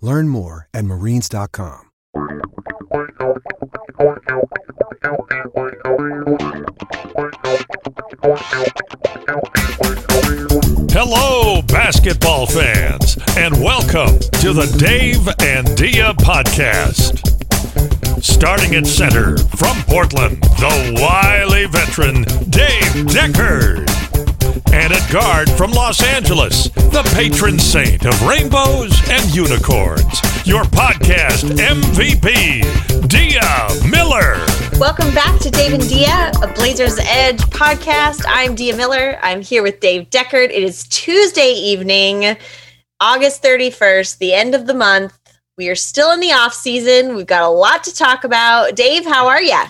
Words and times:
Learn 0.00 0.28
more 0.28 0.68
at 0.74 0.84
marines.com. 0.84 1.90
Hello, 10.96 11.60
basketball 11.62 12.46
fans, 12.46 13.18
and 13.36 13.54
welcome 13.62 14.18
to 14.40 14.52
the 14.52 14.66
Dave 14.78 15.26
and 15.42 15.76
Dia 15.76 16.12
podcast. 16.14 17.20
Starting 18.22 18.74
at 18.76 18.86
center 18.86 19.36
from 19.56 19.76
Portland, 19.82 20.42
the 20.42 20.98
wily 21.00 21.66
veteran 21.66 22.22
Dave 22.48 23.06
Deckard. 23.12 23.84
And 24.72 24.92
at 24.92 25.10
guard 25.10 25.50
from 25.50 25.72
Los 25.72 26.00
Angeles, 26.00 26.68
the 26.68 27.02
patron 27.16 27.58
saint 27.58 28.06
of 28.06 28.22
rainbows 28.22 28.92
and 29.10 29.34
unicorns, 29.34 30.20
your 30.46 30.62
podcast 30.62 31.50
MVP, 31.58 33.08
Dia 33.08 33.90
Miller. 33.90 34.36
Welcome 34.78 35.12
back 35.12 35.40
to 35.40 35.50
Dave 35.50 35.72
and 35.72 35.88
Dia, 35.88 36.30
a 36.40 36.46
Blazers 36.54 37.00
Edge 37.00 37.40
podcast. 37.50 38.24
I'm 38.28 38.54
Dia 38.54 38.76
Miller. 38.76 39.18
I'm 39.22 39.42
here 39.42 39.64
with 39.64 39.80
Dave 39.80 40.08
Deckard. 40.10 40.50
It 40.50 40.62
is 40.62 40.86
Tuesday 40.86 41.50
evening, 41.50 42.36
August 43.00 43.42
31st, 43.42 44.18
the 44.18 44.34
end 44.34 44.54
of 44.54 44.68
the 44.68 44.74
month. 44.74 45.18
We 45.58 45.68
are 45.68 45.74
still 45.74 46.12
in 46.12 46.20
the 46.20 46.30
off 46.30 46.54
season. 46.54 47.16
We've 47.16 47.26
got 47.26 47.42
a 47.42 47.48
lot 47.48 47.82
to 47.84 47.94
talk 47.94 48.22
about. 48.22 48.76
Dave, 48.76 49.04
how 49.04 49.26
are 49.26 49.42
you? 49.42 49.60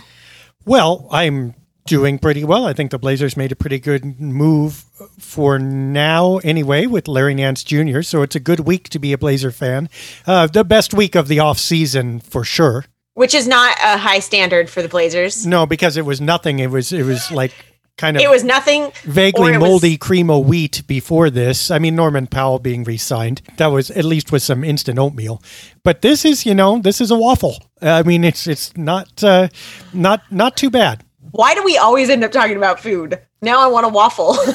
Well, 0.67 1.09
I'm 1.11 1.55
doing 1.87 2.19
pretty 2.19 2.45
well. 2.45 2.67
I 2.67 2.73
think 2.73 2.91
the 2.91 2.99
Blazers 2.99 3.37
made 3.37 3.53
a 3.53 3.57
pretty 3.57 3.79
good 3.79 4.21
move 4.21 4.85
for 5.19 5.59
now, 5.59 6.39
anyway, 6.39 6.87
with 6.87 7.09
Larry 7.09 7.35
Nance 7.35 7.63
Jr. 7.65 8.03
So 8.03 8.23
it's 8.23 8.35
a 8.37 8.41
good 8.41 8.61
week 8.61 8.89
to 8.91 8.99
be 8.99 9.13
a 9.13 9.19
Blazer 9.19 9.51
fan. 9.51 9.89
Uh, 10.27 10.47
the 10.47 10.65
best 10.65 10.95
week 10.95 11.15
of 11.15 11.29
the 11.29 11.41
off 11.41 11.59
season 11.59 12.21
for 12.21 12.45
sure. 12.45 12.85
Which 13.15 13.35
is 13.35 13.47
not 13.47 13.77
a 13.83 13.99
high 13.99 14.19
standard 14.19 14.69
for 14.69 14.83
the 14.83 14.89
Blazers. 14.89 15.47
No, 15.47 15.67
because 15.67 15.97
it 15.97 16.05
was 16.05 16.21
nothing. 16.21 16.59
It 16.59 16.71
was 16.71 16.93
it 16.93 17.05
was 17.05 17.31
like 17.31 17.53
kind 17.97 18.17
of 18.17 18.23
It 18.25 18.29
was 18.29 18.43
nothing. 18.43 18.91
vaguely 19.05 19.53
was- 19.53 19.61
moldy 19.61 19.97
cream 19.97 20.31
of 20.31 20.47
wheat 20.47 20.83
before 20.89 21.31
this. 21.31 21.71
I 21.71 21.79
mean, 21.79 21.95
Norman 21.95 22.27
Powell 22.27 22.59
being 22.59 22.83
re-signed, 22.83 23.41
that 23.59 23.69
was 23.69 23.93
at 23.93 24.05
least 24.05 24.33
with 24.33 24.43
some 24.43 24.65
instant 24.65 24.99
oatmeal. 24.99 25.41
But 25.85 26.03
this 26.03 26.25
is, 26.25 26.45
you 26.45 26.55
know, 26.57 26.81
this 26.81 27.01
is 27.01 27.13
a 27.13 27.17
waffle. 27.17 27.63
I 27.81 28.03
mean, 28.03 28.25
it's 28.25 28.49
it's 28.49 28.77
not 28.77 29.23
uh, 29.23 29.47
not 29.93 30.23
not 30.33 30.57
too 30.57 30.71
bad. 30.71 31.04
Why 31.35 31.55
do 31.57 31.65
we 31.65 31.77
always 31.77 32.11
end 32.11 32.23
up 32.23 32.31
talking 32.31 32.57
about 32.57 32.79
food? 32.79 33.19
Now 33.43 33.59
I 33.61 33.67
want 33.67 33.87
a 33.87 33.89
waffle. 33.89 34.37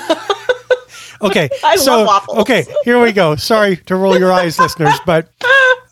Okay, 1.22 1.50
I 1.66 1.76
so 1.76 1.98
love 1.98 2.08
waffles. 2.08 2.38
okay, 2.40 2.66
here 2.86 3.02
we 3.02 3.12
go. 3.12 3.36
Sorry 3.36 3.76
to 3.76 3.96
roll 3.98 4.18
your 4.18 4.32
eyes, 4.32 4.58
listeners, 4.60 4.98
but 5.06 5.30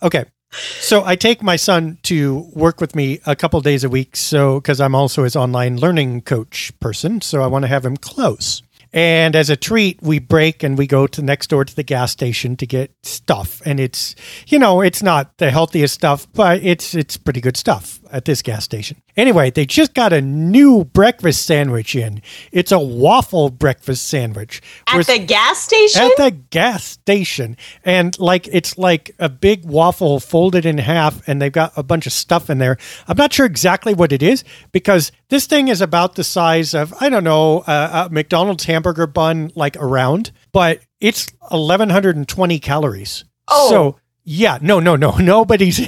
okay. 0.01 0.23
So 0.79 1.03
I 1.03 1.17
take 1.17 1.43
my 1.43 1.57
son 1.57 1.97
to 2.03 2.49
work 2.55 2.79
with 2.79 2.95
me 2.95 3.19
a 3.25 3.35
couple 3.35 3.59
days 3.59 3.83
a 3.83 3.89
week, 3.89 4.15
so 4.15 4.61
because 4.61 4.79
I'm 4.79 4.95
also 4.95 5.25
his 5.25 5.35
online 5.35 5.77
learning 5.77 6.21
coach 6.21 6.71
person, 6.79 7.19
so 7.19 7.41
I 7.43 7.47
want 7.47 7.63
to 7.63 7.67
have 7.67 7.85
him 7.85 7.97
close. 7.97 8.63
And 8.93 9.35
as 9.35 9.49
a 9.49 9.57
treat, 9.57 10.01
we 10.01 10.17
break 10.19 10.63
and 10.63 10.77
we 10.77 10.87
go 10.87 11.07
to 11.07 11.21
next 11.21 11.47
door 11.47 11.65
to 11.65 11.75
the 11.75 11.83
gas 11.83 12.13
station 12.13 12.55
to 12.55 12.65
get 12.65 12.91
stuff. 13.03 13.61
And 13.65 13.81
it's, 13.81 14.15
you 14.47 14.57
know, 14.57 14.79
it's 14.79 15.03
not 15.03 15.37
the 15.37 15.51
healthiest 15.51 15.93
stuff, 15.93 16.25
but 16.33 16.63
it's 16.63 16.95
it's 16.95 17.17
pretty 17.17 17.41
good 17.41 17.57
stuff 17.57 17.99
at 18.11 18.25
this 18.25 18.41
gas 18.41 18.63
station. 18.63 19.01
Anyway, 19.15 19.51
they 19.51 19.65
just 19.65 19.93
got 19.93 20.13
a 20.13 20.21
new 20.21 20.85
breakfast 20.85 21.45
sandwich 21.45 21.95
in. 21.95 22.21
It's 22.51 22.71
a 22.71 22.79
waffle 22.79 23.49
breakfast 23.49 24.07
sandwich. 24.07 24.61
At 24.87 25.05
the 25.07 25.19
gas 25.19 25.59
station? 25.59 26.01
at 26.03 26.11
the 26.17 26.31
gas 26.49 26.83
station 26.83 27.57
and 27.83 28.17
like 28.19 28.47
it's 28.51 28.77
like 28.77 29.11
a 29.19 29.29
big 29.29 29.65
waffle 29.65 30.19
folded 30.19 30.65
in 30.65 30.77
half 30.77 31.25
and 31.27 31.41
they've 31.41 31.51
got 31.51 31.71
a 31.75 31.83
bunch 31.83 32.05
of 32.05 32.13
stuff 32.13 32.49
in 32.49 32.57
there 32.57 32.77
i'm 33.07 33.17
not 33.17 33.31
sure 33.33 33.45
exactly 33.45 33.93
what 33.93 34.11
it 34.11 34.21
is 34.23 34.43
because 34.71 35.11
this 35.29 35.45
thing 35.47 35.67
is 35.67 35.81
about 35.81 36.15
the 36.15 36.23
size 36.23 36.73
of 36.73 36.93
i 37.01 37.09
don't 37.09 37.23
know 37.23 37.59
uh, 37.59 38.07
a 38.09 38.13
mcdonald's 38.13 38.65
hamburger 38.65 39.07
bun 39.07 39.51
like 39.55 39.75
around 39.77 40.31
but 40.51 40.79
it's 40.99 41.27
1120 41.49 42.59
calories 42.59 43.23
Oh. 43.47 43.69
so 43.69 43.99
yeah 44.23 44.57
no 44.61 44.79
no 44.79 44.95
no 44.95 45.11
nobody's 45.17 45.79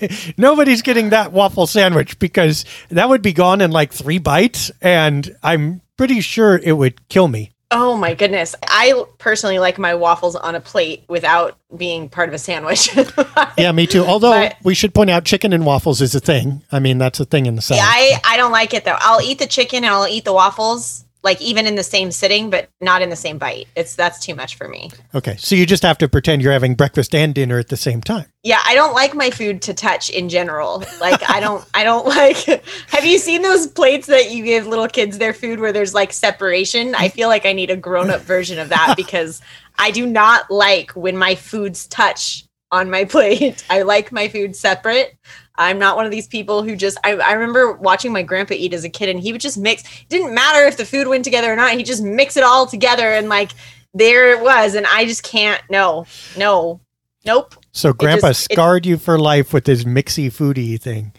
nobody's 0.36 0.82
getting 0.82 1.10
that 1.10 1.32
waffle 1.32 1.66
sandwich 1.66 2.18
because 2.18 2.64
that 2.90 3.08
would 3.08 3.22
be 3.22 3.32
gone 3.32 3.60
in 3.60 3.70
like 3.70 3.92
three 3.92 4.18
bites 4.18 4.70
and 4.80 5.36
i'm 5.42 5.80
pretty 5.96 6.20
sure 6.20 6.58
it 6.62 6.72
would 6.72 7.08
kill 7.08 7.28
me 7.28 7.52
Oh 7.72 7.96
my 7.96 8.14
goodness. 8.14 8.56
I 8.66 9.04
personally 9.18 9.60
like 9.60 9.78
my 9.78 9.94
waffles 9.94 10.34
on 10.34 10.56
a 10.56 10.60
plate 10.60 11.04
without 11.06 11.56
being 11.76 12.08
part 12.08 12.28
of 12.28 12.34
a 12.34 12.38
sandwich. 12.38 12.90
Yeah, 13.56 13.70
me 13.72 13.86
too. 13.86 14.04
Although 14.04 14.32
But- 14.32 14.56
we 14.64 14.74
should 14.74 14.92
point 14.92 15.08
out, 15.10 15.24
chicken 15.24 15.52
and 15.52 15.64
waffles 15.64 16.00
is 16.00 16.12
a 16.16 16.18
thing. 16.20 16.62
I 16.72 16.80
mean, 16.80 16.98
that's 16.98 17.20
a 17.20 17.24
thing 17.24 17.46
in 17.46 17.54
the 17.54 17.62
South. 17.62 17.76
Yeah, 17.78 17.84
I, 17.86 18.20
I 18.24 18.36
don't 18.38 18.50
like 18.52 18.74
it 18.74 18.84
though. 18.84 18.96
I'll 18.98 19.20
eat 19.20 19.38
the 19.38 19.46
chicken 19.46 19.84
and 19.84 19.94
I'll 19.94 20.08
eat 20.08 20.24
the 20.24 20.32
waffles, 20.32 21.04
like 21.22 21.40
even 21.40 21.66
in 21.66 21.74
the 21.74 21.82
same 21.82 22.10
sitting, 22.10 22.50
but 22.50 22.68
not 22.80 23.02
in 23.02 23.10
the 23.10 23.16
same 23.16 23.38
bite. 23.38 23.68
It's 23.76 23.94
that's 23.94 24.18
too 24.18 24.34
much 24.34 24.56
for 24.56 24.68
me. 24.68 24.90
okay, 25.14 25.36
so 25.38 25.54
you 25.54 25.66
just 25.66 25.82
have 25.82 25.98
to 25.98 26.08
pretend 26.08 26.42
you're 26.42 26.52
having 26.52 26.74
breakfast 26.74 27.14
and 27.14 27.34
dinner 27.34 27.58
at 27.58 27.68
the 27.68 27.76
same 27.76 28.00
time. 28.00 28.26
Yeah, 28.42 28.60
I 28.64 28.74
don't 28.74 28.94
like 28.94 29.14
my 29.14 29.30
food 29.30 29.62
to 29.62 29.74
touch 29.74 30.10
in 30.10 30.28
general. 30.28 30.82
Like 31.00 31.28
I 31.28 31.40
don't 31.40 31.64
I 31.74 31.84
don't 31.84 32.06
like 32.06 32.36
have 32.88 33.04
you 33.04 33.18
seen 33.18 33.42
those 33.42 33.66
plates 33.66 34.06
that 34.06 34.30
you 34.30 34.44
give 34.44 34.66
little 34.66 34.88
kids 34.88 35.18
their 35.18 35.34
food 35.34 35.60
where 35.60 35.72
there's 35.72 35.94
like 35.94 36.12
separation? 36.12 36.94
I 36.94 37.08
feel 37.08 37.28
like 37.28 37.46
I 37.46 37.52
need 37.52 37.70
a 37.70 37.76
grown-up 37.76 38.22
version 38.22 38.58
of 38.58 38.70
that 38.70 38.94
because 38.96 39.40
I 39.78 39.90
do 39.90 40.06
not 40.06 40.50
like 40.50 40.92
when 40.92 41.16
my 41.16 41.34
foods 41.34 41.86
touch 41.86 42.44
on 42.72 42.90
my 42.90 43.04
plate. 43.06 43.64
I 43.68 43.82
like 43.82 44.12
my 44.12 44.28
food 44.28 44.56
separate. 44.56 45.16
I'm 45.56 45.78
not 45.78 45.96
one 45.96 46.04
of 46.06 46.10
these 46.10 46.26
people 46.26 46.62
who 46.62 46.74
just 46.76 46.98
I, 47.04 47.16
I 47.16 47.32
remember 47.32 47.72
watching 47.72 48.12
my 48.12 48.22
grandpa 48.22 48.54
eat 48.54 48.72
as 48.72 48.84
a 48.84 48.88
kid 48.88 49.08
and 49.08 49.20
he 49.20 49.32
would 49.32 49.40
just 49.40 49.58
mix 49.58 49.82
it 49.84 50.08
didn't 50.08 50.34
matter 50.34 50.66
if 50.66 50.76
the 50.76 50.84
food 50.86 51.06
went 51.08 51.24
together 51.24 51.52
or 51.52 51.56
not, 51.56 51.72
he 51.72 51.82
just 51.82 52.02
mix 52.02 52.36
it 52.36 52.44
all 52.44 52.66
together 52.66 53.12
and 53.12 53.28
like 53.28 53.50
there 53.92 54.30
it 54.32 54.40
was 54.42 54.74
and 54.74 54.86
I 54.86 55.04
just 55.06 55.22
can't 55.22 55.62
no. 55.70 56.06
No. 56.36 56.80
Nope. 57.26 57.54
So 57.72 57.92
Grandpa 57.92 58.28
just- 58.28 58.50
it- 58.50 58.54
scarred 58.54 58.86
you 58.86 58.96
for 58.96 59.18
life 59.18 59.52
with 59.52 59.66
his 59.66 59.84
mixy 59.84 60.28
foodie 60.28 60.80
thing. 60.80 61.12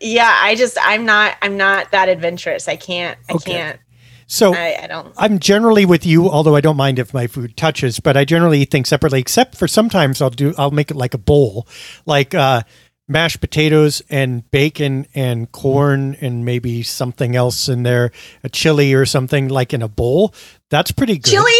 Yeah, 0.00 0.32
I 0.42 0.54
just 0.54 0.76
I'm 0.80 1.04
not 1.04 1.36
I'm 1.42 1.56
not 1.56 1.90
that 1.92 2.08
adventurous. 2.08 2.68
I 2.68 2.76
can't 2.76 3.18
I 3.28 3.34
Okay. 3.34 3.52
can't 3.52 3.80
So 4.26 4.54
I, 4.54 4.78
I 4.82 4.86
don't 4.86 5.12
I'm 5.18 5.38
generally 5.38 5.84
with 5.84 6.04
you, 6.06 6.28
although 6.30 6.56
I 6.56 6.60
don't 6.62 6.76
mind 6.76 6.98
if 6.98 7.12
my 7.14 7.26
food 7.26 7.56
touches, 7.56 8.00
but 8.00 8.16
I 8.16 8.24
generally 8.24 8.60
eat 8.62 8.70
things 8.70 8.88
separately, 8.88 9.20
except 9.20 9.54
for 9.56 9.68
sometimes 9.68 10.22
I'll 10.22 10.30
do 10.30 10.54
I'll 10.56 10.70
make 10.70 10.90
it 10.90 10.96
like 10.96 11.14
a 11.14 11.18
bowl. 11.18 11.68
Like 12.06 12.34
uh 12.34 12.62
mashed 13.06 13.40
potatoes 13.40 14.02
and 14.08 14.50
bacon 14.50 15.06
and 15.14 15.50
corn 15.52 16.16
and 16.20 16.44
maybe 16.44 16.82
something 16.82 17.36
else 17.36 17.68
in 17.68 17.82
there, 17.82 18.10
a 18.42 18.48
chili 18.48 18.94
or 18.94 19.04
something 19.04 19.48
like 19.48 19.74
in 19.74 19.82
a 19.82 19.88
bowl. 19.88 20.34
That's 20.70 20.90
pretty 20.90 21.18
good. 21.18 21.30
chili 21.30 21.52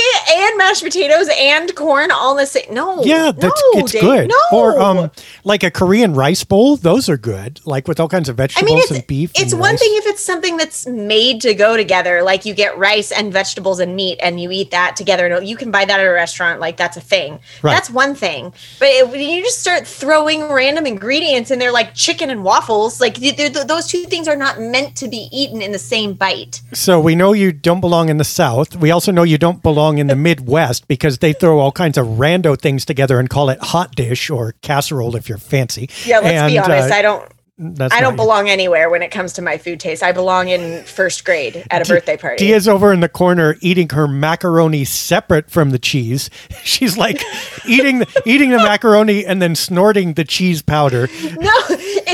mashed 0.64 0.82
potatoes 0.82 1.28
and 1.38 1.75
corn 1.75 2.11
all 2.11 2.32
in 2.32 2.38
the 2.38 2.46
same. 2.46 2.72
No, 2.72 3.05
Yeah, 3.05 3.32
that's 3.32 3.62
no, 3.75 3.81
it's 3.81 3.93
Dave, 3.93 4.00
good. 4.00 4.28
No, 4.28 4.58
Or 4.58 4.81
um, 4.81 5.11
like 5.44 5.62
a 5.62 5.70
Korean 5.70 6.14
rice 6.14 6.43
bowl. 6.44 6.76
Those 6.76 7.08
are 7.08 7.16
good. 7.19 7.61
Like 7.64 7.87
with 7.87 8.00
all 8.00 8.08
kinds 8.08 8.28
of 8.28 8.37
vegetables 8.37 8.70
I 8.70 8.75
mean, 8.75 8.78
it's 8.82 8.90
and 8.90 9.06
beef. 9.06 9.32
it's 9.34 9.52
and 9.52 9.61
one 9.61 9.72
rice. 9.72 9.81
thing 9.81 9.90
if 9.94 10.06
it's 10.06 10.25
something 10.25 10.56
that's 10.56 10.87
made 10.87 11.40
to 11.43 11.55
go 11.55 11.76
together, 11.76 12.22
like 12.22 12.44
you 12.44 12.55
get 12.55 12.76
rice 12.78 13.12
and 13.12 13.32
vegetables 13.32 13.78
and 13.81 13.94
meat, 13.94 14.19
and 14.22 14.40
you 14.40 14.50
eat 14.50 14.70
that 14.70 14.96
together. 14.96 15.28
No, 15.28 15.40
You 15.40 15.56
can 15.56 15.70
buy 15.70 15.84
that 15.84 16.00
at 16.00 16.06
a 16.06 16.11
restaurant, 16.11 16.61
like 16.61 16.76
that's 16.76 16.96
a 16.96 17.00
thing. 17.00 17.40
Right. 17.62 17.72
That's 17.75 17.90
one 17.90 18.14
thing. 18.14 18.52
But 18.78 18.88
it, 18.88 19.08
when 19.11 19.20
you 19.20 19.43
just 19.43 19.61
start 19.61 19.87
throwing 19.87 20.49
random 20.49 20.87
ingredients 20.87 21.50
in 21.50 21.58
there, 21.58 21.72
like 21.72 21.94
chicken 21.94 22.31
and 22.31 22.43
waffles, 22.43 23.00
like 23.00 23.14
th- 23.14 23.37
th- 23.37 23.66
those 23.66 23.87
two 23.87 24.05
things 24.05 24.28
are 24.28 24.37
not 24.37 24.61
meant 24.61 24.96
to 24.96 25.08
be 25.08 25.28
eaten 25.31 25.61
in 25.61 25.72
the 25.72 25.78
same 25.78 26.14
bite. 26.14 26.62
So 26.72 27.00
we 27.00 27.14
know 27.14 27.32
you 27.32 27.52
don't 27.52 27.81
belong 27.81 28.08
in 28.08 28.16
the 28.16 28.25
South. 28.25 28.76
We 28.76 28.90
also 28.90 29.12
know 29.12 29.25
you 29.25 29.38
don't 29.38 29.62
belong 29.62 29.99
in 29.99 30.06
the 30.06 30.16
Midwest 30.16 30.54
because 30.89 31.19
they 31.19 31.33
throw 31.33 31.59
all 31.59 31.73
kinds 31.73 31.99
of 31.99 32.06
rando 32.06 32.59
things 32.59 32.85
together 32.85 33.19
and 33.19 33.29
call 33.29 33.51
it 33.51 33.59
hot 33.61 33.95
dish 33.95 34.31
or 34.31 34.55
casserole 34.62 35.17
if 35.17 35.29
you're 35.29 35.39
fancy. 35.39 35.89
Yeah, 36.05 36.21
let's 36.21 36.53
be 36.53 36.59
honest. 36.59 36.91
uh, 36.91 36.95
I 36.95 37.03
don't. 37.03 37.31
that's 37.59 37.95
I 37.95 38.01
don't 38.01 38.17
belong 38.17 38.49
anywhere 38.49 38.91
when 38.91 39.03
it 39.03 39.11
comes 39.11 39.35
to 39.35 39.43
my 39.43 39.59
food 39.59 39.79
taste. 39.81 40.03
I 40.03 40.12
belong 40.12 40.49
in 40.49 40.83
first 40.85 41.25
grade 41.25 41.65
at 41.71 41.83
a 41.83 41.93
birthday 41.93 42.17
party. 42.17 42.45
Dia's 42.47 42.67
over 42.67 42.93
in 42.93 43.01
the 43.01 43.09
corner 43.09 43.56
eating 43.61 43.89
her 43.91 44.09
macaroni 44.09 44.85
separate 44.85 45.51
from 45.51 45.71
the 45.71 45.79
cheese. 45.79 46.31
She's 46.65 46.97
like 46.97 47.21
eating 47.67 48.00
the, 48.00 48.23
eating 48.27 48.50
the 48.50 48.59
macaroni 48.59 49.25
and 49.25 49.41
then 49.41 49.55
snorting 49.55 50.15
the 50.15 50.25
cheese 50.25 50.62
powder. 50.62 51.09
No, 51.37 51.53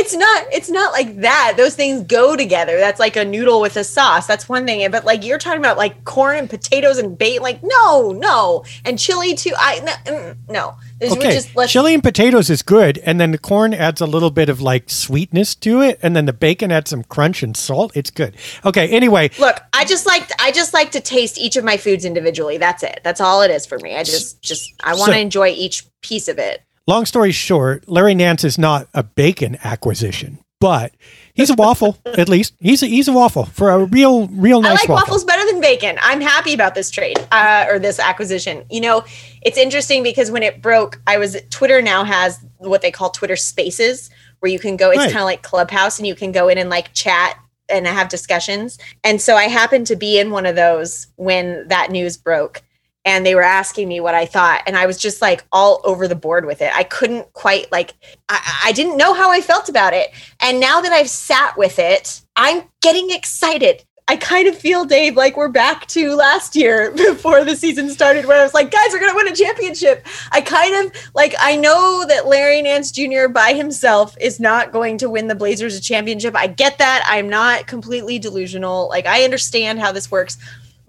it's 0.00 0.14
not. 0.16 0.46
It's 0.52 0.70
not 0.70 0.92
like 0.92 1.16
that. 1.20 1.54
Those 1.56 1.74
things 1.74 2.02
go 2.04 2.34
together. 2.34 2.78
That's 2.78 2.98
like 2.98 3.16
a 3.16 3.24
noodle 3.24 3.60
with 3.60 3.76
a 3.76 3.84
sauce. 3.84 4.26
That's 4.26 4.48
one 4.48 4.64
thing. 4.64 4.90
But 4.90 5.04
like 5.04 5.24
you're 5.24 5.38
talking 5.38 5.60
about 5.60 5.76
like 5.76 6.04
corn 6.04 6.36
and 6.38 6.48
potatoes 6.48 6.96
and 6.98 7.16
bait. 7.18 7.42
Like 7.42 7.60
no, 7.62 8.12
no, 8.12 8.64
and 8.84 8.98
chili 8.98 9.34
too. 9.34 9.52
I 9.56 9.80
no. 9.80 10.12
mm, 10.12 10.36
no. 10.48 10.74
There's 10.98 11.12
Okay, 11.12 11.32
just 11.32 11.70
chili 11.70 11.94
and 11.94 12.02
potatoes 12.02 12.50
is 12.50 12.62
good, 12.62 12.98
and 12.98 13.18
then 13.20 13.30
the 13.30 13.38
corn 13.38 13.72
adds 13.72 14.00
a 14.02 14.06
little 14.06 14.30
bit 14.30 14.48
of 14.50 14.60
like 14.60 14.90
sweetness 14.90 15.54
to 15.56 15.80
it, 15.80 15.98
and 16.02 16.14
then 16.14 16.26
the 16.26 16.32
bacon 16.34 16.70
adds 16.70 16.90
some 16.90 17.04
crunch 17.04 17.42
and 17.42 17.56
salt. 17.56 17.92
It's 17.94 18.10
good. 18.10 18.36
Okay, 18.64 18.88
anyway, 18.88 19.30
look. 19.38 19.60
I 19.72 19.84
just 19.84 20.06
like 20.06 20.30
I 20.40 20.50
just 20.52 20.74
like 20.74 20.90
to 20.92 21.00
taste 21.00 21.38
each 21.38 21.56
of 21.56 21.64
my 21.64 21.76
foods 21.76 22.04
individually. 22.04 22.58
That's 22.58 22.82
it. 22.82 23.00
That's 23.02 23.20
all 23.20 23.40
it 23.42 23.50
is 23.50 23.64
for 23.66 23.78
me. 23.78 23.96
I 23.96 24.02
just 24.04 24.42
just 24.42 24.72
I 24.82 24.92
want 24.94 25.08
to 25.08 25.12
So- 25.14 25.20
enjoy 25.20 25.48
each 25.48 25.86
piece 26.02 26.28
of 26.28 26.38
it. 26.38 26.62
Long 26.86 27.06
story 27.06 27.32
short, 27.32 27.88
Larry 27.88 28.14
Nance 28.14 28.44
is 28.44 28.58
not 28.58 28.88
a 28.94 29.02
bacon 29.02 29.58
acquisition, 29.64 30.38
but 30.60 30.92
he's 31.34 31.50
a 31.50 31.54
waffle. 31.54 31.98
at 32.06 32.28
least 32.28 32.54
he's 32.60 32.82
a, 32.82 32.86
he's 32.86 33.08
a 33.08 33.12
waffle 33.12 33.46
for 33.46 33.70
a 33.70 33.84
real 33.84 34.26
real 34.28 34.60
nice. 34.62 34.70
I 34.70 34.72
like 34.72 34.88
waffle. 34.88 34.94
waffles 35.04 35.24
better 35.24 35.44
than 35.50 35.60
bacon. 35.60 35.96
I'm 36.00 36.20
happy 36.20 36.52
about 36.54 36.74
this 36.74 36.90
trade 36.90 37.18
uh, 37.32 37.66
or 37.68 37.78
this 37.78 37.98
acquisition. 37.98 38.64
You 38.70 38.80
know, 38.80 39.04
it's 39.42 39.58
interesting 39.58 40.02
because 40.02 40.30
when 40.30 40.42
it 40.42 40.60
broke, 40.62 41.00
I 41.06 41.18
was 41.18 41.36
Twitter 41.50 41.80
now 41.82 42.04
has 42.04 42.38
what 42.58 42.82
they 42.82 42.90
call 42.90 43.10
Twitter 43.10 43.36
Spaces, 43.36 44.10
where 44.40 44.50
you 44.52 44.58
can 44.58 44.76
go. 44.76 44.90
It's 44.90 44.98
Right. 44.98 45.06
kind 45.12 45.18
of 45.20 45.24
like 45.26 45.42
Clubhouse, 45.42 45.98
and 45.98 46.06
you 46.06 46.14
can 46.14 46.32
go 46.32 46.48
in 46.48 46.58
and 46.58 46.70
like 46.70 46.92
chat 46.94 47.38
and 47.68 47.86
have 47.86 48.08
discussions. 48.08 48.78
And 49.04 49.20
so 49.20 49.36
I 49.36 49.44
happened 49.44 49.86
to 49.88 49.96
be 49.96 50.18
in 50.18 50.30
one 50.32 50.44
of 50.44 50.56
those 50.56 51.06
when 51.16 51.68
that 51.68 51.90
news 51.92 52.16
broke. 52.16 52.62
And 53.04 53.24
they 53.24 53.34
were 53.34 53.42
asking 53.42 53.88
me 53.88 54.00
what 54.00 54.14
I 54.14 54.26
thought, 54.26 54.62
and 54.66 54.76
I 54.76 54.84
was 54.84 54.98
just 54.98 55.22
like 55.22 55.44
all 55.52 55.80
over 55.84 56.06
the 56.06 56.14
board 56.14 56.44
with 56.44 56.60
it. 56.60 56.70
I 56.74 56.82
couldn't 56.82 57.32
quite 57.32 57.72
like, 57.72 57.94
I, 58.28 58.60
I 58.66 58.72
didn't 58.72 58.98
know 58.98 59.14
how 59.14 59.30
I 59.30 59.40
felt 59.40 59.70
about 59.70 59.94
it. 59.94 60.10
And 60.40 60.60
now 60.60 60.82
that 60.82 60.92
I've 60.92 61.08
sat 61.08 61.56
with 61.56 61.78
it, 61.78 62.20
I'm 62.36 62.64
getting 62.82 63.10
excited. 63.10 63.84
I 64.10 64.16
kind 64.16 64.48
of 64.48 64.58
feel, 64.58 64.84
Dave, 64.84 65.16
like 65.16 65.36
we're 65.36 65.48
back 65.48 65.86
to 65.86 66.16
last 66.16 66.56
year 66.56 66.90
before 66.96 67.44
the 67.44 67.54
season 67.54 67.88
started, 67.90 68.26
where 68.26 68.40
I 68.40 68.42
was 68.42 68.52
like, 68.52 68.72
guys 68.72 68.88
we're 68.90 68.98
going 68.98 69.12
to 69.12 69.16
win 69.16 69.28
a 69.28 69.36
championship. 69.36 70.04
I 70.32 70.40
kind 70.40 70.84
of 70.84 71.10
like, 71.14 71.36
I 71.38 71.54
know 71.54 72.04
that 72.08 72.26
Larry 72.26 72.60
Nance 72.60 72.90
Jr. 72.90 73.28
by 73.28 73.52
himself 73.52 74.16
is 74.20 74.40
not 74.40 74.72
going 74.72 74.98
to 74.98 75.08
win 75.08 75.28
the 75.28 75.36
Blazers 75.36 75.76
a 75.76 75.80
championship. 75.80 76.34
I 76.34 76.48
get 76.48 76.78
that. 76.78 77.04
I'm 77.06 77.28
not 77.28 77.68
completely 77.68 78.18
delusional. 78.18 78.88
Like, 78.88 79.06
I 79.06 79.22
understand 79.22 79.78
how 79.78 79.92
this 79.92 80.10
works. 80.10 80.38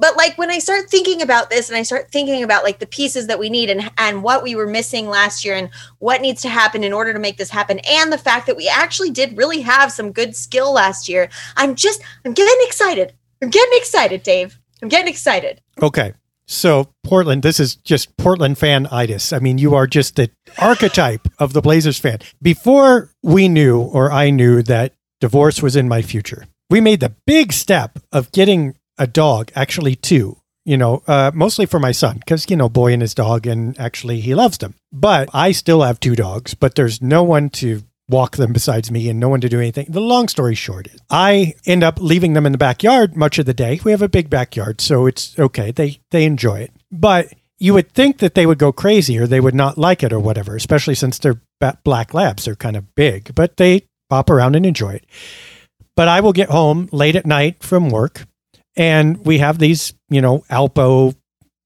But 0.01 0.17
like 0.17 0.35
when 0.35 0.49
I 0.49 0.57
start 0.57 0.89
thinking 0.89 1.21
about 1.21 1.51
this 1.51 1.69
and 1.69 1.77
I 1.77 1.83
start 1.83 2.11
thinking 2.11 2.41
about 2.41 2.63
like 2.63 2.79
the 2.79 2.87
pieces 2.87 3.27
that 3.27 3.37
we 3.37 3.51
need 3.51 3.69
and 3.69 3.91
and 3.99 4.23
what 4.23 4.41
we 4.41 4.55
were 4.55 4.65
missing 4.65 5.07
last 5.07 5.45
year 5.45 5.55
and 5.55 5.69
what 5.99 6.21
needs 6.21 6.41
to 6.41 6.49
happen 6.49 6.83
in 6.83 6.91
order 6.91 7.13
to 7.13 7.19
make 7.19 7.37
this 7.37 7.51
happen 7.51 7.79
and 7.87 8.11
the 8.11 8.17
fact 8.17 8.47
that 8.47 8.57
we 8.57 8.67
actually 8.67 9.11
did 9.11 9.37
really 9.37 9.61
have 9.61 9.91
some 9.91 10.11
good 10.11 10.35
skill 10.35 10.73
last 10.73 11.07
year, 11.07 11.29
I'm 11.55 11.75
just 11.75 12.01
I'm 12.25 12.33
getting 12.33 12.57
excited. 12.61 13.13
I'm 13.43 13.51
getting 13.51 13.77
excited, 13.77 14.23
Dave. 14.23 14.59
I'm 14.81 14.89
getting 14.89 15.07
excited. 15.07 15.61
Okay. 15.79 16.13
So 16.47 16.89
Portland, 17.03 17.43
this 17.43 17.59
is 17.59 17.75
just 17.75 18.17
Portland 18.17 18.57
fan 18.57 18.87
itis. 18.91 19.31
I 19.31 19.37
mean, 19.37 19.59
you 19.59 19.75
are 19.75 19.85
just 19.85 20.15
the 20.15 20.31
archetype 20.57 21.27
of 21.37 21.53
the 21.53 21.61
Blazers 21.61 21.99
fan. 21.99 22.19
Before 22.41 23.11
we 23.21 23.47
knew 23.47 23.79
or 23.79 24.11
I 24.11 24.31
knew 24.31 24.63
that 24.63 24.93
divorce 25.19 25.61
was 25.61 25.75
in 25.75 25.87
my 25.87 26.01
future, 26.01 26.45
we 26.71 26.81
made 26.81 27.01
the 27.01 27.13
big 27.27 27.53
step 27.53 27.99
of 28.11 28.31
getting 28.31 28.75
a 29.01 29.07
dog, 29.07 29.51
actually 29.55 29.95
two, 29.95 30.37
you 30.63 30.77
know, 30.77 31.01
uh, 31.07 31.31
mostly 31.33 31.65
for 31.65 31.79
my 31.79 31.91
son, 31.91 32.17
because, 32.19 32.47
you 32.49 32.55
know, 32.55 32.69
boy 32.69 32.93
and 32.93 33.01
his 33.01 33.15
dog, 33.15 33.47
and 33.47 33.77
actually 33.79 34.21
he 34.21 34.35
loves 34.35 34.59
them. 34.59 34.75
But 34.93 35.27
I 35.33 35.53
still 35.53 35.81
have 35.81 35.99
two 35.99 36.15
dogs, 36.15 36.53
but 36.53 36.75
there's 36.75 37.01
no 37.01 37.23
one 37.23 37.49
to 37.61 37.81
walk 38.07 38.37
them 38.37 38.53
besides 38.53 38.91
me 38.91 39.09
and 39.09 39.19
no 39.19 39.27
one 39.27 39.41
to 39.41 39.49
do 39.49 39.59
anything. 39.59 39.87
The 39.89 40.01
long 40.01 40.27
story 40.27 40.53
short 40.53 40.87
is 40.87 40.99
I 41.09 41.55
end 41.65 41.83
up 41.83 41.99
leaving 41.99 42.33
them 42.33 42.45
in 42.45 42.51
the 42.51 42.59
backyard 42.59 43.15
much 43.15 43.39
of 43.39 43.47
the 43.47 43.55
day. 43.55 43.79
We 43.83 43.89
have 43.91 44.03
a 44.03 44.09
big 44.09 44.29
backyard, 44.29 44.81
so 44.81 45.07
it's 45.07 45.37
okay. 45.39 45.71
They 45.71 45.99
they 46.11 46.25
enjoy 46.25 46.59
it. 46.59 46.71
But 46.91 47.33
you 47.57 47.73
would 47.73 47.91
think 47.91 48.19
that 48.19 48.35
they 48.35 48.45
would 48.45 48.57
go 48.59 48.71
crazy 48.71 49.17
or 49.17 49.25
they 49.25 49.39
would 49.39 49.55
not 49.55 49.77
like 49.77 50.03
it 50.03 50.13
or 50.13 50.19
whatever, 50.19 50.55
especially 50.55 50.95
since 50.95 51.17
they're 51.17 51.41
black 51.83 52.13
labs. 52.13 52.45
They're 52.45 52.55
kind 52.55 52.75
of 52.75 52.93
big, 52.95 53.33
but 53.33 53.57
they 53.57 53.87
pop 54.09 54.29
around 54.29 54.55
and 54.55 54.65
enjoy 54.65 54.93
it. 54.93 55.05
But 55.95 56.07
I 56.07 56.19
will 56.19 56.33
get 56.33 56.49
home 56.49 56.89
late 56.91 57.15
at 57.15 57.25
night 57.25 57.63
from 57.63 57.89
work 57.89 58.25
and 58.81 59.23
we 59.23 59.37
have 59.37 59.59
these, 59.59 59.93
you 60.09 60.21
know, 60.21 60.39
Alpo 60.49 61.15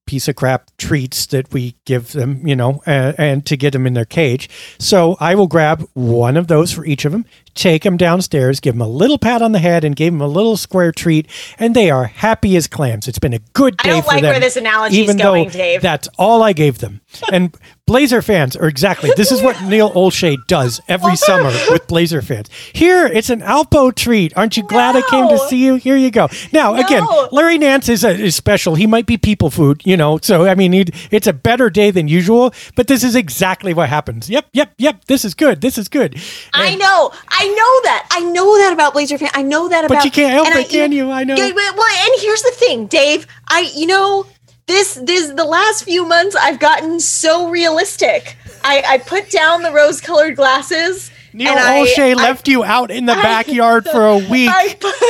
piece 0.06 0.28
of 0.28 0.36
crap 0.36 0.70
treats 0.78 1.26
that 1.28 1.52
we 1.54 1.78
give 1.86 2.12
them, 2.12 2.46
you 2.46 2.58
know, 2.58 2.82
uh, 2.86 3.14
and 3.18 3.46
to 3.46 3.56
get 3.56 3.72
them 3.72 3.88
in 3.88 3.94
their 3.94 4.06
cage. 4.06 4.50
So 4.80 5.16
I 5.22 5.34
will 5.34 5.48
grab 5.48 5.88
one 5.94 6.36
of 6.36 6.48
those 6.48 6.74
for 6.74 6.86
each 6.86 7.06
of 7.06 7.14
them, 7.14 7.26
take 7.56 7.84
them 7.84 7.98
downstairs, 7.98 8.60
give 8.60 8.75
them 8.75 8.81
a 8.81 8.88
little 8.88 9.18
pat 9.18 9.42
on 9.42 9.52
the 9.54 9.60
head, 9.60 9.84
and 9.84 9.96
give 9.96 10.13
them 10.13 10.22
a 10.22 10.28
little 10.28 10.57
square 10.57 10.92
treat, 10.92 11.28
and 11.57 11.75
they 11.75 11.90
are 11.90 12.06
happy 12.06 12.56
as 12.56 12.68
clams. 12.68 13.07
It's 13.07 13.19
been 13.19 13.34
a 13.34 13.40
good 13.54 13.78
day. 13.78 13.90
I 13.90 13.94
don't 13.94 14.07
like 14.07 14.22
them. 14.22 14.31
where 14.31 14.40
this 14.40 14.57
analogy 14.57 15.02
is 15.02 15.16
going, 15.16 15.46
though 15.46 15.52
Dave. 15.52 15.81
That's 15.81 16.07
all 16.18 16.44
I 16.44 16.54
gave 16.54 16.80
them. 16.80 17.02
And 17.31 17.56
Blazer 17.88 18.24
fans 18.24 18.56
are 18.56 18.68
exactly 18.68 19.12
this 19.16 19.31
is 19.31 19.44
what 19.44 19.62
Neil 19.63 19.92
Olshey 19.92 20.38
does 20.48 20.81
every 20.88 21.16
summer 21.16 21.52
with 21.69 21.86
Blazer 21.86 22.24
fans. 22.24 22.50
Here, 22.74 23.06
it's 23.06 23.30
an 23.30 23.42
Alpo 23.42 23.94
treat. 23.94 24.36
Aren't 24.36 24.57
you 24.57 24.63
glad 24.63 24.96
I 24.96 25.04
came 25.04 25.28
to 25.30 25.38
see 25.38 25.63
you? 25.63 25.75
Here 25.75 25.96
you 25.96 26.10
go. 26.10 26.28
Now, 26.52 26.74
again, 26.74 27.06
Larry 27.31 27.60
Nance 27.60 27.88
is, 27.88 28.04
a, 28.04 28.10
is 28.10 28.36
special. 28.36 28.74
He 28.74 28.88
might 28.88 29.06
be 29.06 29.18
people 29.18 29.52
food, 29.52 29.84
you 29.86 29.96
know. 29.96 30.18
So 30.24 30.48
I 30.48 30.56
mean, 30.56 30.74
it's 31.12 31.28
a 31.28 31.34
better 31.34 31.69
day 31.69 31.92
than 31.92 32.07
usual. 32.07 32.56
But 32.75 32.88
this 32.88 33.04
is 33.04 33.16
exactly 33.16 33.72
what 33.72 33.88
happens. 33.88 34.31
Yep, 34.31 34.48
yep, 34.54 34.74
yep. 34.80 35.06
This 35.06 35.24
is 35.24 35.36
good. 35.36 35.62
This 35.62 35.78
is 35.78 35.88
good. 35.88 36.19
I 36.56 36.74
know, 36.75 37.12
I 37.28 37.44
know 37.47 37.81
that, 37.83 38.07
I 38.12 38.19
know 38.21 38.57
that 38.57 38.74
about 38.74 38.94
Blazer 38.94 39.18
fan. 39.18 39.30
I 39.33 39.42
know 39.42 39.68
that 39.69 39.85
about. 39.85 39.95
But 39.97 40.06
you 40.06 40.11
can't 40.11 40.31
help 40.31 40.47
it, 40.49 40.69
can 40.69 40.92
you? 40.92 41.11
I 41.11 41.23
know. 41.23 41.35
Well, 41.35 41.45
and 41.47 42.21
here's 42.21 42.42
the 42.42 42.52
thing, 42.52 42.87
Dave. 42.87 43.28
I, 43.47 43.71
you 43.75 43.87
know, 43.87 44.25
this, 44.68 44.95
this, 44.95 45.30
the 45.31 45.45
last 45.45 45.83
few 45.83 46.06
months, 46.06 46.35
I've 46.35 46.59
gotten 46.59 46.99
so 46.99 47.49
realistic. 47.49 48.37
I, 48.64 48.83
I 48.87 48.97
put 48.97 49.30
down 49.30 49.61
the 49.61 49.71
rose-colored 49.71 50.35
glasses. 50.35 51.11
Neil 51.33 51.49
and 51.52 51.59
I- 51.59 51.81
Olshey 51.85 52.11
I- 52.11 52.14
left 52.14 52.47
you 52.47 52.64
out 52.64 52.90
in 52.92 53.06
the 53.06 53.14
backyard 53.14 53.85
for 53.85 54.06
a 54.07 54.18
week. 54.30 54.49
I 54.49 54.73
put, 54.80 54.95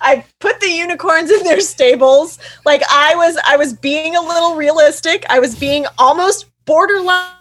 I 0.00 0.24
put 0.40 0.60
the 0.60 0.70
unicorns 0.70 1.30
in 1.30 1.42
their 1.44 1.60
stables. 1.60 2.38
Like 2.64 2.82
I 2.90 3.14
was, 3.14 3.38
I 3.46 3.56
was 3.56 3.74
being 3.74 4.16
a 4.16 4.20
little 4.20 4.56
realistic. 4.56 5.24
I 5.28 5.38
was 5.38 5.54
being 5.54 5.86
almost 5.98 6.46
borderline 6.64 7.32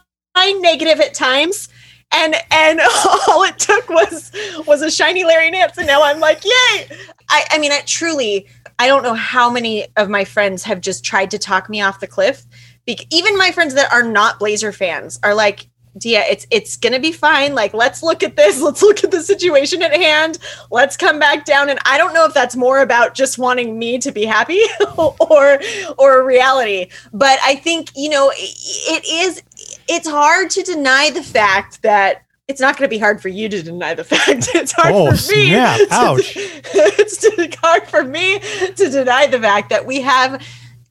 negative 0.61 0.99
at 0.99 1.13
times. 1.13 1.69
And 2.11 2.35
and 2.51 2.79
all 3.27 3.43
it 3.43 3.59
took 3.59 3.89
was 3.89 4.31
was 4.65 4.81
a 4.81 4.91
shiny 4.91 5.23
Larry 5.23 5.51
Nance, 5.51 5.77
and 5.77 5.87
now 5.87 6.03
I'm 6.03 6.19
like, 6.19 6.43
yay! 6.43 6.87
I, 7.29 7.45
I 7.51 7.57
mean, 7.59 7.71
I 7.71 7.81
truly, 7.85 8.47
I 8.79 8.87
don't 8.87 9.03
know 9.03 9.13
how 9.13 9.49
many 9.49 9.87
of 9.97 10.09
my 10.09 10.23
friends 10.23 10.63
have 10.63 10.81
just 10.81 11.03
tried 11.03 11.31
to 11.31 11.39
talk 11.39 11.69
me 11.69 11.81
off 11.81 11.99
the 11.99 12.07
cliff. 12.07 12.45
Be- 12.85 13.07
even 13.11 13.37
my 13.37 13.51
friends 13.51 13.73
that 13.73 13.91
are 13.91 14.03
not 14.03 14.39
Blazer 14.39 14.71
fans 14.71 15.19
are 15.23 15.33
like, 15.33 15.67
Dia, 15.97 16.25
it's 16.29 16.45
it's 16.51 16.75
gonna 16.75 16.99
be 16.99 17.13
fine. 17.13 17.55
Like, 17.55 17.73
let's 17.73 18.03
look 18.03 18.21
at 18.21 18.35
this. 18.35 18.61
Let's 18.65 18.81
look 18.81 19.03
at 19.03 19.11
the 19.11 19.21
situation 19.21 19.81
at 19.81 19.93
hand. 19.93 20.39
Let's 20.69 20.97
come 20.97 21.19
back 21.19 21.45
down. 21.45 21.69
And 21.69 21.79
I 21.85 21.97
don't 21.97 22.13
know 22.13 22.25
if 22.25 22.33
that's 22.33 22.55
more 22.55 22.79
about 22.79 23.13
just 23.13 23.37
wanting 23.37 23.79
me 23.79 23.97
to 23.99 24.11
be 24.11 24.25
happy 24.25 24.61
or 24.97 25.59
or 25.97 26.25
reality. 26.25 26.87
But 27.13 27.39
I 27.43 27.55
think 27.55 27.91
you 27.95 28.09
know 28.09 28.31
it 28.35 29.05
is. 29.05 29.41
It's 29.87 30.07
hard 30.07 30.49
to 30.51 30.63
deny 30.63 31.09
the 31.11 31.23
fact 31.23 31.81
that 31.83 32.23
it's 32.47 32.61
not 32.61 32.77
going 32.77 32.87
to 32.87 32.93
be 32.93 32.99
hard 32.99 33.21
for 33.21 33.29
you 33.29 33.49
to 33.49 33.61
deny 33.63 33.93
the 33.93 34.03
fact. 34.03 34.49
It's 34.53 34.71
hard 34.71 34.93
Oh, 34.93 35.15
for 35.15 35.31
me. 35.31 35.49
to- 35.49 35.87
Ouch. 35.91 36.33
it's 36.37 37.55
hard 37.57 37.87
for 37.87 38.03
me 38.03 38.39
to 38.75 38.89
deny 38.89 39.27
the 39.27 39.39
fact 39.39 39.69
that 39.69 39.85
we 39.85 40.01
have 40.01 40.41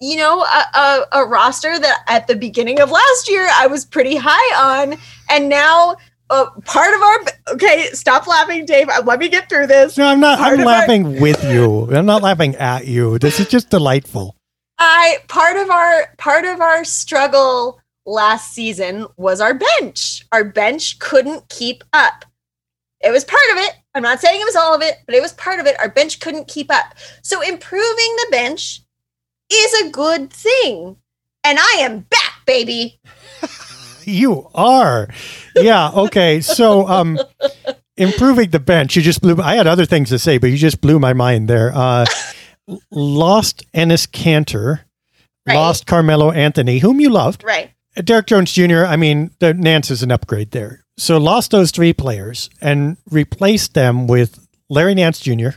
you 0.01 0.17
know, 0.17 0.43
a, 0.43 0.79
a, 0.79 1.07
a 1.13 1.25
roster 1.27 1.79
that 1.79 2.05
at 2.09 2.27
the 2.27 2.35
beginning 2.37 2.81
of 2.81 2.91
last 2.91 3.31
year 3.31 3.49
I 3.55 3.69
was 3.69 3.85
pretty 3.87 4.17
high 4.17 4.83
on, 4.83 4.99
and 5.31 5.49
now 5.49 5.97
uh, 6.29 6.47
part 6.65 6.93
of 6.95 7.01
our 7.01 7.19
okay 7.55 7.87
stop 7.93 8.27
laughing 8.27 8.67
dave 8.67 8.89
uh, 8.89 9.03
let 9.07 9.19
me 9.19 9.29
get 9.29 9.49
through 9.49 9.67
this 9.69 9.97
No, 9.97 10.07
I'm 10.07 10.21
not. 10.21 10.39
Part 10.39 10.55
I'm 10.55 10.61
of 10.61 10.67
our- 10.67 10.73
laughing 10.81 11.21
with 11.21 11.43
you. 11.45 11.95
I'm 11.95 12.05
not 12.07 12.23
laughing 12.23 12.55
at 12.57 12.87
you. 12.87 13.19
This 13.19 13.39
is 13.41 13.49
just 13.49 13.71
delightful. 13.71 14.37
i 14.79 15.19
part 15.29 15.57
of 15.57 15.71
our 15.71 16.13
part 16.19 16.45
of 16.45 16.61
our 16.61 16.85
struggle 16.85 17.81
last 18.07 18.53
season 18.53 19.07
was 19.17 19.41
our 19.41 19.55
bench 19.55 20.25
our 20.33 20.45
bench 20.45 20.99
couldn't 20.99 21.49
keep 21.49 21.83
up 21.93 22.25
it 23.01 23.11
was 23.11 23.25
part 23.25 23.43
of 23.53 23.59
it 23.59 23.73
i'm 23.95 24.03
not 24.03 24.21
saying 24.21 24.41
it 24.41 24.45
was 24.45 24.57
all 24.57 24.75
of 24.75 24.83
it 24.83 24.97
but 25.07 25.15
it 25.15 25.23
was 25.23 25.33
part 25.35 25.59
of 25.59 25.67
it 25.67 25.79
our 25.81 25.89
bench 25.89 26.21
couldn't 26.21 26.47
keep 26.49 26.71
up 26.71 26.95
so 27.23 27.41
improving 27.41 28.17
the 28.17 28.29
bench 28.31 28.83
is 29.51 29.75
a 29.83 29.91
good 29.91 30.31
thing 30.33 30.97
and 31.45 31.59
i 31.59 31.77
am 31.81 32.01
back 32.01 32.45
baby 32.47 33.01
You 34.07 34.51
are. 34.55 35.09
Yeah. 35.57 35.91
Okay. 35.91 36.43
So, 36.43 36.87
um, 36.87 37.19
improving 37.97 38.51
the 38.51 38.61
bench. 38.61 38.97
You 38.97 39.01
just 39.01 39.23
blew. 39.23 39.41
I 39.41 39.55
had 39.57 39.67
other 39.67 39.87
things 39.87 40.11
to 40.11 40.19
say, 40.19 40.37
but 40.37 40.49
you 40.51 40.59
just 40.59 40.83
blew 40.83 40.99
my 40.99 41.15
mind 41.15 41.49
there. 41.49 41.73
Uh, 41.75 42.05
lost 42.91 43.65
Enes 43.73 44.07
Kanter, 44.07 44.81
Right. 45.47 45.55
lost 45.55 45.87
Carmelo 45.87 46.31
Anthony, 46.33 46.81
whom 46.81 47.01
you 47.01 47.09
loved. 47.09 47.45
right 47.45 47.71
Derrick 48.03 48.27
Jones 48.27 48.53
Jr. 48.53 48.85
I 48.85 48.97
mean, 48.97 49.31
the 49.39 49.55
Nance 49.55 49.91
is 49.91 50.03
an 50.03 50.11
upgrade 50.11 50.51
there. 50.51 50.85
So 50.97 51.19
lost 51.19 51.51
those 51.51 51.71
three 51.71 51.93
players 51.93 52.51
and 52.61 52.97
replaced 53.11 53.75
them 53.75 54.07
with 54.07 54.47
Larry 54.69 54.95
Nance 54.95 55.21
Jr., 55.21 55.51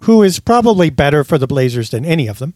who 0.00 0.22
is 0.22 0.40
probably 0.40 0.90
better 0.90 1.24
for 1.24 1.38
the 1.38 1.46
Blazers 1.46 1.90
than 1.90 2.04
any 2.04 2.26
of 2.26 2.38
them, 2.38 2.54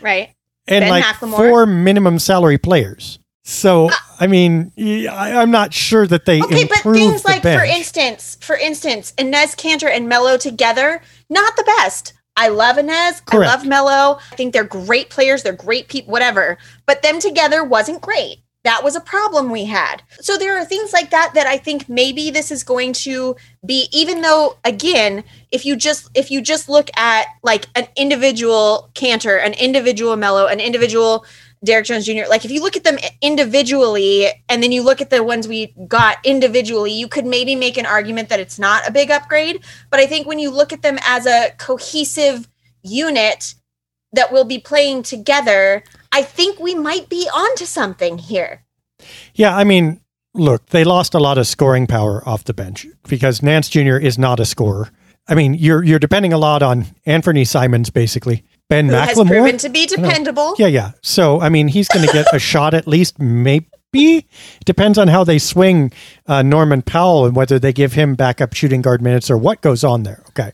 right 0.00 0.30
and 0.66 0.82
Ben 0.82 0.90
like 0.90 1.04
McLemore. 1.04 1.36
four 1.36 1.66
minimum 1.66 2.18
salary 2.18 2.58
players. 2.58 3.18
So 3.44 3.90
I 4.20 4.26
mean, 4.26 4.72
I, 4.78 5.30
am 5.42 5.50
not 5.50 5.72
sure 5.72 6.06
that 6.06 6.26
they 6.26 6.42
Okay, 6.42 6.64
but 6.64 6.78
things 6.78 7.24
like, 7.24 7.42
for 7.42 7.64
instance, 7.64 8.36
for 8.40 8.56
instance, 8.56 9.12
Enes 9.16 9.56
Kanter 9.56 9.90
and 9.90 10.08
Melo 10.08 10.36
together, 10.36 11.00
not 11.30 11.56
the 11.56 11.64
best. 11.64 12.12
I 12.36 12.48
love 12.48 12.76
Enes. 12.76 13.24
Correct. 13.24 13.50
I 13.50 13.54
love 13.56 13.66
Melo. 13.66 14.18
I 14.30 14.36
think 14.36 14.52
they're 14.52 14.64
great 14.64 15.10
players. 15.10 15.42
They're 15.42 15.52
great 15.52 15.88
people, 15.88 16.12
whatever. 16.12 16.58
But 16.86 17.02
them 17.02 17.18
together 17.20 17.64
wasn't 17.64 18.00
great. 18.00 18.42
That 18.68 18.84
was 18.84 18.96
a 18.96 19.00
problem 19.00 19.50
we 19.50 19.64
had. 19.64 20.02
So 20.20 20.36
there 20.36 20.58
are 20.58 20.62
things 20.62 20.92
like 20.92 21.08
that 21.08 21.32
that 21.32 21.46
I 21.46 21.56
think 21.56 21.88
maybe 21.88 22.30
this 22.30 22.50
is 22.50 22.62
going 22.62 22.92
to 23.04 23.34
be, 23.64 23.88
even 23.92 24.20
though, 24.20 24.58
again, 24.62 25.24
if 25.50 25.64
you 25.64 25.74
just 25.74 26.10
if 26.14 26.30
you 26.30 26.42
just 26.42 26.68
look 26.68 26.90
at 26.94 27.28
like 27.42 27.64
an 27.76 27.88
individual 27.96 28.90
Kanter, 28.92 29.42
an 29.42 29.54
individual 29.54 30.16
Melo, 30.16 30.48
an 30.48 30.60
individual 30.60 31.24
Derrick 31.64 31.86
Jones 31.86 32.04
Jr. 32.04 32.28
Like 32.28 32.44
if 32.44 32.50
you 32.50 32.60
look 32.60 32.76
at 32.76 32.84
them 32.84 32.98
individually 33.22 34.28
and 34.50 34.62
then 34.62 34.70
you 34.70 34.82
look 34.82 35.00
at 35.00 35.08
the 35.08 35.24
ones 35.24 35.48
we 35.48 35.72
got 35.86 36.18
individually, 36.22 36.92
you 36.92 37.08
could 37.08 37.24
maybe 37.24 37.54
make 37.54 37.78
an 37.78 37.86
argument 37.86 38.28
that 38.28 38.38
it's 38.38 38.58
not 38.58 38.86
a 38.86 38.92
big 38.92 39.10
upgrade. 39.10 39.64
But 39.88 40.00
I 40.00 40.04
think 40.04 40.26
when 40.26 40.38
you 40.38 40.50
look 40.50 40.74
at 40.74 40.82
them 40.82 40.98
as 41.06 41.24
a 41.24 41.52
cohesive 41.56 42.46
unit 42.82 43.54
that 44.12 44.30
will 44.30 44.44
be 44.44 44.58
playing 44.58 45.04
together, 45.04 45.84
I 46.12 46.22
think 46.22 46.58
we 46.58 46.74
might 46.74 47.08
be 47.08 47.28
onto 47.32 47.64
something 47.64 48.18
here. 48.18 48.64
Yeah, 49.34 49.56
I 49.56 49.64
mean, 49.64 50.00
look, 50.34 50.66
they 50.66 50.84
lost 50.84 51.14
a 51.14 51.18
lot 51.18 51.38
of 51.38 51.46
scoring 51.46 51.86
power 51.86 52.26
off 52.26 52.44
the 52.44 52.54
bench 52.54 52.86
because 53.08 53.42
Nance 53.42 53.68
Jr. 53.68 53.96
is 53.96 54.18
not 54.18 54.40
a 54.40 54.44
scorer. 54.44 54.90
I 55.28 55.34
mean, 55.34 55.54
you're 55.54 55.84
you're 55.84 55.98
depending 55.98 56.32
a 56.32 56.38
lot 56.38 56.62
on 56.62 56.86
Anfernee 57.06 57.46
Simons, 57.46 57.90
basically. 57.90 58.44
Ben 58.68 58.88
Who 58.88 58.94
has 58.94 59.14
proven 59.14 59.56
to 59.58 59.68
be 59.68 59.86
dependable. 59.86 60.54
Yeah, 60.58 60.66
yeah. 60.66 60.92
So, 61.02 61.40
I 61.40 61.48
mean, 61.48 61.68
he's 61.68 61.88
going 61.88 62.06
to 62.06 62.12
get 62.12 62.26
a 62.34 62.38
shot 62.38 62.74
at 62.74 62.86
least, 62.86 63.18
maybe. 63.18 64.26
Depends 64.66 64.98
on 64.98 65.08
how 65.08 65.24
they 65.24 65.38
swing 65.38 65.90
uh, 66.26 66.42
Norman 66.42 66.82
Powell 66.82 67.24
and 67.24 67.34
whether 67.34 67.58
they 67.58 67.72
give 67.72 67.94
him 67.94 68.14
backup 68.14 68.52
shooting 68.52 68.82
guard 68.82 69.00
minutes 69.00 69.30
or 69.30 69.38
what 69.38 69.62
goes 69.62 69.84
on 69.84 70.02
there. 70.02 70.22
Okay. 70.28 70.52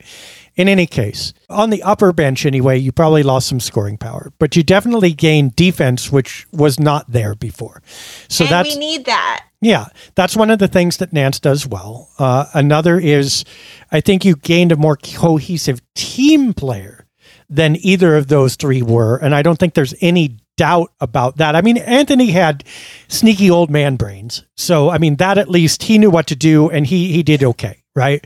In 0.56 0.68
any 0.68 0.86
case, 0.86 1.32
on 1.50 1.70
the 1.70 1.82
upper 1.82 2.12
bench 2.12 2.46
anyway, 2.46 2.78
you 2.78 2.92
probably 2.92 3.24
lost 3.24 3.48
some 3.48 3.58
scoring 3.58 3.96
power, 3.98 4.32
but 4.38 4.54
you 4.54 4.62
definitely 4.62 5.12
gained 5.12 5.56
defense, 5.56 6.12
which 6.12 6.46
was 6.52 6.78
not 6.78 7.10
there 7.10 7.34
before. 7.34 7.82
So 8.28 8.44
and 8.44 8.52
that's 8.52 8.74
we 8.74 8.78
need 8.78 9.04
that. 9.06 9.46
yeah, 9.60 9.86
that's 10.14 10.36
one 10.36 10.50
of 10.50 10.60
the 10.60 10.68
things 10.68 10.98
that 10.98 11.12
Nance 11.12 11.40
does 11.40 11.66
well. 11.66 12.08
Uh, 12.20 12.46
another 12.54 13.00
is, 13.00 13.44
I 13.90 14.00
think 14.00 14.24
you 14.24 14.36
gained 14.36 14.70
a 14.70 14.76
more 14.76 14.96
cohesive 14.96 15.80
team 15.94 16.54
player 16.54 17.06
than 17.50 17.76
either 17.80 18.16
of 18.16 18.28
those 18.28 18.54
three 18.54 18.80
were, 18.82 19.16
and 19.16 19.34
I 19.34 19.42
don't 19.42 19.58
think 19.58 19.74
there's 19.74 19.94
any 20.00 20.38
doubt 20.56 20.92
about 21.00 21.38
that. 21.38 21.56
I 21.56 21.62
mean, 21.62 21.78
Anthony 21.78 22.30
had 22.30 22.62
sneaky 23.08 23.50
old 23.50 23.70
man 23.70 23.96
brains, 23.96 24.44
so 24.56 24.88
I 24.88 24.98
mean 24.98 25.16
that 25.16 25.36
at 25.36 25.48
least 25.50 25.82
he 25.82 25.98
knew 25.98 26.10
what 26.10 26.28
to 26.28 26.36
do, 26.36 26.70
and 26.70 26.86
he 26.86 27.12
he 27.12 27.22
did 27.24 27.42
okay, 27.42 27.82
right? 27.96 28.24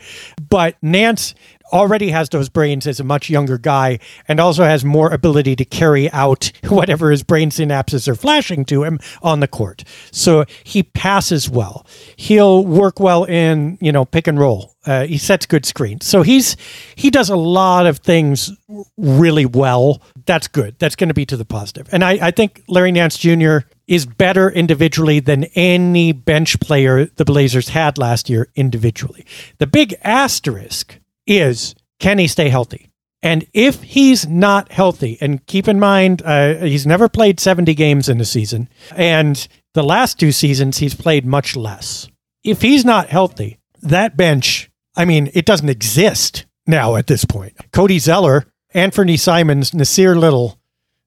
But 0.48 0.76
Nance 0.82 1.34
already 1.72 2.10
has 2.10 2.28
those 2.28 2.48
brains 2.48 2.86
as 2.86 3.00
a 3.00 3.04
much 3.04 3.30
younger 3.30 3.58
guy 3.58 3.98
and 4.26 4.40
also 4.40 4.64
has 4.64 4.84
more 4.84 5.10
ability 5.10 5.56
to 5.56 5.64
carry 5.64 6.10
out 6.10 6.50
whatever 6.68 7.10
his 7.10 7.22
brain 7.22 7.50
synapses 7.50 8.08
are 8.08 8.14
flashing 8.14 8.64
to 8.66 8.84
him 8.84 8.98
on 9.22 9.40
the 9.40 9.48
court. 9.48 9.84
So 10.10 10.44
he 10.64 10.82
passes 10.82 11.48
well. 11.48 11.86
He'll 12.16 12.64
work 12.64 13.00
well 13.00 13.24
in, 13.24 13.78
you 13.80 13.92
know, 13.92 14.04
pick 14.04 14.26
and 14.26 14.38
roll. 14.38 14.74
Uh, 14.86 15.06
he 15.06 15.18
sets 15.18 15.44
good 15.44 15.66
screens. 15.66 16.06
So 16.06 16.22
he's 16.22 16.56
he 16.94 17.10
does 17.10 17.28
a 17.28 17.36
lot 17.36 17.86
of 17.86 17.98
things 17.98 18.50
really 18.96 19.44
well. 19.44 20.00
That's 20.24 20.48
good. 20.48 20.76
That's 20.78 20.96
going 20.96 21.08
to 21.08 21.14
be 21.14 21.26
to 21.26 21.36
the 21.36 21.44
positive. 21.44 21.88
And 21.92 22.02
I, 22.02 22.28
I 22.28 22.30
think 22.30 22.62
Larry 22.68 22.92
Nance 22.92 23.18
Jr. 23.18 23.58
is 23.86 24.06
better 24.06 24.48
individually 24.50 25.20
than 25.20 25.44
any 25.54 26.12
bench 26.12 26.58
player 26.60 27.04
the 27.04 27.24
Blazers 27.26 27.68
had 27.70 27.98
last 27.98 28.30
year 28.30 28.48
individually. 28.54 29.26
The 29.58 29.66
big 29.66 29.94
asterisk 30.02 30.98
is 31.28 31.74
can 32.00 32.18
he 32.18 32.26
stay 32.26 32.48
healthy? 32.48 32.90
And 33.22 33.46
if 33.52 33.82
he's 33.82 34.28
not 34.28 34.70
healthy, 34.70 35.18
and 35.20 35.44
keep 35.46 35.66
in 35.66 35.80
mind, 35.80 36.22
uh, 36.24 36.54
he's 36.58 36.86
never 36.86 37.08
played 37.08 37.40
70 37.40 37.74
games 37.74 38.08
in 38.08 38.20
a 38.20 38.24
season, 38.24 38.68
and 38.94 39.46
the 39.74 39.82
last 39.82 40.20
two 40.20 40.30
seasons 40.32 40.78
he's 40.78 40.94
played 40.94 41.26
much 41.26 41.56
less. 41.56 42.08
If 42.44 42.62
he's 42.62 42.84
not 42.84 43.08
healthy, 43.08 43.58
that 43.82 44.16
bench, 44.16 44.70
I 44.96 45.04
mean, 45.04 45.30
it 45.34 45.46
doesn't 45.46 45.68
exist 45.68 46.46
now 46.66 46.94
at 46.94 47.08
this 47.08 47.24
point. 47.24 47.54
Cody 47.72 47.98
Zeller, 47.98 48.46
Anfernee 48.74 49.18
Simons, 49.18 49.72
Nassir 49.72 50.16
Little, 50.16 50.58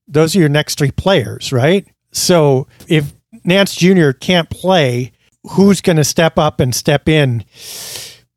those 0.08 0.36
are 0.36 0.40
your 0.40 0.50
next 0.50 0.78
three 0.78 0.92
players, 0.92 1.54
right? 1.54 1.88
So 2.12 2.68
if 2.88 3.14
Nance 3.46 3.76
Jr. 3.76 4.12
can't 4.12 4.50
play, 4.50 5.14
who's 5.52 5.80
going 5.80 5.98
to 5.98 6.04
step 6.04 6.38
up 6.38 6.60
and 6.60 6.76
step 6.76 7.08
in? 7.08 7.46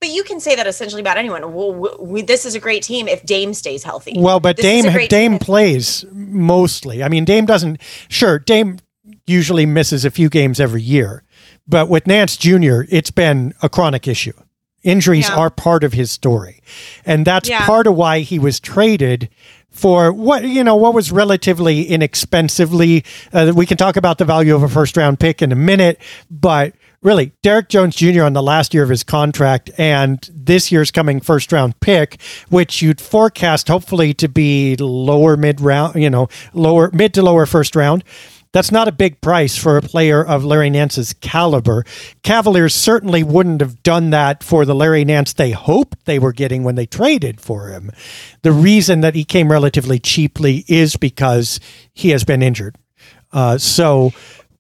But 0.04 0.12
you 0.12 0.22
can 0.22 0.38
say 0.38 0.54
that 0.54 0.66
essentially 0.66 1.00
about 1.00 1.16
anyone. 1.16 1.54
Well, 1.54 1.72
we, 1.98 2.20
this 2.20 2.44
is 2.44 2.54
a 2.54 2.60
great 2.60 2.82
team 2.82 3.08
if 3.08 3.24
Dame 3.24 3.54
stays 3.54 3.82
healthy. 3.82 4.12
Well, 4.18 4.38
but 4.38 4.58
This 4.58 4.84
Dame 4.84 5.08
Dame 5.08 5.38
plays 5.38 6.04
mostly. 6.12 7.02
I 7.02 7.08
mean, 7.08 7.24
Dame 7.24 7.46
doesn't. 7.46 7.80
Sure, 8.10 8.38
Dame 8.38 8.80
usually 9.26 9.64
misses 9.64 10.04
a 10.04 10.10
few 10.10 10.28
games 10.28 10.60
every 10.60 10.82
year, 10.82 11.22
but 11.66 11.88
with 11.88 12.06
Nance 12.06 12.36
Jr., 12.36 12.82
it's 12.90 13.10
been 13.10 13.54
a 13.62 13.70
chronic 13.70 14.06
issue. 14.06 14.34
Injuries 14.82 15.26
Yeah. 15.26 15.36
are 15.36 15.48
part 15.48 15.82
of 15.84 15.94
his 15.94 16.10
story, 16.10 16.60
and 17.06 17.26
that's 17.26 17.48
Yeah. 17.48 17.64
part 17.64 17.86
of 17.86 17.94
why 17.94 18.20
he 18.20 18.38
was 18.38 18.60
traded 18.60 19.30
for 19.70 20.12
what 20.12 20.44
you 20.44 20.62
know 20.62 20.76
what 20.76 20.92
was 20.92 21.12
relatively 21.12 21.84
inexpensively. 21.84 23.04
Uh, 23.32 23.52
we 23.56 23.64
can 23.64 23.78
talk 23.78 23.96
about 23.96 24.18
the 24.18 24.26
value 24.26 24.54
of 24.54 24.62
a 24.62 24.68
first 24.68 24.98
round 24.98 25.18
pick 25.18 25.40
in 25.40 25.50
a 25.50 25.56
minute, 25.56 25.98
but 26.30 26.74
really, 27.04 27.32
Derrick 27.42 27.68
Jones 27.68 27.94
Jr. 27.94 28.24
on 28.24 28.32
the 28.32 28.42
last 28.42 28.74
year 28.74 28.82
of 28.82 28.88
his 28.88 29.04
contract 29.04 29.70
and 29.78 30.28
this 30.34 30.72
year's 30.72 30.90
coming 30.90 31.20
first 31.20 31.52
round 31.52 31.78
pick, 31.78 32.20
which 32.48 32.82
you'd 32.82 33.00
forecast 33.00 33.68
hopefully 33.68 34.12
to 34.14 34.28
be 34.28 34.74
lower 34.76 35.36
mid 35.36 35.60
round, 35.60 35.94
you 35.94 36.10
know, 36.10 36.28
lower 36.52 36.90
mid 36.92 37.14
to 37.14 37.22
lower 37.22 37.46
first 37.46 37.76
round. 37.76 38.02
That's 38.52 38.70
not 38.70 38.86
a 38.86 38.92
big 38.92 39.20
price 39.20 39.56
for 39.56 39.76
a 39.76 39.82
player 39.82 40.24
of 40.24 40.44
Larry 40.44 40.70
Nance's 40.70 41.12
caliber. 41.14 41.84
Cavaliers 42.22 42.72
certainly 42.72 43.24
wouldn't 43.24 43.60
have 43.60 43.82
done 43.82 44.10
that 44.10 44.44
for 44.44 44.64
the 44.64 44.76
Larry 44.76 45.04
Nance 45.04 45.32
they 45.32 45.50
hoped 45.50 46.04
they 46.04 46.20
were 46.20 46.32
getting 46.32 46.62
when 46.62 46.76
they 46.76 46.86
traded 46.86 47.40
for 47.40 47.68
him. 47.68 47.90
The 48.42 48.52
reason 48.52 49.00
that 49.00 49.16
he 49.16 49.24
came 49.24 49.50
relatively 49.50 49.98
cheaply 49.98 50.64
is 50.68 50.94
because 50.94 51.58
he 51.92 52.10
has 52.10 52.22
been 52.22 52.44
injured. 52.44 52.76
Uh, 53.32 53.58
so 53.58 54.12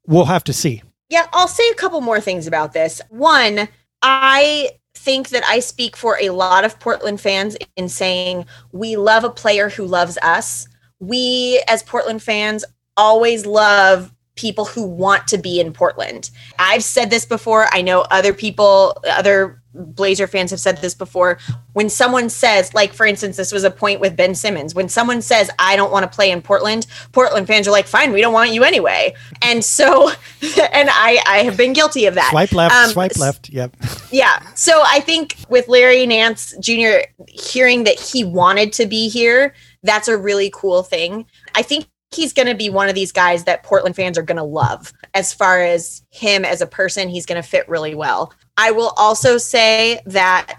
we'll 0.08 0.24
have 0.24 0.42
to 0.44 0.52
see. 0.52 0.82
Yeah, 1.10 1.26
I'll 1.32 1.48
say 1.48 1.68
a 1.70 1.74
couple 1.74 2.00
more 2.00 2.20
things 2.20 2.46
about 2.46 2.72
this. 2.72 3.00
One, 3.10 3.68
I 4.02 4.70
think 4.94 5.28
that 5.30 5.44
I 5.46 5.60
speak 5.60 5.96
for 5.96 6.18
a 6.20 6.30
lot 6.30 6.64
of 6.64 6.78
Portland 6.80 7.20
fans 7.20 7.56
in 7.76 7.88
saying 7.88 8.46
we 8.72 8.96
love 8.96 9.24
a 9.24 9.30
player 9.30 9.68
who 9.68 9.84
loves 9.84 10.16
us. 10.22 10.66
We, 11.00 11.62
as 11.68 11.82
Portland 11.82 12.22
fans, 12.22 12.64
always 12.96 13.44
love 13.44 14.13
people 14.36 14.64
who 14.64 14.84
want 14.84 15.28
to 15.28 15.38
be 15.38 15.60
in 15.60 15.72
Portland. 15.72 16.30
I've 16.58 16.82
said 16.82 17.10
this 17.10 17.24
before. 17.24 17.66
I 17.72 17.82
know 17.82 18.00
other 18.10 18.32
people, 18.32 18.96
other 19.08 19.62
Blazer 19.74 20.26
fans 20.26 20.50
have 20.50 20.60
said 20.60 20.78
this 20.78 20.94
before. 20.94 21.38
When 21.72 21.90
someone 21.90 22.28
says, 22.30 22.72
like 22.74 22.92
for 22.92 23.06
instance, 23.06 23.36
this 23.36 23.52
was 23.52 23.64
a 23.64 23.70
point 23.70 24.00
with 24.00 24.16
Ben 24.16 24.34
Simmons, 24.34 24.74
when 24.74 24.88
someone 24.88 25.20
says, 25.20 25.50
I 25.58 25.76
don't 25.76 25.90
want 25.92 26.10
to 26.10 26.14
play 26.14 26.30
in 26.30 26.42
Portland, 26.42 26.86
Portland 27.12 27.46
fans 27.46 27.66
are 27.66 27.72
like, 27.72 27.86
fine, 27.86 28.12
we 28.12 28.20
don't 28.20 28.32
want 28.32 28.52
you 28.52 28.64
anyway. 28.64 29.14
And 29.42 29.64
so, 29.64 30.10
and 30.72 30.88
I, 30.90 31.20
I 31.26 31.38
have 31.44 31.56
been 31.56 31.72
guilty 31.72 32.06
of 32.06 32.14
that. 32.14 32.30
Swipe 32.30 32.52
left, 32.52 32.74
um, 32.74 32.90
swipe 32.90 33.16
left. 33.16 33.50
Yep. 33.50 33.76
Yeah. 34.10 34.40
So 34.54 34.80
I 34.86 35.00
think 35.00 35.34
with 35.48 35.66
Larry 35.66 36.06
Nance 36.06 36.54
Jr. 36.60 36.98
hearing 37.26 37.82
that 37.82 37.98
he 37.98 38.22
wanted 38.22 38.72
to 38.74 38.86
be 38.86 39.08
here, 39.08 39.54
that's 39.82 40.06
a 40.06 40.16
really 40.16 40.52
cool 40.54 40.84
thing. 40.84 41.26
I 41.56 41.62
think 41.62 41.86
he's 42.14 42.32
going 42.32 42.48
to 42.48 42.54
be 42.54 42.70
one 42.70 42.88
of 42.88 42.94
these 42.94 43.12
guys 43.12 43.44
that 43.44 43.62
Portland 43.62 43.96
fans 43.96 44.16
are 44.16 44.22
going 44.22 44.36
to 44.36 44.42
love. 44.42 44.92
As 45.14 45.32
far 45.32 45.62
as 45.62 46.02
him 46.10 46.44
as 46.44 46.60
a 46.60 46.66
person, 46.66 47.08
he's 47.08 47.26
going 47.26 47.42
to 47.42 47.48
fit 47.48 47.68
really 47.68 47.94
well. 47.94 48.32
I 48.56 48.70
will 48.70 48.92
also 48.96 49.38
say 49.38 50.00
that 50.06 50.58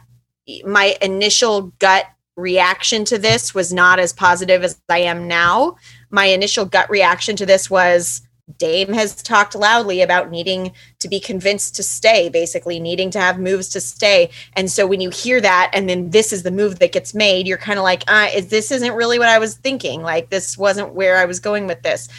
my 0.65 0.95
initial 1.01 1.73
gut 1.79 2.05
reaction 2.35 3.05
to 3.05 3.17
this 3.17 3.55
was 3.55 3.71
not 3.71 3.99
as 3.99 4.13
positive 4.13 4.63
as 4.63 4.79
I 4.89 4.99
am 4.99 5.27
now. 5.27 5.75
My 6.09 6.25
initial 6.25 6.65
gut 6.65 6.89
reaction 6.89 7.35
to 7.37 7.45
this 7.45 7.69
was 7.69 8.21
Dame 8.57 8.93
has 8.93 9.21
talked 9.21 9.55
loudly 9.55 10.01
about 10.01 10.31
needing 10.31 10.71
to 10.99 11.07
be 11.07 11.19
convinced 11.19 11.75
to 11.75 11.83
stay, 11.83 12.29
basically 12.29 12.79
needing 12.79 13.09
to 13.11 13.19
have 13.19 13.39
moves 13.39 13.69
to 13.69 13.81
stay. 13.81 14.29
And 14.53 14.69
so 14.69 14.87
when 14.87 15.01
you 15.01 15.09
hear 15.09 15.41
that, 15.41 15.71
and 15.73 15.89
then 15.89 16.09
this 16.09 16.31
is 16.33 16.43
the 16.43 16.51
move 16.51 16.79
that 16.79 16.91
gets 16.91 17.13
made, 17.13 17.47
you're 17.47 17.57
kind 17.57 17.79
of 17.79 17.83
like, 17.83 18.03
uh, 18.07 18.29
is 18.33 18.47
this 18.47 18.71
isn't 18.71 18.93
really 18.93 19.19
what 19.19 19.29
I 19.29 19.39
was 19.39 19.55
thinking. 19.55 20.01
Like 20.01 20.29
this 20.29 20.57
wasn't 20.57 20.93
where 20.93 21.17
I 21.17 21.25
was 21.25 21.39
going 21.39 21.67
with 21.67 21.81
this. 21.81 22.09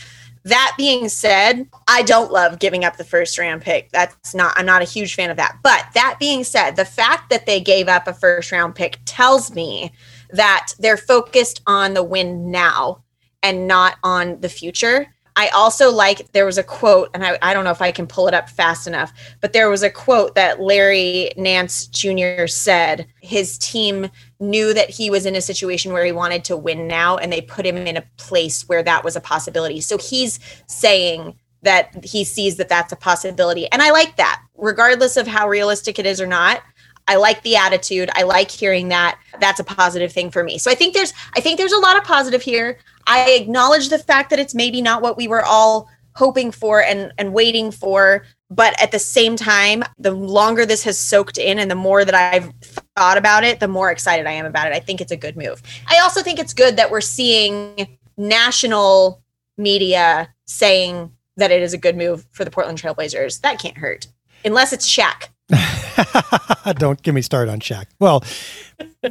That 0.44 0.74
being 0.76 1.08
said, 1.08 1.66
I 1.88 2.02
don't 2.02 2.30
love 2.30 2.60
giving 2.60 2.84
up 2.84 2.96
the 2.96 3.02
first 3.02 3.36
round 3.36 3.62
pick. 3.62 3.90
That's 3.90 4.32
not, 4.32 4.54
I'm 4.56 4.64
not 4.64 4.80
a 4.80 4.84
huge 4.84 5.16
fan 5.16 5.28
of 5.28 5.36
that. 5.38 5.58
But 5.60 5.88
that 5.94 6.18
being 6.20 6.44
said, 6.44 6.76
the 6.76 6.84
fact 6.84 7.30
that 7.30 7.46
they 7.46 7.58
gave 7.58 7.88
up 7.88 8.06
a 8.06 8.14
first 8.14 8.52
round 8.52 8.76
pick 8.76 9.00
tells 9.04 9.52
me 9.52 9.90
that 10.30 10.72
they're 10.78 10.96
focused 10.96 11.62
on 11.66 11.94
the 11.94 12.04
win 12.04 12.52
now 12.52 13.02
and 13.42 13.66
not 13.66 13.96
on 14.04 14.40
the 14.40 14.48
future. 14.48 15.08
I 15.36 15.48
also 15.48 15.92
like 15.92 16.32
there 16.32 16.46
was 16.46 16.56
a 16.56 16.62
quote, 16.62 17.10
and 17.12 17.24
I, 17.24 17.38
I 17.42 17.52
don't 17.52 17.64
know 17.64 17.70
if 17.70 17.82
I 17.82 17.92
can 17.92 18.06
pull 18.06 18.26
it 18.26 18.32
up 18.32 18.48
fast 18.48 18.86
enough, 18.86 19.12
but 19.42 19.52
there 19.52 19.68
was 19.68 19.82
a 19.82 19.90
quote 19.90 20.34
that 20.34 20.60
Larry 20.60 21.30
Nance 21.36 21.86
Jr. 21.88 22.46
said 22.46 23.06
his 23.20 23.58
team 23.58 24.08
knew 24.40 24.72
that 24.72 24.88
he 24.88 25.10
was 25.10 25.26
in 25.26 25.36
a 25.36 25.42
situation 25.42 25.92
where 25.92 26.04
he 26.06 26.12
wanted 26.12 26.42
to 26.44 26.56
win 26.56 26.88
now, 26.88 27.18
and 27.18 27.30
they 27.30 27.42
put 27.42 27.66
him 27.66 27.76
in 27.76 27.98
a 27.98 28.04
place 28.16 28.66
where 28.66 28.82
that 28.82 29.04
was 29.04 29.14
a 29.14 29.20
possibility. 29.20 29.80
So 29.82 29.98
he's 29.98 30.40
saying 30.66 31.34
that 31.62 32.04
he 32.04 32.24
sees 32.24 32.56
that 32.56 32.70
that's 32.70 32.92
a 32.92 32.96
possibility. 32.96 33.70
And 33.70 33.82
I 33.82 33.90
like 33.90 34.16
that, 34.16 34.42
regardless 34.56 35.18
of 35.18 35.26
how 35.26 35.48
realistic 35.48 35.98
it 35.98 36.06
is 36.06 36.20
or 36.20 36.26
not. 36.26 36.62
I 37.08 37.16
like 37.16 37.42
the 37.42 37.56
attitude. 37.56 38.10
I 38.14 38.22
like 38.22 38.50
hearing 38.50 38.88
that. 38.88 39.18
That's 39.38 39.60
a 39.60 39.64
positive 39.64 40.12
thing 40.12 40.30
for 40.30 40.42
me. 40.42 40.58
So 40.58 40.70
I 40.70 40.74
think 40.74 40.92
there's 40.92 41.12
I 41.36 41.40
think 41.40 41.58
there's 41.58 41.72
a 41.72 41.78
lot 41.78 41.96
of 41.96 42.04
positive 42.04 42.42
here. 42.42 42.78
I 43.06 43.30
acknowledge 43.30 43.88
the 43.88 43.98
fact 43.98 44.30
that 44.30 44.38
it's 44.38 44.54
maybe 44.54 44.82
not 44.82 45.02
what 45.02 45.16
we 45.16 45.28
were 45.28 45.44
all 45.44 45.88
hoping 46.14 46.50
for 46.50 46.82
and 46.82 47.12
and 47.18 47.32
waiting 47.32 47.70
for, 47.70 48.24
but 48.50 48.80
at 48.80 48.90
the 48.90 48.98
same 48.98 49.36
time, 49.36 49.84
the 49.98 50.12
longer 50.12 50.64
this 50.64 50.82
has 50.84 50.98
soaked 50.98 51.38
in 51.38 51.58
and 51.58 51.70
the 51.70 51.74
more 51.74 52.04
that 52.04 52.14
I've 52.14 52.52
thought 52.96 53.18
about 53.18 53.44
it, 53.44 53.60
the 53.60 53.68
more 53.68 53.90
excited 53.90 54.26
I 54.26 54.32
am 54.32 54.46
about 54.46 54.66
it. 54.66 54.72
I 54.72 54.80
think 54.80 55.00
it's 55.00 55.12
a 55.12 55.16
good 55.16 55.36
move. 55.36 55.62
I 55.88 55.98
also 55.98 56.22
think 56.22 56.38
it's 56.38 56.54
good 56.54 56.76
that 56.76 56.90
we're 56.90 57.00
seeing 57.00 57.98
national 58.16 59.22
media 59.58 60.32
saying 60.46 61.12
that 61.36 61.50
it 61.50 61.62
is 61.62 61.74
a 61.74 61.78
good 61.78 61.96
move 61.96 62.26
for 62.30 62.44
the 62.44 62.50
Portland 62.50 62.80
Trailblazers. 62.80 63.40
That 63.42 63.58
can't 63.58 63.76
hurt. 63.76 64.06
Unless 64.44 64.72
it's 64.72 64.88
Shaq. 64.88 65.28
Don't 66.76 67.00
get 67.02 67.14
me 67.14 67.22
started 67.22 67.50
on 67.50 67.60
Shaq. 67.60 67.86
Well, 68.00 68.24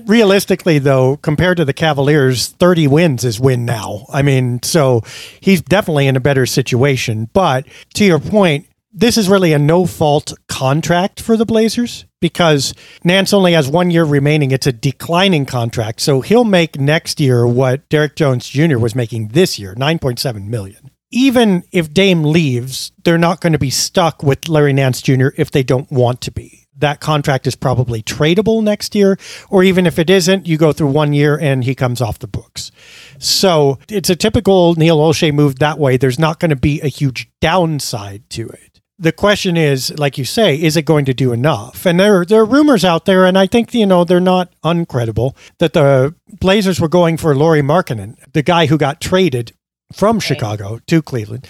realistically, 0.06 0.80
though, 0.80 1.18
compared 1.18 1.58
to 1.58 1.66
the 1.66 1.74
Cavaliers, 1.74 2.48
30 2.48 2.88
wins 2.88 3.24
is 3.24 3.40
win 3.40 3.66
now. 3.66 4.06
I 4.12 4.22
mean, 4.22 4.62
so 4.64 5.02
he's 5.40 5.62
definitely 5.62 6.08
in 6.08 6.16
a 6.16 6.22
better 6.22 6.46
situation. 6.46 7.30
But 7.34 7.66
to 7.94 8.06
your 8.06 8.20
point, 8.20 8.68
this 8.92 9.18
is 9.18 9.30
really 9.30 9.54
a 9.54 9.60
no 9.60 9.86
fault 9.86 10.34
contract 10.48 11.22
for 11.22 11.36
the 11.36 11.46
Blazers 11.46 12.06
because 12.22 12.74
Nance 13.04 13.34
only 13.34 13.54
has 13.54 13.68
one 13.68 13.92
year 13.92 14.04
remaining. 14.04 14.52
It's 14.52 14.68
a 14.68 14.72
declining 14.74 15.46
contract. 15.46 16.02
So 16.02 16.22
he'll 16.22 16.46
make 16.46 16.80
next 16.80 17.20
year 17.20 17.46
what 17.46 17.88
Derrick 17.90 18.16
Jones 18.16 18.48
Jr. 18.48 18.78
was 18.78 18.96
making 18.96 19.30
this 19.30 19.60
year, 19.60 19.76
9.7 19.76 20.48
million 20.48 20.92
even 21.16 21.64
if 21.72 21.94
Dame 21.94 22.24
leaves, 22.24 22.92
they're 23.06 23.18
not 23.18 23.40
going 23.40 23.54
to 23.54 23.60
be 23.60 23.70
stuck 23.70 24.22
with 24.22 24.50
Larry 24.50 24.74
Nance 24.74 25.02
Jr. 25.02 25.30
if 25.38 25.50
they 25.50 25.64
don't 25.64 25.90
want 25.90 26.20
to 26.22 26.32
be. 26.32 26.68
That 26.78 27.00
contract 27.00 27.48
is 27.48 27.56
probably 27.56 28.04
tradable 28.04 28.62
next 28.62 28.94
year, 28.96 29.18
or 29.50 29.64
even 29.64 29.88
if 29.88 29.98
it 29.98 30.10
isn't, 30.10 30.46
you 30.46 30.58
go 30.58 30.74
through 30.74 30.90
one 30.90 31.14
year 31.14 31.40
and 31.40 31.64
he 31.64 31.74
comes 31.74 32.02
off 32.02 32.20
the 32.20 32.28
books. 32.28 32.70
So 33.18 33.80
it's 33.90 34.10
a 34.10 34.16
typical 34.18 34.76
Neil 34.76 34.98
Olshey 34.98 35.34
move 35.34 35.60
that 35.60 35.80
way. 35.80 35.96
There's 35.96 36.20
not 36.20 36.42
going 36.42 36.50
to 36.50 36.58
be 36.58 36.82
a 36.82 36.90
huge 36.90 37.30
downside 37.40 38.30
to 38.32 38.50
it. 38.50 38.82
The 39.00 39.14
question 39.14 39.56
is, 39.56 39.98
like 39.98 40.18
you 40.18 40.26
say, 40.26 40.62
is 40.62 40.76
it 40.76 40.84
going 40.84 41.06
to 41.06 41.14
do 41.14 41.32
enough? 41.32 41.86
And 41.86 41.98
there, 41.98 42.26
there 42.26 42.42
are 42.42 42.46
rumors 42.46 42.84
out 42.84 43.06
there, 43.06 43.26
and 43.26 43.38
I 43.38 43.48
think 43.48 43.74
you 43.74 43.86
know 43.86 44.04
they're 44.04 44.20
not 44.20 44.54
uncredible 44.64 45.36
that 45.60 45.74
the 45.74 46.14
Blazers 46.40 46.82
were 46.82 46.90
going 46.90 47.16
for 47.16 47.36
Lauri 47.36 47.62
Markkanen, 47.62 48.16
the 48.34 48.44
guy 48.44 48.66
who 48.66 48.78
got 48.78 49.02
traded 49.02 49.54
from 49.94 50.20
Chicago 50.20 50.80
to 50.88 51.02
Cleveland. 51.02 51.48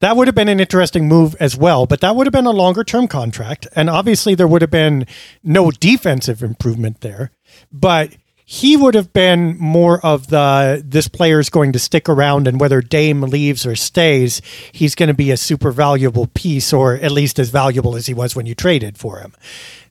That 0.00 0.16
would 0.16 0.28
have 0.28 0.34
been 0.34 0.48
an 0.48 0.60
interesting 0.60 1.08
move 1.08 1.34
as 1.40 1.56
well, 1.56 1.86
but 1.86 2.00
that 2.00 2.16
would 2.16 2.26
have 2.26 2.32
been 2.32 2.46
a 2.46 2.50
longer 2.50 2.84
term 2.84 3.08
contract. 3.08 3.66
And 3.74 3.88
obviously, 3.88 4.34
there 4.34 4.48
would 4.48 4.62
have 4.62 4.70
been 4.70 5.06
no 5.42 5.70
defensive 5.70 6.42
improvement 6.42 7.00
there. 7.00 7.30
But 7.72 8.16
he 8.44 8.76
would 8.76 8.94
have 8.94 9.12
been 9.12 9.56
more 9.58 10.04
of 10.04 10.26
the 10.26 10.82
this 10.84 11.08
player 11.08 11.40
is 11.40 11.48
going 11.48 11.72
to 11.72 11.78
stick 11.78 12.08
around, 12.08 12.46
and 12.46 12.60
whether 12.60 12.82
Dame 12.82 13.22
leaves 13.22 13.64
or 13.64 13.74
stays, 13.74 14.42
he's 14.72 14.94
going 14.94 15.06
to 15.08 15.14
be 15.14 15.30
a 15.30 15.36
super 15.36 15.70
valuable 15.70 16.26
piece, 16.26 16.72
or 16.72 16.94
at 16.94 17.12
least 17.12 17.38
as 17.38 17.48
valuable 17.48 17.96
as 17.96 18.06
he 18.06 18.14
was 18.14 18.36
when 18.36 18.46
you 18.46 18.54
traded 18.54 18.98
for 18.98 19.18
him. 19.20 19.32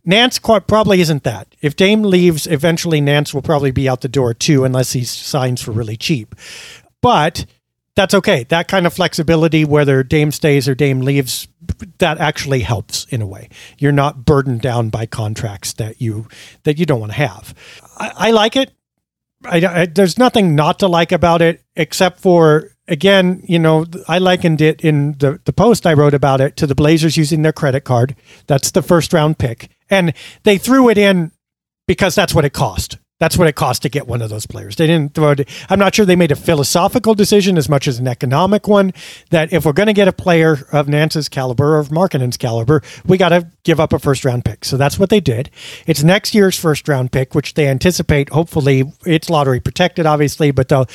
Nance 0.06 0.38
probably 0.38 1.02
isn't 1.02 1.24
that. 1.24 1.48
If 1.62 1.76
Dame 1.76 2.04
leaves, 2.04 2.46
eventually 2.46 3.02
Nance 3.02 3.34
will 3.34 3.42
probably 3.42 3.72
be 3.72 3.90
out 3.90 4.02
the 4.02 4.10
door 4.10 4.34
too, 4.34 4.66
unless 4.66 4.92
he 4.92 5.04
signs 5.04 5.62
for 5.62 5.72
really 5.72 5.98
cheap. 5.98 6.36
But 7.02 7.46
that's 7.96 8.14
okay. 8.14 8.44
That 8.46 8.68
kind 8.68 8.88
of 8.88 8.94
flexibility, 8.94 9.66
whether 9.66 10.04
Dame 10.04 10.32
stays 10.32 10.68
or 10.68 10.74
Dame 10.74 11.02
leaves, 11.02 11.48
that 12.00 12.18
actually 12.18 12.62
helps 12.62 13.06
in 13.06 13.22
a 13.22 13.28
way. 13.28 13.50
You're 13.78 13.92
not 13.92 14.26
burdened 14.26 14.62
down 14.62 14.90
by 14.90 15.06
contracts 15.06 15.74
that 15.74 16.02
you 16.02 16.28
that 16.64 16.80
you 16.80 16.86
don't 16.86 17.00
want 17.00 17.12
to 17.12 17.18
have. 17.18 17.54
I, 17.98 18.12
I 18.16 18.32
like 18.32 18.56
it. 18.56 18.72
I, 19.46 19.66
I, 19.66 19.86
there's 19.86 20.18
nothing 20.18 20.56
not 20.56 20.80
to 20.80 20.88
like 20.88 21.12
about 21.12 21.42
it, 21.42 21.64
except 21.76 22.20
for 22.20 22.72
again, 22.88 23.44
you 23.48 23.60
know, 23.60 23.86
I 24.08 24.18
likened 24.18 24.62
it 24.62 24.82
in 24.82 25.14
the 25.20 25.40
the 25.46 25.54
post 25.54 25.86
I 25.86 25.94
wrote 25.94 26.14
about 26.14 26.42
it 26.42 26.58
to 26.58 26.68
the 26.68 26.76
Blazers 26.76 27.18
using 27.18 27.44
their 27.44 27.54
credit 27.54 27.82
card. 27.82 28.16
That's 28.48 28.72
the 28.72 28.82
first 28.82 29.14
round 29.14 29.38
pick, 29.38 29.70
and 29.90 30.14
they 30.44 30.58
threw 30.58 30.90
it 30.90 30.98
in 30.98 31.32
because 31.88 32.16
that's 32.16 32.34
what 32.34 32.46
it 32.46 32.54
cost. 32.54 32.98
That's 33.24 33.38
what 33.38 33.48
it 33.48 33.56
cost 33.56 33.84
to 33.84 33.90
get 33.90 34.06
one 34.06 34.22
of 34.22 34.30
those 34.30 34.46
players. 34.46 34.76
They 34.76 34.86
didn't 34.86 35.14
throw 35.14 35.32
it. 35.32 35.48
I'm 35.70 35.80
not 35.80 35.96
sure 35.96 36.06
they 36.06 36.18
made 36.18 36.34
a 36.34 36.36
philosophical 36.36 37.16
decision 37.16 37.58
as 37.58 37.70
much 37.70 37.88
as 37.88 37.98
an 37.98 38.06
economic 38.06 38.68
one 38.68 38.92
that 39.30 39.54
if 39.54 39.66
we're 39.66 39.72
going 39.72 39.88
to 39.88 39.94
get 39.94 40.10
a 40.10 40.12
player 40.12 40.68
of 40.74 40.90
Nance's 40.90 41.30
caliber 41.30 41.76
or 41.76 41.80
of 41.80 41.88
Markkanen's 41.88 42.36
caliber, 42.36 42.82
we 43.06 43.18
got 43.18 43.30
to 43.30 43.48
give 43.64 43.80
up 43.80 43.94
a 43.94 44.00
first 44.00 44.26
round 44.26 44.44
pick. 44.44 44.66
So 44.66 44.76
that's 44.76 45.00
what 45.00 45.10
they 45.10 45.22
did. 45.22 45.50
It's 45.88 46.04
next 46.04 46.36
year's 46.36 46.60
first 46.60 46.86
round 46.90 47.14
pick, 47.14 47.34
which 47.34 47.54
they 47.54 47.70
anticipate, 47.70 48.28
hopefully, 48.28 48.92
it's 49.06 49.30
lottery 49.30 49.62
protected, 49.62 50.06
obviously, 50.06 50.52
but 50.52 50.68
they'll 50.68 50.90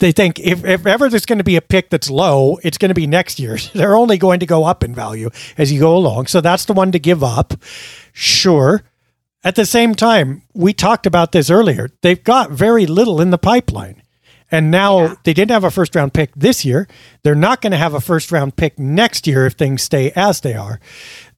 they 0.00 0.10
think 0.10 0.40
if, 0.40 0.64
if 0.64 0.86
ever 0.86 1.08
there's 1.08 1.26
going 1.26 1.38
to 1.38 1.44
be 1.44 1.54
a 1.54 1.62
pick 1.62 1.90
that's 1.90 2.10
low, 2.10 2.58
it's 2.64 2.78
going 2.78 2.88
to 2.88 2.96
be 2.96 3.06
next 3.06 3.38
year's. 3.38 3.72
They're 3.74 3.96
only 3.96 4.18
going 4.18 4.40
to 4.40 4.46
go 4.46 4.64
up 4.64 4.82
in 4.82 4.92
value 4.92 5.30
as 5.56 5.72
you 5.72 5.78
go 5.78 5.96
along. 5.96 6.26
So 6.26 6.40
that's 6.40 6.64
the 6.64 6.72
one 6.72 6.90
to 6.90 6.98
give 6.98 7.22
up. 7.22 7.54
Sure. 8.12 8.82
At 9.42 9.54
the 9.54 9.64
same 9.64 9.94
time, 9.94 10.42
we 10.52 10.72
talked 10.72 11.06
about 11.06 11.32
this 11.32 11.50
earlier. 11.50 11.90
They've 12.02 12.22
got 12.22 12.50
very 12.50 12.86
little 12.86 13.20
in 13.20 13.30
the 13.30 13.38
pipeline. 13.38 14.02
And 14.50 14.70
now 14.70 15.00
yeah. 15.00 15.14
they 15.24 15.32
didn't 15.32 15.52
have 15.52 15.64
a 15.64 15.70
first 15.70 15.94
round 15.94 16.12
pick 16.12 16.34
this 16.34 16.64
year. 16.64 16.88
They're 17.22 17.34
not 17.34 17.62
going 17.62 17.70
to 17.70 17.78
have 17.78 17.94
a 17.94 18.00
first 18.00 18.32
round 18.32 18.56
pick 18.56 18.78
next 18.78 19.26
year 19.26 19.46
if 19.46 19.54
things 19.54 19.82
stay 19.82 20.10
as 20.12 20.40
they 20.40 20.54
are. 20.54 20.80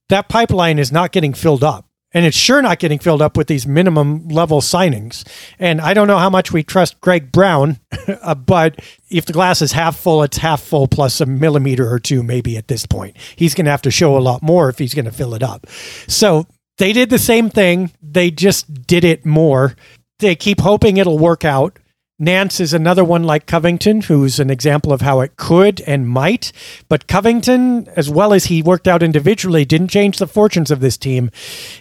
That 0.08 0.28
pipeline 0.28 0.78
is 0.78 0.90
not 0.90 1.12
getting 1.12 1.34
filled 1.34 1.62
up. 1.62 1.86
And 2.14 2.26
it's 2.26 2.36
sure 2.36 2.60
not 2.60 2.78
getting 2.78 2.98
filled 2.98 3.22
up 3.22 3.38
with 3.38 3.46
these 3.46 3.66
minimum 3.66 4.28
level 4.28 4.60
signings. 4.60 5.26
And 5.58 5.80
I 5.80 5.94
don't 5.94 6.08
know 6.08 6.18
how 6.18 6.28
much 6.28 6.52
we 6.52 6.62
trust 6.62 7.00
Greg 7.00 7.32
Brown, 7.32 7.78
uh, 8.06 8.34
but 8.34 8.80
if 9.08 9.24
the 9.24 9.32
glass 9.32 9.62
is 9.62 9.72
half 9.72 9.96
full, 9.96 10.22
it's 10.22 10.36
half 10.36 10.60
full 10.60 10.88
plus 10.88 11.22
a 11.22 11.26
millimeter 11.26 11.90
or 11.90 11.98
two, 11.98 12.22
maybe 12.22 12.58
at 12.58 12.68
this 12.68 12.84
point. 12.84 13.16
He's 13.36 13.54
going 13.54 13.64
to 13.64 13.70
have 13.70 13.82
to 13.82 13.90
show 13.90 14.16
a 14.16 14.20
lot 14.20 14.42
more 14.42 14.68
if 14.68 14.78
he's 14.78 14.92
going 14.92 15.06
to 15.06 15.12
fill 15.12 15.34
it 15.34 15.42
up. 15.42 15.66
So 16.06 16.46
they 16.78 16.92
did 16.92 17.10
the 17.10 17.18
same 17.18 17.50
thing. 17.50 17.92
They 18.02 18.30
just 18.30 18.86
did 18.86 19.04
it 19.04 19.26
more. 19.26 19.76
They 20.18 20.34
keep 20.34 20.60
hoping 20.60 20.96
it'll 20.96 21.18
work 21.18 21.44
out. 21.44 21.78
Nance 22.18 22.60
is 22.60 22.72
another 22.72 23.02
one 23.04 23.24
like 23.24 23.46
Covington, 23.46 24.02
who's 24.02 24.38
an 24.38 24.48
example 24.48 24.92
of 24.92 25.00
how 25.00 25.20
it 25.20 25.36
could 25.36 25.80
and 25.82 26.08
might. 26.08 26.52
But 26.88 27.08
Covington, 27.08 27.88
as 27.96 28.08
well 28.08 28.32
as 28.32 28.44
he 28.44 28.62
worked 28.62 28.86
out 28.86 29.02
individually, 29.02 29.64
didn't 29.64 29.88
change 29.88 30.18
the 30.18 30.28
fortunes 30.28 30.70
of 30.70 30.78
this 30.78 30.96
team. 30.96 31.32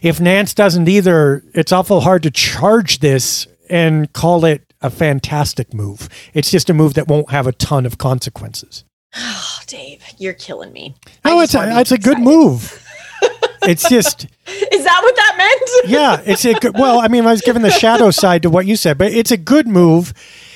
If 0.02 0.20
Nance 0.20 0.56
doesn't 0.56 0.90
either, 0.90 1.44
it's 1.54 1.72
awful 1.72 2.02
hard 2.02 2.24
to 2.24 2.32
charge 2.32 3.00
this 3.00 3.46
and 3.70 4.12
call 4.14 4.44
it 4.46 4.74
a 4.82 4.90
fantastic 4.90 5.76
move. 5.76 6.10
It's 6.34 6.50
just 6.50 6.72
a 6.72 6.74
move 6.74 6.96
that 6.96 7.08
won't 7.08 7.30
have 7.30 7.46
a 7.46 7.52
ton 7.52 7.86
of 7.86 7.98
consequences. 7.98 8.84
Oh, 9.18 9.60
Dave, 9.68 10.04
you're 10.18 10.34
killing 10.34 10.74
me. 10.74 10.96
No, 11.24 11.40
it's 11.40 11.54
a, 11.54 11.80
it's 11.80 11.92
a 11.92 11.98
good 11.98 12.20
move. 12.20 12.81
It's 13.64 13.88
just 13.90 14.26
Is 14.48 14.84
that 14.84 15.00
what 15.04 15.16
that 15.16 15.36
meant? 15.38 15.92
yeah, 15.92 16.22
it's 16.26 16.46
a 16.46 16.54
good. 16.56 16.78
Well, 16.78 17.00
I 17.00 17.08
mean, 17.08 17.26
I 17.26 17.32
was 17.32 17.42
giving 17.42 17.62
the 17.62 17.72
shadow 17.72 18.12
side 18.12 18.42
to 18.44 18.50
what 18.50 18.66
you 18.66 18.76
said, 18.76 18.98
but 18.98 19.12
it's 19.12 19.32
a 19.32 19.38
good 19.38 19.68
move. 19.68 20.14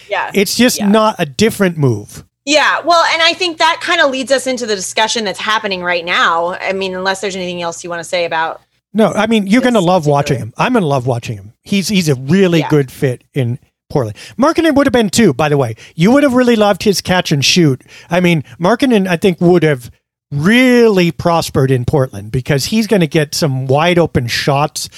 Yeah. 0.10 0.32
It's 0.34 0.56
just 0.56 0.80
Yeah. 0.80 0.88
not 0.88 1.16
a 1.20 1.26
different 1.26 1.78
move. 1.78 2.24
Yeah, 2.46 2.82
well, 2.86 3.04
and 3.12 3.24
I 3.24 3.34
think 3.34 3.58
that 3.58 3.80
kind 3.82 4.00
of 4.02 4.12
leads 4.12 4.32
us 4.32 4.46
into 4.46 4.68
the 4.68 4.76
discussion 4.76 5.26
that's 5.26 5.40
happening 5.40 5.82
right 5.82 6.06
now. 6.06 6.54
I 6.54 6.74
mean, 6.74 6.96
unless 6.96 7.20
there's 7.22 7.36
anything 7.36 7.62
else 7.64 7.84
you 7.84 7.90
want 7.90 8.02
to 8.02 8.04
say 8.04 8.26
about 8.26 8.62
No, 8.94 9.12
I 9.12 9.26
mean 9.28 9.48
you're 9.48 9.62
going 9.64 9.74
to 9.74 9.80
love 9.82 10.06
watching 10.06 10.38
him. 10.38 10.54
I'm 10.58 10.74
going 10.74 10.82
to 10.84 10.88
love 10.88 11.08
watching 11.08 11.38
him. 11.38 11.54
He's 11.64 11.88
he's 11.88 12.08
a 12.10 12.16
really 12.16 12.60
Yeah. 12.60 12.70
good 12.70 12.92
fit 12.92 13.24
in 13.34 13.58
Portland. 13.90 14.16
Markkanen 14.38 14.76
would 14.76 14.88
have 14.88 14.94
been 14.94 15.10
too, 15.10 15.34
by 15.34 15.50
the 15.50 15.58
way. 15.58 15.76
You 15.96 16.12
would 16.12 16.24
have 16.24 16.34
really 16.34 16.56
loved 16.56 16.84
his 16.84 17.02
catch 17.02 17.32
and 17.32 17.44
shoot. 17.44 17.82
I 18.10 18.20
mean, 18.20 18.44
Markkanen, 18.60 19.08
I 19.08 19.16
think, 19.18 19.40
would 19.42 19.64
have 19.64 19.90
really 20.36 21.12
prospered 21.12 21.72
in 21.72 21.86
Portland 21.86 22.32
because 22.32 22.66
he's 22.66 22.88
going 22.88 23.02
to 23.02 23.08
get 23.08 23.36
some 23.36 23.68
wide 23.68 23.98
open 23.98 24.28
shots. 24.28 24.90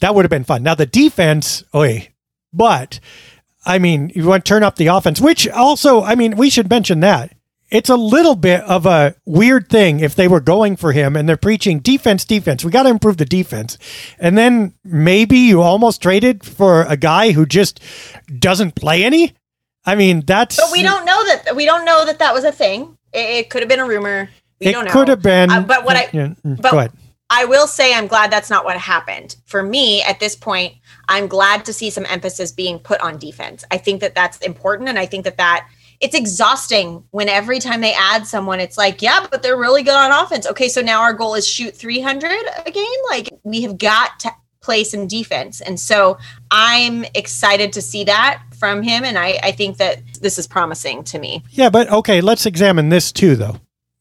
That 0.00 0.14
would 0.14 0.24
have 0.24 0.30
been 0.30 0.44
fun. 0.44 0.62
Now 0.62 0.74
the 0.74 0.86
defense, 0.86 1.64
oi, 1.74 2.08
but 2.52 3.00
I 3.66 3.78
mean, 3.78 4.12
you 4.14 4.26
want 4.26 4.44
to 4.44 4.48
turn 4.48 4.62
up 4.62 4.76
the 4.76 4.86
offense, 4.86 5.20
which 5.20 5.48
also, 5.48 6.02
I 6.02 6.14
mean, 6.14 6.36
we 6.36 6.50
should 6.50 6.70
mention 6.70 7.00
that. 7.00 7.32
It's 7.68 7.90
a 7.90 7.96
little 7.96 8.36
bit 8.36 8.60
of 8.60 8.86
a 8.86 9.16
weird 9.24 9.68
thing 9.68 9.98
if 9.98 10.14
they 10.14 10.28
were 10.28 10.40
going 10.40 10.76
for 10.76 10.92
him 10.92 11.16
and 11.16 11.28
they're 11.28 11.36
preaching 11.36 11.80
defense, 11.80 12.24
defense. 12.24 12.64
We 12.64 12.70
got 12.70 12.84
to 12.84 12.90
improve 12.90 13.16
the 13.16 13.24
defense. 13.24 13.76
And 14.20 14.38
then 14.38 14.74
maybe 14.84 15.36
you 15.38 15.62
almost 15.62 16.00
traded 16.00 16.44
for 16.44 16.82
a 16.82 16.96
guy 16.96 17.32
who 17.32 17.44
just 17.44 17.80
doesn't 18.38 18.76
play 18.76 19.02
any. 19.02 19.34
I 19.84 19.96
mean, 19.96 20.22
that's. 20.24 20.56
But 20.56 20.70
we 20.70 20.82
don't 20.82 21.04
know 21.04 21.24
that 21.26 21.56
we 21.56 21.66
don't 21.66 21.84
know 21.84 22.04
that 22.06 22.20
that 22.20 22.32
was 22.32 22.44
a 22.44 22.52
thing. 22.52 22.96
It, 23.12 23.18
it 23.18 23.50
could 23.50 23.62
have 23.62 23.68
been 23.68 23.80
a 23.80 23.86
rumor. 23.86 24.30
We 24.60 24.68
It 24.68 24.72
don't 24.72 24.84
know. 24.86 24.90
could 24.92 25.08
have 25.08 25.22
been. 25.22 25.50
Uh, 25.50 25.60
but 25.60 25.84
what 25.84 25.96
I- 25.96 26.08
Yeah, 26.12 26.28
mm, 26.44 26.60
but-. 26.60 26.92
I 27.28 27.44
will 27.44 27.66
say 27.66 27.92
I'm 27.92 28.06
glad 28.06 28.30
that's 28.30 28.50
not 28.50 28.64
what 28.64 28.76
happened. 28.76 29.34
For 29.46 29.60
me, 29.62 30.00
at 30.02 30.20
this 30.20 30.36
point, 30.36 30.74
I'm 31.08 31.26
glad 31.26 31.64
to 31.64 31.72
see 31.72 31.90
some 31.90 32.06
emphasis 32.06 32.52
being 32.52 32.78
put 32.78 33.00
on 33.00 33.18
defense. 33.18 33.64
I 33.70 33.78
think 33.78 34.00
that 34.00 34.14
that's 34.14 34.38
important, 34.38 34.88
and 34.88 34.96
I 34.98 35.06
think 35.06 35.24
that 35.24 35.36
that 35.38 35.66
it's 36.00 36.14
exhausting 36.14 37.02
when 37.10 37.28
every 37.28 37.58
time 37.58 37.80
they 37.80 37.94
add 37.94 38.26
someone, 38.26 38.60
it's 38.60 38.78
like, 38.78 39.02
yeah, 39.02 39.26
but 39.30 39.42
they're 39.42 39.56
really 39.56 39.82
good 39.82 39.94
on 39.96 40.12
offense. 40.12 40.46
Okay, 40.46 40.68
so 40.68 40.82
now 40.82 41.00
our 41.00 41.12
goal 41.14 41.34
is 41.34 41.48
shoot 41.48 41.74
300 41.74 42.30
a 42.64 42.70
game. 42.70 42.84
Like 43.10 43.30
we 43.42 43.62
have 43.62 43.76
got 43.78 44.20
to 44.20 44.30
play 44.60 44.84
some 44.84 45.08
defense, 45.08 45.60
and 45.60 45.80
so 45.80 46.18
I'm 46.52 47.04
excited 47.14 47.72
to 47.72 47.82
see 47.82 48.04
that 48.04 48.42
from 48.56 48.82
him, 48.82 49.04
and 49.04 49.18
I, 49.18 49.38
I 49.42 49.50
think 49.52 49.78
that 49.78 50.00
this 50.20 50.38
is 50.38 50.46
promising 50.46 51.02
to 51.04 51.18
me. 51.18 51.42
Yeah, 51.50 51.70
but 51.70 51.90
okay, 51.90 52.20
let's 52.20 52.46
examine 52.46 52.88
this 52.88 53.10
too, 53.10 53.34
though. 53.34 53.56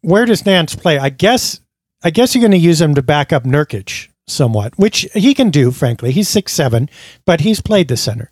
Where 0.06 0.26
does 0.26 0.46
Nance 0.46 0.76
play? 0.76 1.00
I 1.00 1.10
guess 1.10 1.62
I 2.04 2.12
guess 2.12 2.36
you're 2.36 2.42
going 2.42 2.52
to 2.52 2.58
use 2.58 2.80
him 2.80 2.94
to 2.94 3.02
back 3.02 3.34
up 3.34 3.44
Nurkic 3.44 4.10
somewhat, 4.28 4.78
which 4.78 5.08
he 5.16 5.34
can 5.34 5.50
do. 5.50 5.72
Frankly, 5.72 6.12
he's 6.12 6.30
six 6.30 6.54
seven, 6.54 6.90
but 7.26 7.42
he's 7.42 7.60
played 7.60 7.88
the 7.88 7.98
center 7.98 8.32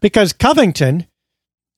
because 0.00 0.32
Covington 0.32 1.06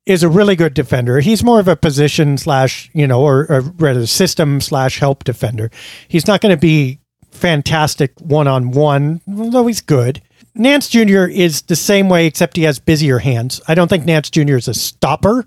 is 0.07 0.22
a 0.22 0.30
really 0.30 0.57
good 0.57 0.72
defender. 0.72 1.20
He's 1.20 1.44
more 1.44 1.61
of 1.61 1.68
a 1.68 1.76
position 1.76 2.38
slash 2.38 2.90
you 2.94 3.07
know, 3.07 3.20
or, 3.20 3.46
or 3.50 3.61
rather 3.61 4.07
system 4.07 4.62
slash 4.62 4.98
help 4.98 5.24
defender. 5.24 5.70
He's 6.09 6.26
not 6.26 6.40
going 6.40 6.57
to 6.57 6.61
be 6.61 7.00
fantastic 7.30 8.18
one 8.20 8.48
on 8.48 8.70
one, 8.70 9.20
although 9.28 9.66
he's 9.66 9.83
good. 9.83 10.22
Nance 10.54 10.88
Jr. 10.88 11.24
is 11.24 11.62
the 11.62 11.76
same 11.76 12.09
way, 12.09 12.26
except 12.26 12.57
he 12.57 12.62
has 12.62 12.78
busier 12.78 13.18
hands. 13.18 13.61
I 13.68 13.74
don't 13.74 13.88
think 13.88 14.07
Nance 14.07 14.30
Jr. 14.30 14.57
is 14.57 14.68
a 14.68 14.74
stopper, 14.74 15.44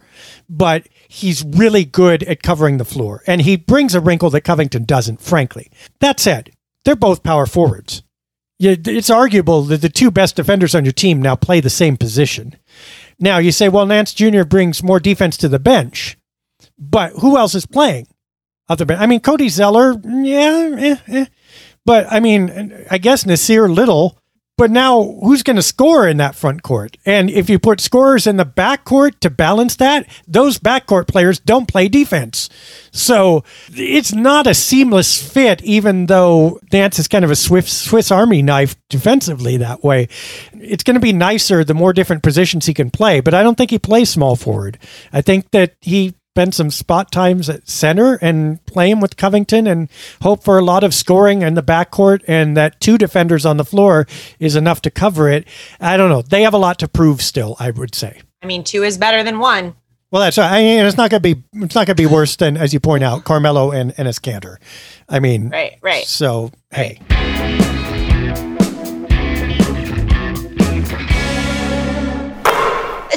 but 0.49 0.87
he's 1.07 1.43
really 1.43 1.85
good 1.85 2.23
at 2.23 2.43
covering 2.43 2.77
the 2.77 2.85
floor. 2.85 3.23
And 3.27 3.41
he 3.41 3.55
brings 3.55 3.95
a 3.95 4.01
wrinkle 4.01 4.29
that 4.31 4.41
Covington 4.41 4.85
doesn't, 4.85 5.21
frankly. 5.21 5.69
That 5.99 6.19
said, 6.19 6.51
they're 6.85 6.95
both 6.95 7.23
power 7.23 7.45
forwards. 7.45 8.03
It's 8.59 9.09
arguable 9.09 9.63
that 9.63 9.81
the 9.81 9.89
two 9.89 10.09
best 10.09 10.35
defenders 10.35 10.73
on 10.73 10.83
your 10.83 10.91
team 10.91 11.21
now 11.21 11.35
play 11.35 11.59
the 11.59 11.69
same 11.69 11.95
position. 11.95 12.55
Now, 13.19 13.37
you 13.37 13.51
say, 13.51 13.69
well, 13.69 13.85
Nance 13.85 14.13
Jr. 14.13 14.43
brings 14.43 14.81
more 14.81 14.99
defense 14.99 15.37
to 15.37 15.47
the 15.47 15.59
bench, 15.59 16.17
but 16.77 17.13
who 17.13 17.37
else 17.37 17.53
is 17.55 17.65
playing? 17.65 18.07
Other 18.67 18.85
bench? 18.85 18.99
I 18.99 19.05
mean, 19.05 19.19
Cody 19.19 19.49
Zeller, 19.49 19.95
yeah, 20.03 20.75
eh, 20.77 20.95
eh. 21.07 21.25
But 21.85 22.07
I 22.11 22.19
mean, 22.19 22.85
I 22.91 22.97
guess 22.97 23.23
Nassir 23.23 23.73
Little. 23.73 24.19
But 24.57 24.71
now, 24.71 25.03
who's 25.21 25.43
going 25.43 25.57
to 25.57 25.61
score 25.61 26.07
in 26.07 26.17
that 26.17 26.33
front 26.33 26.63
court? 26.63 26.97
And 27.05 27.29
if 27.29 27.47
you 27.47 27.59
put 27.59 27.79
scorers 27.79 28.25
in 28.25 28.37
the 28.37 28.45
back 28.45 28.85
court 28.85 29.21
to 29.21 29.29
balance 29.29 29.75
that, 29.75 30.07
those 30.27 30.57
backcourt 30.57 31.07
players 31.07 31.39
don't 31.39 31.67
play 31.67 31.87
defense. 31.87 32.49
So 32.91 33.43
it's 33.69 34.13
not 34.13 34.47
a 34.47 34.55
seamless 34.55 35.21
fit, 35.21 35.61
even 35.61 36.07
though 36.07 36.59
Nance 36.73 36.97
is 36.97 37.07
kind 37.07 37.23
of 37.23 37.29
a 37.29 37.35
Swiss, 37.35 37.71
Swiss 37.71 38.09
Army 38.11 38.41
knife 38.41 38.75
defensively 38.89 39.57
that 39.57 39.83
way. 39.83 40.09
It's 40.53 40.83
going 40.83 40.95
to 40.95 40.99
be 40.99 41.13
nicer 41.13 41.63
the 41.63 41.75
more 41.75 41.93
different 41.93 42.23
positions 42.23 42.65
he 42.65 42.73
can 42.73 42.89
play, 42.89 43.19
but 43.19 43.35
I 43.35 43.43
don't 43.43 43.55
think 43.55 43.69
he 43.69 43.77
plays 43.77 44.09
small 44.09 44.35
forward. 44.35 44.79
I 45.13 45.21
think 45.21 45.51
that 45.51 45.75
he 45.81 46.15
spend 46.37 46.53
some 46.53 46.69
spot 46.69 47.11
times 47.11 47.49
at 47.49 47.67
center 47.67 48.19
and 48.21 48.63
play 48.67 48.91
him 48.91 49.01
with 49.01 49.17
Covington 49.17 49.65
and 49.65 49.89
hope 50.21 50.43
for 50.43 50.59
a 50.59 50.63
lot 50.63 50.83
of 50.83 50.93
scoring 50.93 51.41
in 51.41 51.55
the 51.55 51.63
backcourt 51.63 52.23
and 52.27 52.55
that 52.55 52.79
two 52.79 52.95
defenders 52.95 53.43
on 53.43 53.57
the 53.57 53.65
floor 53.65 54.05
is 54.37 54.55
enough 54.55 54.79
to 54.83 54.91
cover 54.91 55.27
it. 55.29 55.47
I 55.79 55.97
don't 55.97 56.11
know. 56.11 56.21
They 56.21 56.43
have 56.43 56.53
a 56.53 56.59
lot 56.59 56.77
to 56.77 56.87
prove 56.87 57.23
still, 57.23 57.55
I 57.59 57.71
would 57.71 57.95
say. 57.95 58.21
I 58.43 58.45
mean, 58.45 58.63
two 58.63 58.83
is 58.83 58.99
better 58.99 59.23
than 59.23 59.39
one. 59.39 59.73
Well, 60.11 60.21
that's 60.21 60.37
I 60.37 60.59
mean, 60.59 60.85
it's 60.85 60.95
not 60.95 61.09
going 61.09 61.23
to 61.23 61.35
be 61.35 61.43
it's 61.53 61.73
not 61.73 61.87
going 61.87 61.95
to 61.97 62.03
be 62.03 62.05
worse 62.05 62.35
than 62.35 62.55
as 62.55 62.71
you 62.71 62.79
point 62.79 63.03
out, 63.03 63.23
Carmelo 63.23 63.71
and 63.71 63.95
Enes 63.95 64.21
Kanter. 64.21 64.57
I 65.09 65.19
mean, 65.19 65.49
Right, 65.49 65.79
right. 65.81 66.05
So 66.05 66.51
hey, 66.69 66.99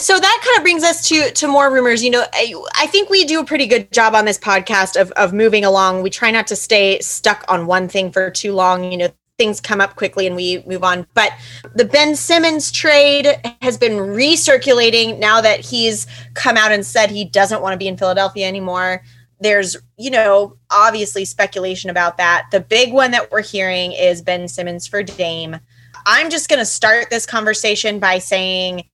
so 0.00 0.18
that 0.18 0.42
kind 0.44 0.56
of 0.56 0.62
brings 0.62 0.82
us 0.82 1.08
to 1.08 1.30
to 1.32 1.46
more 1.46 1.72
rumors. 1.72 2.02
You 2.02 2.10
know 2.10 2.24
I, 2.32 2.54
I 2.74 2.86
think 2.86 3.10
we 3.10 3.24
do 3.24 3.40
a 3.40 3.44
pretty 3.44 3.66
good 3.66 3.92
job 3.92 4.14
on 4.14 4.24
this 4.24 4.38
podcast 4.38 5.00
of 5.00 5.10
of 5.12 5.32
moving 5.32 5.64
along. 5.64 6.02
We 6.02 6.10
try 6.10 6.30
not 6.30 6.46
to 6.48 6.56
stay 6.56 6.98
stuck 7.00 7.44
on 7.48 7.66
one 7.66 7.88
thing 7.88 8.10
for 8.10 8.30
too 8.30 8.52
long. 8.52 8.90
You 8.90 8.98
know 8.98 9.08
things 9.38 9.60
come 9.60 9.80
up 9.80 9.96
quickly 9.96 10.26
and 10.26 10.36
we 10.36 10.62
move 10.66 10.84
on. 10.84 11.06
But 11.14 11.32
the 11.74 11.86
ben 11.86 12.14
simmons 12.14 12.70
trade 12.70 13.40
has 13.62 13.78
been 13.78 13.92
recirculating 13.92 15.18
now 15.18 15.40
that 15.40 15.60
he's 15.60 16.06
come 16.34 16.58
out 16.58 16.72
and 16.72 16.84
said 16.84 17.10
he 17.10 17.24
doesn't 17.24 17.62
want 17.62 17.72
to 17.72 17.78
be 17.78 17.88
in 17.88 17.96
philadelphia 17.96 18.46
anymore. 18.46 19.02
There's 19.40 19.76
you 19.96 20.10
know 20.10 20.56
obviously 20.70 21.24
speculation 21.24 21.90
about 21.90 22.16
that. 22.18 22.48
The 22.50 22.60
big 22.60 22.92
one 22.92 23.12
that 23.12 23.30
we're 23.30 23.42
hearing 23.42 23.92
is 23.92 24.20
ben 24.20 24.48
simmons 24.48 24.86
for 24.86 25.02
dame. 25.02 25.58
I'm 26.06 26.30
just 26.30 26.48
going 26.48 26.58
to 26.58 26.66
start 26.66 27.10
this 27.10 27.26
conversation 27.26 27.98
by 27.98 28.18
saying 28.18 28.84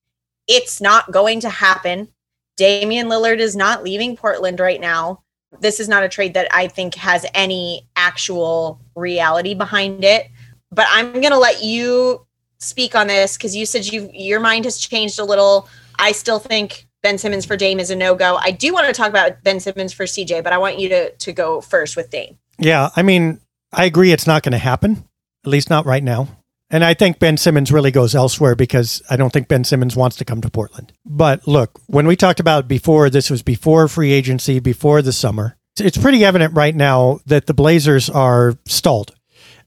it's 0.47 0.81
not 0.81 1.11
going 1.11 1.41
to 1.41 1.51
happen. 1.51 2.09
Damian 2.57 3.09
Lillard 3.09 3.39
is 3.39 3.55
not 3.55 3.85
leaving 3.85 4.17
Portland 4.17 4.61
right 4.61 4.81
now. 4.81 5.23
This 5.61 5.81
is 5.81 5.89
not 5.89 6.03
a 6.03 6.09
trade 6.09 6.35
that 6.35 6.49
I 6.55 6.69
think 6.69 6.95
has 6.97 7.27
any 7.35 7.87
actual 7.97 8.81
reality 8.95 9.55
behind 9.55 10.05
it. 10.05 10.29
But 10.71 10.87
I'm 10.91 11.13
going 11.13 11.31
to 11.31 11.39
let 11.39 11.63
you 11.63 12.27
speak 12.59 12.95
on 12.95 13.07
this 13.07 13.37
because 13.37 13.55
you 13.55 13.67
said 13.67 13.87
you 13.87 14.11
your 14.13 14.41
mind 14.41 14.65
has 14.65 14.79
changed 14.79 15.19
a 15.19 15.25
little. 15.25 15.69
I 15.99 16.13
still 16.13 16.39
think 16.39 16.87
Ben 17.03 17.19
Simmons 17.19 17.45
for 17.45 17.57
Dame 17.57 17.79
is 17.79 17.91
a 17.91 17.97
no 17.97 18.15
go. 18.15 18.37
I 18.37 18.51
do 18.51 18.73
want 18.73 18.87
to 18.87 18.93
talk 18.93 19.09
about 19.09 19.43
Ben 19.43 19.61
Simmons 19.61 19.93
for 19.93 20.05
CJ, 20.05 20.43
but 20.43 20.53
I 20.53 20.59
want 20.59 20.79
you 20.79 20.89
to 20.89 21.11
to 21.13 21.33
go 21.33 21.61
first 21.61 21.97
with 21.97 22.11
Dame. 22.11 22.39
yeah, 22.59 22.91
I 22.97 23.03
mean, 23.03 23.41
I 23.73 23.85
agree 23.85 24.13
it's 24.13 24.27
not 24.27 24.43
going 24.43 24.53
to 24.53 24.59
happen, 24.59 25.05
at 25.45 25.51
least 25.51 25.71
not 25.71 25.87
right 25.87 26.03
now. 26.03 26.29
And 26.71 26.85
I 26.85 26.95
think 26.95 27.19
Ben 27.19 27.37
Simmons 27.37 27.71
really 27.71 27.93
goes 27.93 28.15
elsewhere 28.15 28.57
because 28.57 29.01
I 29.09 29.17
don't 29.17 29.33
think 29.33 29.47
Ben 29.47 29.65
Simmons 29.65 29.95
wants 29.95 30.17
to 30.17 30.25
come 30.25 30.41
to 30.41 30.51
Portland. 30.51 30.93
But 31.05 31.47
look, 31.47 31.79
when 31.87 32.07
we 32.07 32.17
talked 32.17 32.41
about 32.41 32.67
before, 32.67 33.09
this 33.09 33.31
was 33.31 33.43
before 33.43 33.87
free 33.87 34.13
agency, 34.13 34.59
before 34.59 35.01
the 35.01 35.13
summer. 35.13 35.57
It's 35.79 35.99
pretty 35.99 36.25
evident 36.25 36.55
right 36.55 36.75
now 36.75 37.21
that 37.27 37.47
the 37.47 37.55
Blazers 37.55 38.11
are 38.11 38.55
stalled. 38.65 39.15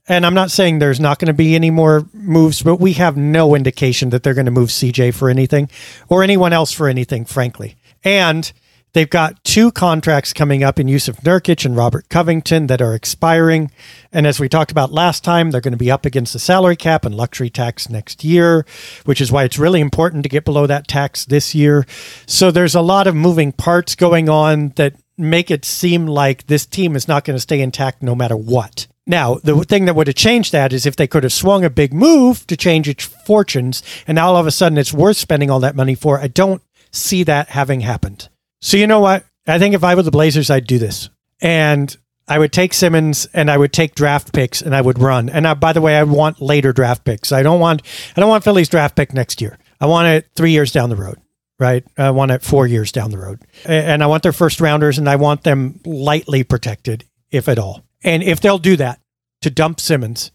And 0.08 0.26
I'm 0.26 0.34
not 0.34 0.50
saying 0.50 0.78
there's 0.78 1.00
not 1.00 1.18
going 1.20 1.28
to 1.28 1.34
be 1.34 1.54
any 1.54 1.70
more 1.70 2.06
moves, 2.12 2.62
but 2.62 2.76
we 2.76 2.94
have 2.94 3.16
no 3.16 3.54
indication 3.54 4.10
that 4.10 4.22
they're 4.22 4.34
going 4.34 4.46
to 4.46 4.50
move 4.50 4.70
CJ 4.70 5.14
for 5.14 5.30
anything 5.30 5.70
or 6.08 6.22
anyone 6.22 6.52
else 6.52 6.72
for 6.72 6.88
anything, 6.88 7.24
frankly. 7.24 7.76
And 8.02 8.52
They've 8.92 9.08
got 9.08 9.42
two 9.44 9.70
contracts 9.70 10.32
coming 10.32 10.64
up 10.64 10.80
in 10.80 10.88
Jusuf 10.88 11.22
Nurkic 11.22 11.64
and 11.64 11.76
Robert 11.76 12.08
Covington 12.08 12.66
that 12.66 12.82
are 12.82 12.94
expiring. 12.94 13.70
And 14.12 14.26
as 14.26 14.40
we 14.40 14.48
talked 14.48 14.70
about 14.70 14.92
last 14.92 15.22
time, 15.22 15.50
they're 15.50 15.60
going 15.60 15.72
to 15.72 15.78
be 15.78 15.90
up 15.90 16.04
against 16.04 16.32
the 16.32 16.38
salary 16.38 16.76
cap 16.76 17.04
and 17.04 17.14
luxury 17.14 17.50
tax 17.50 17.88
next 17.88 18.24
year, 18.24 18.66
which 19.04 19.20
is 19.20 19.30
why 19.30 19.44
it's 19.44 19.58
really 19.58 19.80
important 19.80 20.24
to 20.24 20.28
get 20.28 20.44
below 20.44 20.66
that 20.66 20.88
tax 20.88 21.24
this 21.24 21.54
year. 21.54 21.86
So 22.26 22.50
there's 22.50 22.74
a 22.74 22.80
lot 22.80 23.06
of 23.06 23.14
moving 23.14 23.52
parts 23.52 23.94
going 23.94 24.28
on 24.28 24.70
that 24.70 24.94
make 25.16 25.50
it 25.50 25.64
seem 25.64 26.06
like 26.06 26.46
this 26.46 26.66
team 26.66 26.96
is 26.96 27.06
not 27.06 27.24
going 27.24 27.36
to 27.36 27.40
stay 27.40 27.60
intact 27.60 28.02
no 28.02 28.14
matter 28.14 28.36
what. 28.36 28.86
Now, 29.06 29.34
the 29.42 29.64
thing 29.64 29.86
that 29.86 29.96
would 29.96 30.06
have 30.06 30.16
changed 30.16 30.52
that 30.52 30.72
is 30.72 30.86
if 30.86 30.96
they 30.96 31.06
could 31.06 31.24
have 31.24 31.32
swung 31.32 31.64
a 31.64 31.70
big 31.70 31.92
move 31.92 32.46
to 32.46 32.56
change 32.56 32.88
its 32.88 33.04
fortunes, 33.04 33.82
and 34.06 34.16
now 34.16 34.28
all 34.28 34.36
of 34.36 34.46
a 34.46 34.50
sudden 34.50 34.78
it's 34.78 34.92
worth 34.92 35.16
spending 35.16 35.50
all 35.50 35.60
that 35.60 35.76
money 35.76 35.94
for. 35.94 36.20
I 36.20 36.28
don't 36.28 36.62
see 36.92 37.22
that 37.24 37.48
having 37.48 37.80
happened. 37.80 38.28
So 38.60 38.76
you 38.76 38.86
know 38.86 39.00
what? 39.00 39.24
I 39.46 39.58
think 39.58 39.74
if 39.74 39.84
I 39.84 39.94
were 39.94 40.02
the 40.02 40.10
Blazers, 40.10 40.50
I'd 40.50 40.66
do 40.66 40.78
this. 40.78 41.08
And 41.40 41.96
I 42.28 42.38
would 42.38 42.52
take 42.52 42.74
Simmons 42.74 43.26
and 43.32 43.50
I 43.50 43.56
would 43.56 43.72
take 43.72 43.94
draft 43.94 44.32
picks 44.32 44.62
and 44.62 44.74
I 44.74 44.80
would 44.80 44.98
run. 44.98 45.28
And 45.28 45.48
I, 45.48 45.54
by 45.54 45.72
the 45.72 45.80
way, 45.80 45.96
I 45.96 46.04
want 46.04 46.40
later 46.40 46.72
draft 46.72 47.04
picks. 47.04 47.32
I 47.32 47.42
don't 47.42 47.58
want 47.58 47.82
I 48.16 48.20
don't 48.20 48.28
want 48.28 48.44
Philly's 48.44 48.68
draft 48.68 48.94
pick 48.94 49.12
next 49.12 49.40
year. 49.40 49.58
I 49.80 49.86
want 49.86 50.06
it 50.08 50.28
three 50.36 50.52
years 50.52 50.70
down 50.70 50.90
the 50.90 50.96
road, 50.96 51.18
right? 51.58 51.84
I 51.98 52.10
want 52.10 52.30
it 52.30 52.42
four 52.42 52.66
years 52.66 52.92
down 52.92 53.10
the 53.10 53.18
road, 53.18 53.40
and 53.64 54.02
I 54.02 54.06
want 54.06 54.22
their 54.22 54.32
first 54.32 54.60
rounders 54.60 54.98
and 54.98 55.08
I 55.08 55.16
want 55.16 55.42
them 55.42 55.80
lightly 55.84 56.44
protected, 56.44 57.04
if 57.30 57.48
at 57.48 57.58
all. 57.58 57.82
And 58.04 58.22
if 58.22 58.40
they'll 58.40 58.58
do 58.58 58.76
that 58.76 59.00
to 59.40 59.50
dump 59.50 59.80
Simmons, 59.80 60.30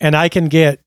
and 0.00 0.16
I 0.16 0.28
can 0.28 0.46
get 0.46 0.80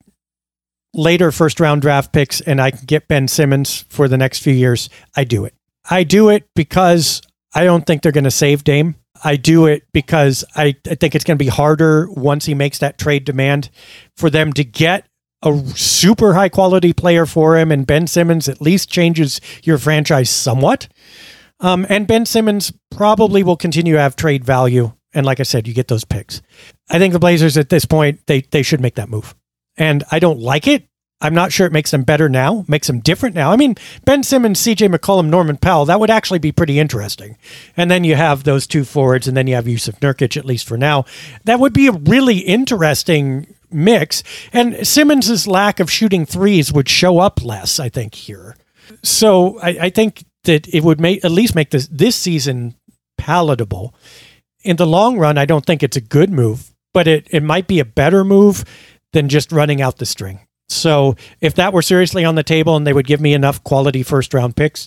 later 0.94 1.30
first 1.30 1.60
round 1.60 1.82
draft 1.82 2.12
picks 2.12 2.40
and 2.40 2.60
I 2.60 2.70
can 2.70 2.84
get 2.86 3.08
Ben 3.08 3.28
Simmons 3.28 3.84
for 3.88 4.08
the 4.08 4.18
next 4.18 4.40
few 4.40 4.54
years, 4.54 4.88
I 5.14 5.24
do 5.24 5.44
it. 5.44 5.54
I 5.88 6.04
do 6.04 6.28
it 6.28 6.48
because 6.54 7.22
I 7.54 7.64
don't 7.64 7.86
think 7.86 8.02
they're 8.02 8.12
going 8.12 8.24
to 8.24 8.30
save 8.30 8.64
Dame. 8.64 8.96
I 9.24 9.36
do 9.36 9.66
it 9.66 9.84
because 9.92 10.44
I, 10.56 10.74
I 10.88 10.94
think 10.94 11.14
it's 11.14 11.24
going 11.24 11.38
to 11.38 11.44
be 11.44 11.50
harder 11.50 12.10
once 12.10 12.46
he 12.46 12.54
makes 12.54 12.78
that 12.78 12.98
trade 12.98 13.24
demand 13.24 13.70
for 14.16 14.30
them 14.30 14.52
to 14.54 14.64
get 14.64 15.06
a 15.42 15.58
super 15.74 16.34
high 16.34 16.48
quality 16.48 16.92
player 16.92 17.26
for 17.26 17.56
him. 17.56 17.70
And 17.70 17.86
Ben 17.86 18.06
Simmons 18.06 18.48
at 18.48 18.60
least 18.60 18.90
changes 18.90 19.40
your 19.62 19.78
franchise 19.78 20.30
somewhat. 20.30 20.88
Um, 21.60 21.86
and 21.88 22.06
Ben 22.06 22.26
Simmons 22.26 22.72
probably 22.90 23.42
will 23.42 23.56
continue 23.56 23.94
to 23.94 24.00
have 24.00 24.16
trade 24.16 24.44
value. 24.44 24.92
And 25.14 25.26
like 25.26 25.40
I 25.40 25.44
said, 25.44 25.68
you 25.68 25.74
get 25.74 25.88
those 25.88 26.04
picks. 26.04 26.42
I 26.90 26.98
think 26.98 27.12
the 27.12 27.18
Blazers 27.18 27.56
at 27.56 27.68
this 27.68 27.84
point, 27.84 28.20
they, 28.26 28.40
they 28.40 28.62
should 28.62 28.80
make 28.80 28.96
that 28.96 29.08
move. 29.08 29.34
And 29.76 30.04
I 30.10 30.18
don't 30.18 30.40
like 30.40 30.66
it 30.66 30.86
I'm 31.22 31.34
not 31.34 31.52
sure 31.52 31.66
it 31.66 31.72
makes 31.72 31.92
them 31.92 32.02
better 32.02 32.28
now, 32.28 32.64
makes 32.66 32.88
them 32.88 32.98
different 32.98 33.34
now. 33.34 33.52
I 33.52 33.56
mean, 33.56 33.76
Ben 34.04 34.22
Simmons, 34.22 34.60
CJ 34.60 34.92
McCollum, 34.92 35.28
Norman 35.28 35.56
Powell, 35.56 35.84
that 35.86 36.00
would 36.00 36.10
actually 36.10 36.40
be 36.40 36.52
pretty 36.52 36.80
interesting. 36.80 37.38
And 37.76 37.90
then 37.90 38.02
you 38.02 38.16
have 38.16 38.42
those 38.42 38.66
two 38.66 38.84
forwards, 38.84 39.28
and 39.28 39.36
then 39.36 39.46
you 39.46 39.54
have 39.54 39.64
Jusuf 39.64 40.00
Nurkic, 40.00 40.36
at 40.36 40.44
least 40.44 40.66
for 40.66 40.76
now. 40.76 41.04
That 41.44 41.60
would 41.60 41.72
be 41.72 41.86
a 41.86 41.92
really 41.92 42.38
interesting 42.38 43.46
mix. 43.70 44.22
And 44.52 44.86
Simmons's 44.86 45.46
lack 45.46 45.80
of 45.80 45.90
shooting 45.90 46.26
threes 46.26 46.72
would 46.72 46.88
show 46.88 47.20
up 47.20 47.42
less, 47.44 47.78
I 47.78 47.88
think, 47.88 48.14
here. 48.14 48.56
So 49.02 49.58
I, 49.60 49.68
I 49.82 49.90
think 49.90 50.24
that 50.44 50.66
it 50.68 50.82
would 50.82 51.00
make 51.00 51.24
at 51.24 51.30
least 51.30 51.54
make 51.54 51.70
this 51.70 51.86
this 51.86 52.16
season 52.16 52.74
palatable. 53.16 53.94
In 54.64 54.76
the 54.76 54.86
long 54.86 55.18
run, 55.18 55.38
I 55.38 55.44
don't 55.44 55.64
think 55.64 55.82
it's 55.82 55.96
a 55.96 56.00
good 56.00 56.30
move, 56.30 56.72
but 56.92 57.06
it, 57.06 57.28
it 57.30 57.42
might 57.42 57.66
be 57.66 57.78
a 57.78 57.84
better 57.84 58.24
move 58.24 58.64
than 59.12 59.28
just 59.28 59.52
running 59.52 59.80
out 59.80 59.98
the 59.98 60.06
string. 60.06 60.40
So 60.72 61.16
if 61.40 61.54
that 61.54 61.72
were 61.72 61.82
seriously 61.82 62.24
on 62.24 62.34
the 62.34 62.42
table 62.42 62.76
and 62.76 62.86
they 62.86 62.92
would 62.92 63.06
give 63.06 63.20
me 63.20 63.34
enough 63.34 63.62
quality 63.64 64.02
first 64.02 64.34
round 64.34 64.56
picks, 64.56 64.86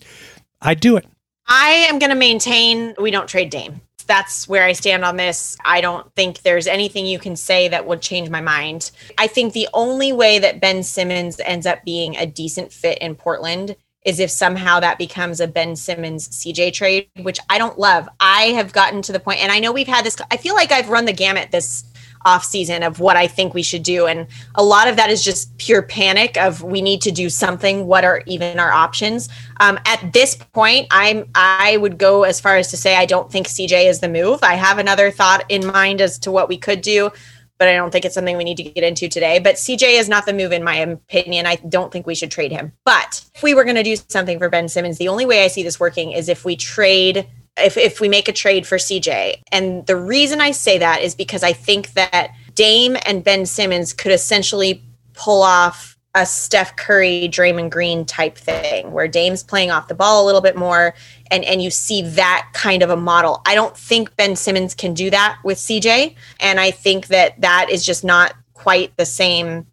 I'd 0.62 0.80
do 0.80 0.98
it. 0.98 1.06
I 1.48 1.86
am 1.90 2.00
going 2.00 2.10
to 2.10 2.16
maintain 2.16 2.96
we 3.00 3.12
don't 3.12 3.28
trade 3.28 3.50
Dame. 3.50 3.82
That's 4.08 4.48
where 4.48 4.64
I 4.64 4.74
stand 4.74 5.04
on 5.04 5.18
this. 5.18 5.58
I 5.66 5.82
don't 5.82 6.14
think 6.16 6.42
there's 6.42 6.68
anything 6.68 7.06
you 7.06 7.18
can 7.18 7.36
say 7.36 7.68
that 7.70 7.88
would 7.88 8.02
change 8.02 8.30
my 8.30 8.42
mind. 8.42 8.92
I 9.18 9.28
think 9.28 9.54
the 9.54 9.68
only 9.74 10.14
way 10.14 10.38
that 10.40 10.62
Ben 10.62 10.84
Simmons 10.84 11.40
ends 11.44 11.66
up 11.66 11.84
being 11.84 12.16
a 12.16 12.26
decent 12.26 12.72
fit 12.72 13.00
in 13.00 13.16
Portland 13.16 13.76
is 14.06 14.20
if 14.20 14.30
somehow 14.30 14.80
that 14.80 15.00
becomes 15.00 15.40
a 15.40 15.48
Ben 15.48 15.76
Simmons 15.76 16.30
CJ 16.30 16.74
trade, 16.74 17.10
which 17.22 17.40
I 17.50 17.58
don't 17.58 17.80
love. 17.80 18.08
I 18.20 18.50
have 18.50 18.72
gotten 18.72 19.02
to 19.04 19.12
the 19.12 19.20
point, 19.20 19.42
and 19.42 19.52
I 19.52 19.60
know 19.60 19.72
we've 19.72 19.88
had 19.88 20.06
this, 20.06 20.16
I 20.30 20.38
feel 20.38 20.54
like 20.54 20.72
I've 20.72 20.90
run 20.90 21.06
the 21.06 21.14
gamut 21.14 21.50
this 21.52 21.84
off 22.26 22.44
season 22.44 22.84
of 22.84 23.00
what 23.00 23.16
I 23.16 23.28
think 23.28 23.54
we 23.54 23.64
should 23.64 23.84
do. 23.84 24.08
And 24.08 24.28
a 24.56 24.64
lot 24.64 24.88
of 24.88 24.96
that 24.98 25.10
is 25.10 25.24
just 25.24 25.56
pure 25.58 25.82
panic 25.82 26.38
of 26.38 26.64
we 26.64 26.82
need 26.82 27.02
to 27.04 27.12
do 27.12 27.30
something. 27.30 27.86
What 27.86 28.04
are 28.04 28.24
even 28.26 28.60
our 28.60 28.72
options? 28.72 29.30
Um, 29.60 29.80
at 29.86 30.12
this 30.12 30.36
point, 30.36 30.88
I'm 30.92 31.30
I 31.36 31.78
would 31.78 31.98
go 31.98 32.24
as 32.24 32.42
far 32.42 32.58
as 32.58 32.70
to 32.72 32.78
say 32.78 32.98
I 32.98 33.06
don't 33.06 33.32
think 33.32 33.48
CJ 33.48 33.88
is 33.88 34.00
the 34.00 34.10
move. 34.10 34.40
I 34.44 34.56
have 34.56 34.80
another 34.80 35.12
thought 35.12 35.46
in 35.50 35.66
mind 35.66 36.02
as 36.02 36.20
to 36.20 36.32
what 36.32 36.50
we 36.50 36.58
could 36.58 36.82
do, 36.82 37.12
but 37.58 37.68
I 37.68 37.76
don't 37.76 37.92
think 37.92 38.06
it's 38.06 38.16
something 38.16 38.38
we 38.38 38.44
need 38.44 38.58
to 38.58 38.64
get 38.64 38.84
into 38.84 39.08
today. 39.08 39.40
But 39.40 39.56
CJ 39.56 40.00
is 40.00 40.10
not 40.10 40.26
the 40.26 40.34
move 40.34 40.52
in 40.52 40.64
my 40.64 40.76
opinion. 40.76 41.46
I 41.46 41.56
don't 41.56 41.92
think 41.92 42.08
we 42.08 42.16
should 42.16 42.32
trade 42.32 42.52
him. 42.52 42.72
But 42.84 43.24
if 43.34 43.44
we 43.44 43.54
were 43.54 43.64
going 43.64 43.76
to 43.78 43.84
do 43.84 43.96
something 44.10 44.40
for 44.40 44.50
Ben 44.50 44.68
Simmons, 44.68 44.98
the 44.98 45.08
only 45.08 45.26
way 45.26 45.44
I 45.44 45.48
see 45.48 45.64
this 45.64 45.80
working 45.80 46.12
is 46.12 46.28
if 46.28 46.44
we 46.44 46.56
trade 46.56 47.28
if, 47.58 47.78
if 47.78 48.00
we 48.00 48.10
make 48.10 48.28
a 48.28 48.34
trade 48.34 48.68
for 48.68 48.78
CJ. 48.78 49.42
And 49.52 49.86
the 49.86 49.96
reason 49.96 50.42
I 50.42 50.52
say 50.52 50.78
that 50.78 51.02
is 51.02 51.16
because 51.16 51.44
I 51.44 51.54
think 51.54 51.94
that 51.94 52.32
Dame 52.54 52.98
and 53.06 53.24
Ben 53.24 53.46
Simmons 53.46 53.94
could 53.94 54.12
essentially 54.12 54.84
pull 55.14 55.42
off 55.42 55.96
a 56.16 56.26
Steph 56.26 56.76
Curry, 56.78 57.28
Draymond 57.30 57.70
Green 57.70 58.06
type 58.06 58.38
thing 58.38 58.92
where 58.94 59.08
Dame's 59.08 59.44
playing 59.44 59.70
off 59.70 59.90
the 59.90 59.96
ball 59.96 60.24
a 60.24 60.26
little 60.26 60.40
bit 60.40 60.56
more 60.56 60.96
and 61.30 61.44
and 61.44 61.62
you 61.62 61.70
see 61.70 62.02
that 62.02 62.50
kind 62.54 62.82
of 62.82 62.90
a 62.90 62.96
model. 62.96 63.42
I 63.46 63.54
don't 63.54 63.76
think 63.76 64.16
Ben 64.16 64.36
Simmons 64.38 64.74
can 64.74 64.94
do 64.94 65.10
that 65.10 65.38
with 65.44 65.58
CJ 65.58 66.16
and 66.40 66.60
I 66.60 66.72
think 66.72 67.08
that 67.08 67.40
that 67.42 67.70
is 67.70 67.86
just 67.86 68.06
not 68.06 68.34
quite 68.54 68.96
the 68.96 69.06
same 69.06 69.68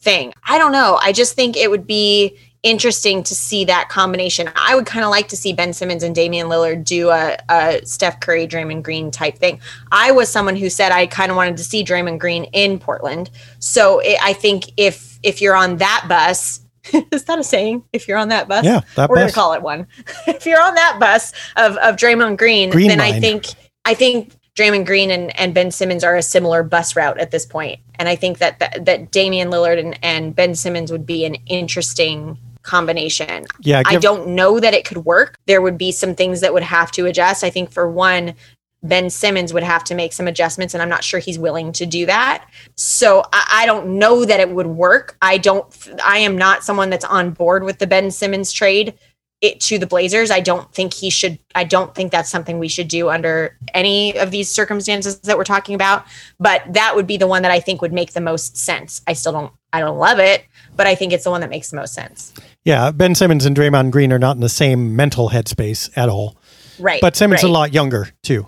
thing. 0.00 0.34
I 0.48 0.58
don't 0.58 0.72
know. 0.72 0.98
I 1.00 1.12
just 1.12 1.34
think 1.34 1.56
it 1.56 1.70
would 1.70 1.86
be 1.86 2.36
interesting 2.64 3.22
to 3.22 3.34
see 3.34 3.64
that 3.66 3.88
combination. 3.88 4.50
I 4.56 4.74
would 4.74 4.86
kind 4.86 5.04
of 5.04 5.10
like 5.10 5.28
to 5.28 5.36
see 5.36 5.52
Ben 5.52 5.72
Simmons 5.72 6.02
and 6.02 6.14
Damian 6.14 6.48
Lillard 6.48 6.82
do 6.82 7.10
a, 7.10 7.36
a 7.48 7.80
Steph 7.84 8.18
Curry, 8.20 8.48
Draymond 8.48 8.82
Green 8.82 9.10
type 9.10 9.38
thing. 9.38 9.60
I 9.92 10.10
was 10.10 10.28
someone 10.28 10.56
who 10.56 10.68
said 10.68 10.90
I 10.90 11.06
kind 11.06 11.30
of 11.30 11.36
wanted 11.36 11.58
to 11.58 11.64
see 11.64 11.84
Draymond 11.84 12.18
Green 12.18 12.44
in 12.44 12.78
Portland. 12.80 13.30
So 13.60 14.00
it, 14.00 14.18
I 14.20 14.32
think 14.32 14.72
if 14.76 15.20
if 15.22 15.40
you're 15.40 15.54
on 15.54 15.76
that 15.76 16.06
bus, 16.08 16.60
is 17.12 17.24
that 17.24 17.38
a 17.38 17.44
saying? 17.44 17.84
If 17.92 18.08
you're 18.08 18.18
on 18.18 18.28
that 18.28 18.48
bus, 18.48 18.64
yeah, 18.64 18.80
that 18.96 19.08
we're 19.08 19.16
bus. 19.16 19.22
gonna 19.22 19.32
call 19.32 19.52
it 19.52 19.62
one. 19.62 19.86
if 20.26 20.46
you're 20.46 20.62
on 20.62 20.74
that 20.74 20.96
bus 20.98 21.32
of 21.56 21.76
of 21.76 21.96
Draymond 21.96 22.38
Green, 22.38 22.70
Green 22.70 22.88
then 22.88 22.98
line. 22.98 23.14
I 23.14 23.20
think 23.20 23.46
I 23.84 23.94
think 23.94 24.32
Draymond 24.56 24.86
Green 24.86 25.10
and, 25.10 25.38
and 25.38 25.52
Ben 25.52 25.70
Simmons 25.70 26.02
are 26.02 26.16
a 26.16 26.22
similar 26.22 26.62
bus 26.62 26.96
route 26.96 27.18
at 27.18 27.30
this 27.30 27.44
point. 27.44 27.80
And 27.96 28.08
I 28.08 28.16
think 28.16 28.38
that 28.38 28.60
that, 28.60 28.84
that 28.86 29.10
Damian 29.10 29.50
Lillard 29.50 29.78
and, 29.78 29.98
and 30.02 30.34
Ben 30.34 30.54
Simmons 30.54 30.92
would 30.92 31.04
be 31.04 31.24
an 31.24 31.34
interesting 31.46 32.38
combination. 32.64 33.46
Yeah, 33.60 33.82
I 33.86 33.96
don't 33.96 34.28
know 34.28 34.58
that 34.58 34.74
it 34.74 34.84
could 34.84 34.98
work. 34.98 35.38
There 35.46 35.62
would 35.62 35.78
be 35.78 35.92
some 35.92 36.14
things 36.14 36.40
that 36.40 36.52
would 36.52 36.62
have 36.64 36.90
to 36.92 37.06
adjust. 37.06 37.44
I 37.44 37.50
think 37.50 37.70
for 37.70 37.88
one, 37.88 38.34
Ben 38.82 39.08
Simmons 39.08 39.52
would 39.52 39.62
have 39.62 39.84
to 39.84 39.94
make 39.94 40.12
some 40.12 40.26
adjustments, 40.26 40.74
and 40.74 40.82
I'm 40.82 40.88
not 40.88 41.04
sure 41.04 41.20
he's 41.20 41.38
willing 41.38 41.72
to 41.72 41.86
do 41.86 42.06
that. 42.06 42.46
So 42.76 43.22
I, 43.32 43.62
I 43.62 43.66
don't 43.66 43.98
know 43.98 44.24
that 44.24 44.40
it 44.40 44.50
would 44.50 44.66
work. 44.66 45.16
I 45.22 45.38
don't. 45.38 45.66
I 46.04 46.18
am 46.18 46.36
not 46.36 46.64
someone 46.64 46.90
that's 46.90 47.04
on 47.04 47.30
board 47.30 47.64
with 47.64 47.78
the 47.78 47.86
Ben 47.86 48.10
Simmons 48.10 48.52
trade 48.52 48.94
it 49.40 49.60
to 49.60 49.78
the 49.78 49.86
Blazers. 49.86 50.30
I 50.30 50.40
don't 50.40 50.72
think 50.72 50.94
he 50.94 51.10
should. 51.10 51.38
I 51.54 51.64
don't 51.64 51.94
think 51.94 52.12
that's 52.12 52.30
something 52.30 52.58
we 52.58 52.68
should 52.68 52.88
do 52.88 53.10
under 53.10 53.58
any 53.74 54.16
of 54.18 54.30
these 54.30 54.50
circumstances 54.50 55.20
that 55.20 55.36
we're 55.36 55.44
talking 55.44 55.74
about. 55.74 56.06
But 56.38 56.62
that 56.72 56.96
would 56.96 57.06
be 57.06 57.16
the 57.16 57.26
one 57.26 57.42
that 57.42 57.50
I 57.50 57.60
think 57.60 57.82
would 57.82 57.92
make 57.92 58.12
the 58.12 58.20
most 58.20 58.56
sense. 58.56 59.02
I 59.06 59.12
still 59.12 59.32
don't. 59.32 59.52
I 59.72 59.80
don't 59.80 59.98
love 59.98 60.18
it, 60.18 60.44
but 60.76 60.86
I 60.86 60.94
think 60.94 61.12
it's 61.12 61.24
the 61.24 61.30
one 61.30 61.40
that 61.40 61.50
makes 61.50 61.70
the 61.70 61.76
most 61.76 61.94
sense. 61.94 62.32
Yeah, 62.64 62.90
Ben 62.90 63.14
Simmons 63.14 63.44
and 63.44 63.56
Draymond 63.56 63.90
Green 63.90 64.12
are 64.12 64.18
not 64.18 64.36
in 64.36 64.40
the 64.40 64.48
same 64.48 64.96
mental 64.96 65.30
headspace 65.30 65.90
at 65.96 66.08
all. 66.08 66.36
Right. 66.78 67.00
But 67.00 67.16
Simmons 67.16 67.42
right. 67.42 67.48
a 67.48 67.52
lot 67.52 67.72
younger 67.72 68.08
too, 68.22 68.46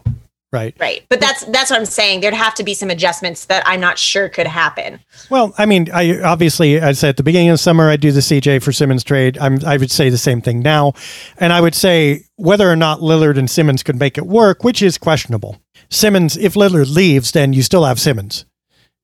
right? 0.53 0.75
Right. 0.81 1.05
But 1.09 1.21
that's 1.21 1.45
that's 1.45 1.71
what 1.71 1.79
I'm 1.79 1.87
saying. 1.87 2.21
There'd 2.21 2.35
have 2.35 2.55
to 2.57 2.65
be 2.65 2.75
some 2.75 2.91
adjustments 2.91 3.45
that 3.47 3.63
I'm 3.67 3.81
not 3.81 3.99
sure 3.99 4.29
could 4.29 4.47
happen. 4.47 5.01
Well, 5.31 5.55
I 5.59 5.67
mean, 5.67 5.89
I 5.93 6.21
obviously 6.23 6.81
I 6.81 6.93
said 6.93 7.11
at 7.11 7.17
the 7.17 7.23
beginning 7.23 7.51
of 7.51 7.55
the 7.55 7.59
summer 7.59 7.89
I'd 7.89 8.01
do 8.01 8.13
the 8.13 8.21
CJ 8.21 8.63
for 8.63 8.73
Simmons 8.73 9.05
trade. 9.05 9.39
I'm, 9.39 9.65
I 9.65 9.77
would 9.77 9.91
say 9.91 10.11
the 10.11 10.19
same 10.19 10.41
thing 10.41 10.61
now, 10.61 10.95
and 11.39 11.53
I 11.53 11.61
would 11.61 11.75
say 11.75 12.23
whether 12.37 12.71
or 12.71 12.77
not 12.77 13.01
Lillard 13.01 13.39
and 13.39 13.51
Simmons 13.51 13.83
could 13.83 13.99
make 13.99 14.19
it 14.19 14.27
work, 14.27 14.65
which 14.65 14.83
is 14.83 14.99
questionable. 14.99 15.61
Simmons, 15.89 16.37
if 16.37 16.55
Lillard 16.55 16.93
leaves, 16.93 17.33
then 17.33 17.53
you 17.53 17.63
still 17.63 17.85
have 17.85 18.01
Simmons, 18.01 18.45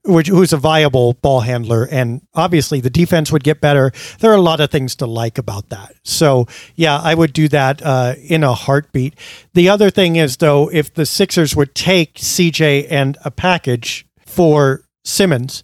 which 0.05 0.29
who's 0.29 0.53
a 0.53 0.57
viable 0.57 1.15
ball 1.15 1.41
handler, 1.41 1.87
and 1.91 2.23
obviously 2.35 2.81
the 2.81 2.91
defense 2.91 3.31
would 3.31 3.45
get 3.45 3.61
better. 3.61 3.93
There 4.19 4.31
are 4.31 4.37
a 4.37 4.41
lot 4.41 4.61
of 4.61 4.71
things 4.71 4.97
to 4.97 5.07
like 5.07 5.39
about 5.39 5.69
that. 5.69 5.95
So 6.05 6.47
yeah, 6.75 6.99
I 6.99 7.15
would 7.15 7.33
do 7.33 7.49
that 7.49 7.83
uh, 7.83 8.15
in 8.23 8.43
a 8.45 8.55
heartbeat. 8.55 9.15
The 9.55 9.69
other 9.69 9.91
thing 9.91 10.17
is 10.17 10.39
though, 10.39 10.71
if 10.73 10.93
the 10.93 11.07
Sixers 11.07 11.55
would 11.55 11.75
take 11.75 12.15
CJ 12.15 12.87
and 12.91 13.17
a 13.25 13.31
package 13.31 14.07
for 14.27 14.85
Simmons 15.05 15.63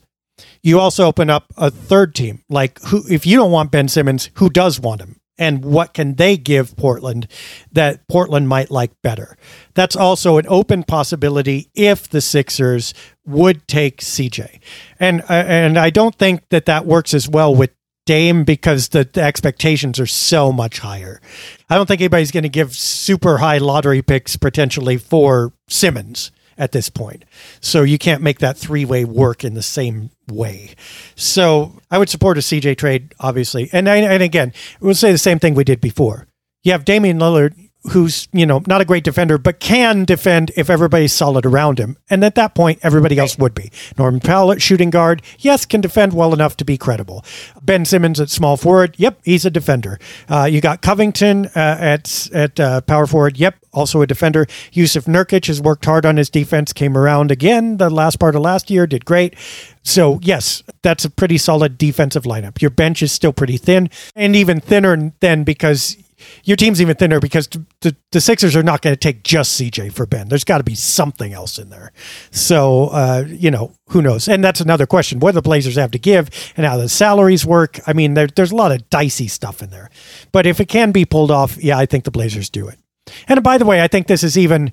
you 0.62 0.79
also 0.79 1.07
open 1.07 1.31
up 1.31 1.53
a 1.57 1.70
third 1.70 2.14
team. 2.14 2.42
Like 2.48 2.81
who 2.83 3.03
if 3.09 3.27
you 3.27 3.37
don't 3.37 3.53
want 3.53 3.70
Ben 3.70 3.88
Simmons, 3.88 4.31
who 4.35 4.51
does 4.51 4.81
want 4.81 5.01
him? 5.01 5.18
and 5.38 5.64
what 5.64 5.94
can 5.94 6.16
they 6.16 6.37
give 6.37 6.77
Portland 6.77 7.29
that 7.72 8.07
Portland 8.09 8.48
might 8.48 8.70
like 8.70 8.90
better. 9.03 9.37
That's 9.74 9.94
also 9.96 10.37
an 10.37 10.46
open 10.48 10.83
possibility 10.83 11.70
if 11.74 12.09
the 12.09 12.20
Sixers 12.20 12.92
would 13.28 13.66
take 13.68 14.00
CJ. 14.00 14.60
And 14.98 15.22
uh, 15.22 15.44
and 15.46 15.78
I 15.78 15.90
don't 15.90 16.14
think 16.14 16.48
that 16.48 16.66
that 16.66 16.86
works 16.86 17.14
as 17.14 17.28
well 17.28 17.54
with 17.54 17.70
Dame 18.06 18.44
because 18.44 18.88
the, 18.88 19.04
the 19.04 19.20
expectations 19.20 20.00
are 20.00 20.06
so 20.06 20.50
much 20.50 20.78
higher. 20.78 21.20
I 21.68 21.76
don't 21.76 21.86
think 21.86 22.00
anybody's 22.00 22.30
going 22.30 22.44
to 22.44 22.48
give 22.48 22.74
super 22.74 23.36
high 23.36 23.58
lottery 23.58 24.00
picks 24.00 24.36
potentially 24.36 24.96
for 24.96 25.52
Simmons 25.68 26.32
at 26.56 26.72
this 26.72 26.88
point. 26.88 27.24
So 27.60 27.82
you 27.82 27.98
can't 27.98 28.22
make 28.22 28.38
that 28.40 28.56
three 28.56 28.84
way 28.84 29.04
work 29.04 29.44
in 29.44 29.52
the 29.54 29.62
same 29.62 30.10
way. 30.26 30.74
So 31.14 31.80
I 31.90 31.98
would 31.98 32.08
support 32.08 32.38
a 32.38 32.40
CJ 32.40 32.78
trade, 32.78 33.14
obviously. 33.20 33.68
And, 33.72 33.88
and 33.88 34.22
again, 34.22 34.52
we'll 34.80 34.94
say 34.94 35.12
the 35.12 35.18
same 35.18 35.38
thing 35.38 35.54
we 35.54 35.64
did 35.64 35.80
before. 35.80 36.26
You 36.64 36.72
have 36.72 36.84
Damian 36.84 37.18
Lillard, 37.18 37.67
who's, 37.84 38.28
you 38.32 38.44
know, 38.44 38.62
not 38.66 38.80
a 38.80 38.84
great 38.84 39.04
defender, 39.04 39.38
but 39.38 39.60
can 39.60 40.04
defend 40.04 40.50
if 40.56 40.68
everybody's 40.68 41.12
solid 41.12 41.46
around 41.46 41.78
him. 41.78 41.96
And 42.10 42.24
at 42.24 42.34
that 42.34 42.54
point, 42.54 42.80
everybody 42.82 43.18
else 43.18 43.38
would 43.38 43.54
be. 43.54 43.70
Norman 43.96 44.20
Powell 44.20 44.52
at 44.52 44.60
shooting 44.60 44.90
guard, 44.90 45.22
yes, 45.38 45.64
can 45.64 45.80
defend 45.80 46.12
well 46.12 46.32
enough 46.32 46.56
to 46.58 46.64
be 46.64 46.76
credible. 46.76 47.24
Ben 47.62 47.84
Simmons 47.84 48.20
at 48.20 48.30
small 48.30 48.56
forward, 48.56 48.94
yep, 48.98 49.20
he's 49.24 49.44
a 49.44 49.50
defender. 49.50 49.98
Uh, 50.28 50.44
you 50.44 50.60
got 50.60 50.82
Covington 50.82 51.46
uh, 51.46 51.76
at 51.80 52.28
at 52.32 52.58
uh, 52.58 52.80
power 52.82 53.06
forward, 53.06 53.36
yep, 53.36 53.56
also 53.72 54.02
a 54.02 54.06
defender. 54.06 54.46
Jusuf 54.72 55.04
Nurkic 55.04 55.46
has 55.46 55.60
worked 55.60 55.84
hard 55.84 56.04
on 56.04 56.16
his 56.16 56.28
defense, 56.28 56.72
came 56.72 56.96
around 56.96 57.30
again 57.30 57.76
the 57.76 57.90
last 57.90 58.18
part 58.18 58.34
of 58.34 58.42
last 58.42 58.70
year, 58.70 58.86
did 58.86 59.04
great. 59.04 59.34
So, 59.82 60.18
yes, 60.22 60.62
that's 60.82 61.04
a 61.04 61.10
pretty 61.10 61.38
solid 61.38 61.78
defensive 61.78 62.24
lineup. 62.24 62.60
Your 62.60 62.70
bench 62.70 63.02
is 63.02 63.12
still 63.12 63.32
pretty 63.32 63.56
thin, 63.56 63.88
and 64.14 64.34
even 64.36 64.60
thinner 64.60 65.12
than 65.20 65.44
because 65.44 65.96
your 66.44 66.57
team's 66.57 66.81
even 66.81 66.96
thinner 66.96 67.20
because 67.20 67.48
the, 67.81 67.96
the 68.12 68.20
Sixers 68.20 68.57
are 68.57 68.62
not 68.62 68.83
going 68.83 68.94
to 68.94 68.98
take 68.98 69.22
just 69.22 69.61
CJ 69.61 69.92
for 69.92 70.07
Ben. 70.07 70.28
There's 70.28 70.44
got 70.44 70.59
to 70.59 70.64
be 70.64 70.74
something 70.74 71.33
else 71.33 71.59
in 71.59 71.70
there. 71.70 71.92
So, 72.31 72.88
uh, 72.88 73.24
you 73.26 73.50
know, 73.50 73.72
who 73.88 74.02
knows? 74.02 74.28
And 74.28 74.42
that's 74.42 74.61
another 74.61 74.87
question 74.87 75.20
what 75.20 75.35
the 75.35 75.42
Blazers 75.42 75.76
have 75.76 75.90
to 75.92 75.98
give 75.98 76.31
and 76.57 76.66
how 76.66 76.76
the 76.76 76.88
salaries 76.88 77.46
work. 77.46 77.81
I 77.87 77.92
mean, 77.92 78.14
there, 78.14 78.26
there's 78.26 78.52
a 78.52 78.57
lot 78.57 78.72
of 78.72 78.88
dicey 78.90 79.28
stuff 79.28 79.62
in 79.62 79.70
there. 79.70 79.90
But 80.33 80.46
if 80.46 80.61
it 80.61 80.68
can 80.68 80.92
be 80.92 81.04
pulled 81.04 81.31
off, 81.31 81.57
yeah, 81.62 81.78
I 81.78 81.87
think 81.87 82.04
the 82.04 82.11
Blazers 82.11 82.50
do 82.50 82.68
it. 82.68 82.78
And 83.26 83.42
by 83.42 83.59
the 83.59 83.64
way, 83.64 83.81
I 83.83 83.88
think 83.88 84.07
this 84.07 84.22
is 84.22 84.37
even, 84.37 84.72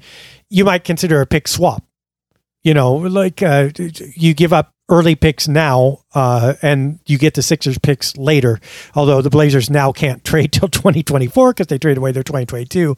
you 0.49 0.65
might 0.65 0.84
consider 0.84 1.21
a 1.21 1.25
pick 1.25 1.47
swap. 1.47 1.84
You 2.63 2.73
know, 2.73 2.95
like 2.95 3.43
uh, 3.43 3.69
you 4.15 4.34
give 4.34 4.51
up 4.51 4.74
early 4.89 5.15
picks 5.15 5.47
now, 5.47 5.99
uh, 6.13 6.53
and 6.61 6.99
you 7.05 7.17
get 7.17 7.33
the 7.33 7.41
Sixers 7.41 7.77
picks 7.77 8.15
later. 8.17 8.59
Although 8.93 9.21
the 9.21 9.29
Blazers 9.29 9.69
now 9.69 9.91
can't 9.91 10.23
trade 10.23 10.51
till 10.51 10.67
2024 10.67 11.53
because 11.53 11.67
they 11.67 11.77
traded 11.77 11.97
away 11.97 12.11
their 12.11 12.23
2022. 12.23 12.95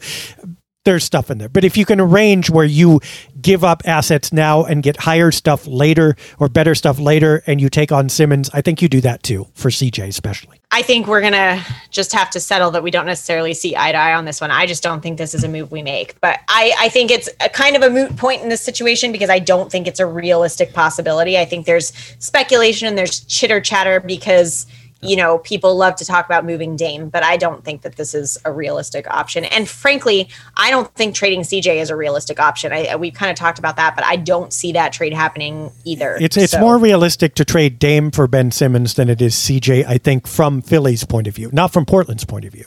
There's 0.88 1.04
stuff 1.04 1.30
in 1.30 1.38
there. 1.38 1.50
But 1.50 1.66
if 1.66 1.76
you 1.76 1.84
can 1.84 2.00
arrange 2.00 2.50
where 2.50 2.64
you 2.64 3.02
give 3.42 3.66
up 3.66 3.82
assets 3.84 4.32
now 4.32 4.64
and 4.64 4.82
get 4.82 4.96
higher 4.96 5.32
stuff 5.32 5.68
later 5.68 6.16
or 6.40 6.48
better 6.48 6.76
stuff 6.76 6.98
later, 6.98 7.44
and 7.46 7.60
you 7.60 7.68
take 7.68 7.92
on 7.92 8.08
Simmons, 8.08 8.50
I 8.54 8.62
think 8.62 8.82
you 8.82 8.88
do 8.88 9.02
that 9.02 9.22
too 9.22 9.50
for 9.54 9.68
CJ, 9.68 10.08
especially. 10.08 10.62
I 10.72 10.82
think 10.82 11.06
we're 11.06 11.20
gonna 11.20 11.62
just 11.90 12.14
have 12.14 12.30
to 12.30 12.40
settle 12.40 12.72
that 12.72 12.84
we 12.84 12.92
don't 12.92 13.06
necessarily 13.06 13.54
see 13.54 13.76
eye 13.76 13.92
to 13.92 13.98
eye 13.98 14.14
on 14.14 14.24
this 14.24 14.40
one. 14.40 14.50
I 14.50 14.66
just 14.66 14.82
don't 14.82 15.02
think 15.02 15.18
this 15.18 15.34
is 15.34 15.44
a 15.44 15.50
move 15.50 15.74
we 15.74 15.84
make. 15.84 16.18
But 16.22 16.40
I, 16.48 16.74
I 16.80 16.88
think 16.88 17.12
it's 17.12 17.28
a 17.42 17.50
kind 17.50 17.76
of 17.76 17.82
a 17.82 17.90
moot 17.90 18.16
point 18.16 18.42
in 18.42 18.48
this 18.48 18.62
situation 18.62 19.12
because 19.12 19.30
I 19.30 19.40
don't 19.40 19.70
think 19.70 19.88
it's 19.88 20.00
a 20.00 20.06
realistic 20.06 20.72
possibility. 20.72 21.38
I 21.38 21.44
think 21.44 21.66
there's 21.66 21.92
speculation 22.20 22.88
and 22.88 22.98
there's 22.98 23.26
chitter 23.26 23.60
chatter 23.60 24.00
because 24.00 24.68
you 25.02 25.16
know, 25.16 25.38
people 25.40 25.76
love 25.76 25.96
to 25.98 26.06
talk 26.06 26.26
about 26.26 26.46
moving 26.46 26.76
Dame, 26.76 27.10
but 27.10 27.24
I 27.24 27.38
don't 27.38 27.64
think 27.64 27.84
that 27.84 27.96
this 27.96 28.16
is 28.16 28.38
a 28.46 28.52
realistic 28.52 29.08
option. 29.08 29.46
And 29.46 29.70
frankly, 29.70 30.30
I 30.56 30.72
don't 30.72 30.92
think 30.96 31.14
trading 31.14 31.42
CJ 31.42 31.76
is 31.76 31.90
a 31.90 31.96
realistic 31.96 32.40
option. 32.40 32.74
I, 32.74 32.96
we've 32.96 33.14
kind 33.14 33.30
of 33.30 33.38
talked 33.38 33.60
about 33.60 33.76
that, 33.76 33.96
but 33.96 34.04
I 34.06 34.16
don't 34.16 34.52
see 34.52 34.72
that 34.72 34.94
trade 34.94 35.14
happening 35.14 35.72
either. 35.86 36.18
It's 36.20 36.36
it's 36.36 36.54
so. 36.54 36.60
more 36.60 36.78
realistic 36.78 37.36
to 37.36 37.46
trade 37.46 37.78
Dame 37.78 38.10
for 38.12 38.28
Ben 38.28 38.52
Simmons 38.52 38.96
than 38.96 39.10
it 39.10 39.22
is 39.22 39.36
CJ. 39.36 39.86
I 39.86 39.98
think 39.98 40.26
from 40.26 40.62
Philly's 40.62 41.04
point 41.04 41.28
of 41.28 41.36
view, 41.36 41.50
not 41.54 41.72
from 41.72 41.86
Portland's 41.86 42.26
point 42.26 42.46
of 42.46 42.54
view, 42.54 42.66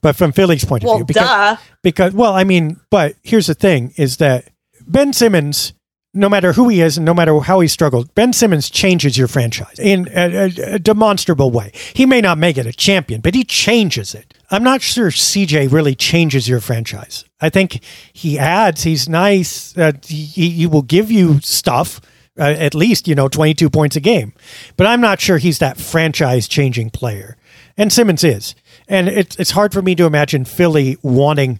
but 0.00 0.16
from 0.16 0.32
Philly's 0.32 0.64
point 0.64 0.82
of 0.82 0.88
well, 0.88 0.96
view. 0.96 1.04
Because, 1.04 1.28
duh. 1.28 1.56
because 1.82 2.12
well, 2.12 2.34
I 2.34 2.44
mean, 2.44 2.80
but 2.90 3.14
here's 3.22 3.46
the 3.46 3.54
thing: 3.54 3.92
is 3.96 4.16
that 4.16 4.48
Ben 4.86 5.12
Simmons 5.12 5.74
no 6.18 6.28
matter 6.28 6.52
who 6.52 6.68
he 6.68 6.80
is 6.80 6.98
and 6.98 7.06
no 7.06 7.14
matter 7.14 7.38
how 7.40 7.60
he 7.60 7.68
struggled, 7.68 8.12
Ben 8.14 8.32
Simmons 8.32 8.68
changes 8.68 9.16
your 9.16 9.28
franchise 9.28 9.78
in 9.78 10.08
a, 10.08 10.46
a, 10.46 10.74
a, 10.74 10.78
demonstrable 10.78 11.50
way. 11.50 11.70
He 11.94 12.06
may 12.06 12.20
not 12.20 12.38
make 12.38 12.58
it 12.58 12.66
a 12.66 12.72
champion, 12.72 13.20
but 13.20 13.34
he 13.34 13.44
changes 13.44 14.14
it. 14.14 14.34
I'm 14.50 14.64
not 14.64 14.82
sure 14.82 15.10
CJ 15.10 15.70
really 15.70 15.94
changes 15.94 16.48
your 16.48 16.60
franchise. 16.60 17.24
I 17.40 17.50
think 17.50 17.82
he 18.12 18.38
adds, 18.38 18.82
he's 18.82 19.08
nice, 19.08 19.76
uh, 19.78 19.92
he, 20.04 20.50
he 20.50 20.66
will 20.66 20.82
give 20.82 21.10
you 21.10 21.40
stuff. 21.40 22.00
Uh, 22.40 22.54
at 22.56 22.72
least 22.72 23.08
you 23.08 23.16
know 23.16 23.26
22 23.26 23.68
points 23.68 23.96
a 23.96 24.00
game 24.00 24.32
but 24.76 24.86
i'm 24.86 25.00
not 25.00 25.20
sure 25.20 25.38
he's 25.38 25.58
that 25.58 25.76
franchise 25.76 26.46
changing 26.46 26.88
player 26.88 27.36
and 27.76 27.92
simmons 27.92 28.22
is 28.22 28.54
and 28.86 29.08
it's, 29.08 29.34
it's 29.40 29.50
hard 29.50 29.72
for 29.72 29.82
me 29.82 29.96
to 29.96 30.04
imagine 30.04 30.44
philly 30.44 30.96
wanting 31.02 31.58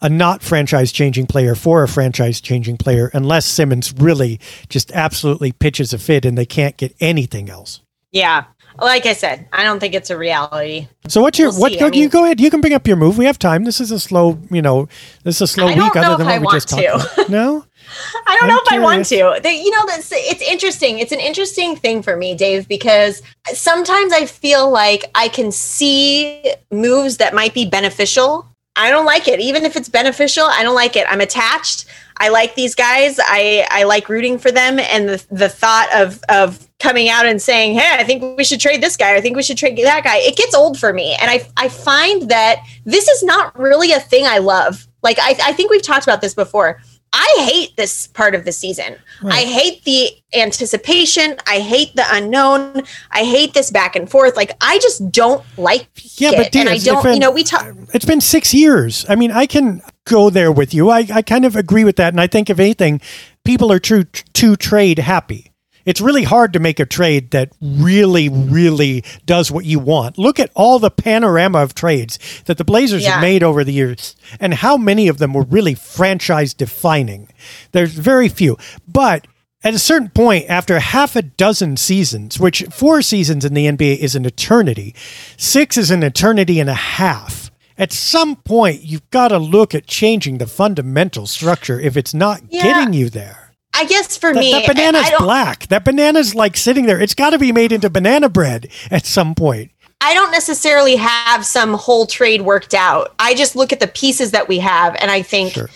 a 0.00 0.08
not 0.08 0.42
franchise 0.42 0.92
changing 0.92 1.26
player 1.26 1.54
for 1.54 1.82
a 1.82 1.88
franchise 1.88 2.40
changing 2.40 2.76
player 2.76 3.10
unless 3.12 3.46
Simmons 3.46 3.92
really 3.92 4.40
just 4.68 4.92
absolutely 4.92 5.52
pitches 5.52 5.92
a 5.92 5.98
fit 5.98 6.24
and 6.24 6.38
they 6.38 6.46
can't 6.46 6.76
get 6.76 6.94
anything 7.00 7.50
else. 7.50 7.80
Yeah. 8.12 8.44
Like 8.80 9.06
I 9.06 9.12
said, 9.12 9.48
I 9.52 9.64
don't 9.64 9.80
think 9.80 9.94
it's 9.94 10.08
a 10.10 10.16
reality. 10.16 10.86
So 11.08 11.20
what's 11.20 11.38
your 11.38 11.50
we'll 11.50 11.60
what? 11.62 11.78
Go, 11.78 11.86
I 11.86 11.90
mean, 11.90 12.00
you 12.00 12.08
go 12.08 12.24
ahead. 12.24 12.38
You 12.40 12.48
can 12.48 12.60
bring 12.60 12.74
up 12.74 12.86
your 12.86 12.96
move. 12.96 13.18
We 13.18 13.24
have 13.24 13.38
time. 13.38 13.64
This 13.64 13.80
is 13.80 13.90
a 13.90 13.98
slow, 13.98 14.38
you 14.50 14.62
know, 14.62 14.88
this 15.24 15.36
is 15.36 15.42
a 15.42 15.46
slow 15.48 15.66
week. 15.66 15.96
Other 15.96 16.16
than 16.16 16.26
what 16.26 16.34
I 16.34 16.38
we 16.38 16.46
just 16.52 16.68
talked 16.68 16.84
about. 16.84 17.28
No. 17.28 17.64
I 18.26 18.36
don't 18.36 18.42
I'm 18.44 18.48
know 18.48 18.60
if 18.62 18.68
curious. 18.68 19.12
I 19.12 19.24
want 19.24 19.38
to. 19.38 19.40
They, 19.42 19.60
you 19.60 19.70
know, 19.70 19.84
that's 19.86 20.12
it's 20.12 20.42
interesting. 20.42 21.00
It's 21.00 21.10
an 21.10 21.20
interesting 21.20 21.74
thing 21.74 22.02
for 22.02 22.16
me, 22.16 22.36
Dave, 22.36 22.68
because 22.68 23.22
sometimes 23.46 24.12
I 24.12 24.26
feel 24.26 24.70
like 24.70 25.10
I 25.14 25.28
can 25.28 25.50
see 25.50 26.54
moves 26.70 27.16
that 27.16 27.34
might 27.34 27.54
be 27.54 27.66
beneficial 27.66 28.46
I 28.78 28.90
don't 28.90 29.04
like 29.04 29.26
it. 29.26 29.40
Even 29.40 29.64
if 29.64 29.76
it's 29.76 29.88
beneficial, 29.88 30.44
I 30.44 30.62
don't 30.62 30.74
like 30.74 30.96
it. 30.96 31.04
I'm 31.10 31.20
attached. 31.20 31.86
I 32.16 32.28
like 32.28 32.54
these 32.54 32.74
guys. 32.74 33.18
I, 33.20 33.66
I 33.70 33.82
like 33.82 34.08
rooting 34.08 34.38
for 34.38 34.50
them. 34.50 34.78
And 34.78 35.08
the, 35.08 35.26
the 35.30 35.48
thought 35.48 35.88
of, 35.94 36.20
of 36.28 36.66
coming 36.78 37.08
out 37.08 37.26
and 37.26 37.42
saying, 37.42 37.76
Hey, 37.76 37.96
I 37.98 38.04
think 38.04 38.38
we 38.38 38.44
should 38.44 38.60
trade 38.60 38.80
this 38.80 38.96
guy. 38.96 39.16
I 39.16 39.20
think 39.20 39.36
we 39.36 39.42
should 39.42 39.58
trade 39.58 39.76
that 39.78 40.04
guy. 40.04 40.18
It 40.18 40.36
gets 40.36 40.54
old 40.54 40.78
for 40.78 40.92
me. 40.92 41.16
And 41.20 41.30
I, 41.30 41.46
I 41.56 41.68
find 41.68 42.30
that 42.30 42.64
this 42.84 43.08
is 43.08 43.22
not 43.24 43.58
really 43.58 43.92
a 43.92 44.00
thing 44.00 44.26
I 44.26 44.38
love. 44.38 44.86
Like, 45.02 45.18
I, 45.20 45.36
I 45.42 45.52
think 45.52 45.70
we've 45.70 45.82
talked 45.82 46.04
about 46.04 46.20
this 46.20 46.34
before. 46.34 46.80
I 47.20 47.50
hate 47.50 47.76
this 47.76 48.06
part 48.06 48.36
of 48.36 48.44
the 48.44 48.52
season. 48.52 48.94
Right. 49.20 49.34
I 49.34 49.40
hate 49.40 49.82
the 49.82 50.12
anticipation. 50.38 51.36
I 51.48 51.58
hate 51.58 51.96
the 51.96 52.04
unknown. 52.08 52.84
I 53.10 53.24
hate 53.24 53.54
this 53.54 53.72
back 53.72 53.96
and 53.96 54.08
forth. 54.08 54.36
Like 54.36 54.52
I 54.60 54.78
just 54.78 55.10
don't 55.10 55.44
like 55.58 55.88
yeah, 56.20 56.30
it. 56.30 56.36
But 56.36 56.56
and 56.56 56.68
I 56.68 56.78
don't. 56.78 57.02
Been, 57.02 57.14
you 57.14 57.20
know, 57.20 57.32
we 57.32 57.42
talk. 57.42 57.74
It's 57.92 58.04
been 58.04 58.20
six 58.20 58.54
years. 58.54 59.04
I 59.08 59.16
mean, 59.16 59.32
I 59.32 59.46
can 59.46 59.82
go 60.04 60.30
there 60.30 60.52
with 60.52 60.72
you. 60.72 60.90
I 60.90 61.06
I 61.12 61.22
kind 61.22 61.44
of 61.44 61.56
agree 61.56 61.84
with 61.84 61.96
that, 61.96 62.12
and 62.12 62.20
I 62.20 62.28
think 62.28 62.50
if 62.50 62.60
anything, 62.60 63.00
people 63.44 63.72
are 63.72 63.80
true 63.80 64.04
to 64.04 64.54
trade 64.54 65.00
happy 65.00 65.47
it's 65.88 66.02
really 66.02 66.24
hard 66.24 66.52
to 66.52 66.58
make 66.58 66.78
a 66.78 66.84
trade 66.84 67.30
that 67.30 67.50
really, 67.62 68.28
really 68.28 69.02
does 69.24 69.50
what 69.50 69.64
you 69.64 69.78
want. 69.78 70.18
Look 70.18 70.38
at 70.38 70.50
all 70.54 70.78
the 70.78 70.90
panorama 70.90 71.60
of 71.60 71.74
trades 71.74 72.18
that 72.44 72.58
the 72.58 72.64
Blazers 72.64 73.04
yeah. 73.04 73.12
have 73.12 73.22
made 73.22 73.42
over 73.42 73.64
the 73.64 73.72
years 73.72 74.14
and 74.38 74.52
how 74.52 74.76
many 74.76 75.08
of 75.08 75.16
them 75.16 75.32
were 75.32 75.44
really 75.44 75.74
franchise 75.74 76.52
defining. 76.52 77.30
There's 77.72 77.94
very 77.94 78.28
few. 78.28 78.58
But 78.86 79.26
at 79.64 79.72
a 79.72 79.78
certain 79.78 80.10
point, 80.10 80.44
after 80.50 80.78
half 80.78 81.16
a 81.16 81.22
dozen 81.22 81.78
seasons, 81.78 82.38
which 82.38 82.64
four 82.70 83.00
seasons 83.00 83.46
in 83.46 83.54
the 83.54 83.64
NBA 83.64 83.96
is 83.96 84.14
an 84.14 84.26
eternity, 84.26 84.94
six 85.38 85.78
is 85.78 85.90
an 85.90 86.02
eternity 86.02 86.60
and 86.60 86.68
a 86.68 86.74
half 86.74 87.50
at 87.78 87.92
some 87.92 88.36
point 88.36 88.82
you've 88.82 89.08
got 89.10 89.28
to 89.28 89.38
look 89.38 89.74
at 89.74 89.86
changing 89.86 90.38
the 90.38 90.46
fundamental 90.46 91.26
structure 91.26 91.78
if 91.80 91.96
it's 91.96 92.12
not 92.12 92.42
yeah. 92.50 92.62
getting 92.62 92.92
you 92.92 93.08
there. 93.08 93.47
I 93.74 93.84
guess 93.84 94.16
for 94.16 94.32
that, 94.32 94.40
me, 94.40 94.52
that 94.52 94.66
banana's 94.66 95.10
black. 95.18 95.66
That 95.68 95.84
banana's 95.84 96.34
like 96.34 96.56
sitting 96.56 96.86
there. 96.86 97.00
It's 97.00 97.14
got 97.14 97.30
to 97.30 97.38
be 97.38 97.52
made 97.52 97.72
into 97.72 97.88
banana 97.90 98.28
bread 98.28 98.68
at 98.90 99.06
some 99.06 99.34
point. 99.34 99.70
I 100.00 100.14
don't 100.14 100.30
necessarily 100.30 100.96
have 100.96 101.44
some 101.44 101.74
whole 101.74 102.06
trade 102.06 102.42
worked 102.42 102.74
out. 102.74 103.14
I 103.18 103.34
just 103.34 103.56
look 103.56 103.72
at 103.72 103.80
the 103.80 103.88
pieces 103.88 104.30
that 104.30 104.48
we 104.48 104.58
have, 104.58 104.96
and 105.00 105.10
I 105.10 105.22
think. 105.22 105.52
Sure. 105.52 105.68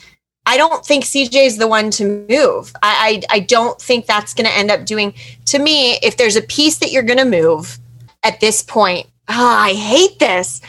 I 0.44 0.57
don't 0.57 0.85
think 0.85 1.05
CJ 1.05 1.46
is 1.46 1.59
the 1.59 1.68
one 1.68 1.92
to 1.92 2.26
move. 2.28 2.72
I, 2.83 3.22
I, 3.31 3.37
I 3.37 3.38
don't 3.38 3.81
think 3.81 4.07
that's 4.07 4.35
going 4.35 4.46
to 4.46 4.52
end 4.52 4.72
up 4.72 4.85
doing. 4.85 5.14
To 5.46 5.61
me, 5.61 5.98
if 6.02 6.16
there's 6.16 6.35
a 6.35 6.42
piece 6.42 6.78
that 6.78 6.90
you're 6.90 7.05
going 7.05 7.20
to 7.20 7.24
move 7.24 7.78
at 8.24 8.40
this 8.40 8.61
point, 8.61 9.07
oh, 9.28 9.57
I 9.57 9.72
hate 9.74 10.18
this 10.18 10.61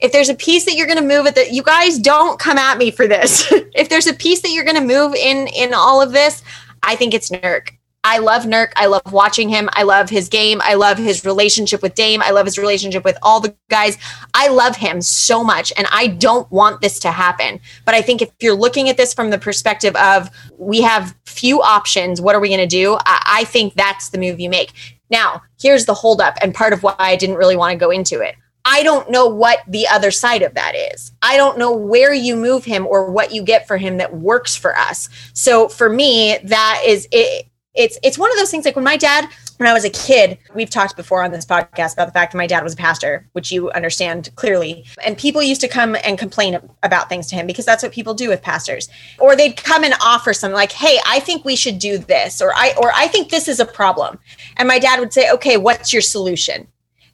if 0.00 0.12
there's 0.12 0.28
a 0.28 0.34
piece 0.34 0.64
that 0.64 0.76
you're 0.76 0.86
going 0.86 0.98
to 0.98 1.04
move 1.04 1.26
at 1.26 1.34
the 1.34 1.52
you 1.52 1.62
guys 1.62 1.98
don't 1.98 2.38
come 2.38 2.58
at 2.58 2.78
me 2.78 2.90
for 2.90 3.06
this 3.06 3.50
if 3.74 3.88
there's 3.88 4.06
a 4.06 4.14
piece 4.14 4.42
that 4.42 4.50
you're 4.50 4.64
going 4.64 4.76
to 4.76 4.86
move 4.86 5.14
in 5.14 5.46
in 5.48 5.74
all 5.74 6.02
of 6.02 6.12
this 6.12 6.42
I 6.86 6.96
think 6.96 7.12
it's 7.12 7.30
Nurk. 7.30 7.70
I 8.04 8.18
love 8.18 8.44
Nurk. 8.44 8.68
I 8.76 8.86
love 8.86 9.12
watching 9.12 9.48
him. 9.48 9.68
I 9.72 9.82
love 9.82 10.08
his 10.08 10.28
game. 10.28 10.60
I 10.62 10.74
love 10.74 10.96
his 10.96 11.24
relationship 11.24 11.82
with 11.82 11.96
Dame. 11.96 12.22
I 12.22 12.30
love 12.30 12.46
his 12.46 12.56
relationship 12.56 13.02
with 13.02 13.18
all 13.20 13.40
the 13.40 13.52
guys. 13.68 13.98
I 14.32 14.46
love 14.46 14.76
him 14.76 15.00
so 15.02 15.42
much. 15.42 15.72
And 15.76 15.88
I 15.90 16.06
don't 16.06 16.48
want 16.52 16.80
this 16.80 17.00
to 17.00 17.10
happen. 17.10 17.58
But 17.84 17.96
I 17.96 18.02
think 18.02 18.22
if 18.22 18.30
you're 18.40 18.54
looking 18.54 18.88
at 18.88 18.96
this 18.96 19.12
from 19.12 19.30
the 19.30 19.38
perspective 19.38 19.96
of 19.96 20.30
we 20.56 20.80
have 20.82 21.16
few 21.24 21.60
options, 21.60 22.20
what 22.20 22.36
are 22.36 22.40
we 22.40 22.48
going 22.48 22.60
to 22.60 22.66
do? 22.66 22.96
I, 23.04 23.40
I 23.40 23.44
think 23.44 23.74
that's 23.74 24.10
the 24.10 24.18
move 24.18 24.38
you 24.38 24.50
make. 24.50 24.72
Now, 25.10 25.42
here's 25.60 25.86
the 25.86 25.94
holdup 25.94 26.36
and 26.40 26.54
part 26.54 26.72
of 26.72 26.84
why 26.84 26.94
I 26.96 27.16
didn't 27.16 27.36
really 27.36 27.56
want 27.56 27.72
to 27.72 27.76
go 27.76 27.90
into 27.90 28.20
it. 28.20 28.36
I 28.68 28.82
don't 28.82 29.08
know 29.08 29.28
what 29.28 29.60
the 29.68 29.86
other 29.86 30.10
side 30.10 30.42
of 30.42 30.54
that 30.54 30.74
is. 30.74 31.12
I 31.22 31.36
don't 31.36 31.56
know 31.56 31.70
where 31.70 32.12
you 32.12 32.34
move 32.34 32.64
him 32.64 32.84
or 32.84 33.12
what 33.12 33.32
you 33.32 33.44
get 33.44 33.68
for 33.68 33.76
him 33.76 33.98
that 33.98 34.16
works 34.16 34.56
for 34.56 34.76
us. 34.76 35.08
So 35.34 35.68
for 35.68 35.88
me, 35.88 36.38
that 36.42 36.82
is 36.84 37.06
it. 37.12 37.46
It's 37.74 37.96
it's 38.02 38.18
one 38.18 38.32
of 38.32 38.38
those 38.38 38.50
things 38.50 38.64
like 38.64 38.74
when 38.74 38.84
my 38.84 38.96
dad, 38.96 39.28
when 39.58 39.68
I 39.68 39.72
was 39.72 39.84
a 39.84 39.90
kid, 39.90 40.38
we've 40.54 40.70
talked 40.70 40.96
before 40.96 41.22
on 41.22 41.30
this 41.30 41.44
podcast 41.44 41.92
about 41.92 42.06
the 42.06 42.12
fact 42.12 42.32
that 42.32 42.38
my 42.38 42.46
dad 42.46 42.64
was 42.64 42.72
a 42.72 42.76
pastor, 42.76 43.28
which 43.34 43.52
you 43.52 43.70
understand 43.70 44.30
clearly. 44.34 44.84
And 45.04 45.16
people 45.16 45.42
used 45.42 45.60
to 45.60 45.68
come 45.68 45.94
and 46.02 46.18
complain 46.18 46.58
about 46.82 47.08
things 47.08 47.28
to 47.28 47.36
him 47.36 47.46
because 47.46 47.66
that's 47.66 47.84
what 47.84 47.92
people 47.92 48.14
do 48.14 48.30
with 48.30 48.42
pastors. 48.42 48.88
Or 49.20 49.36
they'd 49.36 49.56
come 49.56 49.84
and 49.84 49.94
offer 50.02 50.32
something 50.32 50.56
like, 50.56 50.72
"Hey, 50.72 50.98
I 51.06 51.20
think 51.20 51.44
we 51.44 51.54
should 51.54 51.78
do 51.78 51.98
this," 51.98 52.42
or 52.42 52.52
"I 52.56 52.74
or 52.78 52.90
I 52.96 53.06
think 53.06 53.28
this 53.30 53.46
is 53.46 53.60
a 53.60 53.66
problem." 53.66 54.18
And 54.56 54.66
my 54.66 54.80
dad 54.80 54.98
would 54.98 55.12
say, 55.12 55.30
"Okay, 55.30 55.56
what's 55.56 55.92
your 55.92 56.02
solution?" 56.02 56.66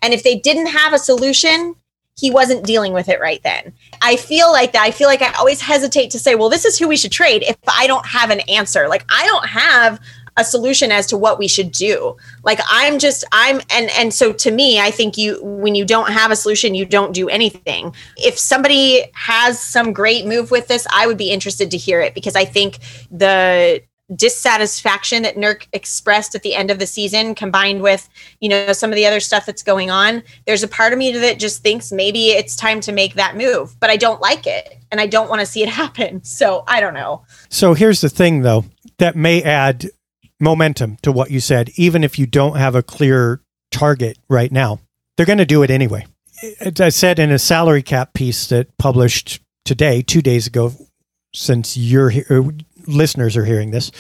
And 0.03 0.13
if 0.13 0.23
they 0.23 0.37
didn't 0.37 0.67
have 0.67 0.93
a 0.93 0.99
solution, 0.99 1.77
he 2.19 2.31
wasn't 2.31 2.65
dealing 2.67 2.93
with 2.93 3.09
it 3.09 3.21
right 3.21 3.43
then. 3.43 3.73
I 4.03 4.17
feel 4.17 4.53
like 4.53 4.73
that. 4.73 4.83
I 4.83 4.91
feel 4.91 5.09
like 5.09 5.23
I 5.23 5.33
always 5.35 5.61
hesitate 5.61 6.11
to 6.11 6.19
say, 6.19 6.35
well, 6.35 6.51
this 6.51 6.65
is 6.65 6.79
who 6.79 6.89
we 6.89 6.97
should 6.97 7.13
trade 7.13 7.43
if 7.43 7.57
I 7.67 7.87
don't 7.87 8.05
have 8.07 8.31
an 8.31 8.41
answer. 8.41 8.89
Like, 8.89 9.05
I 9.09 9.25
don't 9.27 9.47
have 9.47 10.01
a 10.37 10.45
solution 10.45 10.91
as 10.91 11.07
to 11.07 11.17
what 11.17 11.39
we 11.39 11.47
should 11.47 11.71
do 11.71 12.17
like 12.43 12.59
i'm 12.71 12.99
just 12.99 13.25
i'm 13.33 13.61
and 13.71 13.91
and 13.91 14.15
so 14.15 14.33
to 14.33 14.51
me 14.51 14.81
i 14.81 14.91
think 14.91 15.19
you 15.19 15.39
when 15.43 15.75
you 15.75 15.85
don't 15.85 16.11
have 16.11 16.31
a 16.31 16.37
solution 16.37 16.75
you 16.75 16.87
don't 16.87 17.13
do 17.13 17.29
anything 17.29 17.95
if 18.17 18.39
somebody 18.39 19.05
has 19.13 19.61
some 19.61 19.93
great 19.93 20.25
move 20.25 20.51
with 20.51 20.69
this 20.69 20.87
i 20.91 21.07
would 21.07 21.19
be 21.19 21.31
interested 21.31 21.71
to 21.71 21.77
hear 21.77 22.01
it 22.01 22.15
because 22.15 22.35
i 22.35 22.45
think 22.45 22.79
the 23.11 23.83
dissatisfaction 24.17 25.23
that 25.23 25.37
Nurk 25.37 25.67
expressed 25.73 26.35
at 26.35 26.43
the 26.43 26.55
end 26.55 26.71
of 26.71 26.79
the 26.79 26.87
season 26.87 27.35
combined 27.35 27.83
with, 27.83 28.09
you 28.41 28.49
know, 28.49 28.73
some 28.73 28.91
of 28.91 28.97
the 28.97 29.07
other 29.07 29.21
stuff 29.21 29.47
that's 29.47 29.63
going 29.63 29.91
on, 29.91 30.23
there's 30.47 30.63
a 30.63 30.69
part 30.69 30.93
of 30.93 30.99
me 30.99 31.13
that 31.13 31.39
just 31.39 31.63
thinks 31.63 31.93
maybe 31.93 32.31
it's 32.31 32.57
time 32.57 32.81
to 32.81 32.93
make 32.93 33.15
that 33.15 33.37
move, 33.37 33.79
but 33.81 33.91
I 33.91 33.97
don't 33.97 34.21
like 34.21 34.47
it 34.47 34.79
and 34.91 35.01
I 35.01 35.07
don't 35.07 35.29
want 35.29 35.41
to 35.41 35.47
see 35.47 35.63
it 35.63 35.69
happen. 35.83 36.23
So, 36.25 36.65
I 36.67 36.81
don't 36.81 36.95
know. 36.95 37.25
So, 37.49 37.75
here's 37.75 38.01
the 38.01 38.09
thing 38.09 38.43
though, 38.43 38.65
that 38.99 39.17
may 39.17 39.43
add 39.43 39.91
momentum 40.41 40.99
to 41.03 41.13
what 41.13 41.31
you 41.31 41.39
said 41.39 41.71
even 41.77 42.03
if 42.03 42.19
you 42.19 42.27
don't 42.27 42.57
have 42.57 42.75
a 42.75 42.83
clear 42.83 43.41
target 43.71 44.19
right 44.29 44.51
now. 44.51 44.81
They're 45.17 45.27
going 45.27 45.39
to 45.39 45.47
do 45.47 45.63
it 45.63 45.71
anyway. 45.71 46.07
As 46.61 46.81
I 46.81 46.89
said 46.89 47.19
in 47.19 47.31
a 47.31 47.39
salary 47.39 47.83
cap 47.83 48.13
piece 48.15 48.49
that 48.49 48.77
published 48.77 49.41
today, 49.65 50.03
2 50.03 50.21
days 50.21 50.49
ago 50.49 50.73
since 51.35 51.77
you're 51.77 52.11
here 52.11 52.53
listeners 52.87 53.37
are 53.37 53.45
hearing 53.45 53.71
this, 53.71 53.91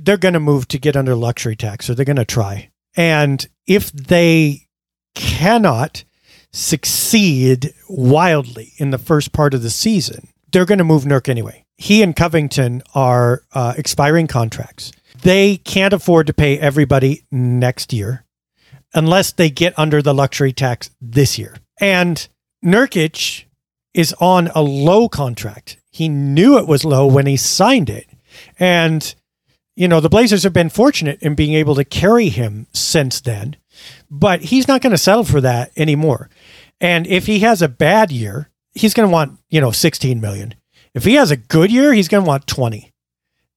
they're 0.00 0.16
going 0.16 0.34
to 0.34 0.40
move 0.40 0.68
to 0.68 0.78
get 0.78 0.96
under 0.96 1.14
luxury 1.14 1.56
tax 1.56 1.88
or 1.88 1.94
they're 1.94 2.04
going 2.04 2.16
to 2.16 2.24
try. 2.24 2.70
And 2.96 3.46
if 3.66 3.92
they 3.92 4.68
cannot 5.14 6.04
succeed 6.52 7.72
wildly 7.88 8.72
in 8.78 8.90
the 8.90 8.98
first 8.98 9.32
part 9.32 9.54
of 9.54 9.62
the 9.62 9.70
season, 9.70 10.28
they're 10.52 10.64
going 10.64 10.78
to 10.78 10.84
move 10.84 11.04
Nurk 11.04 11.28
anyway. 11.28 11.64
He 11.76 12.02
and 12.02 12.16
Covington 12.16 12.82
are 12.94 13.42
uh, 13.52 13.74
expiring 13.76 14.26
contracts. 14.26 14.92
They 15.22 15.58
can't 15.58 15.92
afford 15.92 16.26
to 16.28 16.32
pay 16.32 16.58
everybody 16.58 17.24
next 17.30 17.92
year 17.92 18.24
unless 18.94 19.32
they 19.32 19.50
get 19.50 19.78
under 19.78 20.00
the 20.00 20.14
luxury 20.14 20.52
tax 20.52 20.90
this 21.00 21.38
year. 21.38 21.56
And 21.80 22.26
Nurkic 22.64 23.44
is 23.94 24.14
on 24.20 24.48
a 24.54 24.62
low 24.62 25.08
contract. 25.08 25.78
He 25.90 26.08
knew 26.08 26.58
it 26.58 26.66
was 26.66 26.84
low 26.84 27.06
when 27.06 27.26
he 27.26 27.36
signed 27.36 27.90
it. 27.90 28.06
And, 28.58 29.14
you 29.76 29.88
know, 29.88 30.00
the 30.00 30.08
Blazers 30.08 30.42
have 30.42 30.52
been 30.52 30.70
fortunate 30.70 31.22
in 31.22 31.34
being 31.34 31.54
able 31.54 31.74
to 31.76 31.84
carry 31.84 32.28
him 32.28 32.66
since 32.72 33.20
then, 33.20 33.56
but 34.10 34.42
he's 34.42 34.68
not 34.68 34.82
going 34.82 34.92
to 34.92 34.98
settle 34.98 35.24
for 35.24 35.40
that 35.40 35.72
anymore. 35.76 36.28
And 36.80 37.06
if 37.06 37.26
he 37.26 37.40
has 37.40 37.62
a 37.62 37.68
bad 37.68 38.10
year, 38.10 38.50
he's 38.74 38.94
going 38.94 39.08
to 39.08 39.12
want, 39.12 39.38
you 39.50 39.60
know, 39.60 39.70
16 39.70 40.20
million. 40.20 40.54
If 40.94 41.04
he 41.04 41.14
has 41.14 41.30
a 41.30 41.36
good 41.36 41.70
year, 41.70 41.92
he's 41.92 42.08
going 42.08 42.24
to 42.24 42.28
want 42.28 42.46
20. 42.46 42.92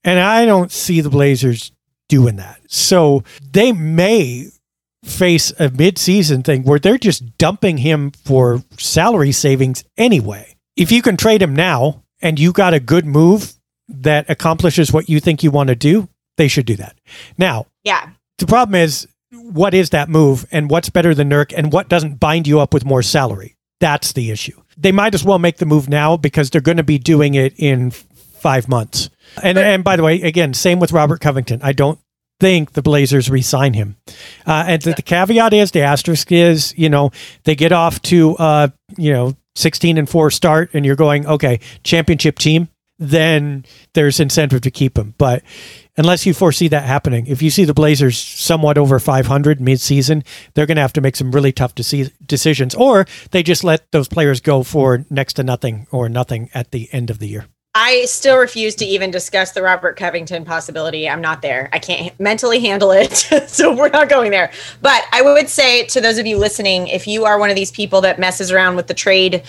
And 0.03 0.19
I 0.19 0.45
don't 0.45 0.71
see 0.71 1.01
the 1.01 1.09
Blazers 1.09 1.71
doing 2.09 2.35
that. 2.37 2.59
So 2.67 3.23
they 3.51 3.71
may 3.71 4.47
face 5.03 5.51
a 5.51 5.69
midseason 5.69 6.43
thing 6.43 6.63
where 6.63 6.79
they're 6.79 6.97
just 6.97 7.37
dumping 7.37 7.77
him 7.77 8.11
for 8.11 8.63
salary 8.77 9.31
savings 9.31 9.83
anyway. 9.97 10.55
If 10.75 10.91
you 10.91 11.01
can 11.01 11.17
trade 11.17 11.41
him 11.41 11.55
now 11.55 12.03
and 12.21 12.39
you 12.39 12.51
got 12.51 12.73
a 12.73 12.79
good 12.79 13.05
move 13.05 13.53
that 13.91 14.29
accomplishes 14.29 14.91
what 14.91 15.09
you 15.09 15.19
think 15.19 15.43
you 15.43 15.51
want 15.51 15.67
to 15.67 15.75
do, 15.75 16.07
they 16.37 16.47
should 16.47 16.65
do 16.65 16.75
that. 16.77 16.97
Now, 17.37 17.67
yeah. 17.83 18.09
The 18.37 18.47
problem 18.47 18.75
is, 18.75 19.07
what 19.31 19.73
is 19.73 19.91
that 19.91 20.09
move 20.09 20.45
and 20.51 20.69
what's 20.69 20.89
better 20.89 21.13
than 21.13 21.29
Nurk 21.29 21.53
and 21.55 21.71
what 21.71 21.89
doesn't 21.89 22.19
bind 22.19 22.47
you 22.47 22.59
up 22.59 22.73
with 22.73 22.85
more 22.85 23.01
salary? 23.01 23.55
That's 23.79 24.13
the 24.13 24.31
issue. 24.31 24.61
They 24.77 24.91
might 24.91 25.13
as 25.13 25.23
well 25.23 25.39
make 25.39 25.57
the 25.57 25.65
move 25.65 25.89
now 25.89 26.17
because 26.17 26.49
they're 26.49 26.61
going 26.61 26.77
to 26.77 26.83
be 26.83 26.97
doing 26.97 27.33
it 27.35 27.53
in 27.57 27.91
five 27.91 28.67
months. 28.67 29.09
And 29.41 29.57
and 29.57 29.83
by 29.83 29.95
the 29.95 30.03
way, 30.03 30.21
again, 30.21 30.53
same 30.53 30.79
with 30.79 30.91
Robert 30.91 31.21
Covington. 31.21 31.61
I 31.63 31.73
don't 31.73 31.99
think 32.39 32.71
the 32.71 32.81
Blazers 32.81 33.29
re-sign 33.29 33.73
him. 33.75 33.97
Uh, 34.47 34.65
and 34.67 34.81
the, 34.81 34.93
the, 34.93 35.01
caveat 35.03 35.53
is, 35.53 35.71
the 35.71 35.81
asterisk 35.81 36.31
is, 36.31 36.73
you 36.75 36.89
know, 36.89 37.11
they 37.43 37.55
get 37.55 37.71
off 37.71 38.01
to, 38.01 38.35
uh, 38.37 38.67
you 38.97 39.13
know, 39.13 39.35
16 39.55 39.99
and 39.99 40.09
four 40.09 40.31
start, 40.31 40.71
and 40.73 40.83
you're 40.83 40.95
going, 40.95 41.27
okay, 41.27 41.59
championship 41.83 42.39
team 42.39 42.67
then 43.01 43.65
there's 43.93 44.19
incentive 44.19 44.61
to 44.61 44.71
keep 44.71 44.97
him. 44.97 45.15
But 45.17 45.41
unless 45.97 46.25
you 46.25 46.33
foresee 46.33 46.67
that 46.69 46.83
happening, 46.83 47.25
if 47.25 47.41
you 47.41 47.49
see 47.49 47.65
the 47.65 47.73
Blazers 47.73 48.17
somewhat 48.17 48.77
over 48.77 48.99
500 48.99 49.59
midseason, 49.59 50.23
they're 50.53 50.67
going 50.67 50.75
to 50.75 50.83
have 50.83 50.93
to 50.93 51.01
make 51.01 51.15
some 51.15 51.31
really 51.31 51.51
tough 51.51 51.73
deci- 51.73 52.13
decisions, 52.25 52.75
or 52.75 53.05
they 53.31 53.41
just 53.41 53.63
let 53.63 53.91
those 53.91 54.07
players 54.07 54.39
go 54.39 54.61
for 54.61 55.03
next 55.09 55.33
to 55.33 55.43
nothing 55.43 55.87
or 55.91 56.07
nothing 56.07 56.49
at 56.53 56.71
the 56.71 56.87
end 56.93 57.09
of 57.09 57.17
the 57.17 57.27
year. 57.27 57.47
I 57.73 58.03
still 58.05 58.37
refuse 58.37 58.75
to 58.75 58.85
even 58.85 59.11
discuss 59.11 59.53
the 59.53 59.61
Robert 59.63 59.95
Covington 59.95 60.43
possibility. 60.43 61.09
I'm 61.09 61.21
not 61.21 61.41
there. 61.41 61.69
I 61.71 61.79
can't 61.79 62.17
mentally 62.19 62.59
handle 62.59 62.91
it. 62.91 63.13
so 63.47 63.73
we're 63.73 63.89
not 63.89 64.09
going 64.09 64.29
there. 64.29 64.51
But 64.81 65.05
I 65.11 65.21
would 65.21 65.49
say 65.49 65.85
to 65.87 66.01
those 66.01 66.17
of 66.17 66.27
you 66.27 66.37
listening, 66.37 66.87
if 66.87 67.07
you 67.07 67.25
are 67.25 67.39
one 67.39 67.49
of 67.49 67.55
these 67.55 67.71
people 67.71 68.01
that 68.01 68.19
messes 68.19 68.51
around 68.51 68.75
with 68.75 68.87
the 68.87 68.93
trade 68.93 69.43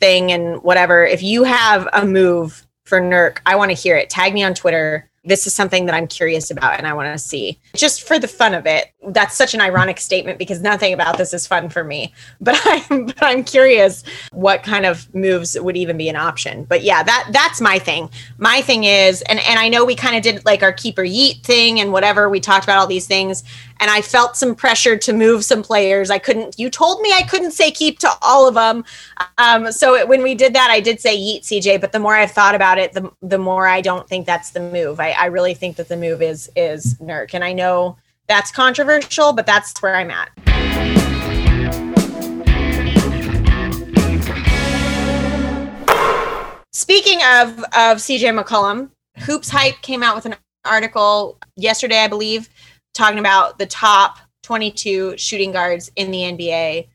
thing 0.00 0.30
and 0.30 0.62
whatever, 0.62 1.04
if 1.04 1.22
you 1.22 1.44
have 1.44 1.88
a 1.94 2.04
move 2.04 2.66
for 2.92 3.00
Nurk. 3.00 3.38
I 3.46 3.56
want 3.56 3.70
to 3.70 3.74
hear 3.74 3.96
it. 3.96 4.10
Tag 4.10 4.34
me 4.34 4.42
on 4.42 4.52
Twitter. 4.52 5.08
This 5.24 5.46
is 5.46 5.54
something 5.54 5.86
that 5.86 5.94
I'm 5.94 6.06
curious 6.06 6.50
about 6.50 6.76
and 6.76 6.86
I 6.86 6.92
want 6.92 7.10
to 7.10 7.18
see 7.18 7.58
just 7.74 8.06
for 8.06 8.18
the 8.18 8.28
fun 8.28 8.52
of 8.52 8.66
it. 8.66 8.92
That's 9.08 9.34
such 9.34 9.54
an 9.54 9.62
ironic 9.62 9.98
statement 9.98 10.38
because 10.38 10.60
nothing 10.60 10.92
about 10.92 11.16
this 11.16 11.32
is 11.32 11.46
fun 11.46 11.70
for 11.70 11.84
me. 11.84 12.12
But 12.38 12.60
I'm 12.66 13.06
but 13.06 13.22
I'm 13.22 13.44
curious 13.44 14.04
what 14.32 14.62
kind 14.62 14.84
of 14.84 15.14
moves 15.14 15.58
would 15.58 15.74
even 15.74 15.96
be 15.96 16.10
an 16.10 16.16
option. 16.16 16.64
But 16.64 16.82
yeah, 16.82 17.02
that 17.02 17.30
that's 17.32 17.62
my 17.62 17.78
thing. 17.78 18.10
My 18.36 18.60
thing 18.60 18.84
is, 18.84 19.22
and 19.22 19.38
and 19.38 19.58
I 19.58 19.70
know 19.70 19.86
we 19.86 19.94
kind 19.94 20.14
of 20.14 20.22
did 20.22 20.44
like 20.44 20.62
our 20.62 20.72
keeper 20.72 21.02
yeet 21.02 21.44
thing 21.44 21.80
and 21.80 21.92
whatever. 21.92 22.28
We 22.28 22.40
talked 22.40 22.64
about 22.64 22.76
all 22.76 22.86
these 22.86 23.06
things, 23.06 23.42
and 23.82 23.90
I 23.90 24.00
felt 24.00 24.36
some 24.36 24.54
pressure 24.54 24.96
to 24.96 25.12
move 25.12 25.44
some 25.44 25.60
players. 25.60 26.08
I 26.08 26.18
couldn't. 26.18 26.56
You 26.56 26.70
told 26.70 27.00
me 27.00 27.12
I 27.12 27.22
couldn't 27.22 27.50
say 27.50 27.72
keep 27.72 27.98
to 27.98 28.10
all 28.22 28.46
of 28.46 28.54
them. 28.54 28.84
Um, 29.38 29.72
so 29.72 29.96
it, 29.96 30.06
when 30.06 30.22
we 30.22 30.36
did 30.36 30.54
that, 30.54 30.70
I 30.70 30.78
did 30.78 31.00
say 31.00 31.18
yeet 31.18 31.40
CJ. 31.40 31.80
But 31.80 31.90
the 31.90 31.98
more 31.98 32.14
I've 32.14 32.30
thought 32.30 32.54
about 32.54 32.78
it, 32.78 32.92
the 32.92 33.10
the 33.22 33.38
more 33.38 33.66
I 33.66 33.80
don't 33.80 34.08
think 34.08 34.24
that's 34.24 34.50
the 34.50 34.60
move. 34.60 35.00
I, 35.00 35.10
I 35.10 35.26
really 35.26 35.54
think 35.54 35.74
that 35.76 35.88
the 35.88 35.96
move 35.96 36.22
is 36.22 36.48
is 36.54 36.94
Nurk, 37.00 37.34
and 37.34 37.42
I 37.42 37.52
know 37.52 37.96
that's 38.28 38.52
controversial, 38.52 39.32
but 39.32 39.46
that's 39.46 39.76
where 39.82 39.96
I'm 39.96 40.12
at. 40.12 40.30
Speaking 46.70 47.18
of 47.24 47.58
of 47.74 47.98
CJ 47.98 48.40
McCollum, 48.40 48.90
Hoops 49.26 49.48
Hype 49.48 49.82
came 49.82 50.04
out 50.04 50.14
with 50.14 50.26
an 50.26 50.36
article 50.64 51.38
yesterday, 51.56 51.98
I 51.98 52.08
believe, 52.08 52.48
talking 52.92 53.18
about 53.18 53.58
the 53.58 53.66
top 53.66 54.18
22 54.42 55.16
shooting 55.16 55.52
guards 55.52 55.90
in 55.96 56.10
the 56.10 56.18
NBA. 56.18 56.88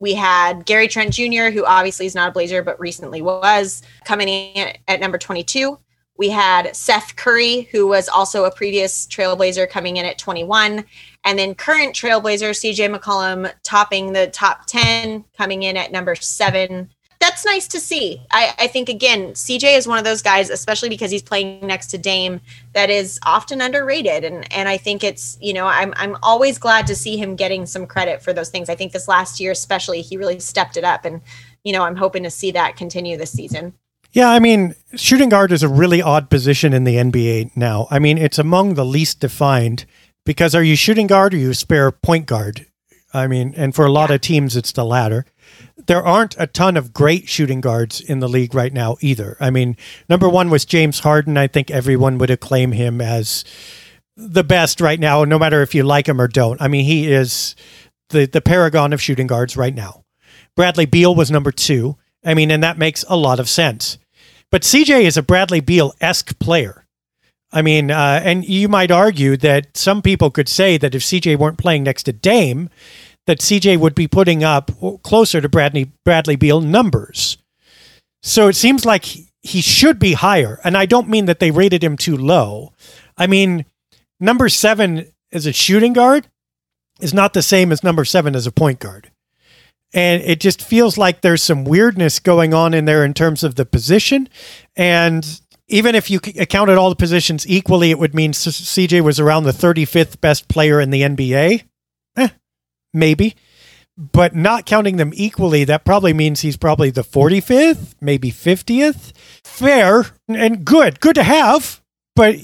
We 0.00 0.14
had 0.14 0.66
Gary 0.66 0.88
Trent 0.88 1.12
Jr., 1.12 1.50
who 1.50 1.64
obviously 1.64 2.06
is 2.06 2.14
not 2.14 2.28
a 2.28 2.32
Blazer, 2.32 2.62
but 2.62 2.78
recently 2.80 3.22
was, 3.22 3.82
coming 4.04 4.28
in 4.28 4.76
at 4.88 5.00
number 5.00 5.18
22. 5.18 5.78
We 6.16 6.30
had 6.30 6.74
Seth 6.76 7.16
Curry, 7.16 7.62
who 7.72 7.88
was 7.88 8.08
also 8.08 8.44
a 8.44 8.50
previous 8.50 9.06
Trailblazer, 9.06 9.68
coming 9.68 9.96
in 9.96 10.04
at 10.04 10.18
21. 10.18 10.84
And 11.24 11.38
then 11.38 11.54
current 11.54 11.94
Trailblazer, 11.94 12.50
CJ 12.50 12.94
McCollum, 12.94 13.52
topping 13.64 14.12
the 14.12 14.28
top 14.28 14.66
10, 14.66 15.24
coming 15.36 15.64
in 15.64 15.76
at 15.76 15.90
number 15.90 16.14
seven. 16.14 16.90
That 17.20 17.34
that's 17.34 17.44
nice 17.44 17.66
to 17.66 17.80
see. 17.80 18.22
I, 18.30 18.54
I 18.60 18.66
think 18.68 18.88
again, 18.88 19.32
CJ 19.32 19.76
is 19.76 19.88
one 19.88 19.98
of 19.98 20.04
those 20.04 20.22
guys, 20.22 20.50
especially 20.50 20.88
because 20.88 21.10
he's 21.10 21.22
playing 21.22 21.66
next 21.66 21.88
to 21.88 21.98
Dame, 21.98 22.40
that 22.74 22.90
is 22.90 23.18
often 23.24 23.60
underrated. 23.60 24.22
And 24.22 24.52
and 24.52 24.68
I 24.68 24.76
think 24.76 25.02
it's, 25.02 25.36
you 25.40 25.52
know, 25.52 25.66
I'm 25.66 25.92
I'm 25.96 26.16
always 26.22 26.58
glad 26.58 26.86
to 26.86 26.94
see 26.94 27.16
him 27.16 27.34
getting 27.34 27.66
some 27.66 27.86
credit 27.86 28.22
for 28.22 28.32
those 28.32 28.50
things. 28.50 28.68
I 28.68 28.76
think 28.76 28.92
this 28.92 29.08
last 29.08 29.40
year, 29.40 29.50
especially, 29.50 30.00
he 30.00 30.16
really 30.16 30.38
stepped 30.38 30.76
it 30.76 30.84
up. 30.84 31.04
And, 31.04 31.22
you 31.64 31.72
know, 31.72 31.82
I'm 31.82 31.96
hoping 31.96 32.22
to 32.22 32.30
see 32.30 32.52
that 32.52 32.76
continue 32.76 33.16
this 33.16 33.32
season. 33.32 33.74
Yeah, 34.12 34.30
I 34.30 34.38
mean, 34.38 34.76
shooting 34.94 35.28
guard 35.28 35.50
is 35.50 35.64
a 35.64 35.68
really 35.68 36.00
odd 36.00 36.30
position 36.30 36.72
in 36.72 36.84
the 36.84 36.96
NBA 36.96 37.56
now. 37.56 37.88
I 37.90 37.98
mean, 37.98 38.16
it's 38.16 38.38
among 38.38 38.74
the 38.74 38.84
least 38.84 39.18
defined 39.18 39.86
because 40.24 40.54
are 40.54 40.62
you 40.62 40.76
shooting 40.76 41.08
guard 41.08 41.34
or 41.34 41.38
you 41.38 41.52
spare 41.52 41.90
point 41.90 42.26
guard? 42.26 42.66
I 43.12 43.26
mean, 43.26 43.54
and 43.56 43.74
for 43.74 43.84
a 43.84 43.90
lot 43.90 44.10
yeah. 44.10 44.16
of 44.16 44.20
teams, 44.20 44.56
it's 44.56 44.70
the 44.70 44.84
latter. 44.84 45.24
There 45.76 46.04
aren't 46.04 46.36
a 46.38 46.46
ton 46.46 46.76
of 46.76 46.92
great 46.92 47.28
shooting 47.28 47.60
guards 47.60 48.00
in 48.00 48.20
the 48.20 48.28
league 48.28 48.54
right 48.54 48.72
now 48.72 48.96
either. 49.00 49.36
I 49.40 49.50
mean, 49.50 49.76
number 50.08 50.28
one 50.28 50.48
was 50.48 50.64
James 50.64 51.00
Harden. 51.00 51.36
I 51.36 51.48
think 51.48 51.70
everyone 51.70 52.18
would 52.18 52.30
acclaim 52.30 52.72
him 52.72 53.00
as 53.00 53.44
the 54.16 54.44
best 54.44 54.80
right 54.80 55.00
now, 55.00 55.24
no 55.24 55.38
matter 55.38 55.62
if 55.62 55.74
you 55.74 55.82
like 55.82 56.08
him 56.08 56.20
or 56.20 56.28
don't. 56.28 56.60
I 56.62 56.68
mean, 56.68 56.84
he 56.84 57.10
is 57.12 57.56
the 58.10 58.26
the 58.26 58.40
paragon 58.40 58.92
of 58.92 59.02
shooting 59.02 59.26
guards 59.26 59.56
right 59.56 59.74
now. 59.74 60.04
Bradley 60.56 60.86
Beal 60.86 61.14
was 61.14 61.30
number 61.30 61.50
two. 61.50 61.96
I 62.24 62.34
mean, 62.34 62.50
and 62.50 62.62
that 62.62 62.78
makes 62.78 63.04
a 63.08 63.16
lot 63.16 63.40
of 63.40 63.48
sense. 63.48 63.98
But 64.50 64.62
CJ 64.62 65.02
is 65.02 65.16
a 65.16 65.22
Bradley 65.22 65.60
Beal 65.60 65.94
esque 66.00 66.38
player. 66.38 66.86
I 67.52 67.62
mean, 67.62 67.90
uh, 67.90 68.20
and 68.24 68.44
you 68.44 68.68
might 68.68 68.90
argue 68.90 69.36
that 69.38 69.76
some 69.76 70.02
people 70.02 70.30
could 70.30 70.48
say 70.48 70.76
that 70.78 70.94
if 70.94 71.02
CJ 71.02 71.38
weren't 71.38 71.58
playing 71.58 71.84
next 71.84 72.04
to 72.04 72.12
Dame, 72.12 72.68
that 73.26 73.40
CJ 73.40 73.78
would 73.78 73.94
be 73.94 74.08
putting 74.08 74.44
up 74.44 74.70
closer 75.02 75.40
to 75.40 75.48
Bradley 75.48 75.92
Bradley 76.04 76.36
Beal 76.36 76.60
numbers. 76.60 77.38
So 78.22 78.48
it 78.48 78.54
seems 78.54 78.84
like 78.84 79.04
he 79.04 79.60
should 79.60 79.98
be 79.98 80.14
higher, 80.14 80.60
and 80.64 80.76
I 80.76 80.86
don't 80.86 81.08
mean 81.08 81.26
that 81.26 81.38
they 81.38 81.50
rated 81.50 81.84
him 81.84 81.96
too 81.96 82.16
low. 82.16 82.72
I 83.16 83.26
mean, 83.26 83.66
number 84.18 84.48
seven 84.48 85.06
as 85.32 85.46
a 85.46 85.52
shooting 85.52 85.92
guard 85.92 86.28
is 87.00 87.12
not 87.12 87.34
the 87.34 87.42
same 87.42 87.72
as 87.72 87.82
number 87.82 88.04
seven 88.04 88.34
as 88.34 88.46
a 88.46 88.52
point 88.52 88.78
guard. 88.78 89.10
And 89.92 90.22
it 90.22 90.40
just 90.40 90.60
feels 90.60 90.98
like 90.98 91.20
there's 91.20 91.42
some 91.42 91.64
weirdness 91.64 92.18
going 92.18 92.52
on 92.52 92.74
in 92.74 92.84
there 92.84 93.04
in 93.04 93.14
terms 93.14 93.44
of 93.44 93.54
the 93.54 93.64
position. 93.64 94.28
And 94.74 95.40
even 95.68 95.94
if 95.94 96.10
you 96.10 96.20
accounted 96.38 96.78
all 96.78 96.90
the 96.90 96.96
positions 96.96 97.46
equally, 97.46 97.90
it 97.90 97.98
would 97.98 98.14
mean 98.14 98.32
CJ 98.32 99.02
was 99.02 99.20
around 99.20 99.44
the 99.44 99.52
35th 99.52 100.20
best 100.20 100.48
player 100.48 100.80
in 100.80 100.90
the 100.90 101.02
NBA. 101.02 101.64
Maybe. 102.94 103.36
But 103.96 104.34
not 104.34 104.66
counting 104.66 104.96
them 104.96 105.12
equally, 105.14 105.64
that 105.64 105.84
probably 105.84 106.12
means 106.12 106.40
he's 106.40 106.56
probably 106.56 106.90
the 106.90 107.04
45th, 107.04 107.94
maybe 108.00 108.32
50th. 108.32 109.12
Fair 109.44 110.06
and 110.26 110.64
good. 110.64 110.98
Good 111.00 111.14
to 111.14 111.22
have. 111.22 111.80
But 112.16 112.36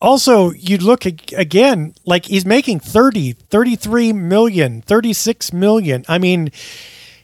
also, 0.00 0.50
you 0.52 0.78
look 0.78 1.06
again, 1.06 1.94
like 2.04 2.26
he's 2.26 2.44
making 2.44 2.80
30, 2.80 3.32
33 3.32 4.12
million, 4.12 4.82
36 4.82 5.52
million. 5.52 6.04
I 6.08 6.18
mean, 6.18 6.50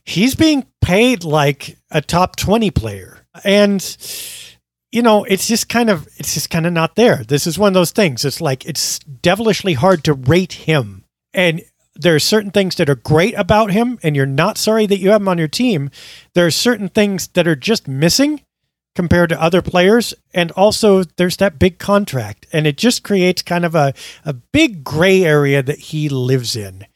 he's 0.04 0.34
being 0.34 0.66
paid 0.80 1.24
like 1.24 1.76
a 1.90 2.00
top 2.00 2.36
20 2.36 2.70
player. 2.70 3.26
And 3.44 3.82
you 4.94 5.02
know, 5.02 5.24
it's 5.24 5.48
just 5.48 5.68
kind 5.68 5.90
of 5.90 6.06
it's 6.18 6.34
just 6.34 6.50
kind 6.50 6.66
of 6.66 6.72
not 6.72 6.94
there. 6.94 7.24
This 7.24 7.48
is 7.48 7.58
one 7.58 7.68
of 7.68 7.74
those 7.74 7.90
things. 7.90 8.24
It's 8.24 8.40
like 8.40 8.64
it's 8.64 9.00
devilishly 9.00 9.74
hard 9.74 10.04
to 10.04 10.14
rate 10.14 10.52
him. 10.52 11.04
And 11.32 11.62
there 11.96 12.14
are 12.14 12.20
certain 12.20 12.50
things 12.50 12.76
that 12.76 12.90
are 12.90 12.96
great 12.96 13.34
about 13.34 13.70
him 13.70 13.98
and 14.02 14.16
you're 14.16 14.26
not 14.26 14.58
sorry 14.58 14.86
that 14.86 14.98
you 14.98 15.10
have 15.10 15.20
him 15.20 15.28
on 15.28 15.38
your 15.38 15.48
team. 15.48 15.90
There 16.34 16.46
are 16.46 16.50
certain 16.50 16.88
things 16.88 17.28
that 17.28 17.46
are 17.46 17.56
just 17.56 17.86
missing 17.86 18.40
compared 18.94 19.28
to 19.28 19.42
other 19.42 19.60
players. 19.60 20.14
And 20.32 20.50
also, 20.52 21.04
there's 21.16 21.36
that 21.38 21.58
big 21.58 21.78
contract, 21.78 22.46
and 22.52 22.66
it 22.66 22.76
just 22.76 23.02
creates 23.02 23.42
kind 23.42 23.64
of 23.64 23.74
a, 23.74 23.92
a 24.24 24.32
big 24.32 24.84
gray 24.84 25.24
area 25.24 25.62
that 25.62 25.78
he 25.78 26.08
lives 26.08 26.56
in. 26.56 26.86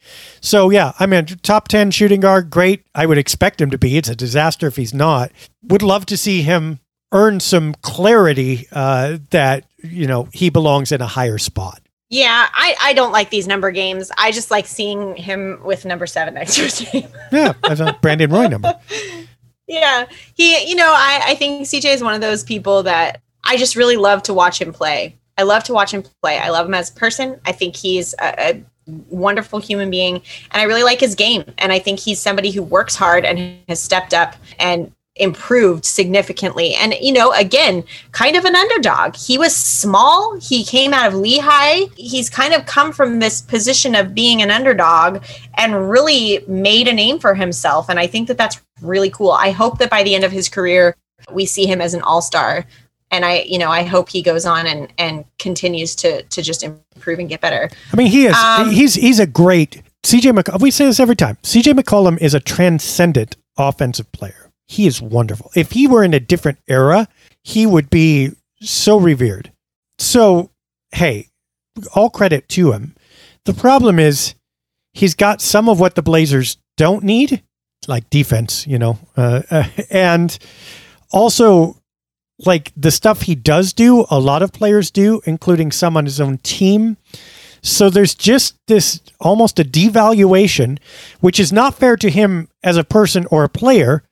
So, 0.41 0.69
yeah, 0.69 0.93
I 0.99 1.05
mean, 1.05 1.25
top 1.25 1.67
10 1.67 1.91
shooting 1.91 2.21
guard, 2.21 2.49
great. 2.49 2.85
I 2.95 3.05
would 3.05 3.17
expect 3.17 3.61
him 3.61 3.69
to 3.71 3.77
be. 3.77 3.97
It's 3.97 4.09
a 4.09 4.15
disaster 4.15 4.67
if 4.67 4.75
he's 4.75 4.93
not. 4.93 5.31
Would 5.63 5.81
love 5.81 6.05
to 6.07 6.17
see 6.17 6.41
him 6.41 6.79
earn 7.11 7.39
some 7.39 7.73
clarity 7.81 8.67
uh, 8.71 9.17
that, 9.31 9.65
you 9.77 10.07
know, 10.07 10.29
he 10.31 10.49
belongs 10.49 10.91
in 10.91 11.01
a 11.01 11.07
higher 11.07 11.37
spot. 11.37 11.81
Yeah, 12.09 12.47
I, 12.51 12.75
I 12.81 12.93
don't 12.93 13.11
like 13.11 13.29
these 13.29 13.47
number 13.47 13.69
games. 13.71 14.11
I 14.17 14.31
just 14.31 14.49
like 14.49 14.65
seeing 14.65 15.15
him 15.15 15.59
with 15.63 15.85
number 15.85 16.07
seven 16.07 16.33
next 16.33 16.55
to 16.55 16.63
his 16.63 16.93
name. 16.93 17.07
yeah, 17.31 17.53
a 17.63 17.97
Brandon 18.01 18.31
Roy 18.31 18.47
number. 18.47 18.73
yeah 19.69 20.07
he 20.33 20.67
you 20.67 20.75
know 20.75 20.91
I, 20.91 21.21
I 21.27 21.35
think 21.35 21.65
cj 21.67 21.85
is 21.93 22.03
one 22.03 22.15
of 22.15 22.21
those 22.21 22.43
people 22.43 22.83
that 22.83 23.21
i 23.43 23.55
just 23.55 23.75
really 23.75 23.95
love 23.95 24.23
to 24.23 24.33
watch 24.33 24.59
him 24.59 24.73
play 24.73 25.15
i 25.37 25.43
love 25.43 25.63
to 25.65 25.73
watch 25.73 25.93
him 25.93 26.03
play 26.21 26.39
i 26.39 26.49
love 26.49 26.65
him 26.65 26.73
as 26.73 26.89
a 26.89 26.93
person 26.93 27.39
i 27.45 27.51
think 27.51 27.75
he's 27.75 28.13
a, 28.19 28.49
a 28.49 28.63
wonderful 28.87 29.59
human 29.59 29.91
being 29.91 30.15
and 30.15 30.61
i 30.61 30.63
really 30.63 30.83
like 30.83 30.99
his 30.99 31.13
game 31.13 31.43
and 31.59 31.71
i 31.71 31.77
think 31.77 31.99
he's 31.99 32.19
somebody 32.19 32.49
who 32.49 32.63
works 32.63 32.95
hard 32.95 33.23
and 33.23 33.59
has 33.69 33.81
stepped 33.81 34.13
up 34.13 34.35
and 34.59 34.91
improved 35.19 35.85
significantly. 35.85 36.73
And, 36.75 36.93
you 36.99 37.11
know, 37.11 37.31
again, 37.33 37.83
kind 38.11 38.35
of 38.35 38.45
an 38.45 38.55
underdog. 38.55 39.15
He 39.15 39.37
was 39.37 39.55
small. 39.55 40.39
He 40.39 40.63
came 40.63 40.93
out 40.93 41.07
of 41.07 41.13
Lehigh. 41.13 41.85
He's 41.95 42.29
kind 42.29 42.53
of 42.53 42.65
come 42.65 42.91
from 42.91 43.19
this 43.19 43.41
position 43.41 43.95
of 43.95 44.15
being 44.15 44.41
an 44.41 44.49
underdog 44.49 45.23
and 45.55 45.89
really 45.89 46.43
made 46.47 46.87
a 46.87 46.93
name 46.93 47.19
for 47.19 47.35
himself. 47.35 47.89
And 47.89 47.99
I 47.99 48.07
think 48.07 48.27
that 48.29 48.37
that's 48.37 48.61
really 48.81 49.09
cool. 49.09 49.31
I 49.31 49.51
hope 49.51 49.77
that 49.79 49.89
by 49.89 50.03
the 50.03 50.15
end 50.15 50.23
of 50.23 50.31
his 50.31 50.49
career, 50.49 50.95
we 51.31 51.45
see 51.45 51.65
him 51.65 51.81
as 51.81 51.93
an 51.93 52.01
all 52.01 52.21
star. 52.21 52.65
And 53.11 53.25
I, 53.25 53.41
you 53.41 53.57
know, 53.57 53.69
I 53.69 53.83
hope 53.83 54.09
he 54.09 54.21
goes 54.21 54.45
on 54.45 54.67
and 54.67 54.93
and 54.99 55.25
continues 55.39 55.95
to 55.95 56.21
to 56.21 56.41
just 56.43 56.61
improve 56.61 57.17
and 57.17 57.27
get 57.27 57.41
better. 57.41 57.69
I 57.91 57.95
mean, 57.95 58.07
he 58.07 58.27
is 58.27 58.35
um, 58.35 58.69
he's 58.69 58.93
he's 58.93 59.19
a 59.19 59.25
great 59.25 59.81
CJ 60.03 60.39
McCollum. 60.39 60.61
We 60.61 60.69
say 60.69 60.85
this 60.85 60.99
every 60.99 61.15
time. 61.15 61.37
CJ 61.41 61.73
McCollum 61.73 62.19
is 62.21 62.35
a 62.35 62.39
transcendent 62.39 63.35
offensive 63.57 64.11
player 64.11 64.48
he 64.69 64.85
is 64.85 65.01
wonderful. 65.01 65.49
If 65.55 65.71
he 65.71 65.87
were 65.87 66.03
in 66.03 66.13
a 66.13 66.19
different 66.19 66.59
era, 66.67 67.07
he 67.43 67.65
would 67.65 67.89
be 67.89 68.33
so 68.61 68.99
revered. 68.99 69.51
So, 69.97 70.51
hey, 70.91 71.29
all 71.95 72.11
credit 72.11 72.47
to 72.49 72.71
him. 72.71 72.93
The 73.45 73.55
problem 73.55 73.97
is 73.97 74.35
he's 74.93 75.15
got 75.15 75.41
some 75.41 75.67
of 75.67 75.79
what 75.79 75.95
the 75.95 76.03
Blazers 76.03 76.57
don't 76.77 77.03
need, 77.03 77.41
like 77.87 78.11
defense, 78.11 78.67
you 78.67 78.77
know, 78.77 78.99
uh, 79.17 79.63
and 79.89 80.37
also 81.11 81.81
like 82.45 82.71
the 82.77 82.91
stuff 82.91 83.23
he 83.23 83.33
does 83.33 83.73
do, 83.73 84.05
a 84.11 84.19
lot 84.19 84.43
of 84.43 84.53
players 84.53 84.91
do, 84.91 85.19
including 85.25 85.71
some 85.71 85.97
on 85.97 86.05
his 86.05 86.21
own 86.21 86.37
team. 86.37 86.97
So 87.63 87.89
there's 87.89 88.13
just 88.13 88.55
this 88.67 89.01
almost 89.19 89.59
a 89.59 89.63
devaluation, 89.63 90.77
which 91.21 91.39
is 91.39 91.51
not 91.51 91.73
fair 91.73 91.97
to 91.97 92.09
him 92.11 92.49
as 92.63 92.77
a 92.77 92.83
person 92.83 93.25
or 93.31 93.43
a 93.43 93.49
player, 93.49 94.03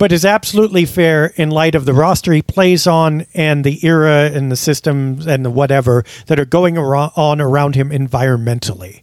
but 0.00 0.12
is 0.12 0.24
absolutely 0.24 0.86
fair 0.86 1.26
in 1.36 1.50
light 1.50 1.74
of 1.74 1.84
the 1.84 1.92
roster 1.92 2.32
he 2.32 2.40
plays 2.40 2.86
on 2.86 3.26
and 3.34 3.64
the 3.64 3.86
era 3.86 4.30
and 4.32 4.50
the 4.50 4.56
systems 4.56 5.26
and 5.26 5.44
the 5.44 5.50
whatever 5.50 6.04
that 6.26 6.40
are 6.40 6.46
going 6.46 6.78
on 6.78 7.38
around 7.38 7.74
him 7.74 7.90
environmentally. 7.90 9.02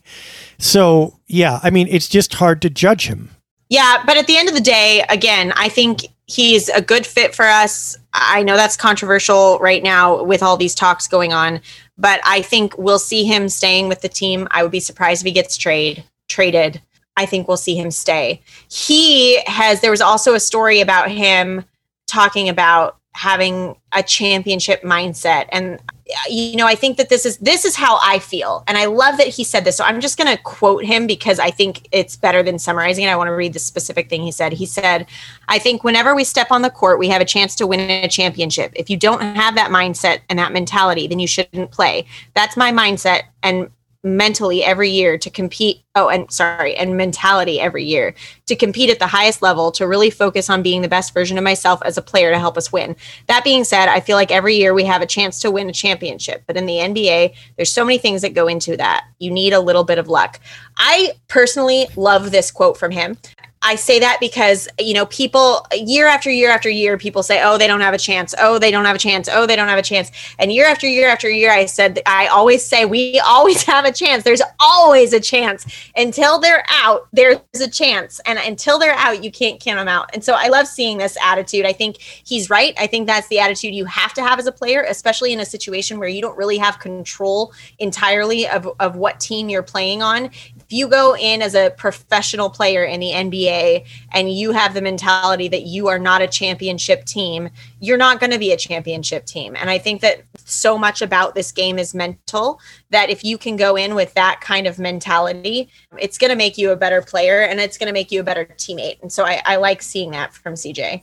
So, 0.58 1.20
yeah, 1.28 1.60
I 1.62 1.70
mean, 1.70 1.88
it's 1.88 2.10
just 2.10 2.34
hard 2.34 2.64
to 2.64 2.72
judge 2.72 3.06
him. 3.06 3.30
Yeah, 3.70 4.02
but 4.08 4.18
at 4.18 4.26
the 4.26 4.38
end 4.38 4.50
of 4.50 4.56
the 4.56 4.62
day, 4.62 5.06
again, 5.08 5.54
I 5.56 5.70
think 5.70 6.02
he's 6.26 6.68
a 6.70 6.82
good 6.82 7.06
fit 7.06 7.36
for 7.36 7.46
us. 7.46 7.96
I 8.14 8.42
know 8.42 8.56
that's 8.56 8.76
controversial 8.76 9.60
right 9.60 9.84
now 9.84 10.24
with 10.24 10.42
all 10.42 10.58
these 10.58 10.74
talks 10.74 11.08
going 11.08 11.32
on, 11.32 11.62
but 12.00 12.22
I 12.26 12.42
think 12.42 12.76
we'll 12.76 12.98
see 12.98 13.24
him 13.24 13.50
staying 13.50 13.88
with 13.88 14.02
the 14.02 14.10
team. 14.10 14.48
I 14.50 14.64
would 14.64 14.72
be 14.72 14.80
surprised 14.80 15.22
if 15.22 15.28
he 15.28 15.32
gets 15.32 15.58
trade 15.58 16.04
traded. 16.28 16.82
I 17.18 17.26
think 17.26 17.48
we'll 17.48 17.58
see 17.58 17.76
him 17.76 17.92
stay. 17.92 18.42
He 18.70 19.42
has, 19.48 19.82
there 19.82 19.92
was 19.92 20.02
also 20.02 20.36
a 20.36 20.40
story 20.40 20.80
about 20.80 21.12
him 21.12 21.66
talking 22.06 22.48
about 22.48 22.98
having 23.18 23.76
a 23.94 24.04
championship 24.04 24.84
mindset. 24.84 25.48
And 25.52 25.82
you 26.30 26.56
know 26.56 26.68
i 26.68 26.76
think 26.76 26.96
that 26.98 27.10
this 27.10 27.26
is 27.26 27.38
this 27.40 27.66
is 27.66 27.76
how 27.76 28.00
i 28.04 28.20
feel. 28.20 28.64
And 28.68 28.78
i 28.78 28.86
love 28.86 29.18
that 29.18 29.28
he 29.28 29.44
said 29.44 29.66
this. 29.66 29.78
So 29.78 29.84
i'm 29.84 30.00
just 30.00 30.18
going 30.18 30.34
to 30.34 30.42
quote 30.44 30.86
him 30.86 31.08
because 31.08 31.40
i 31.40 31.50
think 31.50 31.88
it's 31.92 32.16
better 32.16 32.44
than 32.44 32.60
summarizing 32.60 33.06
it. 33.06 33.10
I 33.10 33.16
want 33.16 33.28
to 33.28 33.34
read 33.34 33.54
the 33.54 33.60
specific 33.60 34.08
thing 34.08 34.22
he 34.22 34.32
said. 34.32 34.54
He 34.54 34.66
said 34.66 35.08
i 35.48 35.58
think 35.58 35.84
whenever 35.84 36.16
we 36.16 36.24
step 36.24 36.52
on 36.52 36.62
the 36.62 36.70
court 36.70 37.00
we 37.00 37.10
have 37.10 37.22
a 37.22 37.26
chance 37.26 37.56
to 37.56 37.68
win 37.68 37.80
a 37.80 38.08
championship. 38.08 38.72
If 38.76 38.90
you 38.90 38.98
don't 38.98 39.22
have 39.22 39.56
that 39.56 39.72
mindset 39.72 40.20
and 40.30 40.38
that 40.38 40.54
mentality 40.54 41.08
then 41.08 41.20
you 41.20 41.28
shouldn't 41.28 41.72
play. 41.72 42.06
That's 42.36 42.56
my 42.56 42.72
mindset 42.72 43.24
and 43.42 43.70
mentally 44.04 44.64
every 44.64 44.90
year 44.90 45.18
to 45.18 45.30
compete 45.30 45.84
oh 45.96 46.08
and 46.08 46.32
sorry 46.32 46.76
and 46.76 46.96
mentality 46.96 47.60
every 47.60 47.84
year 47.84 48.14
to 48.46 48.56
compete 48.56 48.90
at 48.90 49.00
the 49.00 49.08
highest 49.08 49.42
level 49.42 49.72
to 49.72 49.88
really 49.88 50.10
focus 50.10 50.50
on 50.50 50.62
being 50.62 50.82
the 50.82 50.88
best 50.88 51.14
version 51.14 51.38
of 51.38 51.44
myself 51.44 51.82
as 51.84 51.98
a 51.98 52.02
player 52.02 52.32
to 52.32 52.40
help 52.40 52.58
us 52.58 52.72
win. 52.72 52.96
That 53.28 53.44
being 53.44 53.64
said 53.64 53.90
i 53.90 54.00
feel 54.00 54.16
like 54.16 54.32
every 54.32 54.56
year 54.56 54.74
we 54.74 54.86
have 54.86 55.02
a 55.02 55.08
chance 55.08 55.40
to 55.42 55.52
win 55.52 55.70
a 55.70 55.74
championship 55.74 56.44
but 56.48 56.58
in 56.58 56.66
the 56.66 56.78
nba 56.78 57.34
there's 57.56 57.72
so 57.72 57.84
many 57.84 57.98
things 57.98 58.22
that 58.22 58.34
go 58.34 58.48
into 58.48 58.78
that. 58.78 59.06
You 59.20 59.32
need 59.32 59.54
a 59.54 59.60
little 59.60 59.84
bit 59.84 59.98
of 59.98 60.08
luck. 60.08 60.40
I 60.78 61.12
personally 61.28 61.88
love 61.96 62.32
this 62.32 62.52
quote 62.52 62.78
from 62.78 62.92
him 62.92 63.18
I 63.64 63.76
say 63.76 64.00
that 64.00 64.18
because, 64.20 64.68
you 64.80 64.94
know, 64.94 65.08
people 65.08 65.66
year 65.74 66.08
after 66.08 66.30
year 66.30 66.50
after 66.50 66.70
year, 66.70 66.98
people 66.98 67.24
say, 67.24 67.42
oh, 67.44 67.58
they 67.58 67.66
don't 67.66 67.82
have 67.82 67.94
a 67.94 67.98
chance. 67.98 68.36
Oh, 68.40 68.60
they 68.60 68.70
don't 68.70 68.86
have 68.86 68.96
a 68.96 69.00
chance. 69.00 69.28
Oh, 69.32 69.48
they 69.48 69.56
don't 69.56 69.68
have 69.68 69.80
a 69.80 69.84
chance. 69.84 70.12
And 70.38 70.52
year 70.52 70.68
after 70.68 70.88
year 70.88 71.10
after 71.10 71.30
year, 71.30 71.52
I 71.52 71.66
said, 71.66 72.00
I 72.06 72.28
always 72.28 72.64
say, 72.64 72.86
we 72.86 73.20
always 73.20 73.64
have 73.64 73.86
a 73.86 73.92
chance. 73.92 74.24
There's 74.24 74.44
always 74.60 75.12
a 75.12 75.20
chance. 75.20 75.66
Until 75.96 76.40
they're 76.40 76.64
out, 76.70 77.08
there's 77.14 77.40
a 77.60 77.70
chance. 77.70 78.22
And 78.26 78.38
until 78.38 78.78
they're 78.78 78.94
out, 78.94 79.24
you 79.24 79.32
can't 79.32 79.60
count 79.60 79.80
them 79.80 79.88
out. 79.88 80.12
And 80.14 80.24
so 80.24 80.34
I 80.38 80.50
love 80.50 80.68
seeing 80.68 81.00
this 81.00 81.18
attitude. 81.24 81.66
I 81.66 81.74
think 81.74 81.98
he's 81.98 82.50
right. 82.50 82.76
I 82.78 82.86
think 82.86 83.08
that's 83.08 83.28
the 83.28 83.40
attitude 83.40 83.74
you 83.74 83.86
have 83.86 84.14
to 84.14 84.22
have 84.22 84.38
as 84.38 84.46
a 84.46 84.52
player, 84.52 84.86
especially 84.88 85.34
in 85.34 85.40
a 85.40 85.46
situation 85.46 85.98
where 85.98 86.10
you 86.10 86.22
don't 86.22 86.38
really 86.38 86.58
have 86.58 86.80
control 86.80 87.54
entirely 87.80 88.48
of, 88.48 88.70
of 88.80 88.96
what 88.96 89.20
team 89.20 89.50
you're 89.50 89.64
playing 89.64 90.04
on. 90.04 90.30
If 90.68 90.74
you 90.74 90.90
go 90.90 91.16
in 91.16 91.42
as 91.42 91.56
a 91.56 91.70
professional 91.70 92.50
player 92.50 92.84
in 92.84 93.00
the 93.00 93.12
NBA 93.12 93.86
and 94.12 94.30
you 94.30 94.52
have 94.52 94.74
the 94.74 94.82
mentality 94.82 95.48
that 95.48 95.62
you 95.62 95.88
are 95.88 95.98
not 95.98 96.22
a 96.22 96.28
championship 96.28 97.06
team, 97.06 97.50
you're 97.80 97.98
not 97.98 98.20
going 98.20 98.32
to 98.32 98.38
be 98.38 98.52
a 98.52 98.58
championship 98.58 99.26
team. 99.26 99.56
And 99.56 99.70
I 99.70 99.78
think 99.78 100.02
that 100.02 100.24
so 100.44 100.78
much 100.78 101.02
about 101.02 101.36
this 101.36 101.54
game 101.54 101.80
is 101.80 101.96
mental 101.96 102.60
that 102.90 103.10
if 103.10 103.24
you 103.24 103.38
can 103.38 103.56
go 103.56 103.78
in 103.78 103.96
with 103.96 104.14
that 104.16 104.42
kind 104.42 104.68
of 104.68 104.78
mentality, 104.78 105.70
it's 105.98 106.18
going 106.18 106.32
to 106.32 106.36
make 106.36 106.58
you 106.58 106.72
a 106.72 106.76
better 106.76 107.02
player 107.02 107.44
and 107.44 107.62
it's 107.62 107.78
going 107.78 107.88
to 107.88 107.94
make 107.94 108.12
you 108.12 108.20
a 108.20 108.24
better 108.24 108.44
teammate. 108.44 109.02
And 109.02 109.10
so 109.10 109.24
I, 109.24 109.42
I 109.46 109.56
like 109.56 109.82
seeing 109.82 110.12
that 110.12 110.34
from 110.34 110.56
CJ. 110.56 111.02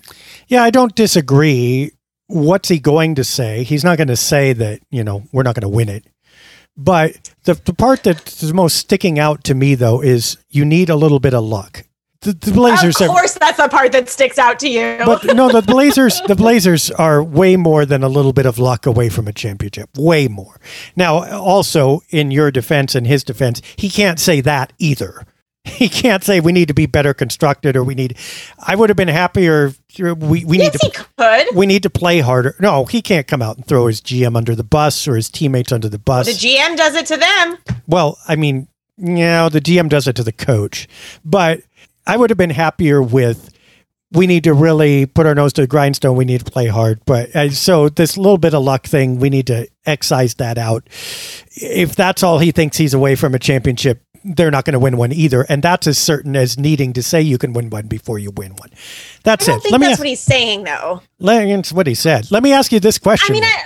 Yeah, 0.49 0.63
I 0.63 0.69
don't 0.69 0.95
disagree. 0.95 1.91
What's 2.27 2.69
he 2.69 2.79
going 2.79 3.15
to 3.15 3.25
say? 3.25 3.63
He's 3.63 3.83
not 3.83 3.97
going 3.97 4.09
to 4.09 4.17
say 4.17 4.53
that, 4.53 4.81
you 4.91 5.05
know, 5.05 5.23
we're 5.33 5.43
not 5.43 5.55
going 5.55 5.63
to 5.63 5.75
win 5.75 5.89
it. 5.89 6.05
But 6.77 7.31
the, 7.45 7.55
the 7.55 7.75
part 7.75 8.03
that's 8.03 8.41
the 8.41 8.53
most 8.53 8.77
sticking 8.77 9.19
out 9.19 9.45
to 9.45 9.55
me, 9.55 9.75
though, 9.75 10.01
is 10.01 10.37
you 10.51 10.65
need 10.65 10.91
a 10.91 10.97
little 10.97 11.21
bit 11.21 11.35
of 11.35 11.45
luck. 11.45 11.85
The, 12.25 12.33
the 12.33 12.53
Blazers, 12.53 12.99
of 13.03 13.09
course, 13.09 13.35
that's 13.35 13.59
the 13.59 13.69
part 13.69 13.93
that 13.93 14.09
sticks 14.09 14.39
out 14.39 14.59
to 14.61 14.69
you. 14.69 14.97
but 15.05 15.25
no, 15.37 15.51
the 15.51 15.61
Blazers, 15.67 16.23
the 16.27 16.35
Blazers 16.35 16.91
are 16.91 17.23
way 17.23 17.57
more 17.57 17.85
than 17.85 18.03
a 18.03 18.09
little 18.09 18.33
bit 18.33 18.47
of 18.47 18.59
luck 18.59 18.87
away 18.87 19.11
from 19.11 19.29
a 19.29 19.33
championship. 19.33 19.91
Way 19.99 20.27
more. 20.27 20.59
Now, 20.97 21.23
also 21.39 22.01
in 22.09 22.31
your 22.31 22.51
defense 22.51 22.95
and 22.95 23.07
his 23.07 23.25
defense, 23.25 23.61
he 23.77 23.91
can't 23.91 24.19
say 24.19 24.41
that 24.41 24.73
either. 24.79 25.27
He 25.75 25.89
can't 25.89 26.23
say 26.23 26.41
we 26.41 26.53
need 26.53 26.69
to 26.69 26.75
be 26.75 26.87
better 26.87 27.15
constructed 27.15 27.75
or 27.75 27.83
we 27.83 27.95
need. 27.95 28.17
I 28.59 28.75
would 28.75 28.91
have 28.91 28.97
been 28.97 29.09
happier. 29.09 29.73
We 29.99 30.45
we 30.45 30.59
yes, 30.59 30.73
need 30.73 30.73
to. 30.73 30.79
he 30.87 30.91
could. 30.91 31.57
We 31.57 31.67
need 31.67 31.83
to 31.85 31.91
play 31.91 32.21
harder. 32.21 32.55
No, 32.61 32.85
he 32.85 33.01
can't 33.01 33.27
come 33.27 33.43
out 33.43 33.57
and 33.57 33.67
throw 33.67 33.87
his 33.87 34.01
GM 34.01 34.37
under 34.37 34.55
the 34.55 34.63
bus 34.63 35.09
or 35.09 35.17
his 35.17 35.31
teammates 35.31 35.73
under 35.73 35.89
the 35.89 35.99
bus. 35.99 36.27
The 36.27 36.33
GM 36.33 36.77
does 36.77 36.95
it 36.95 37.07
to 37.07 37.17
them. 37.17 37.59
Well, 37.87 38.19
I 38.29 38.37
mean, 38.37 38.69
you 38.99 39.15
know, 39.15 39.49
the 39.49 39.61
GM 39.61 39.89
does 39.89 40.07
it 40.07 40.17
to 40.17 40.23
the 40.23 40.33
coach, 40.33 40.87
but 41.25 41.63
I 42.07 42.17
would 42.17 42.31
have 42.31 42.39
been 42.39 42.51
happier 42.51 43.03
with. 43.03 43.51
We 44.13 44.29
need 44.29 44.45
to 44.45 44.55
really 44.55 45.07
put 45.07 45.27
our 45.27 45.35
nose 45.35 45.53
to 45.55 45.63
the 45.63 45.67
grindstone. 45.67 46.15
We 46.17 46.25
need 46.25 46.45
to 46.45 46.51
play 46.51 46.69
hard, 46.69 47.01
but 47.05 47.35
uh, 47.35 47.51
so 47.51 47.89
this 47.89 48.17
little 48.17 48.39
bit 48.39 48.55
of 48.55 48.63
luck 48.63 48.87
thing, 48.87 49.19
we 49.19 49.29
need 49.29 49.49
to 49.49 49.67
excise 49.87 50.35
that 50.35 50.57
out. 50.57 50.89
If 51.57 51.97
that's 51.97 52.23
all 52.23 52.39
he 52.39 52.53
thinks 52.53 52.77
he's 52.77 52.95
away 52.95 53.17
from 53.17 53.35
a 53.35 53.41
championship, 53.41 54.05
they're 54.25 54.51
not 54.51 54.65
going 54.65 54.73
to 54.73 54.79
win 54.79 54.97
one 54.97 55.13
either, 55.13 55.43
and 55.49 55.63
that's 55.63 55.87
as 55.87 55.99
certain 55.99 56.35
as 56.35 56.59
needing 56.59 56.93
to 56.95 57.03
say 57.03 57.21
you 57.21 57.39
can 57.39 57.53
win 57.53 57.71
one 57.71 57.87
before 57.87 58.19
you 58.19 58.31
win 58.31 58.53
one. 58.57 58.71
That's 59.23 59.49
I 59.49 59.53
don't 59.53 59.59
it. 59.59 59.63
think 59.63 59.73
Let 59.73 59.81
me. 59.81 59.87
that's 59.89 59.99
what 59.99 60.09
he's 60.09 60.21
saying, 60.21 60.65
though. 60.65 61.03
That's 61.21 61.73
what 61.73 61.87
he 61.87 61.95
said. 61.95 62.31
Let 62.31 62.43
me 62.43 62.53
ask 62.53 62.73
you 62.73 62.81
this 62.81 62.99
question. 62.99 63.33
I 63.33 63.41
mean, 63.41 63.45
I, 63.45 63.65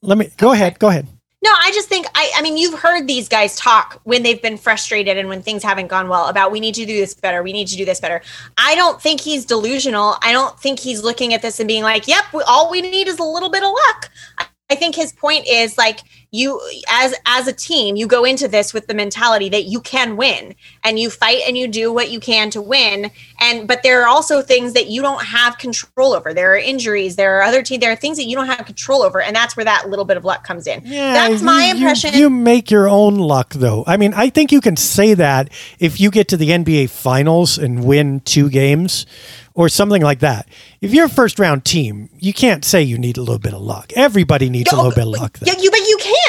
Let 0.00 0.18
me 0.18 0.30
go 0.36 0.52
ahead. 0.52 0.78
Go 0.78 0.88
ahead. 0.88 1.06
No, 1.44 1.50
I 1.50 1.72
just 1.72 1.88
think 1.88 2.06
I 2.14 2.30
I 2.36 2.42
mean 2.42 2.56
you've 2.56 2.78
heard 2.78 3.08
these 3.08 3.28
guys 3.28 3.56
talk 3.56 4.00
when 4.04 4.22
they've 4.22 4.40
been 4.40 4.56
frustrated 4.56 5.18
and 5.18 5.28
when 5.28 5.42
things 5.42 5.64
haven't 5.64 5.88
gone 5.88 6.08
well 6.08 6.28
about 6.28 6.52
we 6.52 6.60
need 6.60 6.76
to 6.76 6.86
do 6.86 6.96
this 6.96 7.14
better, 7.14 7.42
we 7.42 7.52
need 7.52 7.66
to 7.66 7.76
do 7.76 7.84
this 7.84 7.98
better. 7.98 8.22
I 8.58 8.76
don't 8.76 9.02
think 9.02 9.20
he's 9.20 9.44
delusional. 9.44 10.16
I 10.22 10.30
don't 10.30 10.58
think 10.60 10.78
he's 10.78 11.02
looking 11.02 11.34
at 11.34 11.42
this 11.42 11.58
and 11.58 11.66
being 11.66 11.82
like, 11.82 12.06
"Yep, 12.06 12.24
we, 12.32 12.42
all 12.46 12.70
we 12.70 12.80
need 12.80 13.08
is 13.08 13.18
a 13.18 13.24
little 13.24 13.50
bit 13.50 13.64
of 13.64 13.70
luck." 13.72 14.10
I, 14.38 14.46
I 14.70 14.74
think 14.76 14.94
his 14.94 15.12
point 15.12 15.48
is 15.48 15.76
like 15.76 16.00
you 16.32 16.58
as 16.88 17.14
as 17.26 17.46
a 17.46 17.52
team, 17.52 17.94
you 17.94 18.06
go 18.06 18.24
into 18.24 18.48
this 18.48 18.72
with 18.72 18.86
the 18.86 18.94
mentality 18.94 19.50
that 19.50 19.64
you 19.64 19.80
can 19.80 20.16
win 20.16 20.54
and 20.82 20.98
you 20.98 21.10
fight 21.10 21.42
and 21.46 21.58
you 21.58 21.68
do 21.68 21.92
what 21.92 22.10
you 22.10 22.18
can 22.18 22.48
to 22.50 22.62
win. 22.62 23.10
And 23.38 23.68
but 23.68 23.82
there 23.82 24.02
are 24.02 24.08
also 24.08 24.40
things 24.40 24.72
that 24.72 24.86
you 24.86 25.02
don't 25.02 25.22
have 25.22 25.58
control 25.58 26.14
over. 26.14 26.32
There 26.32 26.54
are 26.54 26.56
injuries, 26.56 27.16
there 27.16 27.38
are 27.38 27.42
other 27.42 27.62
teams, 27.62 27.82
there 27.82 27.92
are 27.92 27.96
things 27.96 28.16
that 28.16 28.24
you 28.24 28.34
don't 28.34 28.46
have 28.46 28.64
control 28.64 29.02
over, 29.02 29.20
and 29.20 29.36
that's 29.36 29.56
where 29.56 29.64
that 29.64 29.90
little 29.90 30.06
bit 30.06 30.16
of 30.16 30.24
luck 30.24 30.42
comes 30.42 30.66
in. 30.66 30.82
yeah, 30.86 31.12
that's 31.12 31.42
my 31.42 31.66
you- 31.66 31.74
impression. 31.74 32.14
You, 32.14 32.30
make 32.30 32.70
your 32.70 32.88
own 32.88 33.16
luck, 33.16 33.52
though. 33.52 33.84
I 33.86 33.98
mean, 33.98 34.14
I 34.14 34.30
think 34.30 34.52
you 34.52 34.62
can 34.62 34.76
say 34.76 35.12
that 35.14 35.52
if 35.78 36.00
you 36.00 36.10
get 36.10 36.28
to 36.28 36.36
the 36.38 36.48
NBA 36.48 36.88
Finals 36.88 37.58
and 37.58 37.84
win 37.84 38.20
two 38.20 38.48
games 38.48 39.04
or 39.54 39.68
something 39.68 40.02
like 40.02 40.20
that. 40.20 40.48
If 40.80 40.94
you're 40.94 41.06
a 41.06 41.10
first 41.10 41.38
round 41.38 41.64
team, 41.64 42.08
you 42.18 42.32
can't 42.32 42.64
say 42.64 42.82
you 42.82 42.98
need 42.98 43.18
a 43.18 43.20
little 43.20 43.38
bit 43.38 43.52
of 43.54 43.60
luck. 43.60 43.92
Everybody 43.94 44.48
needs 44.48 44.72
a 44.72 44.76
little 44.76 44.92
bit 44.92 45.02
of 45.02 45.08
luck. 45.08 45.38
Yeah, 45.42 45.54
you 45.58 45.70
but 45.70 45.80
you 45.80 45.98
can't. 46.00 46.21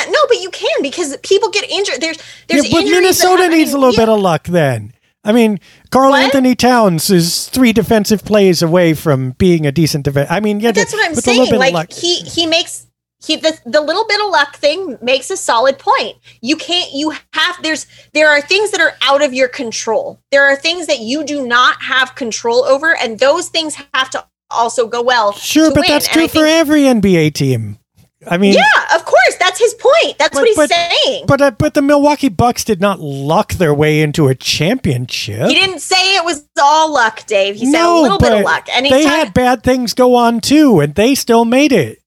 No, 0.53 0.61
but 0.61 0.71
you 0.73 0.77
can 0.77 0.81
because 0.81 1.17
people 1.17 1.49
get 1.49 1.69
injured. 1.69 2.01
There's 2.01 2.17
there's 2.47 2.69
Yeah, 2.69 2.81
but 2.81 2.85
Minnesota 2.85 3.47
needs 3.49 3.73
a 3.73 3.77
little 3.77 3.93
yeah. 3.93 4.05
bit 4.05 4.09
of 4.09 4.19
luck 4.19 4.45
then. 4.45 4.93
I 5.25 5.31
mean, 5.31 5.59
Karl 5.89 6.11
What? 6.11 6.23
Anthony 6.23 6.53
Towns 6.53 7.09
is 7.09 7.47
three 7.47 7.71
defensive 7.71 8.25
plays 8.25 8.61
away 8.61 8.93
from 8.93 9.31
being 9.31 9.65
a 9.65 9.71
decent 9.71 10.03
defense. 10.03 10.29
I 10.29 10.41
mean, 10.41 10.59
yeah, 10.59 10.69
But 10.69 10.75
that's 10.75 10.93
what 10.93 11.05
I'm 11.05 11.15
with 11.15 11.25
a 11.25 11.31
little 11.31 11.45
saying. 11.45 11.59
Like 11.59 11.73
luck. 11.73 11.91
he 11.93 12.17
he 12.21 12.45
makes 12.45 12.87
he 13.25 13.37
the, 13.37 13.57
the 13.65 13.79
little 13.79 14.05
bit 14.05 14.19
of 14.19 14.29
luck 14.31 14.57
thing 14.57 14.97
makes 15.01 15.29
a 15.29 15.37
solid 15.37 15.79
point. 15.79 16.17
You 16.41 16.57
can't 16.57 16.91
you 16.91 17.13
have 17.33 17.61
there's 17.63 17.85
there 18.13 18.29
are 18.29 18.41
things 18.41 18.71
that 18.71 18.81
are 18.81 18.95
out 19.01 19.23
of 19.23 19.33
your 19.33 19.47
control. 19.47 20.19
There 20.31 20.43
are 20.43 20.57
things 20.57 20.87
that 20.87 20.99
you 20.99 21.23
do 21.23 21.47
not 21.47 21.81
have 21.83 22.15
control 22.15 22.65
over, 22.65 22.95
and 22.95 23.19
those 23.19 23.47
things 23.47 23.77
have 23.93 24.09
to 24.11 24.25
also 24.49 24.87
go 24.87 25.01
well. 25.01 25.31
Sure, 25.33 25.69
but 25.69 25.81
win. 25.81 25.89
that's 25.89 26.07
true 26.07 26.27
for 26.27 26.45
every 26.45 26.81
NBA 26.81 27.33
team. 27.33 27.79
I 28.27 28.37
mean, 28.37 28.53
Yeah, 28.53 28.95
of 28.95 29.05
course. 29.05 29.35
That's 29.39 29.59
his 29.59 29.73
point. 29.75 30.17
That's 30.17 30.33
But- 30.33 30.41
what 30.41 30.47
he's 30.47 30.55
but- 30.57 30.69
saying. 30.69 31.25
But 31.27 31.41
uh, 31.41 31.51
but 31.51 31.73
the 31.73 31.81
Milwaukee 31.81 32.29
Bucks 32.29 32.63
did 32.63 32.79
not 32.81 32.99
luck 32.99 33.53
their 33.53 33.73
way 33.73 34.01
into 34.01 34.27
a 34.27 34.35
championship. 34.35 35.47
he 35.49 35.55
didn't 35.55 35.79
say 35.79 36.15
it 36.15 36.25
was 36.25 36.43
all 36.61 36.91
luck, 36.93 37.25
Dave. 37.27 37.55
He 37.55 37.65
said 37.65 37.79
a 37.79 37.83
no, 37.83 38.01
little 38.01 38.17
bit 38.19 38.31
of 38.33 38.41
luck. 38.43 38.67
And 38.71 38.85
he 38.85 38.91
they 38.91 39.03
had 39.03 39.33
bad 39.33 39.63
things 39.63 39.93
go 39.93 40.15
on 40.15 40.39
too, 40.41 40.79
and 40.79 40.95
they 40.95 41.15
still 41.15 41.45
made 41.45 41.71
it. 41.71 41.99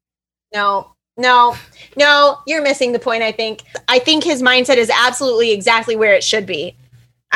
No, 0.54 0.92
no, 1.16 1.56
no, 1.96 2.38
you're 2.46 2.62
missing 2.62 2.92
the 2.92 2.98
point, 2.98 3.22
I 3.22 3.32
think. 3.32 3.62
I 3.88 3.98
think 3.98 4.24
his 4.24 4.42
mindset 4.42 4.76
is 4.76 4.90
absolutely 4.90 5.52
exactly 5.52 5.96
where 5.96 6.14
it 6.14 6.24
should 6.24 6.46
be. 6.46 6.76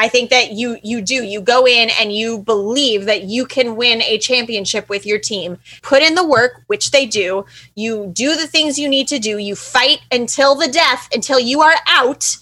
I 0.00 0.08
think 0.08 0.30
that 0.30 0.52
you 0.52 0.78
you 0.82 1.02
do 1.02 1.22
you 1.22 1.42
go 1.42 1.66
in 1.66 1.90
and 2.00 2.10
you 2.10 2.38
believe 2.38 3.04
that 3.04 3.24
you 3.24 3.44
can 3.44 3.76
win 3.76 4.00
a 4.00 4.16
championship 4.16 4.88
with 4.88 5.04
your 5.04 5.18
team. 5.18 5.58
Put 5.82 6.02
in 6.02 6.14
the 6.14 6.26
work, 6.26 6.62
which 6.68 6.90
they 6.90 7.04
do. 7.04 7.44
You 7.74 8.10
do 8.10 8.34
the 8.34 8.46
things 8.46 8.78
you 8.78 8.88
need 8.88 9.08
to 9.08 9.18
do. 9.18 9.36
You 9.36 9.54
fight 9.54 10.00
until 10.10 10.54
the 10.54 10.68
death, 10.68 11.06
until 11.12 11.38
you 11.38 11.60
are 11.60 11.74
out, 11.86 12.38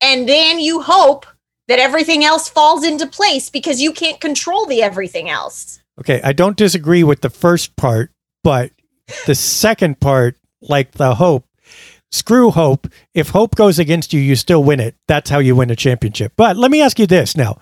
and 0.00 0.28
then 0.28 0.58
you 0.58 0.82
hope 0.82 1.26
that 1.68 1.78
everything 1.78 2.24
else 2.24 2.48
falls 2.48 2.82
into 2.84 3.06
place 3.06 3.50
because 3.50 3.80
you 3.80 3.92
can't 3.92 4.20
control 4.20 4.66
the 4.66 4.82
everything 4.82 5.30
else. 5.30 5.78
Okay, 6.00 6.20
I 6.24 6.32
don't 6.32 6.56
disagree 6.56 7.04
with 7.04 7.20
the 7.20 7.30
first 7.30 7.76
part, 7.76 8.10
but 8.42 8.72
the 9.26 9.36
second 9.36 10.00
part, 10.00 10.38
like 10.60 10.90
the 10.92 11.14
hope, 11.14 11.46
screw 12.10 12.50
hope. 12.50 12.88
If 13.14 13.30
hope 13.30 13.54
goes 13.54 13.78
against 13.78 14.12
you, 14.12 14.20
you 14.20 14.36
still 14.36 14.62
win 14.62 14.80
it. 14.80 14.96
That's 15.08 15.30
how 15.30 15.38
you 15.38 15.56
win 15.56 15.70
a 15.70 15.76
championship. 15.76 16.32
But 16.36 16.56
let 16.56 16.70
me 16.70 16.82
ask 16.82 16.98
you 16.98 17.06
this 17.06 17.36
now. 17.36 17.58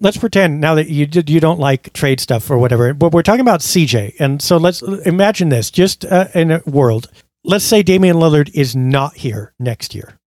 Let's 0.00 0.16
pretend 0.16 0.60
now 0.60 0.74
that 0.74 0.88
you 0.88 1.06
you 1.26 1.40
don't 1.40 1.60
like 1.60 1.92
trade 1.92 2.20
stuff 2.20 2.50
or 2.50 2.58
whatever, 2.58 2.92
but 2.94 3.12
we're 3.12 3.22
talking 3.22 3.40
about 3.40 3.60
CJ, 3.60 4.16
and 4.18 4.42
so 4.42 4.56
let's 4.56 4.82
imagine 4.82 5.48
this 5.48 5.70
just 5.70 6.04
uh, 6.04 6.26
in 6.34 6.50
a 6.50 6.62
world. 6.66 7.10
Let's 7.44 7.64
say 7.64 7.82
Damian 7.82 8.16
Lillard 8.16 8.50
is 8.54 8.74
not 8.74 9.16
here 9.16 9.54
next 9.58 9.94
year. 9.94 10.18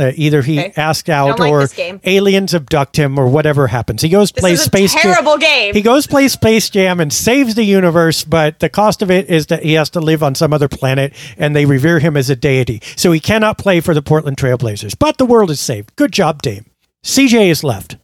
Uh, 0.00 0.10
either 0.16 0.40
he 0.40 0.58
Okay. 0.58 0.72
asked 0.78 1.10
out 1.10 1.38
like 1.38 1.52
or 1.52 1.68
aliens 2.04 2.54
abduct 2.54 2.96
him 2.98 3.18
or 3.18 3.28
whatever 3.28 3.66
happens. 3.66 4.00
He 4.00 4.08
goes 4.08 4.32
This 4.32 4.40
plays 4.40 4.60
is 4.60 4.66
a 4.66 4.70
Space 4.70 4.94
Jam. 4.94 5.02
terrible 5.02 5.36
game. 5.36 5.74
He 5.74 5.82
goes 5.82 6.06
play 6.06 6.28
Space 6.28 6.70
Jam 6.70 6.98
and 6.98 7.12
saves 7.12 7.54
the 7.56 7.64
universe, 7.64 8.24
but 8.24 8.58
the 8.60 8.70
cost 8.70 9.02
of 9.02 9.10
it 9.10 9.28
is 9.28 9.46
that 9.48 9.62
he 9.62 9.74
has 9.74 9.90
to 9.90 10.00
live 10.00 10.22
on 10.22 10.34
some 10.34 10.54
other 10.54 10.66
planet 10.68 11.12
and 11.36 11.54
they 11.54 11.66
revere 11.66 11.98
him 11.98 12.16
as 12.16 12.30
a 12.30 12.36
deity. 12.36 12.80
So 12.96 13.12
he 13.12 13.20
cannot 13.20 13.58
play 13.58 13.80
for 13.80 13.92
the 13.92 14.00
Portland 14.00 14.38
Trailblazers. 14.38 14.98
But 14.98 15.18
the 15.18 15.26
world 15.26 15.50
is 15.50 15.60
saved. 15.60 15.94
Good 15.94 16.12
job, 16.12 16.40
Dame. 16.40 16.64
CJ 17.04 17.50
is 17.50 17.62
left. 17.62 17.96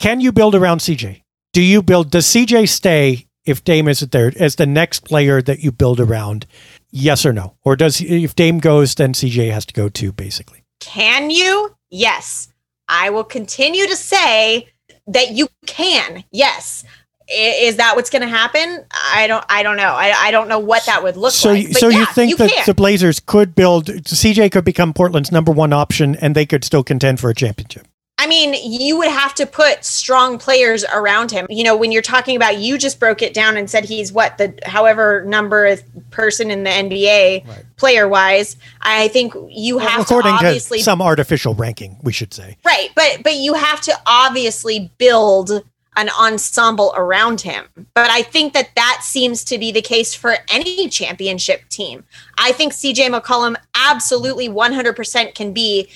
Can 0.00 0.20
you 0.20 0.32
build 0.32 0.56
around 0.56 0.80
CJ? 0.80 1.22
Do 1.52 1.62
you 1.62 1.80
build 1.80 2.10
does 2.10 2.26
CJ 2.26 2.68
stay 2.68 3.28
if 3.44 3.62
Dame 3.62 3.86
isn't 3.86 4.10
there 4.10 4.32
as 4.40 4.56
the 4.56 4.66
next 4.66 5.04
player 5.04 5.40
that 5.42 5.60
you 5.60 5.70
build 5.70 6.00
around? 6.00 6.44
Yes 6.90 7.24
or 7.24 7.32
no? 7.32 7.54
Or 7.62 7.76
does 7.76 8.00
if 8.00 8.34
Dame 8.34 8.58
goes, 8.58 8.96
then 8.96 9.12
CJ 9.12 9.52
has 9.52 9.64
to 9.66 9.72
go 9.74 9.88
too, 9.88 10.10
basically? 10.10 10.64
Can 10.80 11.30
you? 11.30 11.74
Yes. 11.90 12.48
I 12.88 13.10
will 13.10 13.24
continue 13.24 13.86
to 13.86 13.96
say 13.96 14.68
that 15.06 15.32
you 15.32 15.48
can. 15.66 16.24
Yes. 16.30 16.84
Is 17.28 17.76
that 17.76 17.96
what's 17.96 18.10
going 18.10 18.22
to 18.22 18.28
happen? 18.28 18.84
I 19.12 19.26
don't. 19.26 19.44
I 19.48 19.64
don't 19.64 19.76
know. 19.76 19.94
I, 19.94 20.12
I 20.16 20.30
don't 20.30 20.46
know 20.48 20.60
what 20.60 20.86
that 20.86 21.02
would 21.02 21.16
look 21.16 21.32
So, 21.32 21.50
like. 21.52 21.68
But 21.72 21.76
so 21.78 21.88
you 21.88 22.06
think 22.06 22.30
you 22.30 22.36
that 22.36 22.50
can. 22.50 22.62
the 22.66 22.74
Blazers 22.74 23.18
could 23.18 23.56
build 23.56 23.86
CJ 23.86 24.52
could 24.52 24.64
become 24.64 24.94
Portland's 24.94 25.32
number 25.32 25.50
one 25.50 25.72
option, 25.72 26.14
and 26.16 26.36
they 26.36 26.46
could 26.46 26.62
still 26.62 26.84
contend 26.84 27.18
for 27.18 27.28
a 27.28 27.34
championship? 27.34 27.88
I 28.18 28.26
mean, 28.26 28.54
you 28.54 28.96
would 28.96 29.10
have 29.10 29.34
to 29.34 29.46
put 29.46 29.84
strong 29.84 30.38
players 30.38 30.84
around 30.84 31.30
him. 31.30 31.46
You 31.50 31.64
know, 31.64 31.76
when 31.76 31.92
you're 31.92 32.00
talking 32.00 32.34
about, 32.34 32.58
you 32.58 32.78
just 32.78 32.98
broke 32.98 33.20
it 33.20 33.34
down 33.34 33.58
and 33.58 33.68
said 33.68 33.84
he's 33.84 34.10
what 34.10 34.38
the 34.38 34.58
however 34.64 35.22
number 35.26 35.76
person 36.10 36.50
in 36.50 36.64
the 36.64 36.70
NBA 36.70 37.46
right. 37.46 37.64
player 37.76 38.08
wise. 38.08 38.56
I 38.80 39.08
think 39.08 39.34
you 39.50 39.78
have 39.78 40.00
according 40.00 40.38
to 40.38 40.46
obviously 40.46 40.78
to 40.78 40.84
some 40.84 41.02
artificial 41.02 41.54
ranking, 41.54 41.98
we 42.02 42.12
should 42.12 42.32
say. 42.32 42.56
Right, 42.64 42.88
but 42.94 43.22
but 43.22 43.34
you 43.34 43.52
have 43.52 43.82
to 43.82 43.92
obviously 44.06 44.90
build 44.96 45.62
an 45.96 46.10
ensemble 46.10 46.92
around 46.96 47.40
him. 47.40 47.64
But 47.94 48.10
I 48.10 48.22
think 48.22 48.52
that 48.52 48.70
that 48.76 49.00
seems 49.02 49.44
to 49.44 49.58
be 49.58 49.72
the 49.72 49.82
case 49.82 50.14
for 50.14 50.36
any 50.50 50.88
championship 50.88 51.68
team. 51.68 52.04
I 52.38 52.52
think 52.52 52.74
CJ 52.74 53.18
McCollum 53.18 53.56
absolutely 53.74 54.48
100% 54.48 55.34
can 55.34 55.52
be 55.52 55.88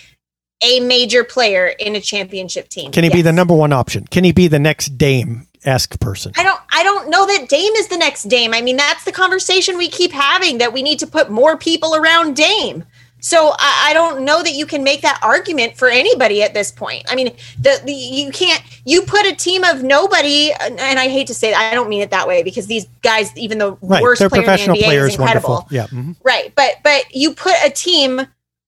a 0.63 0.81
major 0.81 1.25
player 1.25 1.69
in 1.79 1.97
a 1.97 2.01
championship 2.01 2.69
team. 2.69 2.93
Can 2.93 3.05
he 3.05 3.11
yes. 3.11 3.17
be 3.17 3.23
the 3.23 3.33
number 3.33 3.55
one 3.55 3.73
option? 3.73 4.07
Can 4.07 4.25
he 4.25 4.33
be 4.33 4.49
the 4.49 4.59
next 4.59 4.99
Dame 4.99 5.47
esque 5.65 5.99
person? 6.01 6.33
I 6.37 6.43
don't 6.43 6.61
I 6.73 6.83
don't 6.83 7.11
know 7.11 7.27
that 7.27 7.49
Dame 7.49 7.73
is 7.75 7.89
the 7.89 7.97
next 7.97 8.25
Dame. 8.25 8.55
I 8.55 8.61
mean, 8.61 8.77
that's 8.77 9.05
the 9.05 9.13
conversation 9.13 9.79
we 9.79 9.89
keep 9.89 10.13
having 10.13 10.59
that 10.59 10.73
we 10.73 10.83
need 10.83 10.99
to 11.01 11.07
put 11.07 11.31
more 11.31 11.57
people 11.57 11.95
around 11.95 12.37
Dame. 12.37 12.85
So 13.21 13.51
I, 13.59 13.89
I, 13.89 13.93
don't 13.93 14.25
know 14.25 14.43
that 14.43 14.55
you 14.55 14.67
can 14.67 14.83
make 14.83 15.03
that 15.03 15.21
argument 15.23 15.77
for 15.77 15.89
anybody 15.89 16.43
at 16.43 16.55
this 16.55 16.73
point. 16.73 17.05
I 17.09 17.15
mean, 17.15 17.35
the, 17.59 17.81
the, 17.85 17.93
you 17.93 18.31
can't. 18.33 18.63
You 18.87 19.03
put 19.03 19.27
a 19.27 19.35
team 19.35 19.63
of 19.63 19.83
nobody, 19.83 20.53
and 20.59 20.81
I 20.81 21.09
hate 21.09 21.27
to 21.27 21.35
say 21.35 21.51
that. 21.51 21.61
I 21.61 21.75
don't 21.75 21.89
mean 21.89 22.01
it 22.01 22.11
that 22.11 22.27
way 22.27 22.43
because 22.43 22.67
these 22.67 22.87
guys, 23.03 23.37
even 23.37 23.59
the 23.59 23.73
right. 23.83 24.03
worst 24.03 24.21
They're 24.21 24.31
player 24.31 24.43
professional 24.43 24.77
in 24.77 24.81
the 24.81 24.87
NBA, 24.87 24.89
players, 24.89 25.13
is 25.13 25.19
incredible. 25.21 25.49
Wonderful. 25.51 25.77
Yeah, 25.77 25.87
mm-hmm. 25.89 26.13
right. 26.23 26.53
But 26.55 26.77
but 26.83 27.15
you 27.15 27.35
put 27.35 27.55
a 27.65 27.71
team 27.71 28.23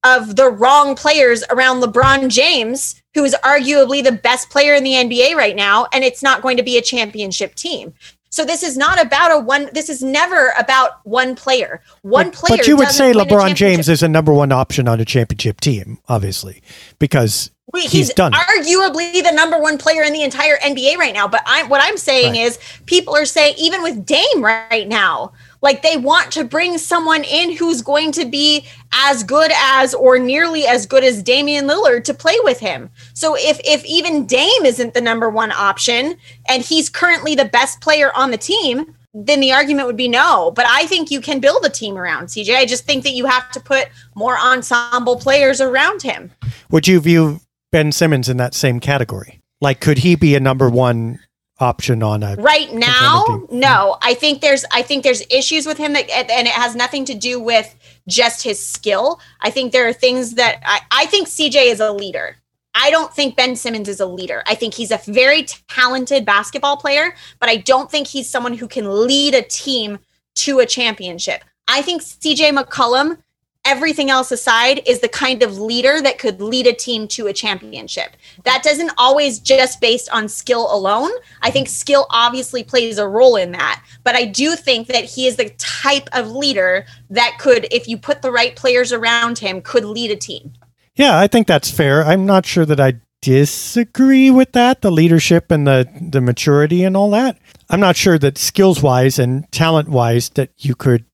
of 0.04 0.36
the 0.36 0.50
wrong 0.50 0.94
players 0.94 1.44
around 1.50 1.82
LeBron 1.82 2.28
James, 2.28 3.00
who 3.14 3.24
is 3.24 3.36
arguably 3.44 4.02
the 4.02 4.12
best 4.12 4.50
player 4.50 4.74
in 4.74 4.84
the 4.84 4.92
NBA 4.92 5.34
right 5.34 5.56
now, 5.56 5.86
and 5.92 6.02
it's 6.04 6.22
not 6.22 6.42
going 6.42 6.56
to 6.56 6.62
be 6.62 6.76
a 6.76 6.82
championship 6.82 7.54
team. 7.54 7.94
So 8.30 8.46
this 8.46 8.62
is 8.62 8.78
not 8.78 9.00
about 9.00 9.30
a 9.30 9.38
one. 9.38 9.68
This 9.74 9.90
is 9.90 10.02
never 10.02 10.54
about 10.58 11.04
one 11.04 11.36
player. 11.36 11.82
One 12.00 12.30
but, 12.30 12.34
player. 12.34 12.56
But 12.56 12.66
you 12.66 12.78
would 12.78 12.88
say 12.88 13.12
LeBron 13.12 13.54
James 13.54 13.90
is 13.90 14.02
a 14.02 14.08
number 14.08 14.32
one 14.32 14.50
option 14.52 14.88
on 14.88 14.98
a 15.00 15.04
championship 15.04 15.60
team, 15.60 15.98
obviously, 16.08 16.62
because 16.98 17.50
Wait, 17.74 17.82
he's, 17.82 17.92
he's 17.92 18.14
done. 18.14 18.32
Arguably 18.32 19.22
the 19.22 19.32
number 19.32 19.58
one 19.58 19.76
player 19.76 20.02
in 20.02 20.14
the 20.14 20.22
entire 20.22 20.56
NBA 20.58 20.96
right 20.96 21.12
now. 21.12 21.28
But 21.28 21.42
I, 21.46 21.64
what 21.64 21.82
I'm 21.84 21.98
saying 21.98 22.32
right. 22.32 22.40
is, 22.40 22.58
people 22.86 23.14
are 23.14 23.26
saying 23.26 23.56
even 23.58 23.82
with 23.82 24.06
Dame 24.06 24.42
right 24.42 24.88
now, 24.88 25.32
like 25.62 25.82
they 25.82 25.96
want 25.96 26.32
to 26.32 26.44
bring 26.44 26.76
someone 26.76 27.24
in 27.24 27.56
who's 27.56 27.80
going 27.80 28.12
to 28.12 28.24
be 28.24 28.66
as 28.92 29.22
good 29.22 29.52
as 29.56 29.94
or 29.94 30.18
nearly 30.18 30.66
as 30.66 30.86
good 30.86 31.04
as 31.04 31.22
Damian 31.22 31.66
Lillard 31.66 32.04
to 32.04 32.14
play 32.14 32.36
with 32.42 32.58
him. 32.58 32.90
So 33.14 33.36
if 33.36 33.60
if 33.64 33.84
even 33.84 34.26
Dame 34.26 34.64
isn't 34.64 34.94
the 34.94 35.00
number 35.00 35.30
one 35.30 35.52
option 35.52 36.16
and 36.48 36.62
he's 36.62 36.90
currently 36.90 37.34
the 37.34 37.44
best 37.44 37.80
player 37.80 38.12
on 38.14 38.30
the 38.30 38.36
team, 38.36 38.94
then 39.14 39.40
the 39.40 39.52
argument 39.52 39.86
would 39.86 39.96
be 39.96 40.08
no. 40.08 40.50
But 40.50 40.66
I 40.68 40.86
think 40.86 41.10
you 41.10 41.20
can 41.20 41.40
build 41.40 41.64
a 41.64 41.70
team 41.70 41.96
around 41.96 42.26
CJ. 42.26 42.56
I 42.56 42.66
just 42.66 42.84
think 42.84 43.04
that 43.04 43.12
you 43.12 43.26
have 43.26 43.50
to 43.52 43.60
put 43.60 43.88
more 44.14 44.38
ensemble 44.38 45.16
players 45.16 45.60
around 45.60 46.02
him. 46.02 46.32
Would 46.70 46.88
you 46.88 47.00
view 47.00 47.40
Ben 47.70 47.92
Simmons 47.92 48.28
in 48.28 48.38
that 48.38 48.54
same 48.54 48.80
category? 48.80 49.40
Like, 49.60 49.80
could 49.80 49.98
he 49.98 50.16
be 50.16 50.34
a 50.34 50.40
number 50.40 50.68
one 50.68 51.20
option 51.62 52.02
on 52.02 52.22
a 52.24 52.34
right 52.36 52.72
now 52.74 53.46
no. 53.50 53.96
I 54.02 54.14
think 54.14 54.40
there's 54.40 54.64
i 54.72 54.82
think 54.82 55.04
there's 55.04 55.22
issues 55.30 55.64
with 55.64 55.78
him 55.78 55.92
that 55.92 56.10
and 56.10 56.46
it 56.48 56.52
has 56.52 56.74
nothing 56.74 57.04
to 57.06 57.14
do 57.14 57.40
with 57.40 57.74
just 58.08 58.42
his 58.42 58.64
skill. 58.64 59.20
I 59.40 59.50
think 59.50 59.72
there 59.72 59.86
are 59.88 59.92
things 59.92 60.34
that 60.34 60.60
i, 60.64 60.80
I 60.90 61.06
think 61.06 61.28
cj 61.28 61.54
is 61.54 61.80
a 61.80 61.92
leader. 61.92 62.36
I 62.74 62.90
don't 62.90 63.14
think 63.14 63.36
ben 63.36 63.54
simmons 63.54 63.88
is 63.88 64.00
a 64.00 64.06
leader. 64.06 64.42
I 64.46 64.54
think 64.54 64.74
he's 64.74 64.90
a 64.90 65.00
very 65.06 65.46
talented 65.68 66.24
basketball 66.24 66.76
player 66.76 67.14
but 67.38 67.48
i 67.48 67.56
don't 67.56 67.90
think 67.90 68.08
he's 68.08 68.28
someone 68.28 68.54
who 68.54 68.66
can 68.66 69.06
lead 69.06 69.34
a 69.34 69.42
team 69.42 69.98
to 70.34 70.58
a 70.58 70.66
championship. 70.66 71.44
I 71.68 71.80
think 71.82 72.02
cj 72.02 72.50
mccollum 72.58 73.18
everything 73.64 74.10
else 74.10 74.32
aside, 74.32 74.82
is 74.86 75.00
the 75.00 75.08
kind 75.08 75.42
of 75.42 75.58
leader 75.58 76.00
that 76.00 76.18
could 76.18 76.40
lead 76.40 76.66
a 76.66 76.72
team 76.72 77.06
to 77.08 77.26
a 77.26 77.32
championship. 77.32 78.16
That 78.44 78.62
doesn't 78.62 78.92
always 78.98 79.38
just 79.38 79.80
based 79.80 80.08
on 80.10 80.28
skill 80.28 80.74
alone. 80.74 81.10
I 81.42 81.50
think 81.50 81.68
skill 81.68 82.06
obviously 82.10 82.64
plays 82.64 82.98
a 82.98 83.06
role 83.06 83.36
in 83.36 83.52
that, 83.52 83.82
but 84.04 84.14
I 84.14 84.24
do 84.24 84.56
think 84.56 84.88
that 84.88 85.04
he 85.04 85.26
is 85.26 85.36
the 85.36 85.50
type 85.58 86.08
of 86.12 86.30
leader 86.30 86.86
that 87.10 87.36
could, 87.38 87.66
if 87.70 87.86
you 87.88 87.96
put 87.96 88.22
the 88.22 88.32
right 88.32 88.56
players 88.56 88.92
around 88.92 89.38
him, 89.38 89.62
could 89.62 89.84
lead 89.84 90.10
a 90.10 90.16
team. 90.16 90.52
Yeah, 90.94 91.18
I 91.18 91.26
think 91.26 91.46
that's 91.46 91.70
fair. 91.70 92.04
I'm 92.04 92.26
not 92.26 92.44
sure 92.44 92.66
that 92.66 92.80
I 92.80 93.00
disagree 93.22 94.30
with 94.30 94.52
that, 94.52 94.82
the 94.82 94.90
leadership 94.90 95.50
and 95.50 95.66
the 95.66 95.88
the 96.10 96.20
maturity 96.20 96.82
and 96.84 96.96
all 96.96 97.10
that. 97.10 97.38
I'm 97.70 97.80
not 97.80 97.96
sure 97.96 98.18
that 98.18 98.36
skills 98.36 98.82
wise 98.82 99.18
and 99.18 99.50
talent 99.52 99.88
wise 99.88 100.30
that 100.30 100.50
you 100.58 100.74
could 100.74 101.06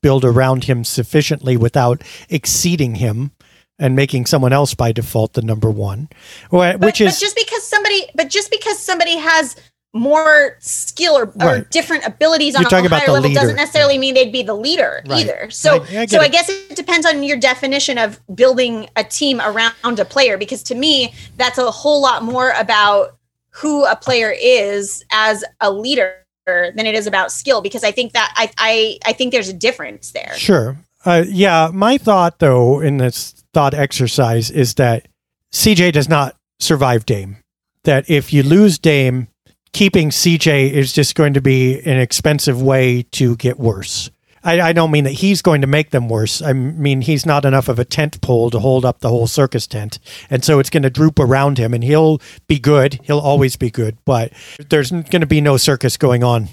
build 0.00 0.24
around 0.24 0.64
him 0.64 0.84
sufficiently 0.84 1.56
without 1.56 2.02
exceeding 2.28 2.96
him 2.96 3.32
and 3.78 3.94
making 3.94 4.26
someone 4.26 4.52
else 4.52 4.74
by 4.74 4.92
default 4.92 5.34
the 5.34 5.42
number 5.42 5.70
one. 5.70 6.08
Which 6.50 6.78
but, 6.78 7.00
is 7.00 7.14
but 7.14 7.20
just 7.20 7.36
because 7.36 7.62
somebody, 7.62 8.06
but 8.14 8.30
just 8.30 8.50
because 8.50 8.78
somebody 8.78 9.16
has 9.16 9.56
more 9.92 10.56
skill 10.60 11.16
or, 11.16 11.24
or 11.24 11.32
right. 11.36 11.70
different 11.70 12.06
abilities 12.06 12.54
You're 12.54 12.66
on 12.66 12.84
a 12.84 12.88
higher 12.88 13.08
level 13.08 13.28
leader. 13.28 13.40
doesn't 13.40 13.56
necessarily 13.56 13.98
mean 13.98 14.14
they'd 14.14 14.32
be 14.32 14.42
the 14.42 14.54
leader 14.54 15.02
right. 15.06 15.20
either. 15.20 15.50
So, 15.50 15.82
I, 15.84 16.00
I 16.00 16.06
so 16.06 16.20
it. 16.20 16.24
I 16.24 16.28
guess 16.28 16.48
it 16.48 16.76
depends 16.76 17.06
on 17.06 17.22
your 17.22 17.38
definition 17.38 17.98
of 17.98 18.20
building 18.34 18.88
a 18.96 19.04
team 19.04 19.40
around 19.40 19.98
a 19.98 20.04
player. 20.04 20.36
Because 20.36 20.62
to 20.64 20.74
me, 20.74 21.14
that's 21.36 21.58
a 21.58 21.70
whole 21.70 22.00
lot 22.02 22.22
more 22.22 22.52
about 22.58 23.16
who 23.50 23.86
a 23.86 23.96
player 23.96 24.34
is 24.38 25.04
as 25.10 25.44
a 25.60 25.70
leader 25.70 26.25
than 26.46 26.86
it 26.86 26.94
is 26.94 27.06
about 27.06 27.32
skill 27.32 27.60
because 27.60 27.84
I 27.84 27.90
think 27.90 28.12
that 28.12 28.32
I 28.36 28.50
I, 28.58 28.98
I 29.04 29.12
think 29.12 29.32
there's 29.32 29.48
a 29.48 29.54
difference 29.54 30.12
there. 30.12 30.32
Sure. 30.36 30.76
Uh, 31.04 31.24
yeah, 31.28 31.70
my 31.72 31.98
thought 31.98 32.38
though 32.38 32.80
in 32.80 32.98
this 32.98 33.44
thought 33.52 33.74
exercise 33.74 34.50
is 34.50 34.74
that 34.74 35.08
CJ 35.52 35.92
does 35.92 36.08
not 36.08 36.36
survive 36.60 37.06
Dame. 37.06 37.38
That 37.84 38.08
if 38.10 38.32
you 38.32 38.42
lose 38.42 38.78
Dame, 38.78 39.28
keeping 39.72 40.10
CJ 40.10 40.70
is 40.70 40.92
just 40.92 41.14
going 41.14 41.34
to 41.34 41.40
be 41.40 41.80
an 41.80 41.98
expensive 41.98 42.62
way 42.62 43.02
to 43.12 43.36
get 43.36 43.58
worse. 43.58 44.10
I, 44.46 44.68
I, 44.68 44.72
don't 44.72 44.92
mean 44.92 45.04
that 45.04 45.12
he's 45.12 45.42
going 45.42 45.60
to 45.60 45.66
make 45.66 45.90
them 45.90 46.08
worse. 46.08 46.40
I 46.40 46.52
mean 46.52 47.00
he's 47.00 47.26
not 47.26 47.44
enough 47.44 47.68
of 47.68 47.78
a 47.78 47.84
tent 47.84 48.20
pole 48.20 48.48
to 48.50 48.60
hold 48.60 48.84
up 48.84 49.00
the 49.00 49.08
whole 49.08 49.26
circus 49.26 49.66
tent, 49.66 49.98
and 50.30 50.44
so 50.44 50.60
it's 50.60 50.70
going 50.70 50.84
to 50.84 50.90
droop 50.90 51.18
around 51.18 51.58
him, 51.58 51.74
and 51.74 51.82
he'll 51.82 52.20
be 52.46 52.58
good. 52.58 53.00
He'll 53.02 53.18
always 53.18 53.56
be 53.56 53.70
good, 53.70 53.98
but 54.04 54.32
there's 54.70 54.90
going 54.90 55.20
to 55.20 55.26
be 55.26 55.40
no 55.40 55.56
circus 55.56 55.96
going 55.96 56.22
on 56.22 56.48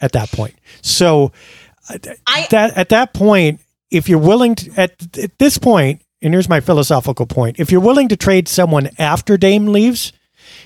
at 0.00 0.12
that 0.12 0.32
point. 0.32 0.54
So 0.82 1.32
I, 2.26 2.46
that 2.50 2.76
at 2.76 2.88
that 2.88 3.14
point, 3.14 3.60
if 3.90 4.08
you're 4.08 4.18
willing 4.18 4.56
to 4.56 4.80
at, 4.80 5.16
at 5.16 5.38
this 5.38 5.58
point, 5.58 6.02
and 6.20 6.34
here's 6.34 6.48
my 6.48 6.60
philosophical 6.60 7.26
point: 7.26 7.60
if 7.60 7.70
you're 7.70 7.80
willing 7.80 8.08
to 8.08 8.16
trade 8.16 8.48
someone 8.48 8.90
after 8.98 9.36
Dame 9.36 9.68
leaves, 9.68 10.12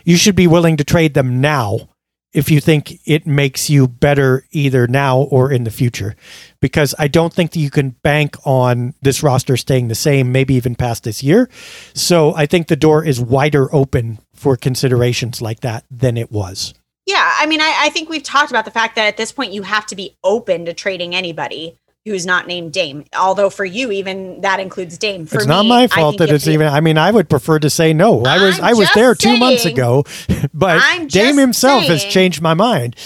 you 0.05 0.17
should 0.17 0.37
be 0.37 0.47
willing 0.47 0.79
to 0.79 0.85
trade 0.85 1.13
them 1.13 1.41
now 1.41 1.91
if 2.37 2.51
you 2.51 2.61
think 2.61 3.01
it 3.07 3.27
makes 3.27 3.71
you 3.71 3.89
better 3.89 4.45
either 4.51 4.87
now 4.87 5.21
or 5.21 5.51
in 5.51 5.65
the 5.65 5.71
future. 5.71 6.15
Because 6.61 6.95
I 6.99 7.09
don't 7.09 7.33
think 7.33 7.53
that 7.53 7.61
you 7.61 7.71
can 7.71 7.91
bank 7.91 8.37
on 8.45 8.93
this 9.01 9.23
roster 9.23 9.57
staying 9.57 9.89
the 9.89 9.95
same, 9.95 10.33
maybe 10.33 10.55
even 10.55 10.75
past 10.75 11.05
this 11.05 11.23
year. 11.23 11.49
So 11.95 12.35
I 12.35 12.45
think 12.45 12.69
the 12.69 12.77
door 12.77 13.03
is 13.03 13.19
wider 13.21 13.75
open 13.75 14.19
for 14.35 14.55
considerations 14.55 15.41
like 15.41 15.61
that 15.61 15.85
than 15.91 16.19
it 16.19 16.31
was. 16.31 16.75
Yeah, 17.07 17.35
I 17.39 17.47
mean, 17.47 17.63
I, 17.63 17.75
I 17.85 17.89
think 17.89 18.11
we've 18.11 18.23
talked 18.23 18.51
about 18.51 18.67
the 18.67 18.71
fact 18.71 18.97
that 18.97 19.07
at 19.07 19.17
this 19.17 19.33
point 19.33 19.53
you 19.53 19.63
have 19.63 19.87
to 19.87 19.97
be 19.97 20.15
open 20.23 20.67
to 20.67 20.75
trading 20.75 21.15
anybody 21.15 21.79
who's 22.07 22.25
not 22.25 22.47
named 22.47 22.73
Dame. 22.73 23.05
Although 23.15 23.51
for 23.51 23.65
you, 23.65 23.91
even 23.91 24.41
that 24.41 24.61
includes 24.61 24.97
Dame. 24.97 25.27
For 25.27 25.39
it's 25.39 25.47
not 25.47 25.67
my 25.67 25.89
fault 25.89 26.19
that 26.19 26.31
it's 26.31 26.47
even. 26.47 26.69
I 26.69 26.81
mean, 26.81 26.97
I 26.97 27.11
would 27.11 27.29
prefer 27.29 27.59
to 27.59 27.69
say 27.69 27.93
no. 27.93 28.23
I 28.25 28.43
was 28.43 28.61
i 28.61 28.73
was 28.73 28.89
there 28.95 29.15
saying, 29.15 29.37
two 29.37 29.39
months 29.39 29.65
ago, 29.65 30.05
but 30.55 31.09
Dame 31.09 31.37
himself 31.37 31.85
saying, 31.85 31.91
has 31.91 32.05
changed 32.05 32.41
my 32.41 32.55
mind. 32.55 32.97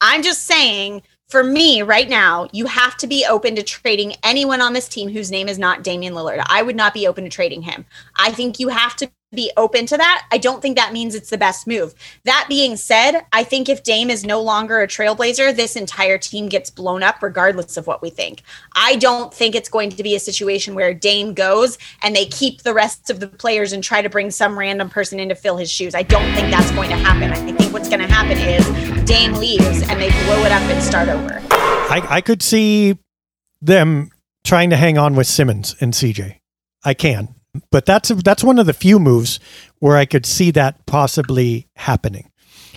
I'm 0.00 0.22
just 0.22 0.44
saying. 0.44 1.02
For 1.30 1.42
me, 1.42 1.82
right 1.82 2.08
now, 2.08 2.48
you 2.52 2.66
have 2.66 2.96
to 2.98 3.08
be 3.08 3.26
open 3.28 3.56
to 3.56 3.62
trading 3.62 4.14
anyone 4.22 4.60
on 4.60 4.72
this 4.72 4.86
team 4.86 5.08
whose 5.08 5.32
name 5.32 5.48
is 5.48 5.58
not 5.58 5.82
Damian 5.82 6.14
Lillard. 6.14 6.44
I 6.46 6.62
would 6.62 6.76
not 6.76 6.94
be 6.94 7.08
open 7.08 7.24
to 7.24 7.30
trading 7.30 7.62
him. 7.62 7.86
I 8.14 8.30
think 8.30 8.60
you 8.60 8.68
have 8.68 8.94
to 8.96 9.10
be 9.34 9.50
open 9.56 9.86
to 9.86 9.96
that. 9.96 10.26
I 10.30 10.38
don't 10.38 10.62
think 10.62 10.76
that 10.76 10.92
means 10.92 11.14
it's 11.14 11.30
the 11.30 11.38
best 11.38 11.66
move. 11.66 11.94
That 12.24 12.46
being 12.48 12.76
said, 12.76 13.26
I 13.32 13.44
think 13.44 13.68
if 13.68 13.82
Dame 13.82 14.10
is 14.10 14.24
no 14.24 14.40
longer 14.40 14.80
a 14.80 14.86
trailblazer, 14.86 15.54
this 15.54 15.76
entire 15.76 16.18
team 16.18 16.48
gets 16.48 16.70
blown 16.70 17.02
up 17.02 17.22
regardless 17.22 17.76
of 17.76 17.86
what 17.86 18.02
we 18.02 18.10
think. 18.10 18.42
I 18.74 18.96
don't 18.96 19.32
think 19.32 19.54
it's 19.54 19.68
going 19.68 19.90
to 19.90 20.02
be 20.02 20.14
a 20.14 20.20
situation 20.20 20.74
where 20.74 20.94
Dame 20.94 21.34
goes 21.34 21.78
and 22.02 22.14
they 22.14 22.26
keep 22.26 22.62
the 22.62 22.74
rest 22.74 23.10
of 23.10 23.20
the 23.20 23.28
players 23.28 23.72
and 23.72 23.82
try 23.82 24.02
to 24.02 24.08
bring 24.08 24.30
some 24.30 24.58
random 24.58 24.88
person 24.88 25.18
in 25.20 25.28
to 25.28 25.34
fill 25.34 25.56
his 25.56 25.70
shoes. 25.70 25.94
I 25.94 26.02
don't 26.02 26.34
think 26.34 26.50
that's 26.50 26.70
going 26.72 26.90
to 26.90 26.96
happen. 26.96 27.30
I 27.30 27.36
think 27.36 27.72
what's 27.72 27.88
going 27.88 28.00
to 28.00 28.06
happen 28.06 28.38
is 28.38 28.64
Dame 29.04 29.34
leaves 29.34 29.82
and 29.88 30.00
they 30.00 30.10
blow 30.24 30.44
it 30.44 30.52
up 30.52 30.62
and 30.62 30.82
start 30.82 31.08
over. 31.08 31.40
I, 31.50 32.06
I 32.08 32.20
could 32.20 32.42
see 32.42 32.98
them 33.60 34.10
trying 34.44 34.70
to 34.70 34.76
hang 34.76 34.98
on 34.98 35.14
with 35.14 35.26
Simmons 35.26 35.74
and 35.80 35.92
CJ. 35.92 36.38
I 36.84 36.94
can. 36.94 37.34
But 37.70 37.86
that's 37.86 38.08
that's 38.08 38.44
one 38.44 38.58
of 38.58 38.66
the 38.66 38.72
few 38.72 38.98
moves 38.98 39.40
where 39.78 39.96
I 39.96 40.06
could 40.06 40.26
see 40.26 40.50
that 40.52 40.86
possibly 40.86 41.68
happening. 41.76 42.30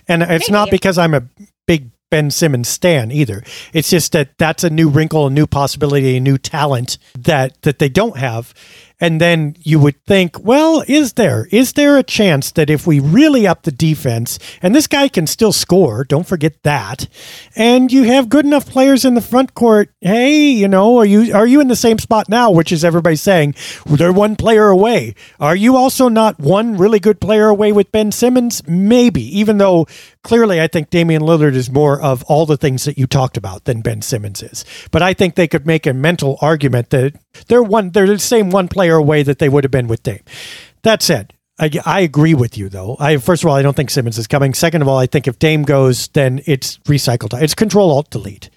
And 0.08 0.24
it's 0.24 0.50
not 0.50 0.72
because 0.72 0.98
I'm 0.98 1.14
a 1.14 1.24
big 1.66 1.92
Ben 2.10 2.32
Simmons 2.32 2.70
stan 2.70 3.12
either. 3.12 3.44
It's 3.74 3.90
just 3.90 4.14
that 4.14 4.38
that's 4.38 4.64
a 4.64 4.70
new 4.70 4.90
wrinkle, 4.90 5.28
a 5.28 5.30
new 5.30 5.48
possibility, 5.48 6.18
a 6.18 6.22
new 6.22 6.38
talent 6.38 6.98
that 7.20 7.62
that 7.64 7.80
they 7.80 7.90
don't 7.90 8.18
have. 8.18 8.54
And 9.00 9.22
then 9.22 9.56
you 9.60 9.80
would 9.80 10.04
think, 10.06 10.44
well, 10.44 10.84
is 10.88 11.14
there 11.14 11.48
is 11.52 11.74
there 11.74 11.98
a 11.98 12.04
chance 12.04 12.52
that 12.52 12.70
if 12.70 12.88
we 12.88 13.00
really 13.00 13.46
up 13.46 13.62
the 13.64 13.72
defense, 13.72 14.40
and 14.62 14.74
this 14.74 14.88
guy 14.88 15.08
can 15.08 15.28
still 15.28 15.52
score, 15.52 16.04
don't 16.04 16.28
forget 16.28 16.64
that, 16.64 17.08
and 17.56 17.92
you 17.92 18.04
have 18.04 18.28
good 18.30 18.46
enough 18.46 18.66
players 18.66 19.06
in 19.06 19.14
the 19.14 19.22
front 19.22 19.54
court, 19.54 19.92
hey, 20.02 20.50
you 20.50 20.68
know, 20.68 20.98
are 20.98 21.06
you 21.06 21.34
are 21.36 21.46
you 21.46 21.62
in 21.62 21.68
the 21.68 21.76
same 21.76 22.00
spot 22.00 22.28
now, 22.28 22.50
which 22.50 22.72
is 22.72 22.84
everybody 22.84 23.16
saying 23.16 23.54
they're 23.86 24.12
one 24.12 24.36
player 24.36 24.70
away? 24.70 25.14
Are 25.40 25.56
you 25.56 25.76
also 25.76 26.10
not 26.10 26.40
one 26.40 26.76
really 26.76 27.00
good 27.00 27.22
player 27.22 27.50
away 27.50 27.72
with 27.72 27.92
Ben 27.92 28.12
Simmons? 28.12 28.68
Maybe, 28.68 29.22
even 29.38 29.60
though 29.60 29.86
clearly 30.24 30.60
I 30.60 30.68
think 30.68 30.90
Damian 30.90 31.22
Lillard 31.22 31.56
is 31.56 31.70
more 31.70 32.02
of 32.02 32.24
all 32.24 32.46
the 32.46 32.58
things 32.58 32.84
that 32.86 32.98
you 32.98 33.06
talked 33.06 33.38
about 33.38 33.66
than 33.66 33.82
Ben 33.82 34.02
Simmons 34.02 34.42
is. 34.42 34.66
But 34.92 35.02
I 35.04 35.14
think 35.14 35.36
they 35.36 35.48
could 35.48 35.68
make 35.68 35.86
a 35.86 35.94
mental 35.94 36.38
argument 36.42 36.90
that 36.90 37.14
they're 37.48 37.64
one 37.64 37.92
they're 37.92 38.08
the 38.08 38.20
same 38.20 38.50
one 38.50 38.68
player 38.68 38.96
away 38.96 39.24
that 39.24 39.40
they 39.40 39.50
would 39.50 39.64
have 39.64 39.72
been 39.72 39.88
with 39.88 40.04
Dame. 40.04 40.24
That 40.84 41.02
said, 41.02 41.34
I, 41.60 41.72
I 41.86 42.02
agree 42.02 42.36
with 42.36 42.58
you 42.58 42.70
though. 42.70 42.98
I 43.00 43.18
first 43.18 43.44
of 43.44 43.50
all, 43.50 43.56
I 43.56 43.64
don't 43.64 43.76
think 43.76 43.90
Simmons 43.90 44.18
is 44.18 44.28
coming. 44.28 44.54
Second 44.54 44.84
of 44.84 44.88
all, 44.88 44.98
I 44.98 45.08
think 45.08 45.28
if 45.28 45.40
Dame 45.40 45.64
goes, 45.64 46.08
then 46.10 46.42
it's 46.46 46.78
recycled. 46.80 47.40
It's 47.42 47.56
Control 47.56 47.90
Alt 47.92 48.12
Delete, 48.12 48.50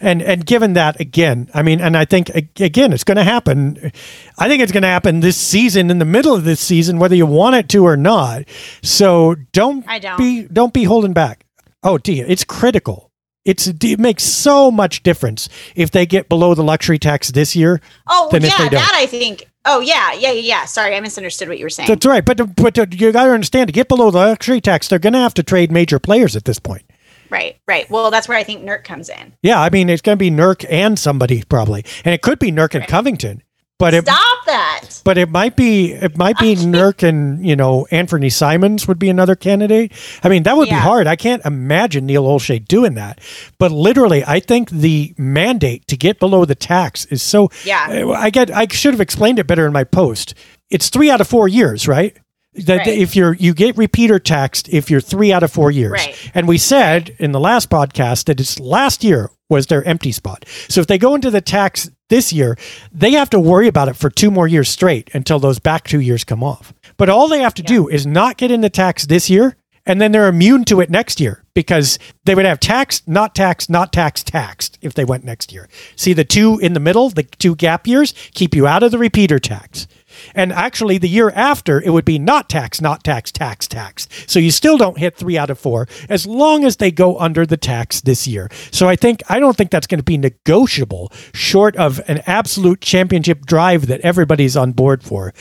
and 0.00 0.22
and 0.22 0.46
given 0.46 0.74
that 0.74 1.00
again, 1.00 1.50
I 1.52 1.62
mean, 1.62 1.80
and 1.80 1.96
I 1.96 2.04
think 2.04 2.30
again, 2.60 2.92
it's 2.92 3.04
going 3.04 3.16
to 3.16 3.24
happen. 3.24 3.90
I 4.38 4.48
think 4.48 4.62
it's 4.62 4.72
going 4.72 4.82
to 4.82 4.88
happen 4.88 5.20
this 5.20 5.36
season, 5.36 5.90
in 5.90 5.98
the 5.98 6.04
middle 6.04 6.34
of 6.34 6.44
this 6.44 6.60
season, 6.60 6.98
whether 6.98 7.16
you 7.16 7.26
want 7.26 7.56
it 7.56 7.68
to 7.70 7.84
or 7.84 7.96
not. 7.96 8.44
So 8.82 9.34
don't 9.52 9.84
I 9.88 9.98
don't. 9.98 10.18
be 10.18 10.44
don't 10.44 10.72
be 10.72 10.84
holding 10.84 11.12
back. 11.12 11.44
Oh, 11.82 11.98
Dia, 11.98 12.24
it's 12.26 12.44
critical. 12.44 13.03
It's 13.44 13.66
it 13.66 14.00
makes 14.00 14.24
so 14.24 14.70
much 14.70 15.02
difference 15.02 15.48
if 15.76 15.90
they 15.90 16.06
get 16.06 16.28
below 16.28 16.54
the 16.54 16.62
luxury 16.64 16.98
tax 16.98 17.30
this 17.30 17.54
year. 17.54 17.80
Oh, 18.06 18.28
yeah, 18.32 18.40
that 18.70 18.92
I 18.94 19.06
think. 19.06 19.50
Oh, 19.66 19.80
yeah, 19.80 20.12
yeah, 20.12 20.32
yeah. 20.32 20.64
Sorry, 20.64 20.94
I 20.96 21.00
misunderstood 21.00 21.48
what 21.48 21.58
you 21.58 21.64
were 21.64 21.70
saying. 21.70 21.88
That's 21.88 22.06
right, 22.06 22.24
but 22.24 22.56
but 22.56 22.78
uh, 22.78 22.86
you 22.90 23.12
got 23.12 23.24
to 23.24 23.32
understand 23.32 23.68
to 23.68 23.72
get 23.72 23.88
below 23.88 24.10
the 24.10 24.18
luxury 24.18 24.60
tax, 24.60 24.88
they're 24.88 24.98
going 24.98 25.12
to 25.12 25.18
have 25.18 25.34
to 25.34 25.42
trade 25.42 25.70
major 25.70 25.98
players 25.98 26.36
at 26.36 26.44
this 26.46 26.58
point. 26.58 26.84
right, 27.30 27.56
right. 27.66 27.88
Well, 27.90 28.10
that's 28.10 28.28
where 28.28 28.38
I 28.38 28.44
think 28.44 28.62
Nurk 28.62 28.84
comes 28.84 29.08
in. 29.08 29.34
Yeah, 29.42 29.60
I 29.60 29.68
mean 29.70 29.88
it's 29.90 30.02
going 30.02 30.16
to 30.18 30.22
be 30.22 30.30
Nurk 30.30 30.64
and 30.70 30.98
somebody 30.98 31.42
probably, 31.42 31.84
and 32.04 32.14
it 32.14 32.22
could 32.22 32.38
be 32.38 32.50
Nurk 32.50 32.74
and 32.74 32.80
Right. 32.82 32.88
Covington, 32.88 33.42
but 33.84 33.92
it 33.92 34.04
Stop 34.04 34.46
that. 34.46 34.88
but 35.04 35.18
it 35.18 35.28
might 35.28 35.56
be 35.56 35.92
it 35.92 36.16
might 36.16 36.38
be 36.38 36.54
Nurk 36.74 37.06
and 37.06 37.46
you 37.46 37.54
know 37.54 37.86
Anfernee 37.92 38.32
Simons 38.32 38.88
would 38.88 38.98
be 38.98 39.10
another 39.10 39.36
candidate. 39.36 39.92
I 40.22 40.30
mean 40.30 40.44
that 40.44 40.56
would 40.56 40.70
be 40.70 40.74
hard. 40.74 41.06
I 41.06 41.16
can't 41.16 41.44
imagine 41.44 42.06
Neil 42.06 42.24
Olshey 42.24 42.66
doing 42.66 42.94
that. 42.94 43.20
But 43.58 43.72
literally, 43.72 44.24
I 44.24 44.40
think 44.40 44.70
the 44.70 45.14
mandate 45.18 45.86
to 45.88 45.98
get 45.98 46.18
below 46.18 46.46
the 46.46 46.54
tax 46.54 47.04
is 47.06 47.22
so. 47.22 47.50
Yeah. 47.62 48.14
I 48.16 48.30
get. 48.30 48.50
I 48.50 48.66
should 48.70 48.94
have 48.94 49.02
explained 49.02 49.38
it 49.38 49.46
better 49.46 49.66
in 49.66 49.74
my 49.74 49.84
post. 49.84 50.32
It's 50.70 50.88
three 50.88 51.10
out 51.10 51.20
of 51.20 51.28
four 51.28 51.46
years, 51.46 51.86
right? 51.86 52.16
That 52.54 52.78
Right. 52.78 52.88
if 52.88 53.14
you're 53.14 53.34
you 53.34 53.52
get 53.52 53.76
repeater 53.76 54.18
taxed 54.18 54.68
if 54.70 54.88
you're 54.90 55.02
three 55.02 55.30
out 55.30 55.42
of 55.42 55.52
four 55.52 55.70
years. 55.70 55.92
Right. 55.92 56.30
And 56.32 56.48
we 56.48 56.56
said 56.56 57.14
in 57.18 57.32
the 57.32 57.40
last 57.40 57.68
podcast 57.68 58.24
that 58.26 58.40
it's 58.40 58.58
last 58.58 59.04
year 59.04 59.28
was 59.50 59.66
their 59.66 59.84
empty 59.84 60.10
spot. 60.12 60.44
So 60.68 60.80
if 60.80 60.86
they 60.86 60.96
go 60.96 61.14
into 61.14 61.30
the 61.30 61.42
tax 61.42 61.90
this 62.08 62.32
year, 62.32 62.56
they 62.92 63.12
have 63.12 63.30
to 63.30 63.40
worry 63.40 63.68
about 63.68 63.88
it 63.88 63.96
for 63.96 64.10
two 64.10 64.30
more 64.30 64.46
years 64.46 64.68
straight 64.68 65.10
until 65.14 65.38
those 65.38 65.58
back 65.58 65.84
two 65.84 66.00
years 66.00 66.24
come 66.24 66.42
off. 66.42 66.72
But 66.96 67.08
all 67.08 67.28
they 67.28 67.40
have 67.40 67.54
to 67.54 67.62
do 67.62 67.88
is 67.88 68.06
not 68.06 68.36
get 68.36 68.50
in 68.50 68.60
the 68.60 68.70
tax 68.70 69.06
this 69.06 69.30
year, 69.30 69.56
and 69.86 70.00
then 70.00 70.12
they're 70.12 70.28
immune 70.28 70.64
to 70.66 70.80
it 70.80 70.90
next 70.90 71.20
year 71.20 71.44
because 71.54 71.98
they 72.24 72.34
would 72.34 72.44
have 72.44 72.60
taxed, 72.60 73.06
not 73.06 73.34
taxed, 73.34 73.68
not 73.68 73.92
taxed, 73.92 74.26
taxed 74.26 74.78
if 74.80 74.94
they 74.94 75.04
went 75.04 75.24
next 75.24 75.52
year. 75.52 75.68
See 75.96 76.12
the 76.12 76.24
two 76.24 76.58
in 76.58 76.72
the 76.72 76.80
middle, 76.80 77.10
the 77.10 77.22
two 77.22 77.54
gap 77.54 77.86
years, 77.86 78.14
keep 78.32 78.54
you 78.54 78.66
out 78.66 78.82
of 78.82 78.90
the 78.90 78.98
repeater 78.98 79.38
tax. 79.38 79.86
And 80.34 80.52
actually, 80.52 80.98
the 80.98 81.08
year 81.08 81.30
after, 81.30 81.80
it 81.80 81.90
would 81.90 82.04
be 82.04 82.18
not 82.18 82.48
tax, 82.48 82.80
not 82.80 83.04
tax, 83.04 83.32
tax, 83.32 83.66
tax. 83.66 84.08
So 84.26 84.38
you 84.38 84.50
still 84.50 84.76
don't 84.76 84.98
hit 84.98 85.16
three 85.16 85.36
out 85.36 85.50
of 85.50 85.58
four 85.58 85.88
as 86.08 86.26
long 86.26 86.64
as 86.64 86.76
they 86.76 86.90
go 86.90 87.18
under 87.18 87.46
the 87.46 87.56
tax 87.56 88.00
this 88.00 88.26
year. 88.26 88.48
So 88.70 88.88
I 88.88 88.96
think, 88.96 89.22
I 89.28 89.38
don't 89.38 89.56
think 89.56 89.70
that's 89.70 89.86
going 89.86 89.98
to 89.98 90.04
be 90.04 90.18
negotiable 90.18 91.12
short 91.32 91.76
of 91.76 92.00
an 92.08 92.22
absolute 92.26 92.80
championship 92.80 93.46
drive 93.46 93.86
that 93.86 94.00
everybody's 94.00 94.56
on 94.56 94.72
board 94.72 95.02
for. 95.02 95.32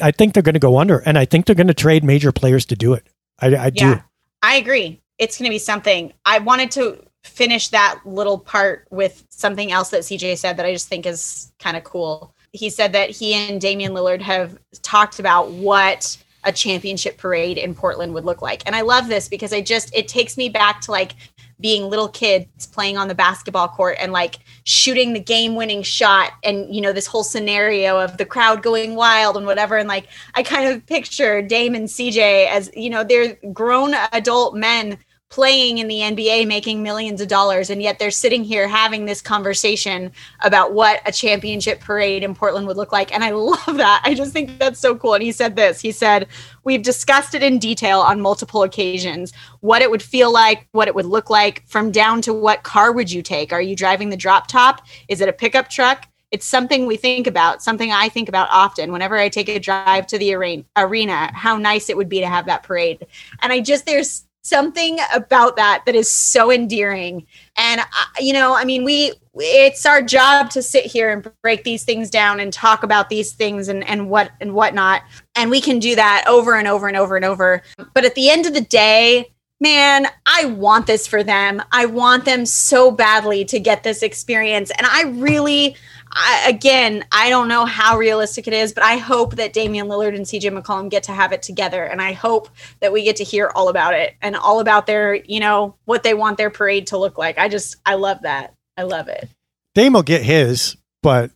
I 0.00 0.10
think 0.10 0.34
they're 0.34 0.42
going 0.42 0.54
to 0.54 0.60
go 0.60 0.78
under, 0.78 0.98
and 0.98 1.18
I 1.18 1.24
think 1.24 1.46
they're 1.46 1.54
going 1.54 1.66
to 1.68 1.74
trade 1.74 2.04
major 2.04 2.32
players 2.32 2.64
to 2.66 2.76
do 2.76 2.94
it. 2.94 3.06
I, 3.38 3.56
I 3.56 3.70
do. 3.70 4.00
I 4.42 4.56
agree. 4.56 5.02
It's 5.18 5.38
going 5.38 5.48
to 5.48 5.54
be 5.54 5.58
something. 5.58 6.12
I 6.24 6.38
wanted 6.38 6.70
to 6.72 7.04
finish 7.24 7.68
that 7.68 8.00
little 8.04 8.38
part 8.38 8.86
with 8.90 9.24
something 9.30 9.72
else 9.72 9.90
that 9.90 10.02
CJ 10.02 10.36
said 10.36 10.58
that 10.58 10.66
I 10.66 10.72
just 10.72 10.88
think 10.88 11.06
is 11.06 11.52
kind 11.58 11.76
of 11.76 11.84
cool. 11.84 12.33
He 12.54 12.70
said 12.70 12.92
that 12.92 13.10
he 13.10 13.34
and 13.34 13.60
Damian 13.60 13.92
Lillard 13.92 14.22
have 14.22 14.56
talked 14.82 15.18
about 15.18 15.50
what 15.50 16.16
a 16.44 16.52
championship 16.52 17.18
parade 17.18 17.58
in 17.58 17.74
Portland 17.74 18.14
would 18.14 18.24
look 18.24 18.42
like. 18.42 18.62
And 18.66 18.76
I 18.76 18.82
love 18.82 19.08
this 19.08 19.28
because 19.28 19.52
I 19.52 19.60
just, 19.60 19.94
it 19.94 20.08
takes 20.08 20.36
me 20.36 20.48
back 20.48 20.80
to 20.82 20.90
like 20.90 21.14
being 21.60 21.88
little 21.88 22.08
kids 22.08 22.66
playing 22.66 22.96
on 22.96 23.08
the 23.08 23.14
basketball 23.14 23.68
court 23.68 23.96
and 24.00 24.12
like 24.12 24.36
shooting 24.64 25.12
the 25.12 25.20
game 25.20 25.54
winning 25.54 25.82
shot 25.82 26.32
and 26.42 26.74
you 26.74 26.80
know 26.80 26.92
this 26.92 27.06
whole 27.06 27.22
scenario 27.22 27.98
of 27.98 28.16
the 28.16 28.24
crowd 28.24 28.62
going 28.62 28.96
wild 28.96 29.36
and 29.36 29.46
whatever 29.46 29.78
and 29.78 29.88
like 29.88 30.08
I 30.34 30.42
kind 30.42 30.68
of 30.68 30.84
picture 30.84 31.40
Dame 31.42 31.74
and 31.74 31.86
CJ 31.86 32.48
as 32.48 32.70
you 32.74 32.90
know 32.90 33.04
they're 33.04 33.36
grown 33.52 33.94
adult 34.12 34.56
men 34.56 34.98
playing 35.34 35.78
in 35.78 35.88
the 35.88 35.98
NBA 35.98 36.46
making 36.46 36.80
millions 36.80 37.20
of 37.20 37.26
dollars 37.26 37.68
and 37.68 37.82
yet 37.82 37.98
they're 37.98 38.12
sitting 38.12 38.44
here 38.44 38.68
having 38.68 39.04
this 39.04 39.20
conversation 39.20 40.12
about 40.44 40.72
what 40.72 41.00
a 41.06 41.10
championship 41.10 41.80
parade 41.80 42.22
in 42.22 42.36
Portland 42.36 42.68
would 42.68 42.76
look 42.76 42.92
like 42.92 43.12
and 43.12 43.24
I 43.24 43.30
love 43.30 43.76
that. 43.78 44.00
I 44.04 44.14
just 44.14 44.32
think 44.32 44.60
that's 44.60 44.78
so 44.78 44.94
cool 44.94 45.14
and 45.14 45.24
he 45.24 45.32
said 45.32 45.56
this. 45.56 45.80
He 45.80 45.90
said, 45.90 46.28
"We've 46.62 46.84
discussed 46.84 47.34
it 47.34 47.42
in 47.42 47.58
detail 47.58 47.98
on 47.98 48.20
multiple 48.20 48.62
occasions 48.62 49.32
what 49.58 49.82
it 49.82 49.90
would 49.90 50.04
feel 50.04 50.32
like, 50.32 50.68
what 50.70 50.86
it 50.86 50.94
would 50.94 51.04
look 51.04 51.30
like 51.30 51.66
from 51.66 51.90
down 51.90 52.22
to 52.22 52.32
what 52.32 52.62
car 52.62 52.92
would 52.92 53.10
you 53.10 53.20
take? 53.20 53.52
Are 53.52 53.60
you 53.60 53.74
driving 53.74 54.10
the 54.10 54.16
drop 54.16 54.46
top? 54.46 54.86
Is 55.08 55.20
it 55.20 55.28
a 55.28 55.32
pickup 55.32 55.68
truck?" 55.68 56.06
It's 56.30 56.46
something 56.46 56.86
we 56.86 56.96
think 56.96 57.26
about, 57.26 57.60
something 57.60 57.90
I 57.90 58.08
think 58.08 58.28
about 58.28 58.48
often 58.52 58.92
whenever 58.92 59.16
I 59.16 59.28
take 59.28 59.48
a 59.48 59.58
drive 59.58 60.06
to 60.08 60.18
the 60.18 60.32
arena, 60.32 61.32
how 61.34 61.56
nice 61.56 61.88
it 61.88 61.96
would 61.96 62.08
be 62.08 62.20
to 62.20 62.28
have 62.28 62.46
that 62.46 62.62
parade. 62.62 63.04
And 63.40 63.52
I 63.52 63.60
just, 63.60 63.84
there's 63.86 64.26
something 64.44 64.98
about 65.12 65.56
that 65.56 65.82
that 65.86 65.94
is 65.94 66.10
so 66.10 66.52
endearing. 66.52 67.26
And, 67.56 67.80
I, 67.80 68.06
you 68.20 68.32
know, 68.32 68.54
I 68.54 68.64
mean, 68.64 68.84
we, 68.84 69.12
it's 69.34 69.86
our 69.86 70.02
job 70.02 70.50
to 70.50 70.62
sit 70.62 70.84
here 70.84 71.10
and 71.10 71.28
break 71.42 71.64
these 71.64 71.82
things 71.82 72.10
down 72.10 72.40
and 72.40 72.52
talk 72.52 72.82
about 72.82 73.08
these 73.08 73.32
things 73.32 73.68
and, 73.68 73.82
and 73.88 74.08
what 74.08 74.30
and 74.40 74.54
whatnot. 74.54 75.02
And 75.34 75.50
we 75.50 75.60
can 75.60 75.78
do 75.78 75.96
that 75.96 76.24
over 76.28 76.54
and 76.54 76.68
over 76.68 76.86
and 76.86 76.96
over 76.96 77.16
and 77.16 77.24
over. 77.24 77.62
But 77.94 78.04
at 78.04 78.14
the 78.14 78.30
end 78.30 78.46
of 78.46 78.54
the 78.54 78.60
day, 78.60 79.32
man, 79.60 80.06
I 80.26 80.44
want 80.44 80.86
this 80.86 81.06
for 81.06 81.22
them. 81.22 81.62
I 81.72 81.86
want 81.86 82.26
them 82.26 82.44
so 82.44 82.90
badly 82.90 83.44
to 83.46 83.58
get 83.58 83.82
this 83.82 84.02
experience. 84.02 84.70
And 84.76 84.86
I 84.86 85.04
really, 85.04 85.74
I, 86.14 86.46
again, 86.48 87.04
I 87.12 87.28
don't 87.30 87.48
know 87.48 87.64
how 87.64 87.98
realistic 87.98 88.46
it 88.46 88.52
is, 88.52 88.72
but 88.72 88.84
I 88.84 88.96
hope 88.96 89.36
that 89.36 89.52
Damian 89.52 89.88
Lillard 89.88 90.14
and 90.14 90.24
CJ 90.24 90.56
McCollum 90.56 90.88
get 90.90 91.02
to 91.04 91.12
have 91.12 91.32
it 91.32 91.42
together. 91.42 91.84
And 91.84 92.00
I 92.00 92.12
hope 92.12 92.48
that 92.80 92.92
we 92.92 93.02
get 93.02 93.16
to 93.16 93.24
hear 93.24 93.50
all 93.54 93.68
about 93.68 93.94
it 93.94 94.14
and 94.22 94.36
all 94.36 94.60
about 94.60 94.86
their, 94.86 95.14
you 95.14 95.40
know, 95.40 95.74
what 95.84 96.02
they 96.02 96.14
want 96.14 96.38
their 96.38 96.50
parade 96.50 96.88
to 96.88 96.98
look 96.98 97.18
like. 97.18 97.38
I 97.38 97.48
just, 97.48 97.76
I 97.84 97.94
love 97.94 98.22
that. 98.22 98.54
I 98.76 98.82
love 98.82 99.08
it. 99.08 99.28
Dame 99.74 99.94
will 99.94 100.02
get 100.02 100.22
his, 100.22 100.76
but 101.02 101.30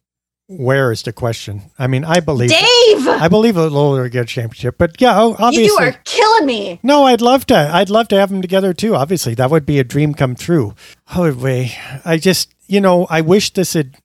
where 0.48 0.90
is 0.92 1.02
the 1.02 1.12
question? 1.12 1.70
I 1.78 1.86
mean, 1.88 2.04
I 2.04 2.20
believe 2.20 2.50
Dave, 2.50 3.06
I 3.06 3.28
believe 3.28 3.54
Lillard 3.54 4.10
get 4.12 4.22
a 4.22 4.26
championship, 4.26 4.78
but 4.78 5.00
yeah, 5.00 5.14
obviously. 5.18 5.64
you 5.66 5.76
are 5.76 5.92
killing 6.04 6.46
me. 6.46 6.80
No, 6.82 7.04
I'd 7.04 7.20
love 7.20 7.46
to. 7.46 7.56
I'd 7.56 7.90
love 7.90 8.08
to 8.08 8.16
have 8.16 8.30
them 8.30 8.40
together 8.40 8.72
too. 8.72 8.94
Obviously, 8.94 9.34
that 9.34 9.50
would 9.50 9.66
be 9.66 9.78
a 9.78 9.84
dream 9.84 10.14
come 10.14 10.34
true. 10.34 10.74
Oh, 11.14 11.32
way. 11.34 11.72
I 12.04 12.16
just, 12.16 12.54
you 12.66 12.80
know, 12.80 13.06
I 13.10 13.20
wish 13.20 13.52
this 13.52 13.74
had. 13.74 13.96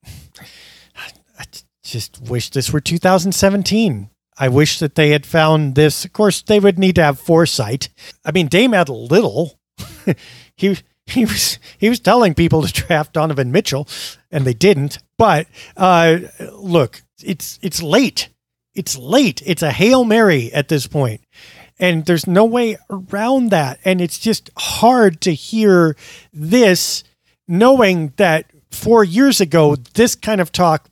Just 1.93 2.23
wish 2.23 2.49
this 2.49 2.73
were 2.73 2.81
2017. 2.81 4.09
I 4.39 4.49
wish 4.49 4.79
that 4.79 4.95
they 4.95 5.11
had 5.11 5.27
found 5.27 5.75
this. 5.75 6.03
Of 6.05 6.11
course, 6.11 6.41
they 6.41 6.59
would 6.59 6.79
need 6.79 6.95
to 6.95 7.03
have 7.03 7.19
foresight. 7.19 7.89
I 8.25 8.31
mean, 8.31 8.47
Dame 8.47 8.71
had 8.71 8.89
a 8.89 8.93
little. 8.93 9.59
he 10.55 10.75
he 11.05 11.23
was 11.23 11.59
he 11.77 11.89
was 11.89 11.99
telling 11.99 12.33
people 12.33 12.63
to 12.63 12.73
draft 12.73 13.13
Donovan 13.13 13.51
Mitchell, 13.51 13.87
and 14.31 14.43
they 14.43 14.55
didn't. 14.55 14.97
But 15.19 15.45
uh, 15.77 16.17
look, 16.53 17.03
it's 17.23 17.59
it's 17.61 17.83
late. 17.83 18.29
It's 18.73 18.97
late. 18.97 19.43
It's 19.45 19.61
a 19.61 19.69
hail 19.71 20.03
mary 20.03 20.51
at 20.51 20.69
this 20.69 20.87
point, 20.87 21.21
and 21.77 22.07
there's 22.07 22.25
no 22.25 22.43
way 22.43 22.77
around 22.89 23.51
that. 23.51 23.77
And 23.85 24.01
it's 24.01 24.17
just 24.17 24.49
hard 24.57 25.21
to 25.21 25.31
hear 25.35 25.95
this, 26.33 27.03
knowing 27.47 28.13
that 28.17 28.47
four 28.71 29.03
years 29.03 29.39
ago 29.39 29.75
this 29.93 30.15
kind 30.15 30.41
of 30.41 30.51
talk 30.51 30.89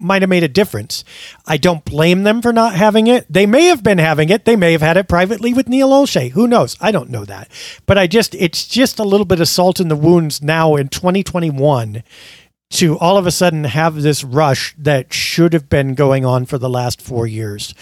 might 0.00 0.22
have 0.22 0.28
made 0.28 0.44
a 0.44 0.48
difference. 0.48 1.04
I 1.46 1.56
don't 1.56 1.84
blame 1.84 2.22
them 2.22 2.40
for 2.40 2.52
not 2.52 2.74
having 2.74 3.06
it. 3.06 3.26
They 3.28 3.46
may 3.46 3.64
have 3.64 3.82
been 3.82 3.98
having 3.98 4.28
it. 4.28 4.44
They 4.44 4.56
may 4.56 4.72
have 4.72 4.82
had 4.82 4.96
it 4.96 5.08
privately 5.08 5.52
with 5.52 5.68
Neil 5.68 5.90
Olshey. 5.90 6.30
Who 6.30 6.46
knows? 6.46 6.76
I 6.80 6.92
don't 6.92 7.10
know 7.10 7.24
that. 7.24 7.48
But 7.86 7.98
I 7.98 8.06
just, 8.06 8.34
it's 8.36 8.66
just 8.66 8.98
a 8.98 9.04
little 9.04 9.26
bit 9.26 9.40
of 9.40 9.48
salt 9.48 9.80
in 9.80 9.88
the 9.88 9.96
wounds 9.96 10.40
now 10.40 10.76
in 10.76 10.88
2021 10.88 12.02
to 12.70 12.98
all 12.98 13.16
of 13.16 13.26
a 13.26 13.30
sudden 13.30 13.64
have 13.64 14.02
this 14.02 14.22
rush 14.22 14.74
that 14.78 15.12
should 15.12 15.52
have 15.52 15.68
been 15.68 15.94
going 15.94 16.24
on 16.24 16.46
for 16.46 16.58
the 16.58 16.68
last 16.68 17.00
four 17.00 17.26
years. 17.26 17.74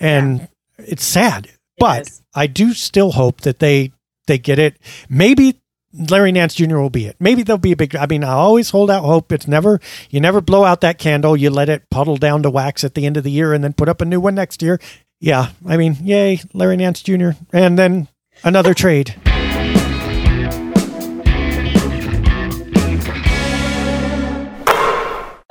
And 0.00 0.40
yeah. 0.40 0.46
it's 0.78 1.04
sad. 1.04 1.48
but 1.78 2.10
I 2.34 2.46
do 2.46 2.72
still 2.72 3.12
hope 3.12 3.42
that 3.42 3.58
they 3.58 3.92
they 4.26 4.38
get 4.38 4.58
it. 4.58 4.78
Maybe 5.08 5.60
Larry 6.10 6.32
Nance 6.32 6.54
Jr. 6.54 6.78
will 6.78 6.90
be 6.90 7.06
it. 7.06 7.16
Maybe 7.20 7.42
there'll 7.42 7.58
be 7.58 7.72
a 7.72 7.76
big. 7.76 7.94
I 7.96 8.06
mean, 8.06 8.24
I 8.24 8.32
always 8.32 8.70
hold 8.70 8.90
out 8.90 9.04
hope. 9.04 9.32
It's 9.32 9.46
never 9.46 9.80
you 10.10 10.20
never 10.20 10.40
blow 10.40 10.64
out 10.64 10.80
that 10.80 10.98
candle. 10.98 11.36
You 11.36 11.50
let 11.50 11.68
it 11.68 11.88
puddle 11.90 12.16
down 12.16 12.42
to 12.42 12.50
wax 12.50 12.84
at 12.84 12.94
the 12.94 13.06
end 13.06 13.16
of 13.16 13.24
the 13.24 13.30
year, 13.30 13.52
and 13.52 13.62
then 13.62 13.72
put 13.72 13.88
up 13.88 14.00
a 14.00 14.04
new 14.04 14.20
one 14.20 14.34
next 14.34 14.62
year. 14.62 14.80
Yeah, 15.20 15.50
I 15.66 15.76
mean, 15.76 15.96
yay, 16.02 16.40
Larry 16.52 16.76
Nance 16.76 17.02
Jr. 17.02 17.30
And 17.52 17.78
then 17.78 18.08
another 18.42 18.74
trade. 18.74 19.14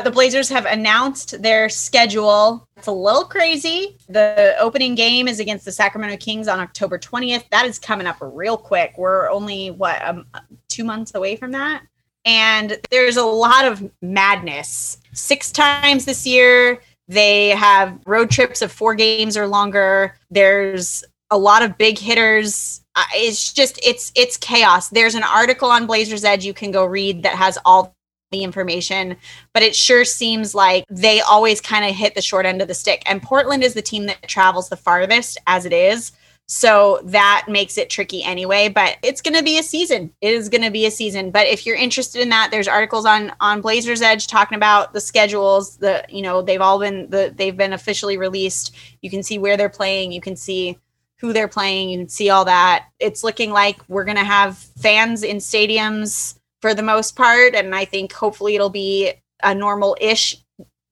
The 0.03 0.11
Blazers 0.11 0.49
have 0.49 0.65
announced 0.65 1.41
their 1.41 1.69
schedule. 1.69 2.67
It's 2.75 2.87
a 2.87 2.91
little 2.91 3.23
crazy. 3.23 3.97
The 4.09 4.55
opening 4.59 4.95
game 4.95 5.27
is 5.27 5.39
against 5.39 5.63
the 5.63 5.71
Sacramento 5.71 6.17
Kings 6.17 6.47
on 6.47 6.59
October 6.59 6.99
20th. 6.99 7.49
That 7.51 7.65
is 7.65 7.79
coming 7.79 8.05
up 8.05 8.17
real 8.19 8.57
quick. 8.57 8.95
We're 8.97 9.29
only, 9.29 9.71
what, 9.71 10.05
um, 10.05 10.25
two 10.67 10.83
months 10.83 11.15
away 11.15 11.37
from 11.37 11.51
that? 11.51 11.83
And 12.25 12.77
there's 12.91 13.17
a 13.17 13.23
lot 13.23 13.65
of 13.65 13.89
madness. 14.01 14.97
Six 15.13 15.51
times 15.51 16.05
this 16.05 16.25
year, 16.25 16.81
they 17.07 17.49
have 17.49 17.99
road 18.05 18.29
trips 18.29 18.61
of 18.61 18.71
four 18.71 18.95
games 18.95 19.37
or 19.37 19.47
longer. 19.47 20.17
There's 20.29 21.03
a 21.31 21.37
lot 21.37 21.63
of 21.63 21.77
big 21.77 21.97
hitters. 21.97 22.81
It's 23.13 23.51
just 23.51 23.79
it's 23.83 24.11
it's 24.15 24.37
chaos. 24.37 24.89
There's 24.89 25.15
an 25.15 25.23
article 25.23 25.69
on 25.69 25.87
Blazers 25.87 26.23
Edge 26.23 26.45
you 26.45 26.53
can 26.53 26.71
go 26.71 26.85
read 26.85 27.23
that 27.23 27.35
has 27.35 27.57
all 27.65 27.95
the 28.33 28.43
information, 28.43 29.15
but 29.53 29.63
it 29.63 29.73
sure 29.73 30.03
seems 30.03 30.53
like 30.53 30.83
they 30.89 31.21
always 31.21 31.61
kind 31.61 31.85
of 31.85 31.95
hit 31.95 32.15
the 32.15 32.21
short 32.21 32.45
end 32.45 32.61
of 32.61 32.67
the 32.67 32.73
stick. 32.73 33.01
And 33.05 33.23
Portland 33.23 33.63
is 33.63 33.73
the 33.73 33.81
team 33.81 34.07
that 34.07 34.27
travels 34.27 34.67
the 34.67 34.75
farthest 34.75 35.37
as 35.47 35.65
it 35.65 35.71
is. 35.71 36.11
So 36.45 36.99
that 37.05 37.45
makes 37.47 37.77
it 37.77 37.89
tricky 37.89 38.21
anyway, 38.21 38.67
but 38.67 38.97
it's 39.01 39.21
going 39.21 39.35
to 39.35 39.43
be 39.43 39.57
a 39.57 39.63
season. 39.63 40.13
It 40.19 40.33
is 40.33 40.49
going 40.49 40.63
to 40.63 40.71
be 40.71 40.85
a 40.85 40.91
season. 40.91 41.31
But 41.31 41.47
if 41.47 41.65
you're 41.65 41.77
interested 41.77 42.21
in 42.21 42.29
that, 42.29 42.49
there's 42.51 42.67
articles 42.67 43.05
on 43.05 43.31
on 43.39 43.61
Blazers 43.61 44.01
Edge 44.01 44.27
talking 44.27 44.57
about 44.57 44.91
the 44.91 44.99
schedules. 44.99 45.77
The 45.77 46.05
you 46.09 46.21
know 46.21 46.41
they've 46.41 46.61
all 46.61 46.79
been 46.79 47.09
the 47.09 47.33
they've 47.33 47.55
been 47.55 47.71
officially 47.71 48.17
released. 48.17 48.75
You 49.01 49.09
can 49.09 49.23
see 49.23 49.39
where 49.39 49.55
they're 49.55 49.69
playing. 49.69 50.11
You 50.11 50.19
can 50.19 50.35
see 50.35 50.77
who 51.17 51.31
they're 51.31 51.47
playing. 51.47 51.89
You 51.89 51.99
can 51.99 52.09
see 52.09 52.29
all 52.29 52.43
that. 52.43 52.87
It's 52.99 53.23
looking 53.23 53.51
like 53.51 53.77
we're 53.87 54.03
going 54.03 54.17
to 54.17 54.25
have 54.25 54.57
fans 54.57 55.23
in 55.23 55.37
stadiums 55.37 56.37
for 56.63 56.73
the 56.73 56.81
most 56.81 57.17
part. 57.17 57.55
And 57.55 57.75
I 57.75 57.83
think 57.83 58.13
hopefully 58.13 58.55
it'll 58.55 58.69
be 58.69 59.11
a 59.43 59.53
normal 59.53 59.97
ish 59.99 60.37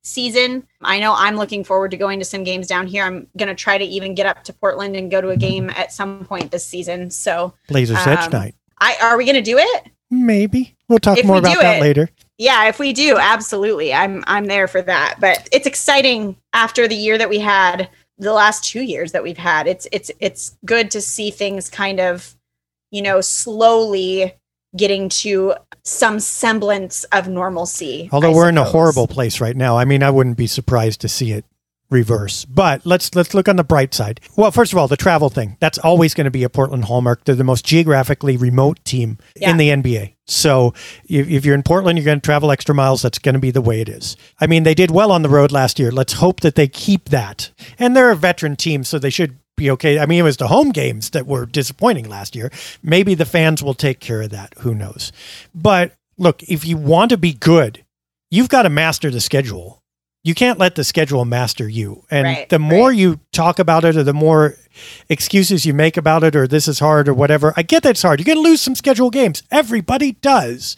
season. 0.03 0.67
I 0.82 0.99
know 0.99 1.13
I'm 1.15 1.38
looking 1.38 1.63
forward 1.63 1.91
to 1.91 1.97
going 1.97 2.19
to 2.19 2.26
some 2.26 2.43
games 2.43 2.67
down 2.67 2.88
here. 2.88 3.05
I'm 3.05 3.28
going 3.38 3.47
to 3.47 3.55
try 3.55 3.78
to 3.78 3.86
even 3.86 4.13
get 4.13 4.26
up 4.26 4.43
to 4.43 4.53
Portland 4.53 4.97
and 4.97 5.09
go 5.09 5.22
to 5.22 5.30
a 5.30 5.38
game 5.38 5.69
at 5.69 5.93
some 5.93 6.26
point 6.26 6.51
this 6.51 6.65
season. 6.65 7.09
So, 7.09 7.53
Blazers 7.69 8.05
um, 8.05 8.09
Edge 8.09 8.34
night. 8.34 8.55
I, 8.80 8.97
are 9.01 9.17
we 9.17 9.24
going 9.24 9.38
to 9.38 9.41
do 9.41 9.57
it? 9.57 9.88
Maybe. 10.09 10.76
We'll 10.89 10.99
talk 10.99 11.17
if 11.17 11.26
more 11.26 11.36
we 11.36 11.39
about 11.39 11.61
that 11.61 11.78
it, 11.78 11.82
later. 11.82 12.09
Yeah, 12.38 12.67
if 12.67 12.78
we 12.78 12.91
do, 12.91 13.17
absolutely. 13.17 13.93
I'm 13.93 14.26
I'm 14.28 14.47
there 14.47 14.67
for 14.67 14.82
that. 14.82 15.19
But 15.22 15.47
it's 15.53 15.67
exciting 15.67 16.36
after 16.51 16.86
the 16.86 16.95
year 16.95 17.17
that 17.17 17.30
we 17.30 17.39
had, 17.39 17.88
the 18.17 18.34
last 18.34 18.65
2 18.65 18.82
years 18.82 19.13
that 19.13 19.24
we've 19.24 19.38
had. 19.38 19.67
It's 19.67 19.88
it's 19.93 20.11
it's 20.19 20.57
good 20.65 20.91
to 20.91 20.99
see 20.99 21.32
things 21.32 21.69
kind 21.69 22.01
of, 22.01 22.36
you 22.91 23.01
know, 23.01 23.22
slowly 23.22 24.36
getting 24.76 25.09
to 25.09 25.53
some 25.84 26.19
semblance 26.19 27.03
of 27.05 27.28
normalcy. 27.28 28.09
Although 28.11 28.32
I 28.32 28.34
we're 28.34 28.49
suppose. 28.49 28.49
in 28.49 28.57
a 28.57 28.63
horrible 28.63 29.07
place 29.07 29.41
right 29.41 29.55
now. 29.55 29.78
I 29.78 29.86
mean, 29.86 30.03
I 30.03 30.09
wouldn't 30.09 30.38
be 30.38 30.47
surprised 30.47 31.01
to 31.01 31.09
see 31.09 31.32
it 31.32 31.45
reverse. 31.91 32.45
But 32.45 32.86
let's 32.86 33.13
let's 33.13 33.34
look 33.34 33.47
on 33.47 33.57
the 33.57 33.63
bright 33.63 33.93
side. 33.93 34.22
Well, 34.36 34.49
first 34.49 34.72
of 34.72 34.80
all, 34.80 34.88
the 34.88 34.97
travel 34.97 35.30
thing. 35.30 35.57
That's 35.59 35.78
always 35.78 36.13
going 36.13 36.26
to 36.26 36.32
be 36.32 36.43
a 36.43 36.49
Portland 36.49 36.86
hallmark. 36.86 37.26
They're 37.26 37.36
the 37.36 37.43
most 37.43 37.65
geographically 37.65 38.38
remote 38.38 38.84
team 38.84 39.19
yeah. 39.36 39.51
in 39.51 39.57
the 39.57 39.69
NBA. 39.69 40.15
So 40.26 40.74
if, 41.05 41.30
if 41.30 41.45
you're 41.45 41.55
in 41.55 41.63
Portland, 41.63 41.99
you're 41.99 42.05
going 42.05 42.22
to 42.22 42.26
travel 42.26 42.51
extra 42.51 42.74
miles. 42.74 43.01
That's 43.01 43.19
going 43.19 43.34
to 43.34 43.39
be 43.39 43.51
the 43.51 43.61
way 43.61 43.82
it 43.82 43.89
is. 43.89 44.15
I 44.39 44.47
mean, 44.47 44.63
they 44.63 44.74
did 44.74 44.89
well 44.89 45.11
on 45.11 45.22
the 45.22 45.30
road 45.30 45.51
last 45.51 45.78
year. 45.78 45.91
Let's 45.91 46.13
hope 46.13 46.39
that 46.39 46.55
they 46.55 46.67
keep 46.67 47.09
that. 47.09 47.51
And 47.78 47.95
they're 47.95 48.11
a 48.11 48.15
veteran 48.15 48.55
team, 48.55 48.84
so 48.84 48.97
they 48.97 49.09
should 49.09 49.38
be 49.58 49.72
okay. 49.72 49.99
I 49.99 50.06
mean, 50.06 50.20
it 50.20 50.24
was 50.24 50.38
the 50.38 50.47
home 50.47 50.72
games 50.72 51.12
that 51.12 51.28
were 51.28 51.45
disappointing 51.45 52.10
last 52.10 52.36
year. 52.36 52.52
Maybe 52.82 53.14
the 53.14 53.26
fans 53.26 53.62
will 53.64 53.74
take 53.74 53.99
care 53.99 54.22
of 54.22 54.30
that. 54.32 54.54
Who 54.60 54.74
knows? 54.74 55.12
But 55.54 55.93
look, 56.18 56.43
if 56.43 56.66
you 56.66 56.78
want 56.78 57.10
to 57.10 57.18
be 57.18 57.34
good, 57.34 57.84
you've 58.30 58.49
got 58.49 58.64
to 58.64 58.70
master 58.70 59.12
the 59.12 59.22
schedule 59.22 59.82
you 60.24 60.36
can't 60.36 60.60
let 60.60 60.76
the 60.76 60.84
schedule 60.84 61.26
master 61.26 61.68
you. 61.68 62.04
And 62.12 62.26
right, 62.26 62.49
the 62.49 62.60
more 62.60 62.89
right. 62.89 62.97
you 62.97 63.20
talk 63.32 63.60
about 63.60 63.86
it 63.86 63.96
or 63.96 64.04
the 64.04 64.14
more 64.14 64.58
excuses 65.10 65.66
you 65.66 65.74
make 65.74 65.98
about 65.98 66.24
it 66.24 66.36
or 66.36 66.48
this 66.48 66.68
is 66.68 66.80
hard 66.80 67.08
or 67.08 67.14
whatever, 67.14 67.54
I 67.58 67.62
get 67.62 67.84
that 67.84 67.92
it's 67.92 68.02
hard. 68.02 68.20
You're 68.20 68.26
going 68.26 68.44
to 68.44 68.50
lose 68.50 68.62
some 68.62 68.76
schedule 68.76 69.10
games. 69.10 69.44
Everybody 69.52 70.14
does. 70.14 70.76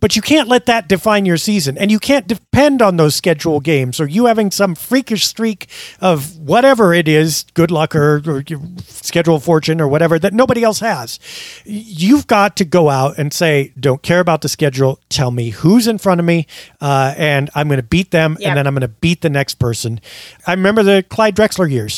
But 0.00 0.16
you 0.16 0.22
can't 0.22 0.48
let 0.48 0.66
that 0.66 0.88
define 0.88 1.26
your 1.26 1.36
season. 1.36 1.76
And 1.76 1.90
you 1.90 1.98
can't 1.98 2.26
depend 2.26 2.80
on 2.80 2.96
those 2.96 3.14
schedule 3.14 3.60
games 3.60 4.00
or 4.00 4.06
you 4.06 4.26
having 4.26 4.50
some 4.50 4.74
freakish 4.74 5.26
streak 5.26 5.68
of 6.00 6.38
whatever 6.38 6.94
it 6.94 7.08
is, 7.08 7.44
good 7.54 7.70
luck 7.70 7.94
or, 7.94 8.22
or 8.26 8.44
schedule 8.84 9.40
fortune 9.40 9.80
or 9.80 9.88
whatever 9.88 10.18
that 10.18 10.32
nobody 10.32 10.62
else 10.62 10.80
has. 10.80 11.18
You've 11.64 12.26
got 12.26 12.56
to 12.56 12.64
go 12.64 12.88
out 12.88 13.18
and 13.18 13.32
say, 13.32 13.72
don't 13.78 14.02
care 14.02 14.20
about 14.20 14.42
the 14.42 14.48
schedule. 14.48 14.98
Tell 15.08 15.30
me 15.30 15.50
who's 15.50 15.86
in 15.86 15.98
front 15.98 16.20
of 16.20 16.26
me 16.26 16.46
uh, 16.80 17.14
and 17.16 17.50
I'm 17.54 17.68
going 17.68 17.80
to 17.80 17.86
beat 17.86 18.10
them 18.10 18.36
yep. 18.40 18.48
and 18.48 18.58
then 18.58 18.66
I'm 18.66 18.74
going 18.74 18.82
to 18.82 18.88
beat 18.88 19.22
the 19.22 19.30
next 19.30 19.56
person. 19.56 20.00
I 20.46 20.52
remember 20.52 20.82
the 20.82 21.04
Clyde 21.08 21.36
Drexler 21.36 21.70
years, 21.70 21.95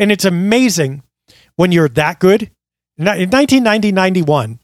and 0.00 0.10
it's 0.10 0.24
amazing 0.24 1.02
when 1.54 1.70
you're 1.70 1.88
that 1.90 2.18
good. 2.18 2.50
In 2.98 3.04
1990 3.04 3.92
91, 3.92 4.58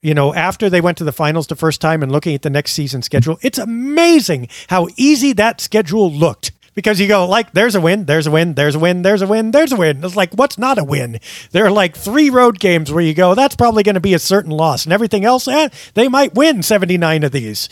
you 0.00 0.14
know, 0.14 0.32
after 0.32 0.70
they 0.70 0.80
went 0.80 0.96
to 0.98 1.04
the 1.04 1.12
finals 1.12 1.48
the 1.48 1.56
first 1.56 1.80
time 1.80 2.02
and 2.02 2.10
looking 2.10 2.34
at 2.34 2.42
the 2.42 2.50
next 2.50 2.72
season 2.72 3.02
schedule, 3.02 3.38
it's 3.42 3.58
amazing 3.58 4.48
how 4.68 4.88
easy 4.96 5.32
that 5.34 5.60
schedule 5.60 6.10
looked 6.10 6.52
because 6.74 7.00
you 7.00 7.08
go 7.08 7.26
like 7.26 7.52
there's 7.52 7.74
a 7.74 7.80
win 7.80 8.04
there's 8.04 8.26
a 8.26 8.30
win 8.30 8.54
there's 8.54 8.74
a 8.74 8.78
win 8.78 9.02
there's 9.02 9.22
a 9.22 9.26
win 9.26 9.50
there's 9.50 9.72
a 9.72 9.76
win 9.76 10.04
it's 10.04 10.14
like 10.14 10.32
what's 10.34 10.58
not 10.58 10.76
a 10.76 10.84
win 10.84 11.18
there 11.52 11.64
are 11.64 11.70
like 11.70 11.96
three 11.96 12.28
road 12.28 12.58
games 12.58 12.92
where 12.92 13.02
you 13.02 13.14
go 13.14 13.34
that's 13.34 13.56
probably 13.56 13.82
going 13.82 13.94
to 13.94 14.00
be 14.00 14.12
a 14.12 14.18
certain 14.18 14.50
loss 14.50 14.84
and 14.84 14.92
everything 14.92 15.24
else 15.24 15.48
eh, 15.48 15.70
they 15.94 16.06
might 16.06 16.34
win 16.34 16.62
79 16.62 17.22
of 17.22 17.32
these 17.32 17.70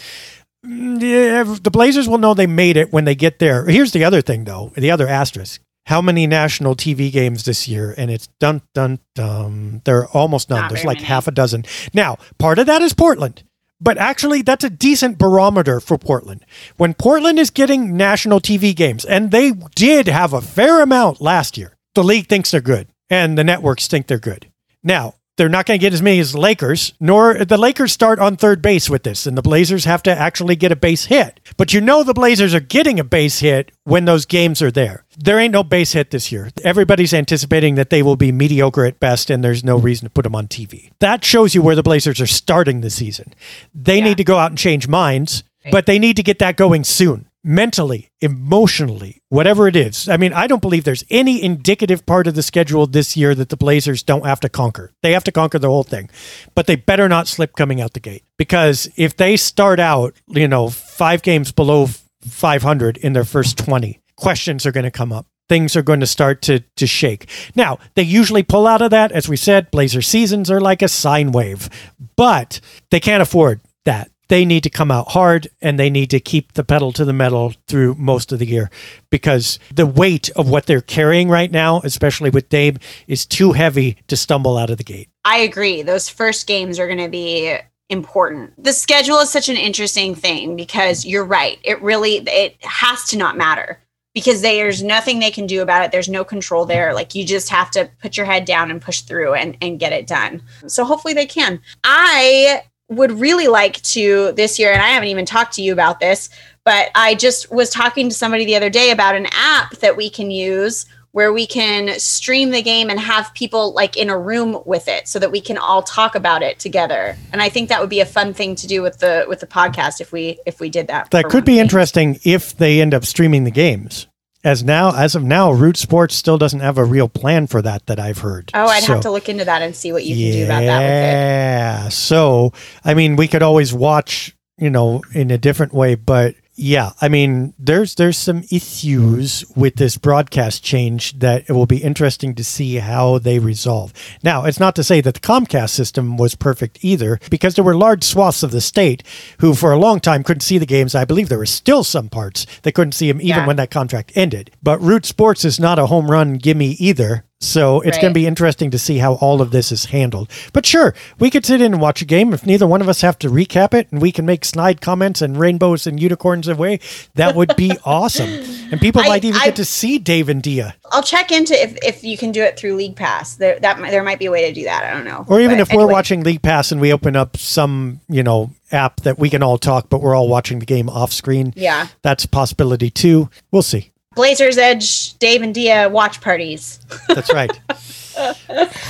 the 0.65 1.71
Blazers 1.71 2.09
will 2.09 2.19
know 2.19 2.33
they 2.33 2.47
made 2.47 2.77
it 2.77 2.93
when 2.93 3.05
they 3.05 3.15
get 3.15 3.39
there. 3.39 3.67
Here's 3.67 3.93
the 3.93 4.05
other 4.05 4.23
thing, 4.23 4.45
though. 4.45 4.73
The 4.75 4.91
other 4.91 5.07
asterisk: 5.07 5.61
how 5.87 6.01
many 6.01 6.27
national 6.27 6.75
TV 6.75 7.13
games 7.13 7.45
this 7.45 7.69
year? 7.69 7.95
And 7.97 8.11
it's 8.11 8.29
dun 8.41 8.63
dun 8.75 9.01
dun. 9.15 9.83
There 9.85 9.99
are 9.99 10.09
almost 10.09 10.51
none. 10.51 10.63
Not 10.63 10.71
There's 10.71 10.85
like 10.85 10.99
many. 10.99 11.07
half 11.07 11.29
a 11.29 11.31
dozen. 11.31 11.65
Now, 11.93 12.19
part 12.39 12.59
of 12.59 12.67
that 12.67 12.83
is 12.83 12.95
Portland. 12.95 13.43
But 13.81 13.99
actually, 13.99 14.43
that's 14.43 14.65
a 14.65 14.71
decent 14.71 15.19
barometer 15.19 15.81
for 15.81 15.99
Portland. 15.99 16.47
When 16.77 16.95
Portland 16.95 17.39
is 17.39 17.51
getting 17.51 17.97
national 17.97 18.41
TV 18.41 18.75
games, 18.75 19.05
and 19.05 19.31
they 19.31 19.53
did 19.75 20.07
have 20.07 20.33
a 20.33 20.41
fair 20.41 20.81
amount 20.81 21.21
last 21.21 21.59
year, 21.59 21.77
the 21.95 22.05
league 22.05 22.29
thinks 22.29 22.51
they're 22.51 22.61
good, 22.61 22.89
and 23.11 23.37
the 23.37 23.45
networks 23.45 23.87
think 23.87 24.07
they're 24.07 24.19
good. 24.19 24.51
Now, 24.83 25.15
they're 25.37 25.49
not 25.49 25.67
going 25.67 25.79
to 25.79 25.83
get 25.83 25.93
as 25.93 26.03
many 26.03 26.21
as 26.21 26.33
the 26.33 26.41
Lakers, 26.41 26.95
nor 27.01 27.45
the 27.45 27.57
Lakers 27.57 27.93
start 27.93 28.19
on 28.19 28.37
third 28.37 28.63
base 28.63 28.89
with 28.89 29.03
this, 29.03 29.27
and 29.27 29.37
the 29.37 29.43
Blazers 29.43 29.85
have 29.85 30.03
to 30.05 30.17
actually 30.17 30.57
get 30.57 30.73
a 30.73 30.77
base 30.77 31.07
hit. 31.07 31.41
But 31.57 31.73
you 31.73 31.81
know 31.81 32.03
the 32.03 32.15
Blazers 32.15 32.55
are 32.55 32.61
getting 32.61 33.01
a 33.01 33.05
base 33.05 33.41
hit 33.41 33.73
when 33.85 34.05
those 34.05 34.27
games 34.27 34.63
are 34.63 34.71
there. 34.71 35.05
There 35.17 35.39
ain't 35.39 35.53
no 35.53 35.65
base 35.65 35.93
hit 35.93 36.11
this 36.11 36.31
year. 36.31 36.51
Everybody's 36.63 37.15
anticipating 37.15 37.75
that 37.75 37.91
they 37.91 38.03
will 38.03 38.17
be 38.17 38.33
mediocre 38.33 38.85
at 38.85 39.01
best, 39.01 39.31
and 39.31 39.43
there's 39.43 39.65
no 39.65 39.77
reason 39.77 40.07
to 40.07 40.11
put 40.11 40.23
them 40.23 40.37
on 40.37 40.47
TV. 40.47 40.91
That 41.01 41.25
shows 41.25 41.55
you 41.55 41.63
where 41.63 41.77
the 41.77 41.83
Blazers 41.83 42.21
are 42.21 42.27
starting 42.27 42.81
the 42.81 42.91
season. 42.91 43.35
They 43.75 43.99
yeah. 43.99 44.05
need 44.05 44.17
to 44.19 44.25
go 44.25 44.39
out 44.39 44.53
and 44.53 44.59
change 44.59 44.87
minds, 44.87 45.43
but 45.71 45.87
they 45.87 45.99
need 45.99 46.17
to 46.17 46.23
get 46.23 46.39
that 46.41 46.57
going 46.57 46.85
soon 46.85 47.29
mentally, 47.45 48.11
emotionally, 48.23 49.23
whatever 49.29 49.69
it 49.69 49.77
is. 49.77 50.09
I 50.09 50.17
mean, 50.17 50.33
I 50.33 50.47
don't 50.47 50.63
believe 50.63 50.85
there's 50.85 51.05
any 51.11 51.43
indicative 51.43 52.07
part 52.07 52.27
of 52.27 52.35
the 52.35 52.43
schedule 52.43 52.87
this 52.87 53.17
year 53.17 53.35
that 53.35 53.51
the 53.51 53.57
Blazers 53.57 54.03
don't 54.03 54.25
have 54.25 54.41
to 54.41 54.49
conquer. 54.49 54.93
They 55.03 55.13
have 55.13 55.25
to 55.25 55.33
conquer 55.33 55.59
the 55.59 55.69
whole 55.69 55.83
thing, 55.83 56.09
but 56.55 56.67
they 56.67 56.77
better 56.77 57.09
not 57.09 57.29
slip 57.29 57.55
coming 57.55 57.81
out 57.81 57.93
the 57.93 58.01
gate 58.01 58.25
because 58.39 58.89
if 58.97 59.17
they 59.17 59.37
start 59.37 59.79
out, 59.79 60.15
you 60.29 60.49
know, 60.49 60.71
five 60.71 61.23
games 61.23 61.53
below 61.53 61.89
500 62.23 62.97
in 62.97 63.13
their 63.13 63.25
first 63.25 63.59
20, 63.59 64.01
questions 64.17 64.65
are 64.65 64.73
going 64.73 64.85
to 64.85 64.91
come 64.91 65.13
up. 65.13 65.27
Things 65.47 65.77
are 65.77 65.83
going 65.83 66.01
to 66.01 66.07
start 66.07 66.41
to, 66.43 66.61
to 66.77 66.87
shake. 66.87 67.29
Now, 67.55 67.79
they 67.97 68.03
usually 68.03 68.43
pull 68.43 68.67
out 68.67 68.81
of 68.81 68.91
that. 68.93 69.13
As 69.13 69.29
we 69.29 69.37
said, 69.37 69.71
Blazer 69.71 70.01
seasons 70.01 70.51
are 70.51 70.61
like 70.61 70.81
a 70.81 70.89
sine 70.89 71.33
wave, 71.33 71.69
but 72.17 72.61
they 72.91 72.99
can't 72.99 73.21
afford 73.21 73.61
that. 73.85 74.11
They 74.29 74.45
need 74.45 74.63
to 74.63 74.71
come 74.71 74.91
out 74.91 75.13
hard 75.13 75.49
and 75.61 75.79
they 75.79 75.91
need 75.91 76.11
to 76.11 76.21
keep 76.21 76.53
the 76.53 76.65
pedal 76.65 76.93
to 76.93 77.05
the 77.05 77.13
metal 77.13 77.53
through 77.67 77.95
most 77.97 78.33
of 78.33 78.39
the 78.39 78.47
year 78.47 78.71
because 79.11 79.59
the 79.75 79.87
weight 79.87 80.31
of 80.31 80.49
what 80.49 80.67
they're 80.67 80.81
carrying 80.81 81.29
right 81.29 81.51
now, 81.51 81.81
especially 81.85 82.31
with 82.31 82.49
Dame, 82.49 82.79
is 83.07 83.27
too 83.27 83.53
heavy 83.53 83.99
to 84.09 84.17
stumble 84.17 84.57
out 84.57 84.71
of 84.71 84.79
the 84.79 84.85
gate. 84.85 85.11
I 85.25 85.39
agree. 85.39 85.83
Those 85.83 86.09
first 86.09 86.47
games 86.47 86.79
are 86.79 86.87
going 86.87 86.99
to 86.99 87.09
be 87.09 87.57
important. 87.91 88.63
The 88.63 88.73
schedule 88.73 89.19
is 89.19 89.31
such 89.31 89.49
an 89.49 89.57
interesting 89.57 90.15
thing 90.15 90.57
because 90.57 91.05
you're 91.05 91.25
right. 91.25 91.59
It 91.63 91.81
really 91.83 92.17
it 92.17 92.57
has 92.65 93.05
to 93.09 93.19
not 93.19 93.37
matter 93.37 93.81
because 94.15 94.43
there's 94.43 94.83
nothing 94.83 95.19
they 95.19 95.31
can 95.31 95.47
do 95.47 95.61
about 95.61 95.85
it. 95.85 95.93
There's 95.93 96.09
no 96.09 96.25
control 96.25 96.65
there. 96.65 96.95
Like 96.95 97.15
you 97.15 97.25
just 97.25 97.49
have 97.51 97.71
to 97.73 97.91
put 98.01 98.17
your 98.17 98.27
head 98.27 98.45
down 98.45 98.71
and 98.71 98.81
push 98.81 99.01
through 99.03 99.35
and 99.35 99.57
and 99.61 99.79
get 99.79 99.93
it 99.93 100.07
done. 100.07 100.43
So 100.67 100.85
hopefully 100.85 101.15
they 101.15 101.27
can. 101.27 101.61
I 101.83 102.63
would 102.97 103.13
really 103.13 103.49
like 103.49 103.81
to 103.83 104.33
this 104.33 104.59
year 104.59 104.73
and 104.73 104.83
I 104.83 104.89
haven't 104.89 105.09
even 105.09 105.27
talked 105.27 105.55
to 105.55 105.63
you 105.63 105.73
about 105.73 106.01
this, 106.01 106.31
but 106.65 106.91
I 106.95 107.15
just 107.15 107.51
was 107.53 107.71
talking 107.71 108.09
to 108.09 108.15
somebody 108.15 108.45
the 108.45 108.57
other 108.57 108.71
day 108.71 108.91
about 108.91 109.15
an 109.15 109.27
app 109.33 109.77
that 109.77 109.97
we 109.97 110.09
can 110.11 110.31
use 110.31 110.87
where 111.13 111.33
we 111.33 111.47
can 111.47 111.97
stream 112.01 112.51
the 112.51 112.61
game 112.61 112.91
and 112.91 112.99
have 112.99 113.33
people 113.35 113.73
like 113.73 113.97
in 113.97 114.11
a 114.11 114.19
room 114.19 114.61
with 114.67 114.89
it 114.89 115.07
so 115.07 115.21
that 115.21 115.31
we 115.31 115.41
can 115.41 115.57
all 115.57 115.81
talk 115.81 116.17
about 116.17 116.43
it 116.43 116.59
together 116.59 117.17
and 117.33 117.41
i 117.41 117.49
think 117.49 117.69
that 117.69 117.81
would 117.81 117.89
be 117.89 118.01
a 118.01 118.07
fun 118.07 118.35
thing 118.35 118.57
to 118.57 118.67
do 118.67 118.83
with 118.83 118.99
the 118.99 119.25
with 119.29 119.39
the 119.39 119.47
podcast 119.47 120.01
if 120.01 120.11
we 120.11 120.41
if 120.45 120.59
we 120.59 120.69
did 120.69 120.89
that 120.89 121.09
That 121.13 121.27
could 121.27 121.45
be 121.45 121.53
game. 121.55 121.61
interesting 121.63 122.19
if 122.25 122.57
they 122.57 122.81
end 122.81 122.95
up 122.95 123.05
streaming 123.05 123.45
the 123.45 123.53
games. 123.53 124.09
As 124.45 124.63
now, 124.63 124.95
as 124.95 125.15
of 125.15 125.25
now, 125.25 125.51
Root 125.51 125.79
Sports 125.79 126.15
still 126.15 126.37
doesn't 126.37 126.61
have 126.61 126.77
a 126.77 126.85
real 126.85 127.09
plan 127.09 127.47
for 127.47 127.63
that 127.63 127.87
that 127.87 127.99
I've 127.99 128.19
heard. 128.19 128.51
oh 128.55 128.67
i'd 128.67 128.83
So- 128.83 128.93
have 128.95 129.03
to 129.03 129.11
look 129.11 129.29
into 129.31 129.45
that 129.47 129.63
and 129.63 129.75
see 129.75 129.91
what 129.91 130.05
you 130.05 130.15
can 130.15 130.33
do 130.41 130.45
about 130.45 130.61
that 130.61 130.81
Yeah. 130.83 131.89
So, 131.89 132.53
I 132.85 132.93
mean, 132.95 133.17
we 133.17 133.27
could 133.27 133.43
always 133.43 133.73
watch, 133.73 134.37
you 134.59 134.69
know, 134.71 135.03
in 135.15 135.31
a 135.31 135.39
different 135.39 135.73
way, 135.73 135.95
but 135.95 136.35
yeah, 136.57 136.91
I 137.01 137.09
mean, 137.09 137.53
there's 137.59 137.97
there's 137.97 138.17
some 138.17 138.45
issues 138.51 139.45
with 139.57 139.77
this 139.77 139.97
broadcast 139.97 140.63
change 140.63 141.19
that 141.19 141.45
it 141.49 141.53
will 141.53 141.67
be 141.67 141.79
interesting 141.83 142.35
to 142.37 142.45
see 142.45 142.77
how 142.77 143.19
they 143.19 143.39
resolve. 143.39 143.93
Now, 144.23 144.45
it's 144.45 144.61
not 144.61 144.77
to 144.77 144.85
say 144.85 145.01
that 145.01 145.15
the 145.15 145.21
Comcast 145.21 145.71
system 145.71 146.17
was 146.17 146.35
perfect 146.35 146.79
either, 146.83 147.19
because 147.31 147.55
there 147.55 147.65
were 147.65 147.75
large 147.77 148.05
swaths 148.05 148.43
of 148.43 148.53
the 148.53 148.61
state 148.61 149.03
who, 149.39 149.55
for 149.55 149.73
a 149.73 149.79
long 149.79 149.99
time, 150.01 150.23
couldn't 150.23 150.43
see 150.43 150.59
the 150.59 150.67
games. 150.67 150.95
I 150.95 151.05
believe 151.05 151.29
there 151.29 151.39
were 151.39 151.47
still 151.47 151.83
some 151.83 152.09
parts 152.09 152.47
that 152.63 152.73
couldn't 152.73 152.93
see 152.93 153.09
them 153.09 153.21
even 153.21 153.29
Yeah. 153.29 153.47
when 153.47 153.57
that 153.57 153.71
contract 153.71 154.13
ended. 154.15 154.51
But 154.63 154.81
Root 154.81 155.07
Sports 155.07 155.45
is 155.45 155.59
not 155.59 155.79
a 155.79 155.87
home 155.87 156.11
run 156.11 156.35
gimme 156.35 156.73
either. 156.79 157.25
So 157.45 157.81
it's 157.83 157.99
going 157.99 158.13
to 158.13 158.19
be 158.19 158.27
interesting 158.27 158.71
to 158.71 158.79
see 158.79 158.99
how 158.99 159.15
all 159.15 159.41
of 159.41 159.51
this 159.51 159.71
is 159.73 159.87
handled. 159.87 160.31
But 160.53 160.67
sure, 160.67 160.95
we 161.19 161.31
could 161.31 161.45
sit 161.45 161.61
in 161.61 161.73
and 161.73 161.81
watch 161.83 162.03
a 162.03 162.05
game 162.05 162.33
if 162.33 162.47
neither 162.47 162.67
one 162.67 162.81
of 162.81 162.89
us 162.89 163.01
have 163.03 163.19
to 163.21 163.29
recap 163.29 163.75
it 163.75 163.89
and 163.93 164.01
we 164.01 164.13
can 164.13 164.25
make 164.27 164.45
snide 164.45 164.81
comments 164.81 165.21
and 165.23 165.37
rainbows 165.39 165.87
and 165.87 166.01
unicorns 166.01 166.49
away. 166.49 166.81
That 167.15 167.35
would 167.37 167.55
be 167.57 167.73
awesome. 167.85 168.29
And 168.71 168.81
people 168.81 169.03
I- 169.03 169.09
might 169.09 169.25
even 169.25 169.41
I- 169.41 169.47
get 169.47 169.57
to 169.57 169.65
see 169.65 169.99
Dave 169.99 170.29
and 170.29 170.43
Dia. 170.43 170.75
i'll 170.93 171.03
check 171.03 171.33
into 171.33 171.55
if 171.61 171.77
if 171.83 172.05
you 172.05 172.17
can 172.17 172.31
do 172.31 172.43
it 172.43 172.57
through 172.59 172.75
league 172.75 172.95
pass 172.95 173.35
there 173.37 173.59
that 173.61 173.81
might- 173.81 173.91
there 173.91 174.03
might 174.05 174.19
be 174.19 174.27
a 174.27 174.31
way 174.31 174.47
to 174.49 174.53
do 174.55 174.65
that 174.65 174.85
i 174.85 174.93
don't 174.95 175.05
know 175.05 175.25
Or 175.29 175.41
even 175.41 175.57
But 175.59 175.69
if 175.71 175.77
we're 175.77 175.87
watching 175.89 176.23
League 176.23 176.43
Pass 176.43 176.71
and 176.73 176.81
we 176.81 176.93
open 176.93 177.17
up 177.17 177.37
some, 177.37 178.01
you 178.09 178.23
know, 178.23 178.51
app 178.71 179.01
that 179.03 179.19
we 179.19 179.29
can 179.31 179.43
all 179.43 179.59
talk, 179.59 179.89
but 179.89 180.01
we're 180.01 180.15
all 180.15 180.29
watching 180.29 180.59
the 180.61 180.67
game 180.67 180.89
off 180.89 181.13
screen. 181.13 181.53
yeah 181.57 181.89
That's 182.03 182.25
a 182.25 182.29
possibility 182.29 182.91
too. 182.91 183.29
We'll 183.51 183.63
see. 183.63 183.91
Blazers 184.15 184.57
edge 184.59 185.19
dave 185.19 185.43
and 185.43 185.55
dia 185.55 185.89
watch 185.89 186.21
parties 186.21 186.79
That's 187.09 187.33
right. 187.33 187.51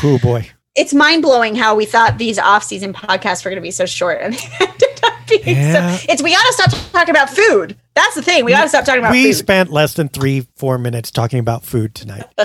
oh 0.03 0.18
boy. 0.22 0.49
it's 0.77 0.93
mind 0.95 1.22
blowing 1.22 1.55
how 1.55 1.75
we 1.75 1.85
thought 1.85 2.18
these 2.18 2.39
off 2.39 2.62
season 2.64 2.93
podcasts 2.93 3.45
were 3.45 3.51
going 3.51 3.61
to 3.61 3.66
be 3.66 3.70
so 3.70 3.87
short, 3.87 4.20
and 4.20 4.35
they 4.61 4.66
ended 4.66 5.01
up 5.03 5.12
being 5.29 5.43
Yeah. 5.47 5.97
so. 5.97 6.07
It's 6.11 6.22
we 6.22 6.33
got 6.33 6.45
to 6.47 6.53
stop 6.53 6.91
talking 6.93 7.11
about 7.14 7.31
food. 7.31 7.77
That's 7.95 8.14
the 8.16 8.22
thing. 8.22 8.45
We 8.45 8.51
got 8.53 8.62
to 8.64 8.68
stop 8.68 8.85
talking 8.85 8.99
about 9.01 9.12
food. 9.12 9.22
we 9.22 9.33
food. 9.33 9.35
spent 9.39 9.70
less 9.70 9.95
than 9.95 10.09
three, 10.09 10.47
four 10.57 10.79
minutes 10.79 11.11
talking 11.11 11.39
about 11.39 11.64
food 11.64 11.95
tonight. 11.95 12.25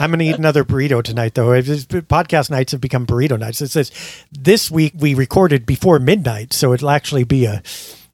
I'm 0.00 0.10
going 0.10 0.18
to 0.18 0.24
eat 0.24 0.34
another 0.36 0.64
burrito 0.64 1.02
tonight, 1.02 1.34
though. 1.34 1.46
Podcast 1.50 2.50
nights 2.50 2.72
have 2.72 2.80
become 2.80 3.06
burrito 3.06 3.38
nights. 3.38 3.62
It 3.62 3.68
says 3.70 3.92
this 4.32 4.68
week 4.70 4.92
we 4.98 5.14
recorded 5.14 5.64
before 5.64 6.00
midnight, 6.00 6.52
so 6.52 6.72
it'll 6.72 6.90
actually 6.90 7.22
be 7.22 7.44
a, 7.44 7.62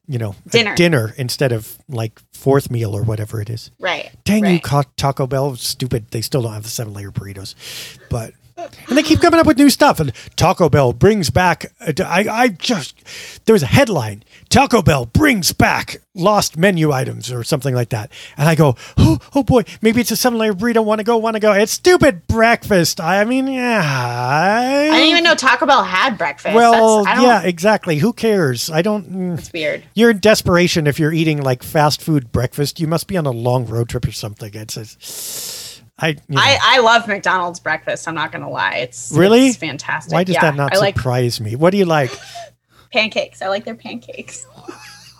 you 0.07 0.19
know, 0.19 0.35
Dinner. 0.47 0.75
dinner 0.75 1.13
instead 1.17 1.51
of 1.51 1.75
like 1.89 2.21
fourth 2.41 2.71
meal 2.71 2.95
or 2.97 3.03
whatever 3.03 3.39
it 3.39 3.49
is. 3.49 3.69
right. 3.79 4.09
Dang 4.23 4.39
you, 4.45 4.51
right. 4.53 4.63
Co- 4.63 4.83
Taco 4.97 5.27
Bell! 5.27 5.55
Stupid. 5.55 6.09
They 6.09 6.21
still 6.21 6.41
don't 6.41 6.53
have 6.53 6.63
the 6.63 6.69
seven 6.69 6.93
layer 6.93 7.11
burritos, 7.11 7.53
but 8.09 8.33
and 8.87 8.97
they 8.97 9.03
keep 9.03 9.19
coming 9.21 9.39
up 9.39 9.45
with 9.45 9.57
new 9.57 9.69
stuff. 9.69 9.99
And 9.99 10.11
Taco 10.35 10.69
Bell 10.69 10.93
brings 10.93 11.29
back. 11.29 11.65
I 11.79 12.27
I 12.29 12.47
just 12.49 12.95
there 13.45 13.53
was 13.53 13.63
a 13.63 13.67
headline: 13.67 14.23
Taco 14.49 14.81
Bell 14.81 15.05
brings 15.05 15.53
back 15.53 16.01
lost 16.13 16.57
menu 16.57 16.91
items 16.91 17.31
or 17.31 17.43
something 17.43 17.73
like 17.73 17.89
that. 17.89 18.11
And 18.37 18.47
I 18.47 18.55
go, 18.55 18.75
oh, 18.97 19.17
oh 19.33 19.43
boy, 19.43 19.63
maybe 19.81 20.01
it's 20.01 20.11
a 20.11 20.15
seven 20.15 20.37
layer 20.39 20.53
burrito. 20.53 20.83
Want 20.83 20.99
to 20.99 21.03
go? 21.03 21.17
Want 21.17 21.35
to 21.35 21.39
go? 21.39 21.53
It's 21.53 21.71
stupid 21.71 22.27
breakfast. 22.27 22.99
I 22.99 23.23
mean, 23.23 23.47
yeah. 23.47 23.81
I, 23.83 24.89
I 24.89 24.91
didn't 24.91 25.09
even 25.09 25.23
know 25.23 25.35
Taco 25.35 25.65
Bell 25.65 25.83
had 25.83 26.17
breakfast. 26.17 26.55
Well, 26.55 27.03
That's, 27.03 27.07
I 27.07 27.15
don't, 27.15 27.25
yeah, 27.25 27.41
exactly. 27.43 27.97
Who 27.97 28.13
cares? 28.13 28.69
I 28.69 28.81
don't. 28.81 29.11
mm. 29.11 29.37
It's 29.37 29.51
weird. 29.53 29.83
You're 29.93 30.11
in 30.11 30.19
desperation 30.19 30.87
if 30.87 30.99
you're 30.99 31.13
eating 31.13 31.41
like 31.41 31.63
fast 31.63 32.01
food 32.01 32.31
breakfast. 32.31 32.79
You 32.79 32.87
must 32.87 33.07
be 33.07 33.17
on 33.17 33.25
a 33.25 33.31
long 33.31 33.65
road 33.65 33.89
trip 33.89 34.05
or 34.05 34.11
something. 34.11 34.51
It's, 34.53 34.77
it's 34.77 35.70
I, 36.01 36.07
you 36.09 36.15
know, 36.29 36.41
I, 36.41 36.57
I 36.61 36.79
love 36.79 37.07
McDonald's 37.07 37.59
breakfast. 37.59 38.07
I'm 38.07 38.15
not 38.15 38.31
gonna 38.31 38.49
lie. 38.49 38.77
It's 38.77 39.11
Really? 39.11 39.47
it's 39.49 39.57
fantastic. 39.57 40.13
why 40.13 40.23
does 40.23 40.35
Yeah, 40.35 40.41
that 40.41 40.55
not 40.55 40.73
I 40.73 40.79
like 40.79 40.95
surprise 40.95 41.39
me? 41.39 41.55
What 41.55 41.69
do 41.71 41.77
you 41.77 41.85
like? 41.85 42.11
pancakes. 42.91 43.41
I 43.41 43.47
like 43.47 43.63
their 43.65 43.75
pancakes. 43.75 44.45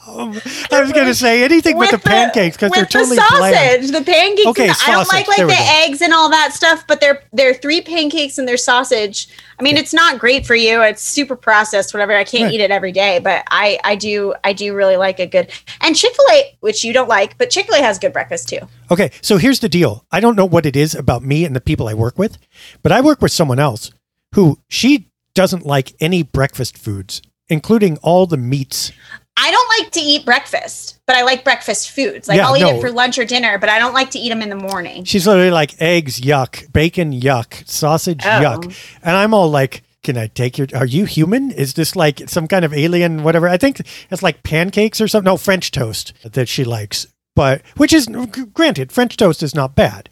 I 0.08 0.82
was 0.82 0.92
going 0.92 1.06
to 1.08 1.14
say 1.14 1.44
anything 1.44 1.78
with, 1.78 1.92
the 1.92 2.00
pancakes 2.00 2.58
because 2.58 2.72
they're 2.72 2.86
totally 2.86 3.18
the 3.18 3.26
bland. 3.38 3.84
the 3.90 4.02
pancakes. 4.02 4.48
Okay, 4.48 4.68
and 4.68 4.76
the- 4.76 4.84
I 4.88 4.92
don't 4.92 5.08
like 5.10 5.28
like 5.28 5.38
There 5.38 5.48
the 5.48 5.54
eggs 5.58 6.02
and 6.02 6.12
all 6.14 6.30
that 6.32 6.54
stuff, 6.54 6.86
but 6.88 7.00
they're 7.00 7.24
they're 7.34 7.54
three 7.54 7.82
pancakes 7.82 8.38
and 8.38 8.48
they're 8.48 8.58
sausage. 8.58 9.28
I 9.60 9.64
mean, 9.64 9.78
it's 9.78 9.94
not 9.94 10.18
great 10.18 10.46
for 10.48 10.56
you. 10.56 10.82
It's 10.82 11.04
super 11.04 11.36
processed, 11.36 11.94
whatever. 11.94 12.14
I 12.16 12.24
can't 12.24 12.46
Right. 12.46 12.54
eat 12.54 12.62
it 12.62 12.72
every 12.72 12.92
day, 12.92 13.20
but 13.20 13.44
I 13.52 13.80
I 13.84 13.96
do 13.96 14.34
I 14.44 14.54
do 14.54 14.74
really 14.74 14.98
like 14.98 15.20
a 15.20 15.28
good 15.28 15.52
and 15.82 15.96
Chick 15.96 16.14
Fil 16.16 16.26
A, 16.36 16.58
which 16.62 16.84
you 16.84 16.94
don't 16.94 17.10
like, 17.10 17.38
but 17.38 17.50
Chick 17.52 17.68
Fil 17.68 17.76
A 17.76 17.82
has 17.84 18.00
good 18.00 18.12
breakfast 18.14 18.50
too. 18.50 18.60
Okay, 18.90 19.12
so 19.22 19.38
here's 19.38 19.60
the 19.60 19.70
deal. 19.70 20.04
I 20.12 20.20
don't 20.20 20.36
know 20.36 20.46
what 20.46 20.66
it 20.66 20.76
is 20.76 20.96
about 20.96 21.24
me 21.24 21.46
and 21.46 21.56
the 21.56 21.62
people 21.62 21.88
I 21.88 21.94
work 21.94 22.18
with, 22.18 22.38
but 22.82 22.92
I 22.92 23.02
work 23.02 23.22
with 23.22 23.32
someone 23.32 23.60
else 23.60 23.92
who 24.34 24.58
she 24.68 25.08
doesn't 25.36 25.66
like 25.66 25.94
any 26.02 26.24
breakfast 26.24 26.78
foods, 26.78 27.22
including 27.48 27.98
all 28.02 28.26
the 28.26 28.38
meats. 28.38 28.92
I 29.38 29.50
don't 29.52 29.70
like 29.80 29.92
to 29.94 30.00
eat 30.00 30.26
breakfast, 30.26 31.00
but 31.08 31.16
I 31.16 31.24
like 31.24 31.44
breakfast 31.44 31.92
foods. 31.92 32.28
Like 32.28 32.38
Yeah, 32.38 32.48
I'll 32.48 32.58
eat 32.58 32.62
no. 32.62 32.76
it 32.78 32.82
for 32.82 32.92
lunch 32.92 33.18
or 33.18 33.26
dinner, 33.26 33.58
but 33.58 33.70
I 33.70 33.80
don't 33.80 33.94
like 33.94 34.12
to 34.12 34.20
eat 34.20 34.30
them 34.30 34.42
in 34.42 34.50
the 34.50 34.56
morning. 34.56 35.04
She's 35.04 35.26
literally 35.26 35.52
like 35.52 35.82
eggs, 35.82 36.20
yuck, 36.22 36.72
bacon, 36.74 37.12
yuck, 37.14 37.68
sausage, 37.68 38.22
Oh. 38.24 38.28
yuck. 38.30 38.98
And 39.02 39.16
I'm 39.16 39.34
all 39.34 39.50
like, 39.50 39.84
can 40.04 40.18
I 40.18 40.28
take 40.28 40.58
your, 40.58 40.68
are 40.76 40.86
you 40.86 41.06
human? 41.06 41.52
Is 41.52 41.74
this 41.76 41.96
like 41.96 42.28
some 42.28 42.48
kind 42.48 42.66
of 42.66 42.74
alien, 42.74 43.24
whatever? 43.24 43.48
I 43.48 43.58
think 43.58 43.82
it's 44.12 44.24
like 44.24 44.44
pancakes 44.44 45.00
or 45.00 45.08
something. 45.08 45.26
No, 45.32 45.38
French 45.38 45.72
toast 45.72 46.14
that 46.24 46.48
she 46.50 46.64
likes. 46.64 47.08
But, 47.34 47.62
which 47.78 47.94
is, 47.94 48.08
granted, 48.54 48.92
French 48.92 49.16
toast 49.16 49.42
is 49.42 49.56
not 49.56 49.74
bad. 49.74 50.10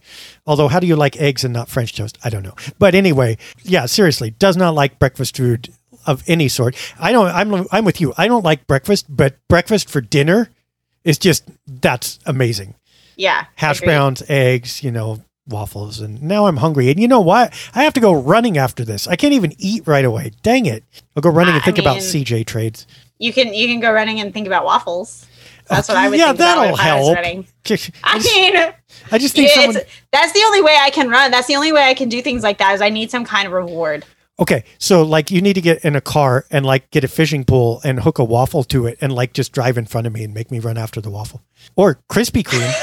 Although, 0.47 0.69
how 0.69 0.79
do 0.79 0.87
you 0.87 0.95
like 0.95 1.17
eggs 1.17 1.43
and 1.43 1.53
not 1.53 1.67
French 1.67 1.93
toast? 1.93 2.17
I 2.23 2.29
don't 2.29 2.43
know. 2.43 2.55
But 2.79 2.95
anyway, 2.95 3.37
yeah, 3.63 3.87
seriously, 3.87 4.29
does 4.31 4.55
not 4.55 4.73
like 4.73 4.99
breakfast 4.99 5.35
food 5.35 5.73
of 6.09 6.23
any 6.27 6.47
sort. 6.47 6.75
I 6.99 7.11
don't, 7.11 7.27
I'm, 7.27 7.67
I'm 7.71 7.85
with 7.85 8.01
you. 8.01 8.13
I 8.17 8.27
don't 8.27 8.43
like 8.43 8.67
breakfast, 8.67 9.05
but 9.09 9.35
breakfast 9.47 9.89
for 9.89 10.01
dinner 10.01 10.49
is 11.03 11.17
just, 11.17 11.43
that's 11.67 12.19
amazing 12.25 12.75
Yeah. 13.15 13.45
hash 13.55 13.81
browns, 13.81 14.23
eggs, 14.27 14.83
you 14.83 14.91
know, 14.91 15.23
waffles. 15.47 15.99
And 15.99 16.21
now 16.21 16.45
I'm 16.47 16.57
hungry. 16.57 16.89
And 16.89 16.99
you 16.99 17.07
know 17.07 17.21
what? 17.21 17.53
I 17.73 17.83
have 17.83 17.93
to 17.93 17.99
go 17.99 18.13
running 18.13 18.57
after 18.57 18.83
this. 18.85 19.07
I 19.07 19.15
can't 19.15 19.33
even 19.33 19.53
eat 19.57 19.87
right 19.87 20.05
away. 20.05 20.31
Dang 20.43 20.65
it. 20.65 20.83
I'll 21.15 21.21
go 21.21 21.29
running 21.29 21.53
and 21.55 21.61
I 21.61 21.65
think 21.65 21.77
about 21.79 21.97
CJ 21.97 22.45
trades. 22.45 22.85
You 23.17 23.33
can 23.33 23.53
you 23.53 23.67
can 23.67 23.79
go 23.81 23.91
running 23.91 24.19
and 24.21 24.33
think 24.33 24.47
about 24.47 24.63
waffles. 24.63 25.25
That's 25.67 25.87
what 25.87 25.97
I 25.97 26.09
would 26.09 26.17
yeah, 26.17 26.27
think 26.27 26.39
that'll 26.39 26.63
if 26.63 26.79
I 26.79 26.99
was 26.99 27.07
help. 27.07 27.17
I 27.17 27.21
I 28.03 28.19
mean, 28.19 28.55
I 29.11 29.17
just 29.17 29.35
think 29.35 29.49
someone. 29.51 29.77
that's 30.11 30.33
the 30.33 30.41
only 30.45 30.61
way 30.63 30.75
I 30.79 30.89
can 30.89 31.09
run. 31.09 31.29
That's 31.29 31.47
the 31.47 31.55
only 31.55 31.71
way 31.71 31.83
I 31.83 31.93
can 31.93 32.09
do 32.09 32.21
things 32.21 32.41
like 32.43 32.57
that. 32.57 32.73
Is 32.73 32.81
I 32.81 32.89
need 32.89 33.11
some 33.11 33.23
kind 33.25 33.45
of 33.45 33.53
reward. 33.53 34.05
Okay, 34.39 34.63
so 34.77 35.03
like 35.03 35.31
you 35.31 35.41
need 35.41 35.53
to 35.55 35.61
get 35.61 35.83
in 35.83 35.95
a 35.95 36.01
car 36.01 36.45
and 36.49 36.65
like 36.65 36.89
get 36.91 37.03
a 37.03 37.07
fishing 37.09 37.43
pole 37.43 37.81
and 37.83 37.99
hook 37.99 38.19
a 38.19 38.23
waffle 38.23 38.63
to 38.65 38.85
it 38.85 38.97
and 39.01 39.11
like 39.13 39.33
just 39.33 39.51
drive 39.51 39.77
in 39.77 39.85
front 39.85 40.07
of 40.07 40.13
me 40.13 40.23
and 40.23 40.33
make 40.33 40.49
me 40.49 40.59
run 40.59 40.77
after 40.77 41.01
the 41.01 41.09
waffle. 41.09 41.43
Or 41.75 41.99
Krispy 42.09 42.43
Kreme. 42.43 42.73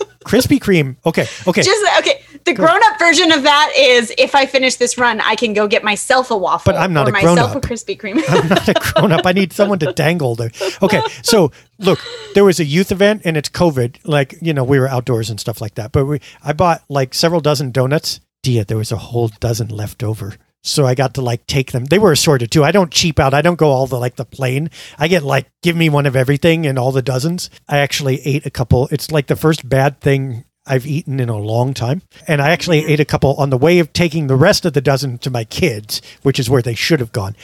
Krispy 0.24 0.58
Kreme. 0.58 0.96
Okay, 1.06 1.26
okay. 1.46 1.62
Just 1.62 1.98
okay. 1.98 2.22
The 2.44 2.54
grown-up 2.54 2.98
version 2.98 3.32
of 3.32 3.42
that 3.42 3.72
is 3.76 4.12
if 4.18 4.34
I 4.34 4.46
finish 4.46 4.76
this 4.76 4.98
run, 4.98 5.20
I 5.20 5.34
can 5.34 5.52
go 5.52 5.68
get 5.68 5.84
myself 5.84 6.30
a 6.30 6.36
waffle. 6.36 6.72
But 6.72 6.80
I'm 6.80 6.92
not 6.92 7.06
or 7.06 7.10
a 7.10 7.12
myself 7.12 7.52
grown-up. 7.52 7.64
a 7.64 7.68
Krispy 7.68 7.98
Kreme. 7.98 8.22
I'm 8.28 8.48
not 8.48 8.68
a 8.68 8.74
grown 8.74 9.12
up. 9.12 9.26
I 9.26 9.32
need 9.32 9.52
someone 9.52 9.78
to 9.80 9.92
dangle 9.94 10.34
there. 10.34 10.50
Okay, 10.82 11.02
so 11.22 11.52
look, 11.78 12.00
there 12.34 12.44
was 12.44 12.60
a 12.60 12.64
youth 12.64 12.92
event 12.92 13.22
and 13.24 13.36
it's 13.36 13.48
COVID. 13.48 13.98
Like 14.04 14.34
you 14.42 14.52
know, 14.52 14.64
we 14.64 14.78
were 14.78 14.88
outdoors 14.88 15.30
and 15.30 15.38
stuff 15.38 15.60
like 15.60 15.74
that. 15.76 15.92
But 15.92 16.04
we, 16.06 16.20
I 16.42 16.52
bought 16.52 16.82
like 16.88 17.14
several 17.14 17.40
dozen 17.40 17.70
donuts. 17.70 18.20
Dia, 18.42 18.64
there 18.64 18.78
was 18.78 18.92
a 18.92 18.96
whole 18.96 19.28
dozen 19.28 19.68
left 19.68 20.02
over. 20.02 20.34
So 20.62 20.86
I 20.86 20.94
got 20.94 21.14
to 21.14 21.22
like 21.22 21.46
take 21.46 21.72
them. 21.72 21.86
They 21.86 21.98
were 21.98 22.12
assorted 22.12 22.50
too. 22.50 22.64
I 22.64 22.72
don't 22.72 22.92
cheap 22.92 23.18
out. 23.18 23.34
I 23.34 23.42
don't 23.42 23.58
go 23.58 23.70
all 23.70 23.86
the 23.86 23.98
like 23.98 24.16
the 24.16 24.24
plain. 24.24 24.70
I 24.98 25.08
get 25.08 25.22
like 25.22 25.46
give 25.62 25.76
me 25.76 25.88
one 25.88 26.06
of 26.06 26.16
everything 26.16 26.66
and 26.66 26.78
all 26.78 26.92
the 26.92 27.02
dozens. 27.02 27.50
I 27.68 27.78
actually 27.78 28.20
ate 28.26 28.46
a 28.46 28.50
couple. 28.50 28.88
It's 28.90 29.10
like 29.10 29.26
the 29.26 29.36
first 29.36 29.68
bad 29.68 30.00
thing 30.00 30.44
I've 30.66 30.86
eaten 30.86 31.18
in 31.18 31.28
a 31.28 31.38
long 31.38 31.74
time. 31.74 32.02
And 32.28 32.40
I 32.40 32.50
actually 32.50 32.82
mm-hmm. 32.82 32.90
ate 32.90 33.00
a 33.00 33.04
couple 33.04 33.34
on 33.36 33.50
the 33.50 33.58
way 33.58 33.78
of 33.78 33.92
taking 33.92 34.26
the 34.26 34.36
rest 34.36 34.64
of 34.64 34.72
the 34.72 34.80
dozen 34.80 35.18
to 35.18 35.30
my 35.30 35.44
kids, 35.44 36.02
which 36.22 36.38
is 36.38 36.50
where 36.50 36.62
they 36.62 36.74
should 36.74 37.00
have 37.00 37.12
gone. 37.12 37.34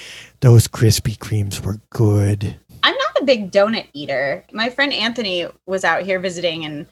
Those 0.40 0.68
Krispy 0.68 1.16
Kremes 1.16 1.64
were 1.64 1.80
good. 1.90 2.56
I'm 2.82 2.94
not 2.96 3.22
a 3.22 3.24
big 3.24 3.50
donut 3.50 3.88
eater. 3.94 4.44
My 4.52 4.68
friend 4.68 4.92
Anthony 4.92 5.46
was 5.66 5.84
out 5.84 6.02
here 6.02 6.20
visiting 6.20 6.64
and 6.64 6.86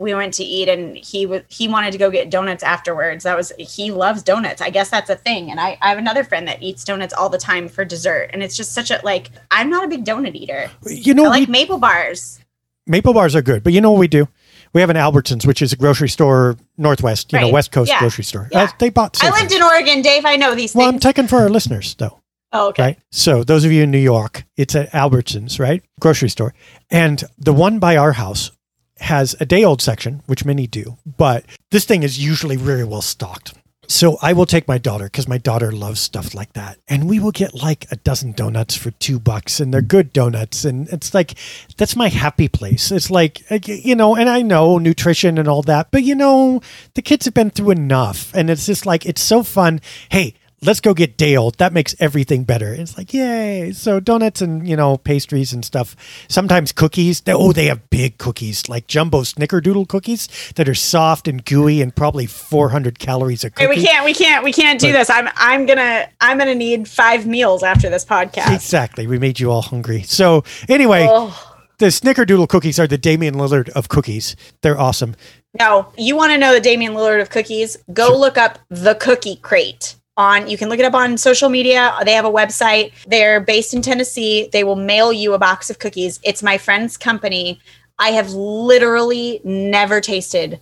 we 0.00 0.14
went 0.14 0.32
to 0.34 0.44
eat 0.44 0.68
and 0.68 0.96
he 0.96 1.26
was 1.26 1.42
he 1.48 1.66
wanted 1.68 1.90
to 1.92 1.98
go 1.98 2.10
get 2.10 2.30
donuts 2.30 2.62
afterwards. 2.62 3.24
That 3.24 3.36
was 3.36 3.52
he 3.58 3.90
loves 3.90 4.22
donuts. 4.22 4.60
I 4.62 4.70
guess 4.70 4.90
that's 4.90 5.10
a 5.10 5.16
thing. 5.16 5.50
And 5.50 5.58
I, 5.58 5.76
I 5.82 5.88
have 5.88 5.98
another 5.98 6.22
friend 6.24 6.46
that 6.48 6.62
eats 6.62 6.84
donuts 6.84 7.12
all 7.12 7.28
the 7.28 7.38
time 7.38 7.68
for 7.68 7.84
dessert. 7.84 8.30
And 8.32 8.42
it's 8.42 8.56
just 8.56 8.72
such 8.72 8.90
a 8.90 9.00
like 9.02 9.30
I'm 9.50 9.68
not 9.70 9.84
a 9.84 9.88
big 9.88 10.04
donut 10.04 10.34
eater. 10.36 10.70
You 10.86 11.14
know, 11.14 11.24
I 11.26 11.28
like 11.28 11.48
we- 11.48 11.52
maple 11.52 11.78
bars. 11.78 12.38
maple 12.86 13.12
bars 13.12 13.34
are 13.34 13.42
good, 13.42 13.64
but 13.64 13.72
you 13.72 13.80
know 13.80 13.90
what 13.90 13.98
we 14.00 14.08
do? 14.08 14.28
We 14.74 14.82
have 14.82 14.90
an 14.90 14.96
Albertsons, 14.96 15.46
which 15.46 15.62
is 15.62 15.72
a 15.72 15.76
grocery 15.76 16.10
store 16.10 16.56
northwest, 16.76 17.32
you 17.32 17.40
know, 17.40 17.48
West 17.48 17.72
Coast 17.72 17.88
Yeah. 17.90 17.98
grocery 18.00 18.22
store. 18.24 18.48
Yeah. 18.52 18.64
Uh, 18.64 18.68
they 18.78 18.90
bought. 18.90 19.18
I 19.24 19.30
lived 19.30 19.50
in 19.52 19.62
Oregon, 19.62 20.02
Dave. 20.02 20.24
I 20.26 20.36
know 20.36 20.54
these 20.54 20.74
Well, 20.74 20.88
I'm 20.88 20.98
taking 20.98 21.26
for 21.26 21.36
our 21.38 21.48
listeners 21.48 21.94
though. 21.96 22.20
oh, 22.52 22.68
okay. 22.68 22.82
right? 22.82 22.98
So 23.10 23.42
those 23.44 23.64
of 23.64 23.72
you 23.72 23.82
in 23.82 23.90
New 23.90 23.98
York, 23.98 24.44
it's 24.56 24.74
at 24.76 24.92
Albertsons, 24.92 25.58
right? 25.58 25.82
Grocery 25.98 26.28
store. 26.28 26.54
And 26.90 27.24
the 27.38 27.52
one 27.52 27.78
by 27.78 27.96
our 27.96 28.12
house 28.12 28.52
has 29.00 29.36
a 29.40 29.46
day 29.46 29.64
old 29.64 29.82
section, 29.82 30.22
which 30.26 30.44
many 30.44 30.66
do, 30.66 30.98
but 31.16 31.44
this 31.70 31.84
thing 31.84 32.02
is 32.02 32.18
usually 32.18 32.56
very 32.56 32.84
well 32.84 33.02
stocked. 33.02 33.54
So 33.90 34.18
I 34.20 34.34
will 34.34 34.44
take 34.44 34.68
my 34.68 34.76
daughter 34.76 35.06
because 35.06 35.28
my 35.28 35.38
daughter 35.38 35.72
loves 35.72 35.98
stuff 35.98 36.34
like 36.34 36.52
that. 36.52 36.78
And 36.88 37.08
we 37.08 37.18
will 37.18 37.32
get 37.32 37.54
like 37.54 37.86
a 37.90 37.96
dozen 37.96 38.32
donuts 38.32 38.76
for 38.76 38.90
two 38.90 39.18
bucks 39.18 39.60
and 39.60 39.72
they're 39.72 39.80
good 39.80 40.12
donuts. 40.12 40.66
And 40.66 40.88
it's 40.90 41.14
like, 41.14 41.34
that's 41.78 41.96
my 41.96 42.08
happy 42.08 42.48
place. 42.48 42.92
It's 42.92 43.10
like, 43.10 43.40
uh, 43.50 43.58
you 43.64 43.96
know, 43.96 44.14
and 44.14 44.28
I 44.28 44.42
know 44.42 44.76
nutrition 44.76 45.38
and 45.38 45.48
all 45.48 45.62
that, 45.62 45.90
but 45.90 46.02
you 46.02 46.14
know, 46.14 46.60
the 46.94 47.02
kids 47.02 47.24
have 47.24 47.32
been 47.32 47.48
through 47.48 47.70
enough. 47.70 48.30
And 48.34 48.50
it's 48.50 48.66
just 48.66 48.84
like, 48.84 49.06
it's 49.06 49.22
so 49.22 49.42
fun. 49.42 49.80
Hey, 50.10 50.34
let's 50.62 50.80
go 50.80 50.94
get 50.94 51.16
Dale. 51.16 51.50
That 51.52 51.72
makes 51.72 51.94
everything 52.00 52.44
better. 52.44 52.72
It's 52.74 52.96
like, 52.96 53.14
yay. 53.14 53.72
So 53.72 54.00
donuts 54.00 54.40
and, 54.42 54.66
you 54.66 54.76
know, 54.76 54.96
pastries 54.96 55.52
and 55.52 55.64
stuff. 55.64 55.94
Sometimes 56.28 56.72
cookies. 56.72 57.20
They, 57.20 57.32
oh, 57.32 57.52
they 57.52 57.66
have 57.66 57.88
big 57.90 58.18
cookies, 58.18 58.68
like 58.68 58.86
jumbo 58.86 59.22
snickerdoodle 59.22 59.88
cookies 59.88 60.28
that 60.56 60.68
are 60.68 60.74
soft 60.74 61.28
and 61.28 61.44
gooey 61.44 61.80
and 61.80 61.94
probably 61.94 62.26
400 62.26 62.98
calories 62.98 63.44
a 63.44 63.50
cookie. 63.50 63.64
Hey, 63.64 63.68
we 63.68 63.84
can't, 63.86 64.04
we 64.04 64.14
can't, 64.14 64.44
we 64.44 64.52
can't 64.52 64.80
do 64.80 64.88
But- 64.92 64.98
this. 64.98 65.10
I'm, 65.10 65.28
I'm 65.36 65.66
gonna, 65.66 66.08
I'm 66.20 66.38
gonna 66.38 66.54
need 66.54 66.88
five 66.88 67.26
meals 67.26 67.62
after 67.62 67.88
this 67.88 68.04
podcast. 68.04 68.54
Exactly. 68.54 69.06
We 69.06 69.18
made 69.18 69.38
you 69.40 69.50
all 69.50 69.62
hungry. 69.62 70.02
So 70.02 70.44
anyway, 70.68 71.06
Oh. 71.08 71.54
the 71.78 71.86
snickerdoodle 71.86 72.48
cookies 72.48 72.78
are 72.80 72.86
the 72.86 72.98
Damian 72.98 73.34
Lillard 73.34 73.68
of 73.70 73.88
cookies. 73.88 74.34
They're 74.62 74.78
awesome. 74.78 75.14
No, 75.58 75.92
you 75.96 76.14
want 76.16 76.32
to 76.32 76.38
know 76.38 76.52
the 76.52 76.60
Damian 76.60 76.92
Lillard 76.92 77.20
of 77.22 77.30
cookies? 77.30 77.76
Go 77.92 78.16
look 78.16 78.36
up 78.36 78.58
the 78.68 78.94
Cookie 78.96 79.36
Crate 79.36 79.96
on. 80.18 80.50
You 80.50 80.58
can 80.58 80.68
look 80.68 80.78
it 80.78 80.84
up 80.84 80.92
on 80.94 81.16
social 81.16 81.48
media. 81.48 81.94
They 82.04 82.12
have 82.12 82.26
a 82.26 82.30
website. 82.30 82.92
They're 83.06 83.40
based 83.40 83.72
in 83.72 83.80
Tennessee. 83.80 84.50
They 84.52 84.64
will 84.64 84.76
mail 84.76 85.12
you 85.12 85.32
a 85.32 85.38
box 85.38 85.70
of 85.70 85.78
cookies. 85.78 86.20
It's 86.24 86.42
my 86.42 86.58
friend's 86.58 86.96
company. 86.98 87.60
I 87.98 88.10
have 88.10 88.30
literally 88.32 89.40
never 89.44 90.00
tasted 90.00 90.60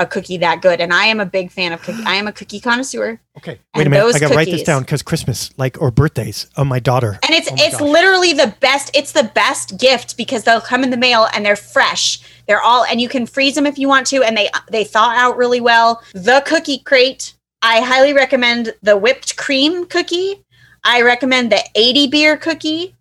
a 0.00 0.06
cookie 0.06 0.36
that 0.36 0.62
good, 0.62 0.80
and 0.80 0.92
I 0.92 1.06
am 1.06 1.18
a 1.18 1.26
big 1.26 1.50
fan 1.50 1.72
of 1.72 1.82
cookie. 1.82 2.04
I 2.06 2.14
am 2.14 2.28
a 2.28 2.32
cookie 2.32 2.60
connoisseur, 2.60 3.20
Okay. 3.36 3.58
Wait 3.74 3.86
a 3.86 3.90
minute. 3.90 4.14
I 4.14 4.18
got 4.20 4.28
to 4.28 4.34
write 4.36 4.46
this 4.48 4.62
down 4.62 4.82
because 4.82 5.02
Christmas, 5.02 5.50
like, 5.58 5.80
or 5.82 5.90
birthdays 5.90 6.46
of 6.56 6.68
my 6.68 6.78
daughter. 6.78 7.18
and 7.24 7.34
it's 7.34 7.50
Oh 7.50 7.56
it's 7.58 7.78
gosh. 7.78 7.80
literally 7.80 8.32
the 8.32 8.54
best. 8.60 8.92
It's 8.94 9.10
the 9.10 9.24
best 9.34 9.76
gift 9.76 10.16
because 10.16 10.44
they'll 10.44 10.60
come 10.60 10.84
in 10.84 10.90
the 10.90 10.96
mail 10.96 11.26
and 11.34 11.44
they're 11.44 11.56
fresh. 11.56 12.20
They're 12.46 12.60
all 12.62 12.84
and 12.84 13.00
you 13.00 13.08
can 13.08 13.26
freeze 13.26 13.56
them 13.56 13.66
if 13.66 13.76
you 13.76 13.88
want 13.88 14.06
to, 14.08 14.22
and 14.22 14.36
they 14.36 14.48
they 14.70 14.84
thaw 14.84 15.10
out 15.16 15.36
really 15.36 15.60
well. 15.60 16.00
The 16.14 16.44
Cookie 16.46 16.78
Crate. 16.78 17.34
I 17.62 17.80
highly 17.80 18.12
recommend 18.12 18.74
the 18.82 18.96
whipped 18.96 19.36
cream 19.36 19.86
cookie. 19.86 20.44
I 20.84 21.02
recommend 21.02 21.50
the 21.52 21.62
80 21.74 22.06
beer 22.08 22.36
cookie. 22.36 22.94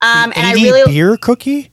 Um, 0.00 0.32
and 0.36 0.46
I 0.46 0.52
80 0.52 0.62
really 0.62 0.92
beer 0.92 1.16
cookie? 1.16 1.72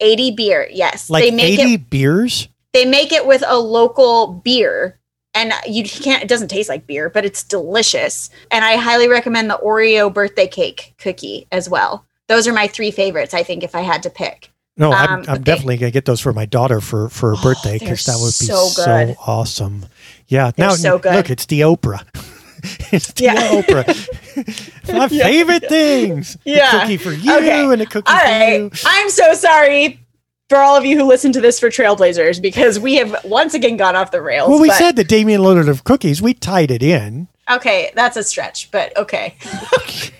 80 0.00 0.30
beer. 0.32 0.68
Yes, 0.70 1.10
Like 1.10 1.24
they 1.24 1.30
make 1.32 1.58
80 1.58 1.74
it. 1.74 1.90
beers? 1.90 2.48
They 2.72 2.84
make 2.84 3.12
it 3.12 3.26
with 3.26 3.42
a 3.46 3.56
local 3.58 4.28
beer, 4.28 4.98
and 5.32 5.52
you 5.66 5.84
can't. 5.84 6.22
It 6.22 6.28
doesn't 6.28 6.48
taste 6.48 6.68
like 6.68 6.86
beer, 6.86 7.08
but 7.08 7.24
it's 7.24 7.42
delicious. 7.44 8.30
And 8.50 8.64
I 8.64 8.76
highly 8.76 9.08
recommend 9.08 9.48
the 9.48 9.58
Oreo 9.64 10.12
birthday 10.12 10.48
cake 10.48 10.94
cookie 10.98 11.46
as 11.52 11.68
well. 11.68 12.04
Those 12.28 12.48
are 12.48 12.52
my 12.52 12.66
three 12.66 12.90
favorites. 12.90 13.32
I 13.34 13.42
think 13.44 13.62
if 13.62 13.74
I 13.76 13.80
had 13.82 14.02
to 14.04 14.10
pick. 14.10 14.50
No, 14.76 14.90
I'm, 14.92 15.08
Um, 15.08 15.18
I'm 15.20 15.24
but 15.24 15.34
they- 15.38 15.42
definitely 15.52 15.76
going 15.76 15.92
to 15.92 15.94
get 15.94 16.04
those 16.04 16.20
for 16.20 16.32
my 16.32 16.46
daughter 16.46 16.80
for, 16.80 17.08
for 17.08 17.30
her 17.30 17.36
Oh, 17.38 17.42
birthday 17.42 17.78
because 17.78 18.04
that 18.06 18.16
would 18.18 18.26
be 18.26 18.46
so 18.46 18.66
so, 18.66 19.14
awesome. 19.24 19.86
Yeah. 20.28 20.50
They're 20.56 20.68
now, 20.68 20.74
so 20.74 20.98
good. 20.98 21.14
look, 21.14 21.30
it's 21.30 21.46
the 21.46 21.60
Oprah. 21.60 22.02
it's 22.92 23.12
the 23.12 23.24
Yeah. 23.24 23.48
Oprah. 23.62 24.92
my 24.92 25.08
favorite 25.08 25.68
things. 25.68 26.36
Yeah. 26.44 26.76
A 26.76 26.80
cookie 26.80 26.96
for 26.96 27.12
you 27.12 27.36
Okay. 27.36 27.64
and 27.72 27.82
a 27.82 27.86
cookie 27.86 28.10
All 28.10 28.18
for 28.18 28.24
right. 28.24 28.60
you. 28.62 28.70
I'm 28.84 29.10
so 29.10 29.34
sorry 29.34 30.00
for 30.48 30.58
all 30.58 30.76
of 30.76 30.84
you 30.84 30.96
who 30.98 31.04
listen 31.04 31.32
to 31.32 31.40
this 31.40 31.58
for 31.58 31.68
Trailblazers 31.68 32.40
because 32.42 32.78
we 32.78 32.96
have 32.96 33.16
once 33.24 33.54
again 33.54 33.76
gone 33.76 33.96
off 33.96 34.10
the 34.10 34.20
rails. 34.22 34.48
Well, 34.50 34.60
we 34.60 34.68
but- 34.68 34.76
said 34.78 34.96
the 34.96 35.04
Damian 35.04 35.40
Lillard 35.40 35.68
of 35.68 35.84
cookies. 35.84 36.20
We 36.22 36.34
tied 36.34 36.70
it 36.70 36.82
in. 36.82 37.28
okay, 37.50 37.90
that's 37.94 38.16
a 38.16 38.22
stretch, 38.22 38.70
but 38.70 38.96
okay. 38.96 39.36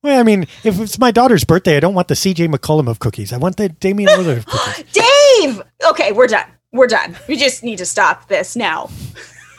Well, 0.00 0.20
I 0.20 0.22
mean, 0.22 0.42
if 0.62 0.78
it's 0.80 0.96
my 0.96 1.10
daughter's 1.10 1.42
birthday, 1.42 1.76
I 1.76 1.80
don't 1.80 1.92
want 1.92 2.06
the 2.06 2.14
CJ 2.14 2.54
McCollum 2.54 2.88
of 2.88 3.00
cookies. 3.00 3.32
I 3.32 3.36
want 3.36 3.56
the 3.56 3.68
Damian 3.68 4.08
Lillard 4.10 4.36
of 4.38 4.46
cookies. 4.46 4.84
Dave. 5.40 5.60
Okay, 5.90 6.12
we're 6.12 6.28
done. 6.28 6.46
We're 6.72 6.86
done. 6.86 7.16
We 7.28 7.36
just 7.36 7.62
need 7.64 7.78
to 7.78 7.86
stop 7.86 8.28
this 8.28 8.54
now. 8.56 8.86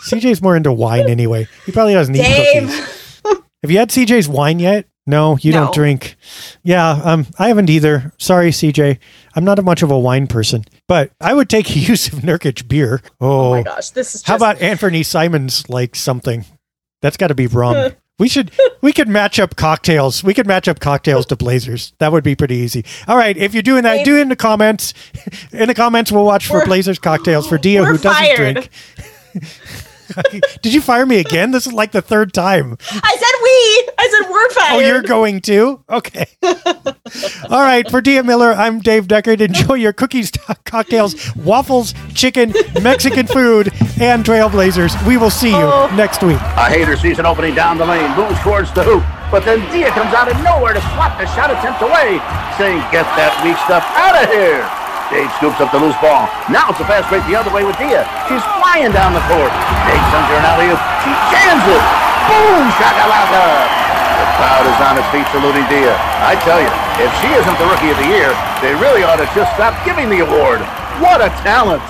CJ's 0.07 0.41
more 0.41 0.55
into 0.55 0.71
wine 0.71 1.09
anyway. 1.09 1.47
He 1.65 1.71
probably 1.71 1.93
doesn't 1.93 2.15
eat 2.15 2.19
Dave. 2.21 2.63
cookies. 2.69 3.41
Have 3.63 3.71
you 3.71 3.77
had 3.77 3.89
CJ's 3.89 4.29
wine 4.29 4.59
yet? 4.59 4.85
No, 5.07 5.37
you 5.41 5.51
No. 5.51 5.65
don't 5.65 5.73
drink. 5.73 6.15
Yeah, 6.63 6.87
um, 6.91 7.25
I 7.39 7.47
haven't 7.47 7.69
either. 7.69 8.13
Sorry, 8.19 8.51
CJ. 8.51 8.99
I'm 9.35 9.43
not 9.43 9.57
a 9.57 9.63
much 9.63 9.81
of 9.81 9.89
a 9.89 9.97
wine 9.99 10.27
person, 10.27 10.63
but 10.87 11.11
I 11.19 11.33
would 11.33 11.49
take 11.49 11.75
use 11.89 12.07
of 12.13 12.19
Nurkic 12.19 12.67
beer. 12.67 13.01
Oh, 13.19 13.47
Oh 13.47 13.49
my 13.51 13.63
gosh, 13.63 13.89
this 13.89 14.13
is 14.13 14.21
just 14.21 14.27
how 14.27 14.35
about 14.35 14.57
Anfernee 14.57 15.05
Simons 15.05 15.67
like 15.67 15.95
something? 15.95 16.45
That's 17.01 17.17
got 17.17 17.27
to 17.27 17.35
be 17.35 17.47
rum. 17.47 17.93
We 18.19 18.27
should 18.27 18.51
we 18.81 18.91
could 18.93 19.07
match 19.07 19.39
up 19.39 19.55
cocktails. 19.55 20.23
We 20.23 20.33
could 20.33 20.45
match 20.45 20.67
up 20.67 20.79
cocktails 20.79 21.25
to 21.27 21.35
Blazers. 21.35 21.93
That 21.99 22.11
would 22.11 22.23
be 22.23 22.35
pretty 22.35 22.55
easy. 22.57 22.85
All 23.07 23.17
right, 23.17 23.35
if 23.37 23.53
you're 23.53 23.63
doing 23.63 23.83
that, 23.83 24.05
do 24.05 24.17
it 24.17 24.21
in 24.21 24.29
the 24.29 24.35
comments. 24.35 24.93
In 25.51 25.67
the 25.67 25.73
comments, 25.73 26.11
we'll 26.11 26.25
watch 26.25 26.45
for 26.45 26.55
We're- 26.57 26.65
Blazers 26.65 26.99
cocktails 26.99 27.47
for 27.47 27.57
Dia 27.57 27.83
who 27.85 27.93
doesn't 27.97 28.11
fired. 28.11 28.53
drink. 28.55 28.69
Did 30.63 30.73
you 30.73 30.81
fire 30.81 31.05
me 31.05 31.19
again? 31.19 31.51
This 31.51 31.67
is 31.67 31.73
like 31.73 31.91
the 31.91 32.01
third 32.01 32.33
time. 32.33 32.77
I 32.91 33.15
said. 33.19 33.28
I 33.99 34.07
said 34.09 34.29
we're 34.29 34.49
fired. 34.51 34.75
Oh, 34.75 34.79
you're 34.79 35.01
going 35.01 35.41
too? 35.41 35.83
Okay. 35.89 36.25
All 37.49 37.61
right. 37.63 37.89
For 37.89 38.01
Dia 38.01 38.23
Miller, 38.23 38.53
I'm 38.53 38.79
Dave 38.79 39.07
Deckard. 39.07 39.41
Enjoy 39.41 39.73
your 39.75 39.93
cookies, 39.93 40.31
cocktails, 40.65 41.15
waffles, 41.35 41.93
chicken, 42.13 42.53
Mexican 42.81 43.27
food, 43.27 43.71
and 43.99 44.23
Trailblazers. 44.23 44.95
We 45.07 45.17
will 45.17 45.29
see 45.31 45.49
you 45.51 45.67
Oh. 45.69 45.91
next 45.95 46.21
week. 46.23 46.37
A 46.57 46.69
hater 46.69 46.95
sees 46.97 47.19
an 47.19 47.25
opening 47.25 47.55
down 47.55 47.77
the 47.77 47.85
lane, 47.85 48.09
moves 48.15 48.39
towards 48.41 48.71
the 48.73 48.83
hoop, 48.83 49.03
but 49.31 49.43
then 49.45 49.59
Dia 49.71 49.89
comes 49.91 50.13
out 50.15 50.29
of 50.31 50.37
nowhere 50.43 50.73
to 50.73 50.81
swat 50.95 51.17
the 51.19 51.25
shot 51.35 51.51
attempt 51.51 51.81
away, 51.81 52.17
saying, 52.57 52.79
Get 52.91 53.05
that 53.19 53.35
weak 53.43 53.57
stuff 53.67 53.83
out 53.99 54.15
of 54.15 54.29
here. 54.31 54.63
Dave 55.09 55.29
scoops 55.41 55.57
up 55.59 55.71
the 55.73 55.79
loose 55.81 55.97
ball. 56.01 56.29
Now 56.53 56.69
it's 56.69 56.79
a 56.79 56.85
fast 56.85 57.09
break 57.09 57.25
the 57.25 57.33
other 57.35 57.49
way 57.49 57.65
with 57.65 57.77
Dia. 57.81 58.05
She's 58.29 58.45
flying 58.61 58.93
down 58.93 59.17
the 59.17 59.25
court. 59.25 59.49
Dave 59.89 60.05
sends 60.13 60.27
her 60.29 60.37
an 60.37 60.45
alley-oop. 60.45 60.81
She 61.01 61.11
jams 61.33 61.65
it. 61.65 62.08
Boom! 62.29 62.63
Shakalaka! 62.77 63.45
The 64.21 64.27
crowd 64.37 64.65
is 64.69 64.79
on 64.85 64.93
its 65.01 65.09
feet 65.09 65.25
saluting 65.33 65.65
Dia. 65.65 65.97
I 66.21 66.37
tell 66.45 66.61
you, 66.61 66.69
if 67.01 67.09
she 67.17 67.33
isn't 67.33 67.57
the 67.57 67.65
Rookie 67.65 67.89
of 67.89 67.97
the 67.97 68.05
Year, 68.05 68.29
they 68.61 68.77
really 68.77 69.01
ought 69.01 69.17
to 69.17 69.25
just 69.33 69.49
stop 69.57 69.73
giving 69.83 70.09
the 70.13 70.21
award. 70.21 70.61
What 71.01 71.25
a 71.25 71.33
talent! 71.41 71.81